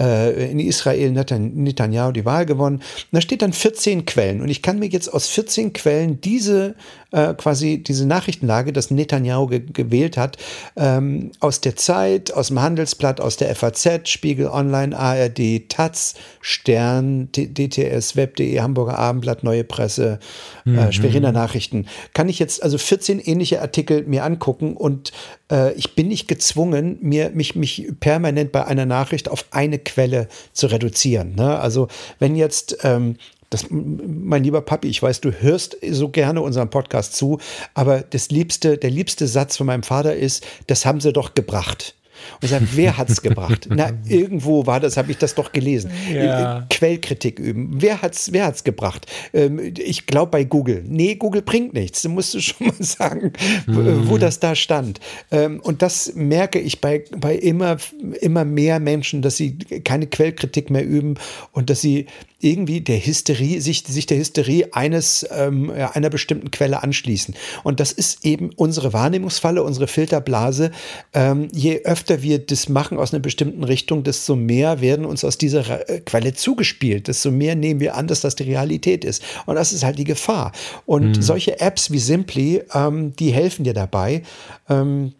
äh, 0.00 0.50
in 0.50 0.58
Israel 0.58 1.10
Netanyahu 1.10 2.12
die 2.12 2.24
Wahl 2.24 2.46
gewonnen. 2.46 2.76
Und 2.76 3.08
da 3.12 3.20
steht 3.20 3.42
dann 3.42 3.52
14 3.52 4.06
Quellen. 4.06 4.40
Und 4.40 4.48
ich 4.48 4.62
kann 4.62 4.78
mir 4.78 4.88
jetzt 4.88 5.08
aus 5.08 5.28
14 5.28 5.74
Quellen 5.74 6.20
diese 6.20 6.74
äh, 7.14 7.34
quasi 7.34 7.82
diese 7.82 8.06
Nachrichtenlage, 8.06 8.72
das 8.72 8.90
Netanyahu 8.90 9.46
ge 9.46 9.62
gewählt 9.72 10.16
hat, 10.16 10.36
ähm, 10.76 11.30
aus 11.38 11.60
der 11.60 11.76
Zeit, 11.76 12.32
aus 12.32 12.48
dem 12.48 12.60
Handelsblatt, 12.60 13.20
aus 13.20 13.36
der 13.36 13.54
FAZ, 13.54 14.08
Spiegel 14.08 14.48
Online, 14.48 14.98
ARD, 14.98 15.68
Taz, 15.68 16.14
Stern, 16.40 17.28
DTS, 17.32 18.16
Web.de, 18.16 18.60
Hamburger 18.60 18.98
Abendblatt, 18.98 19.44
Neue 19.44 19.62
Presse, 19.62 20.18
äh, 20.66 20.70
mhm. 20.70 20.78
äh, 20.78 20.92
Schweriner 20.92 21.30
Nachrichten. 21.30 21.86
Kann 22.14 22.28
ich 22.28 22.40
jetzt 22.40 22.62
also 22.62 22.78
14 22.78 23.20
ähnliche 23.20 23.62
Artikel 23.62 24.02
mir 24.04 24.24
angucken 24.24 24.76
und 24.76 25.12
äh, 25.50 25.72
ich 25.74 25.94
bin 25.94 26.08
nicht 26.08 26.26
gezwungen, 26.26 26.98
mir, 27.00 27.30
mich, 27.30 27.54
mich 27.54 27.92
permanent 28.00 28.50
bei 28.50 28.64
einer 28.64 28.86
Nachricht 28.86 29.30
auf 29.30 29.46
eine 29.52 29.78
Quelle 29.78 30.28
zu 30.52 30.66
reduzieren. 30.66 31.34
Ne? 31.36 31.58
Also 31.58 31.88
wenn 32.18 32.34
jetzt 32.34 32.78
ähm, 32.82 33.16
das, 33.50 33.66
mein 33.70 34.44
lieber 34.44 34.60
Papi, 34.60 34.88
ich 34.88 35.02
weiß, 35.02 35.20
du 35.20 35.30
hörst 35.30 35.76
so 35.90 36.08
gerne 36.08 36.42
unseren 36.42 36.70
Podcast 36.70 37.14
zu, 37.14 37.38
aber 37.74 38.00
das 38.00 38.30
liebste, 38.30 38.78
der 38.78 38.90
liebste 38.90 39.26
Satz 39.26 39.56
von 39.56 39.66
meinem 39.66 39.82
Vater 39.82 40.14
ist, 40.14 40.46
das 40.66 40.86
haben 40.86 41.00
sie 41.00 41.12
doch 41.12 41.34
gebracht. 41.34 41.94
Und 42.40 42.48
sagt, 42.48 42.76
wer 42.76 42.96
hat 42.96 43.10
es 43.10 43.22
gebracht? 43.22 43.66
Na, 43.70 43.92
irgendwo 44.08 44.66
war 44.66 44.80
das, 44.80 44.96
habe 44.96 45.10
ich 45.10 45.18
das 45.18 45.34
doch 45.34 45.52
gelesen. 45.52 45.90
Ja. 46.12 46.60
Äh, 46.60 46.62
Quellkritik 46.70 47.38
üben. 47.38 47.70
Wer 47.74 48.02
hat's, 48.02 48.32
wer 48.32 48.46
hat's 48.46 48.64
gebracht? 48.64 49.06
Ähm, 49.32 49.74
ich 49.76 50.06
glaube 50.06 50.30
bei 50.30 50.44
Google. 50.44 50.84
Nee, 50.86 51.16
Google 51.16 51.42
bringt 51.42 51.74
nichts. 51.74 52.02
Du 52.02 52.08
musst 52.08 52.40
schon 52.42 52.68
mal 52.68 52.74
sagen, 52.78 53.32
mhm. 53.66 54.08
wo 54.08 54.18
das 54.18 54.40
da 54.40 54.54
stand. 54.54 55.00
Ähm, 55.30 55.60
und 55.60 55.82
das 55.82 56.14
merke 56.14 56.58
ich 56.58 56.80
bei, 56.80 57.04
bei 57.16 57.36
immer, 57.36 57.76
immer 58.20 58.44
mehr 58.44 58.80
Menschen, 58.80 59.22
dass 59.22 59.36
sie 59.36 59.58
keine 59.84 60.06
Quellkritik 60.06 60.70
mehr 60.70 60.84
üben 60.84 61.14
und 61.52 61.70
dass 61.70 61.80
sie 61.80 62.06
irgendwie 62.44 62.82
der 62.82 63.04
Hysterie, 63.04 63.60
sich, 63.60 63.84
sich 63.86 64.06
der 64.06 64.18
Hysterie 64.18 64.68
eines, 64.72 65.26
ähm, 65.34 65.70
einer 65.70 66.10
bestimmten 66.10 66.50
Quelle 66.50 66.82
anschließen. 66.82 67.34
Und 67.62 67.80
das 67.80 67.90
ist 67.90 68.24
eben 68.24 68.50
unsere 68.54 68.92
Wahrnehmungsfalle, 68.92 69.62
unsere 69.62 69.86
Filterblase. 69.86 70.70
Ähm, 71.14 71.48
je 71.52 71.82
öfter 71.84 72.22
wir 72.22 72.38
das 72.38 72.68
machen 72.68 72.98
aus 72.98 73.12
einer 73.12 73.22
bestimmten 73.22 73.64
Richtung, 73.64 74.04
desto 74.04 74.36
mehr 74.36 74.80
werden 74.80 75.06
uns 75.06 75.24
aus 75.24 75.38
dieser 75.38 75.88
äh, 75.88 76.00
Quelle 76.00 76.34
zugespielt, 76.34 77.08
desto 77.08 77.30
mehr 77.30 77.54
nehmen 77.54 77.80
wir 77.80 77.96
an, 77.96 78.06
dass 78.06 78.20
das 78.20 78.36
die 78.36 78.44
Realität 78.44 79.04
ist. 79.04 79.22
Und 79.46 79.54
das 79.56 79.72
ist 79.72 79.82
halt 79.82 79.98
die 79.98 80.04
Gefahr. 80.04 80.52
Und 80.84 81.16
mhm. 81.16 81.22
solche 81.22 81.60
Apps 81.60 81.90
wie 81.90 81.98
Simply, 81.98 82.62
ähm, 82.74 83.16
die 83.16 83.32
helfen 83.32 83.64
dir 83.64 83.74
dabei. 83.74 84.22
Ähm, 84.68 85.12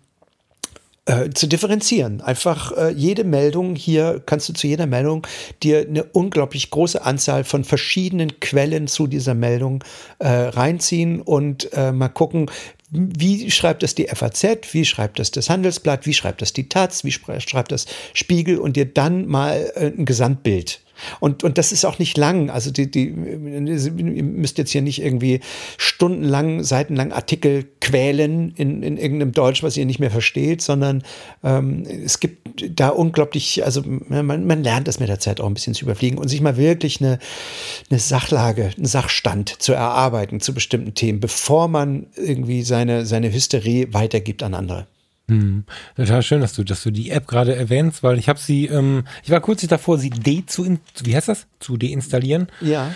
äh, 1.07 1.31
zu 1.31 1.47
differenzieren. 1.47 2.21
Einfach 2.21 2.73
äh, 2.73 2.91
jede 2.91 3.25
Meldung 3.25 3.77
hier 3.77 4.23
kannst 4.25 4.49
du 4.49 4.53
zu 4.55 4.67
jeder 4.67 4.87
Meldung 4.87 5.27
dir 5.63 5.81
eine 5.81 6.05
unglaublich 6.05 6.71
große 6.71 7.05
Anzahl 7.05 7.45
von 7.45 7.65
verschiedenen 7.65 8.41
Quellen 8.41 8.87
zu 8.87 9.07
dieser 9.07 9.35
Meldung 9.35 9.85
äh, 10.19 10.29
reinziehen 10.29 11.21
und 11.21 11.73
äh, 11.75 11.93
mal 11.93 12.09
gucken, 12.09 12.51
wie 12.91 13.51
schreibt 13.51 13.83
das 13.83 13.95
die 13.95 14.07
FAZ, 14.07 14.73
wie 14.73 14.85
schreibt 14.85 15.19
das 15.19 15.31
das 15.31 15.51
Handelsblatt, 15.51 16.07
wie 16.07 16.15
schreibt 16.15 16.41
das 16.43 16.53
die 16.53 16.69
Taz, 16.69 17.05
wie 17.05 17.13
schreibt 17.13 17.73
das 17.73 17.87
Spiegel 18.13 18.59
und 18.59 18.77
dir 18.77 18.87
dann 18.87 19.27
mal 19.27 19.73
äh, 19.75 19.87
ein 19.87 20.05
Gesamtbild 20.05 20.81
und, 21.21 21.45
und 21.45 21.59
das 21.59 21.73
ist 21.73 21.85
auch 21.85 21.99
nicht 21.99 22.17
lang. 22.17 22.51
Also 22.51 22.71
die, 22.71 22.91
die, 22.91 23.09
ihr 23.09 24.23
müsst 24.23 24.59
jetzt 24.59 24.71
hier 24.71 24.83
nicht 24.83 25.03
irgendwie 25.03 25.41
stundenlang, 25.77 26.63
seitenlang 26.63 27.13
Artikel 27.13 27.67
quälen 27.81 28.53
in, 28.57 28.83
in 28.83 28.97
irgendeinem 28.97 29.33
Deutsch, 29.33 29.63
was 29.63 29.77
ihr 29.77 29.87
nicht 29.87 30.01
mehr 30.01 30.11
versteht, 30.11 30.63
sondern 30.63 31.03
ähm, 31.43 31.85
es 32.05 32.21
gibt 32.21 32.65
da 32.79 32.89
unglaublich, 32.89 33.65
also 33.65 33.83
man, 33.85 34.47
man 34.47 34.63
lernt 34.63 34.89
das 34.89 35.01
mit 35.01 35.09
der 35.09 35.21
Zeit 35.21 35.41
auch 35.41 35.47
ein 35.47 35.55
bisschen 35.55 35.75
zu 35.75 35.85
überfliegen 35.85 36.19
und 36.19 36.29
sich 36.29 36.41
mal 36.41 36.57
wirklich 36.57 37.01
eine, 37.01 37.19
eine 37.91 37.99
Sachlage, 37.99 38.71
einen 38.77 38.87
Sachstand 38.87 39.63
zu 39.63 39.73
erarbeiten 39.73 40.41
zu 40.41 40.55
bestimmten 40.55 40.95
Themen, 40.95 41.21
bevor 41.21 41.69
man 41.69 42.07
irgendwie 42.17 42.63
seine, 42.63 43.07
seine 43.07 43.33
Hysterie 43.33 43.89
weitergibt 43.93 44.43
an 44.43 44.55
andere. 44.55 44.87
Hm. 45.27 45.65
Total 45.97 46.23
schön, 46.23 46.43
dass 46.43 46.53
du, 46.53 46.65
dass 46.65 46.83
du 46.83 46.91
die 46.91 47.09
App 47.09 47.27
gerade 47.27 47.57
erwähnst, 47.57 48.03
weil 48.03 48.19
ich 48.19 48.29
habe 48.29 48.39
sie, 48.39 48.67
ähm, 48.67 49.05
ich 49.23 49.31
war 49.31 49.41
kurz 49.41 49.67
davor, 49.67 49.97
sie 49.97 50.11
de 50.11 50.45
zu, 50.45 50.79
wie 51.03 51.17
heißt 51.17 51.29
das, 51.29 51.47
zu 51.61 51.79
deinstallieren. 51.79 52.49
Ja. 52.61 52.95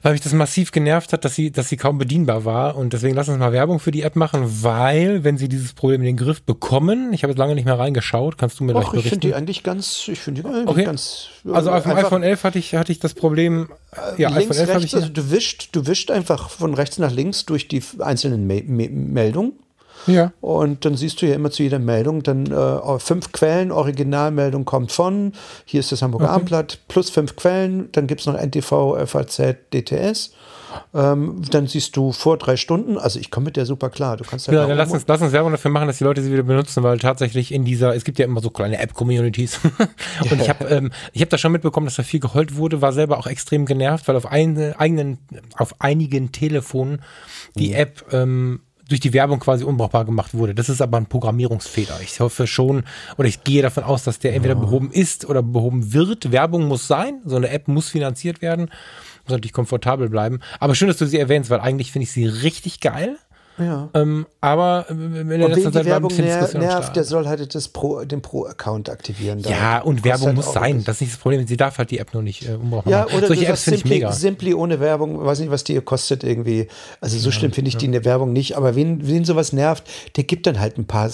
Weil 0.00 0.12
mich 0.12 0.22
das 0.22 0.32
massiv 0.32 0.72
genervt 0.72 1.12
hat, 1.12 1.26
dass 1.26 1.34
sie, 1.34 1.50
dass 1.50 1.68
sie 1.68 1.76
kaum 1.76 1.98
bedienbar 1.98 2.46
war 2.46 2.76
und 2.76 2.94
deswegen 2.94 3.14
lass 3.14 3.28
uns 3.28 3.38
mal 3.38 3.52
Werbung 3.52 3.78
für 3.78 3.90
die 3.90 4.00
App 4.00 4.16
machen, 4.16 4.62
weil 4.62 5.22
wenn 5.22 5.36
sie 5.36 5.50
dieses 5.50 5.74
Problem 5.74 6.00
in 6.00 6.06
den 6.06 6.16
Griff 6.16 6.42
bekommen, 6.42 7.12
ich 7.12 7.22
habe 7.22 7.32
jetzt 7.32 7.38
lange 7.38 7.54
nicht 7.54 7.66
mehr 7.66 7.78
reingeschaut, 7.78 8.38
kannst 8.38 8.58
du 8.58 8.64
mir 8.64 8.74
Och, 8.74 8.80
gleich 8.80 8.90
berichten? 8.92 9.06
Ich 9.06 9.10
finde 9.10 9.26
die 9.26 9.34
eigentlich 9.34 9.62
ganz, 9.62 10.08
ich 10.08 10.18
finde 10.18 10.42
die 10.42 10.48
eigentlich 10.48 10.68
okay. 10.68 10.84
ganz. 10.84 11.28
Also 11.52 11.70
auf 11.72 11.82
dem 11.82 11.92
iPhone 11.92 12.22
11 12.22 12.44
hatte 12.44 12.58
ich, 12.58 12.74
hatte 12.74 12.90
ich 12.90 13.00
das 13.00 13.12
Problem. 13.12 13.68
Äh, 13.92 14.22
ja, 14.22 14.30
links, 14.30 14.58
iPhone 14.58 14.68
11 14.68 14.68
rechts, 14.70 14.84
ich, 14.84 14.94
also 14.94 15.08
du 15.10 15.30
wischst, 15.30 15.68
du 15.72 15.86
wischst 15.86 16.10
einfach 16.10 16.48
von 16.48 16.72
rechts 16.72 16.96
nach 16.96 17.12
links 17.12 17.44
durch 17.44 17.68
die 17.68 17.82
einzelnen 17.98 18.46
Me 18.46 18.62
Me 18.66 18.88
Meldungen 18.88 19.52
ja. 20.06 20.32
Und 20.40 20.84
dann 20.84 20.96
siehst 20.96 21.20
du 21.22 21.26
ja 21.26 21.34
immer 21.34 21.50
zu 21.50 21.62
jeder 21.62 21.78
Meldung 21.78 22.22
dann 22.22 22.46
äh, 22.46 22.98
fünf 22.98 23.32
Quellen, 23.32 23.72
Originalmeldung 23.72 24.64
kommt 24.64 24.92
von, 24.92 25.32
hier 25.64 25.80
ist 25.80 25.92
das 25.92 26.02
Hamburger 26.02 26.26
okay. 26.26 26.34
Abendblatt, 26.34 26.78
plus 26.88 27.10
fünf 27.10 27.36
Quellen, 27.36 27.88
dann 27.92 28.06
gibt 28.06 28.20
es 28.20 28.26
noch 28.26 28.34
NTV, 28.34 28.96
FAZ, 29.06 29.40
DTS. 29.72 30.32
Ähm, 30.94 31.42
dann 31.50 31.66
siehst 31.66 31.96
du 31.96 32.12
vor 32.12 32.36
drei 32.38 32.56
Stunden, 32.56 32.98
also 32.98 33.18
ich 33.18 33.30
komme 33.30 33.46
mit 33.46 33.56
der 33.56 33.66
super 33.66 33.90
klar. 33.90 34.16
Du 34.16 34.24
kannst 34.24 34.48
halt 34.48 34.56
ja, 34.56 34.66
dann 34.66 34.76
lass 34.76 34.90
uns, 34.90 35.04
lass 35.06 35.20
uns 35.20 35.32
Werbung 35.32 35.52
dafür 35.52 35.70
machen, 35.70 35.86
dass 35.86 35.98
die 35.98 36.04
Leute 36.04 36.22
sie 36.22 36.32
wieder 36.32 36.42
benutzen, 36.42 36.82
weil 36.82 36.98
tatsächlich 36.98 37.52
in 37.52 37.64
dieser, 37.64 37.94
es 37.94 38.04
gibt 38.04 38.18
ja 38.18 38.24
immer 38.24 38.40
so 38.40 38.50
kleine 38.50 38.78
App-Communities 38.78 39.60
und 40.30 40.40
ich 40.40 40.48
habe 40.48 40.64
ähm, 40.66 40.92
ich 41.12 41.22
hab 41.22 41.30
da 41.30 41.38
schon 41.38 41.52
mitbekommen, 41.52 41.86
dass 41.86 41.96
da 41.96 42.02
viel 42.02 42.20
geheult 42.20 42.56
wurde, 42.56 42.82
war 42.82 42.92
selber 42.92 43.18
auch 43.18 43.26
extrem 43.26 43.66
genervt, 43.66 44.08
weil 44.08 44.16
auf, 44.16 44.26
ein, 44.26 44.74
eigenen, 44.76 45.18
auf 45.56 45.80
einigen 45.80 46.32
Telefonen 46.32 47.02
die 47.54 47.68
mhm. 47.68 47.74
App 47.74 48.04
ähm, 48.12 48.60
durch 48.88 49.00
die 49.00 49.12
Werbung 49.12 49.40
quasi 49.40 49.64
unbrauchbar 49.64 50.04
gemacht 50.04 50.34
wurde. 50.34 50.54
Das 50.54 50.68
ist 50.68 50.80
aber 50.80 50.96
ein 50.98 51.06
Programmierungsfehler. 51.06 52.00
Ich 52.02 52.20
hoffe 52.20 52.46
schon, 52.46 52.84
oder 53.16 53.28
ich 53.28 53.44
gehe 53.44 53.62
davon 53.62 53.84
aus, 53.84 54.04
dass 54.04 54.18
der 54.18 54.34
entweder 54.34 54.54
behoben 54.54 54.90
ist 54.90 55.28
oder 55.28 55.42
behoben 55.42 55.92
wird. 55.92 56.30
Werbung 56.30 56.68
muss 56.68 56.86
sein, 56.86 57.20
so 57.24 57.36
eine 57.36 57.48
App 57.48 57.68
muss 57.68 57.88
finanziert 57.88 58.42
werden, 58.42 58.66
muss 59.24 59.32
natürlich 59.32 59.52
komfortabel 59.52 60.08
bleiben. 60.08 60.40
Aber 60.60 60.74
schön, 60.74 60.88
dass 60.88 60.98
du 60.98 61.06
sie 61.06 61.18
erwähnst, 61.18 61.50
weil 61.50 61.60
eigentlich 61.60 61.92
finde 61.92 62.04
ich 62.04 62.12
sie 62.12 62.26
richtig 62.26 62.80
geil. 62.80 63.18
Ja. 63.58 63.88
Ähm, 63.94 64.26
aber 64.40 64.86
in 64.90 65.28
der 65.28 65.48
letzten 65.48 65.72
Zeit 65.72 65.86
war 65.86 65.96
ein 65.96 66.02
bisschen 66.02 66.26
ner 66.26 66.58
nervt, 66.58 66.94
der 66.94 67.04
soll 67.04 67.26
halt 67.26 67.54
das 67.54 67.68
Pro, 67.68 68.04
den 68.04 68.20
Pro-Account 68.20 68.90
aktivieren. 68.90 69.38
Ja, 69.40 69.80
und 69.80 70.04
Werbung 70.04 70.26
halt 70.26 70.36
muss 70.36 70.52
sein. 70.52 70.84
Das 70.84 70.96
ist 70.96 71.00
nicht 71.02 71.12
das 71.14 71.20
Problem. 71.20 71.46
Sie 71.46 71.56
darf 71.56 71.78
halt 71.78 71.90
die 71.90 71.98
App 71.98 72.12
noch 72.12 72.22
nicht 72.22 72.48
äh, 72.48 72.52
umbrauchen. 72.52 72.90
Ja, 72.90 73.06
oder 73.06 73.28
Solche 73.28 73.46
Apps 73.46 73.62
finde 73.62 73.78
ich 73.78 73.84
mega. 73.84 74.12
Simply 74.12 74.54
ohne 74.54 74.80
Werbung, 74.80 75.24
weiß 75.24 75.40
nicht, 75.40 75.50
was 75.50 75.64
die 75.64 75.80
kostet 75.80 76.24
irgendwie. 76.24 76.68
Also 77.00 77.18
so 77.18 77.28
ja, 77.28 77.32
schlimm 77.32 77.52
finde 77.52 77.68
ich 77.68 77.74
ja. 77.74 77.80
die 77.80 77.86
in 77.86 77.92
der 77.92 78.04
Werbung 78.04 78.32
nicht. 78.32 78.56
Aber 78.56 78.76
wen, 78.76 79.06
wen 79.06 79.24
sowas 79.24 79.52
nervt, 79.52 79.84
der 80.16 80.24
gibt 80.24 80.46
dann 80.46 80.60
halt 80.60 80.78
ein 80.78 80.86
paar 80.86 81.08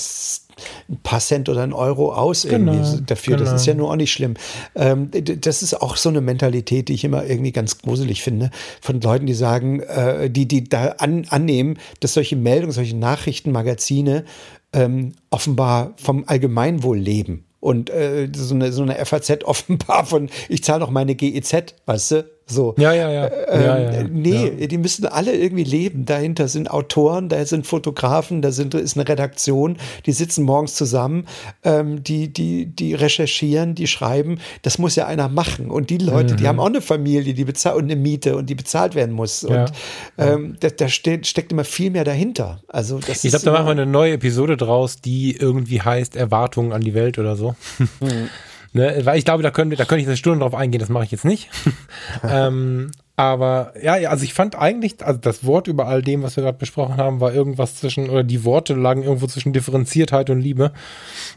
ein 0.89 0.98
paar 1.02 1.20
Cent 1.20 1.48
oder 1.48 1.62
ein 1.62 1.72
Euro 1.72 2.12
aus 2.12 2.43
genau, 2.43 2.72
irgendwie 2.72 3.02
dafür. 3.06 3.36
Genau. 3.36 3.51
Das 3.51 3.60
ist 3.60 3.66
ja 3.66 3.74
nur 3.74 3.90
auch 3.90 3.97
nicht 3.97 4.12
schlimm. 4.12 4.34
Ähm, 4.74 5.10
das 5.12 5.62
ist 5.62 5.80
auch 5.80 5.97
so 5.97 6.09
eine 6.09 6.20
Mentalität, 6.20 6.89
die 6.89 6.94
ich 6.94 7.05
immer 7.05 7.24
irgendwie 7.24 7.52
ganz 7.52 7.78
gruselig 7.78 8.22
finde, 8.22 8.51
von 8.80 9.01
Leuten, 9.01 9.26
die 9.26 9.34
sagen, 9.34 9.80
äh, 9.80 10.30
die, 10.30 10.47
die 10.47 10.64
da 10.64 10.94
an, 10.98 11.26
annehmen, 11.28 11.78
dass 12.01 12.14
solche 12.14 12.36
Meldungen, 12.36 12.72
solche 12.72 12.97
Nachrichtenmagazine 12.97 14.24
ähm, 14.72 15.12
offenbar 15.30 15.94
vom 15.97 16.24
Allgemeinwohl 16.26 16.98
leben. 16.98 17.44
Und 17.60 17.90
äh, 17.90 18.28
so, 18.34 18.55
eine, 18.55 18.72
so 18.72 18.82
eine 18.82 19.05
FAZ 19.05 19.44
offenbar 19.44 20.05
von, 20.05 20.30
ich 20.48 20.64
zahle 20.64 20.80
noch 20.80 20.90
meine 20.90 21.14
GEZ, 21.14 21.74
weißt 21.86 22.10
du? 22.10 22.31
So. 22.47 22.74
Ja, 22.78 22.93
ja, 22.93 23.10
ja. 23.10 23.31
Ähm, 23.48 23.62
ja, 23.62 23.78
ja, 23.78 24.02
nee, 24.05 24.52
ja. 24.60 24.66
die 24.66 24.78
müssen 24.78 25.06
alle 25.06 25.35
irgendwie 25.35 25.64
leben. 25.64 26.05
Dahinter 26.05 26.48
sind 26.48 26.70
Autoren, 26.70 27.28
da 27.28 27.44
sind 27.44 27.66
Fotografen, 27.66 28.43
da 28.43 28.52
sind, 28.52 28.74
ist 28.74 28.97
eine 28.97 29.09
Redaktion, 29.09 29.78
die 30.06 30.12
sitzen 30.12 30.44
morgens 30.44 30.74
zusammen, 30.74 31.27
ähm, 31.64 32.02
die, 32.02 32.32
die, 32.32 32.66
die 32.66 32.94
recherchieren, 32.94 33.74
die 33.74 33.86
schreiben. 33.86 34.39
Das 34.62 34.78
muss 34.78 34.97
ja 34.97 35.06
einer 35.06 35.28
machen. 35.28 35.70
Und 35.70 35.90
die 35.90 35.98
Leute, 35.98 36.35
mhm. 36.35 36.39
die 36.39 36.48
haben 36.48 36.60
auch 36.60 36.66
eine 36.66 36.81
Familie, 36.81 37.35
die 37.35 37.44
bezahlt 37.44 37.77
und 37.77 37.85
eine 37.85 37.97
Miete 37.97 38.36
und 38.36 38.51
die 38.51 38.55
bezahlt 38.55 38.94
werden 38.94 39.14
muss. 39.14 39.44
Und 39.44 39.73
ähm, 40.19 40.56
da, 40.60 40.69
da 40.69 40.89
steht, 40.89 41.27
steckt 41.27 41.52
immer 41.52 41.64
viel 41.64 41.90
mehr 41.90 42.05
dahinter. 42.05 42.60
Also 42.69 42.98
das 42.98 43.24
ich 43.24 43.31
glaube, 43.31 43.44
da 43.44 43.52
machen 43.52 43.66
wir 43.66 43.73
eine 43.73 43.86
neue 43.86 44.14
Episode 44.14 44.56
draus, 44.56 45.01
die 45.01 45.36
irgendwie 45.36 45.81
heißt 45.81 46.16
Erwartungen 46.16 46.73
an 46.73 46.82
die 46.82 46.94
Welt 46.94 47.19
oder 47.19 47.36
so. 47.36 47.55
Mhm. 48.01 48.28
Ne? 48.73 49.01
Weil 49.05 49.19
ich 49.19 49.24
glaube, 49.24 49.43
da 49.43 49.51
könnte, 49.51 49.77
da 49.77 49.85
könnte 49.85 50.03
ich 50.03 50.09
eine 50.09 50.16
Stunde 50.16 50.40
drauf 50.40 50.55
eingehen, 50.55 50.81
das 50.81 50.89
mache 50.89 51.05
ich 51.05 51.11
jetzt 51.11 51.24
nicht. 51.24 51.51
ähm, 52.23 52.90
aber 53.16 53.74
ja, 53.81 53.93
also 54.09 54.24
ich 54.24 54.32
fand 54.32 54.57
eigentlich, 54.57 55.05
also 55.05 55.20
das 55.20 55.44
Wort 55.44 55.69
über 55.69 55.86
all 55.86 56.03
dem, 56.03 56.23
was 56.23 56.36
wir 56.36 56.43
gerade 56.43 56.59
besprochen 56.59 56.97
haben, 56.97 57.20
war 57.20 57.35
irgendwas 57.35 57.77
zwischen, 57.77 58.09
oder 58.09 58.24
die 58.24 58.44
Worte 58.44 58.74
lagen 58.74 59.03
irgendwo 59.03 59.27
zwischen 59.27 59.53
Differenziertheit 59.53 60.31
und 60.31 60.40
Liebe. 60.40 60.73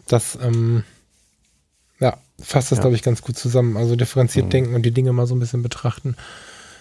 Das, 0.08 0.38
ähm, 0.42 0.84
ja, 2.00 2.18
fasst 2.42 2.72
das, 2.72 2.78
ja. 2.78 2.84
glaube 2.84 2.96
ich, 2.96 3.04
ganz 3.04 3.22
gut 3.22 3.38
zusammen. 3.38 3.76
Also 3.76 3.96
differenziert 3.96 4.46
mhm. 4.46 4.52
denken 4.52 4.76
und 4.76 4.84
die 4.84 4.92
Dinge 4.92 5.12
mal 5.12 5.28
so 5.28 5.36
ein 5.36 5.40
bisschen 5.40 5.62
betrachten, 5.62 6.16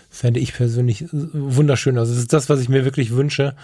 fände 0.09 0.39
ich 0.39 0.55
persönlich 0.55 1.05
wunderschön. 1.11 1.99
Also 1.99 2.13
das 2.13 2.23
ist 2.23 2.33
das, 2.33 2.49
was 2.49 2.61
ich 2.61 2.69
mir 2.69 2.85
wirklich 2.85 3.11
wünsche. 3.11 3.57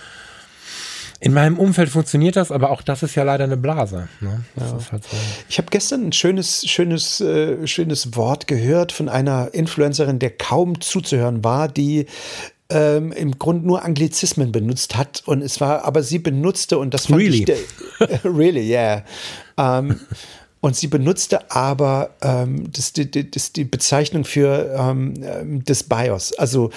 In 1.22 1.34
meinem 1.34 1.58
Umfeld 1.58 1.90
funktioniert 1.90 2.36
das, 2.36 2.50
aber 2.50 2.70
auch 2.70 2.80
das 2.80 3.02
ist 3.02 3.14
ja 3.14 3.24
leider 3.24 3.44
eine 3.44 3.58
Blase. 3.58 4.08
Ne? 4.20 4.42
Ja. 4.56 4.78
Halt 4.90 5.04
so. 5.04 5.16
Ich 5.50 5.58
habe 5.58 5.68
gestern 5.70 6.06
ein 6.06 6.12
schönes, 6.12 6.66
schönes, 6.66 7.20
äh, 7.20 7.66
schönes 7.66 8.16
Wort 8.16 8.46
gehört 8.46 8.90
von 8.90 9.10
einer 9.10 9.52
Influencerin, 9.52 10.18
der 10.18 10.30
kaum 10.30 10.80
zuzuhören 10.80 11.44
war, 11.44 11.68
die 11.68 12.06
ähm, 12.70 13.12
im 13.12 13.38
Grunde 13.38 13.66
nur 13.66 13.84
Anglizismen 13.84 14.50
benutzt 14.50 14.96
hat 14.96 15.22
und 15.26 15.42
es 15.42 15.60
war, 15.60 15.84
aber 15.84 16.02
sie 16.02 16.18
benutzte 16.18 16.78
und 16.78 16.94
das 16.94 17.06
fand 17.06 17.20
really? 17.20 17.44
ich 17.44 18.24
really, 18.24 18.70
yeah. 18.70 19.04
Ähm, 19.58 20.00
und 20.60 20.76
sie 20.76 20.86
benutzte 20.86 21.50
aber 21.50 22.10
ähm, 22.22 22.70
das, 22.72 22.92
die, 22.92 23.30
das, 23.30 23.52
die 23.52 23.64
Bezeichnung 23.64 24.24
für 24.24 24.74
ähm, 24.78 25.64
das 25.64 25.82
BIOS, 25.82 26.32
also 26.38 26.70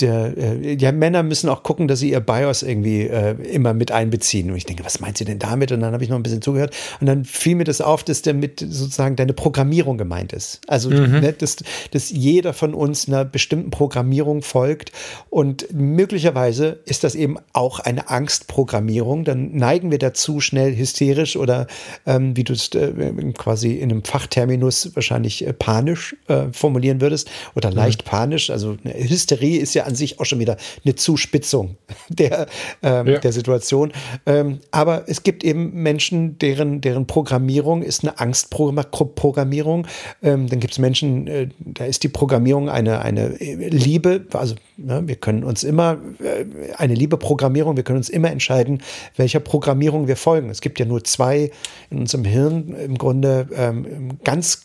der, 0.00 0.36
äh, 0.36 0.74
ja, 0.74 0.92
Männer 0.92 1.22
müssen 1.22 1.48
auch 1.48 1.62
gucken, 1.62 1.88
dass 1.88 2.00
sie 2.00 2.10
ihr 2.10 2.20
BIOS 2.20 2.62
irgendwie 2.62 3.02
äh, 3.02 3.32
immer 3.52 3.74
mit 3.74 3.90
einbeziehen. 3.90 4.50
Und 4.50 4.56
ich 4.56 4.66
denke, 4.66 4.84
was 4.84 5.00
meint 5.00 5.18
sie 5.18 5.24
denn 5.24 5.38
damit? 5.38 5.72
Und 5.72 5.80
dann 5.80 5.92
habe 5.92 6.04
ich 6.04 6.10
noch 6.10 6.16
ein 6.16 6.22
bisschen 6.22 6.42
zugehört. 6.42 6.74
Und 7.00 7.06
dann 7.06 7.24
fiel 7.24 7.56
mir 7.56 7.64
das 7.64 7.80
auf, 7.80 8.04
dass 8.04 8.22
damit 8.22 8.60
sozusagen 8.60 9.16
deine 9.16 9.32
Programmierung 9.32 9.98
gemeint 9.98 10.32
ist. 10.32 10.60
Also, 10.66 10.90
mhm. 10.90 11.20
ne, 11.20 11.32
dass, 11.32 11.56
dass 11.90 12.10
jeder 12.10 12.52
von 12.52 12.74
uns 12.74 13.08
einer 13.08 13.24
bestimmten 13.24 13.70
Programmierung 13.70 14.42
folgt. 14.42 14.92
Und 15.30 15.72
möglicherweise 15.72 16.80
ist 16.84 17.04
das 17.04 17.14
eben 17.14 17.36
auch 17.52 17.80
eine 17.80 18.08
Angstprogrammierung. 18.08 19.24
Dann 19.24 19.56
neigen 19.56 19.90
wir 19.90 19.98
dazu, 19.98 20.40
schnell 20.40 20.76
hysterisch 20.76 21.36
oder 21.36 21.66
ähm, 22.06 22.36
wie 22.36 22.44
du 22.44 22.52
es 22.52 22.68
äh, 22.74 22.92
quasi 23.36 23.74
in 23.74 23.90
einem 23.90 24.04
Fachterminus 24.04 24.94
wahrscheinlich 24.94 25.46
äh, 25.46 25.52
panisch 25.52 26.16
äh, 26.28 26.44
formulieren 26.52 27.00
würdest 27.00 27.30
oder 27.54 27.70
leicht 27.70 28.04
mhm. 28.04 28.10
panisch. 28.10 28.50
Also 28.50 28.76
eine 28.84 28.94
Hysterie 28.94 29.58
ist 29.58 29.74
ja 29.74 29.84
an 29.88 29.94
sich 29.94 30.20
auch 30.20 30.24
schon 30.24 30.38
wieder 30.38 30.56
eine 30.84 30.94
Zuspitzung 30.94 31.76
der, 32.08 32.46
ähm, 32.82 33.06
ja. 33.06 33.18
der 33.18 33.32
Situation. 33.32 33.92
Ähm, 34.26 34.60
aber 34.70 35.04
es 35.08 35.22
gibt 35.22 35.42
eben 35.42 35.72
Menschen, 35.82 36.38
deren, 36.38 36.80
deren 36.80 37.06
Programmierung 37.06 37.82
ist 37.82 38.04
eine 38.04 38.18
Angstprogrammierung. 38.20 39.86
Ähm, 40.22 40.48
dann 40.48 40.60
gibt 40.60 40.72
es 40.72 40.78
Menschen, 40.78 41.26
äh, 41.26 41.48
da 41.58 41.84
ist 41.84 42.04
die 42.04 42.08
Programmierung 42.08 42.68
eine, 42.68 43.00
eine 43.00 43.28
Liebe, 43.28 44.26
also 44.32 44.54
ja, 44.76 45.06
wir 45.06 45.16
können 45.16 45.42
uns 45.42 45.64
immer, 45.64 45.98
äh, 46.22 46.44
eine 46.76 46.94
Liebe-Programmierung, 46.94 47.76
wir 47.76 47.82
können 47.82 47.98
uns 47.98 48.08
immer 48.08 48.30
entscheiden, 48.30 48.82
welcher 49.16 49.40
Programmierung 49.40 50.06
wir 50.06 50.16
folgen. 50.16 50.50
Es 50.50 50.60
gibt 50.60 50.78
ja 50.78 50.86
nur 50.86 51.02
zwei 51.04 51.50
in 51.90 51.98
unserem 51.98 52.24
Hirn 52.24 52.74
im 52.74 52.96
Grunde 52.96 53.48
ähm, 53.54 54.18
ganz, 54.22 54.62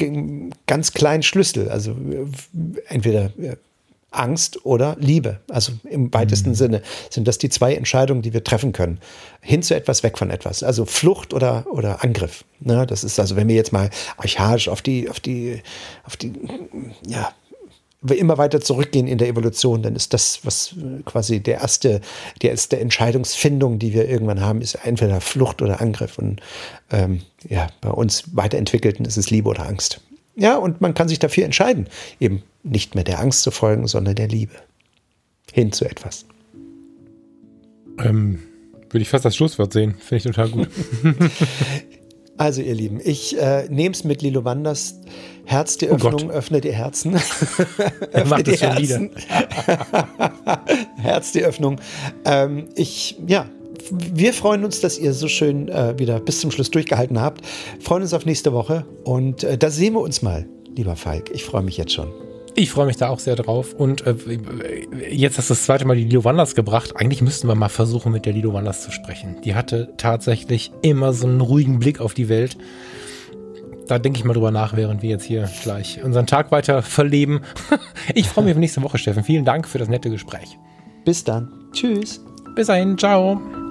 ganz 0.67 0.93
kleinen 0.93 1.23
Schlüssel. 1.23 1.69
Also 1.69 1.91
äh, 1.91 2.25
entweder 2.87 3.31
äh, 3.39 3.55
Angst 4.15 4.65
oder 4.65 4.95
Liebe. 4.99 5.39
Also 5.49 5.73
im 5.89 6.13
weitesten 6.13 6.49
mhm. 6.49 6.55
Sinne 6.55 6.81
sind 7.09 7.27
das 7.27 7.37
die 7.37 7.49
zwei 7.49 7.75
Entscheidungen, 7.75 8.21
die 8.21 8.33
wir 8.33 8.43
treffen 8.43 8.71
können. 8.71 8.99
Hin 9.41 9.63
zu 9.63 9.75
etwas, 9.75 10.03
weg 10.03 10.17
von 10.17 10.29
etwas. 10.29 10.63
Also 10.63 10.85
Flucht 10.85 11.33
oder, 11.33 11.65
oder 11.69 12.03
Angriff. 12.03 12.45
Ne, 12.59 12.85
das 12.87 13.03
ist 13.03 13.19
also, 13.19 13.35
wenn 13.35 13.47
wir 13.47 13.55
jetzt 13.55 13.73
mal 13.73 13.89
archaisch 14.17 14.69
auf 14.69 14.81
die, 14.81 15.09
auf 15.09 15.19
die, 15.19 15.61
auf 16.05 16.15
die, 16.15 16.33
ja, 17.05 17.33
wir 18.03 18.17
immer 18.17 18.37
weiter 18.37 18.59
zurückgehen 18.59 19.07
in 19.07 19.17
der 19.17 19.29
Evolution, 19.29 19.81
dann 19.81 19.95
ist 19.95 20.13
das, 20.13 20.41
was 20.43 20.75
quasi 21.05 21.39
der 21.39 21.61
erste, 21.61 22.01
die 22.41 22.47
erste 22.47 22.79
Entscheidungsfindung, 22.79 23.79
die 23.79 23.93
wir 23.93 24.09
irgendwann 24.09 24.41
haben, 24.41 24.61
ist 24.61 24.75
entweder 24.83 25.21
Flucht 25.21 25.61
oder 25.61 25.81
Angriff. 25.81 26.17
Und 26.17 26.41
ähm, 26.91 27.21
ja, 27.47 27.67
bei 27.81 27.89
uns 27.89 28.35
Weiterentwickelten 28.35 29.05
ist 29.05 29.17
es 29.17 29.29
Liebe 29.29 29.49
oder 29.49 29.65
Angst. 29.65 30.01
Ja, 30.35 30.57
und 30.57 30.81
man 30.81 30.93
kann 30.93 31.07
sich 31.07 31.19
dafür 31.19 31.45
entscheiden, 31.45 31.87
eben 32.19 32.43
nicht 32.63 32.95
mehr 32.95 33.03
der 33.03 33.19
Angst 33.19 33.43
zu 33.43 33.51
folgen, 33.51 33.87
sondern 33.87 34.15
der 34.15 34.27
Liebe. 34.27 34.53
Hin 35.51 35.71
zu 35.71 35.85
etwas. 35.85 36.25
Ähm, 37.99 38.39
würde 38.89 39.01
ich 39.01 39.09
fast 39.09 39.25
das 39.25 39.35
Schlusswort 39.35 39.73
sehen. 39.73 39.95
Finde 39.99 40.15
ich 40.17 40.23
total 40.23 40.49
gut. 40.49 40.69
also, 42.37 42.61
ihr 42.61 42.73
Lieben, 42.73 42.99
ich 43.03 43.37
äh, 43.37 43.67
nehme 43.69 43.93
es 43.93 44.03
mit 44.03 44.21
Lilo 44.21 44.45
Wanders. 44.45 44.99
Herz 45.45 45.77
die 45.77 45.89
oh 45.89 45.95
Öffnung, 45.95 46.29
oh 46.29 46.31
öffne 46.31 46.61
die 46.61 46.71
Herzen. 46.73 47.15
er 48.11 48.25
macht 48.25 48.47
schon 48.47 48.77
wieder. 48.77 49.09
Herz 50.97 51.33
die 51.33 51.43
Öffnung. 51.43 51.79
Ähm, 52.25 52.69
ich, 52.75 53.19
ja, 53.27 53.47
wir 53.89 54.33
freuen 54.33 54.63
uns, 54.63 54.81
dass 54.81 54.97
ihr 54.97 55.13
so 55.13 55.27
schön 55.27 55.69
äh, 55.69 55.97
wieder 55.97 56.19
bis 56.19 56.39
zum 56.39 56.51
Schluss 56.51 56.71
durchgehalten 56.71 57.19
habt. 57.19 57.45
Freuen 57.79 58.03
uns 58.03 58.13
auf 58.13 58.25
nächste 58.25 58.53
Woche 58.53 58.85
und 59.03 59.43
äh, 59.43 59.57
da 59.57 59.69
sehen 59.69 59.93
wir 59.93 60.01
uns 60.01 60.21
mal, 60.21 60.47
lieber 60.75 60.95
Falk. 60.95 61.31
Ich 61.33 61.43
freue 61.43 61.63
mich 61.63 61.77
jetzt 61.77 61.93
schon. 61.93 62.11
Ich 62.55 62.69
freue 62.69 62.85
mich 62.85 62.97
da 62.97 63.09
auch 63.09 63.19
sehr 63.19 63.35
drauf. 63.35 63.73
Und 63.73 64.05
äh, 64.05 64.15
jetzt 65.09 65.37
hast 65.37 65.49
du 65.49 65.53
das 65.53 65.63
zweite 65.63 65.85
Mal 65.85 65.95
die 65.95 66.03
Lido 66.03 66.23
Wanders 66.23 66.55
gebracht. 66.55 66.95
Eigentlich 66.95 67.21
müssten 67.21 67.47
wir 67.47 67.55
mal 67.55 67.69
versuchen, 67.69 68.11
mit 68.11 68.25
der 68.25 68.33
Lido 68.33 68.53
Wanders 68.53 68.83
zu 68.83 68.91
sprechen. 68.91 69.37
Die 69.43 69.55
hatte 69.55 69.93
tatsächlich 69.97 70.71
immer 70.81 71.13
so 71.13 71.25
einen 71.25 71.41
ruhigen 71.41 71.79
Blick 71.79 71.99
auf 71.99 72.13
die 72.13 72.29
Welt. 72.29 72.57
Da 73.87 73.99
denke 73.99 74.19
ich 74.19 74.23
mal 74.23 74.33
drüber 74.33 74.51
nach, 74.51 74.75
während 74.75 75.01
wir 75.01 75.09
jetzt 75.09 75.25
hier 75.25 75.49
gleich 75.63 76.01
unseren 76.03 76.27
Tag 76.27 76.51
weiter 76.51 76.83
verleben. 76.83 77.41
ich 78.13 78.27
freue 78.27 78.45
mich 78.45 78.53
auf 78.53 78.59
nächste 78.59 78.83
Woche, 78.83 78.97
Steffen. 78.97 79.23
Vielen 79.23 79.45
Dank 79.45 79.67
für 79.67 79.79
das 79.79 79.89
nette 79.89 80.09
Gespräch. 80.09 80.57
Bis 81.05 81.23
dann. 81.23 81.51
Tschüss. 81.73 82.23
Bis 82.55 82.67
dahin. 82.67 82.97
Ciao. 82.97 83.62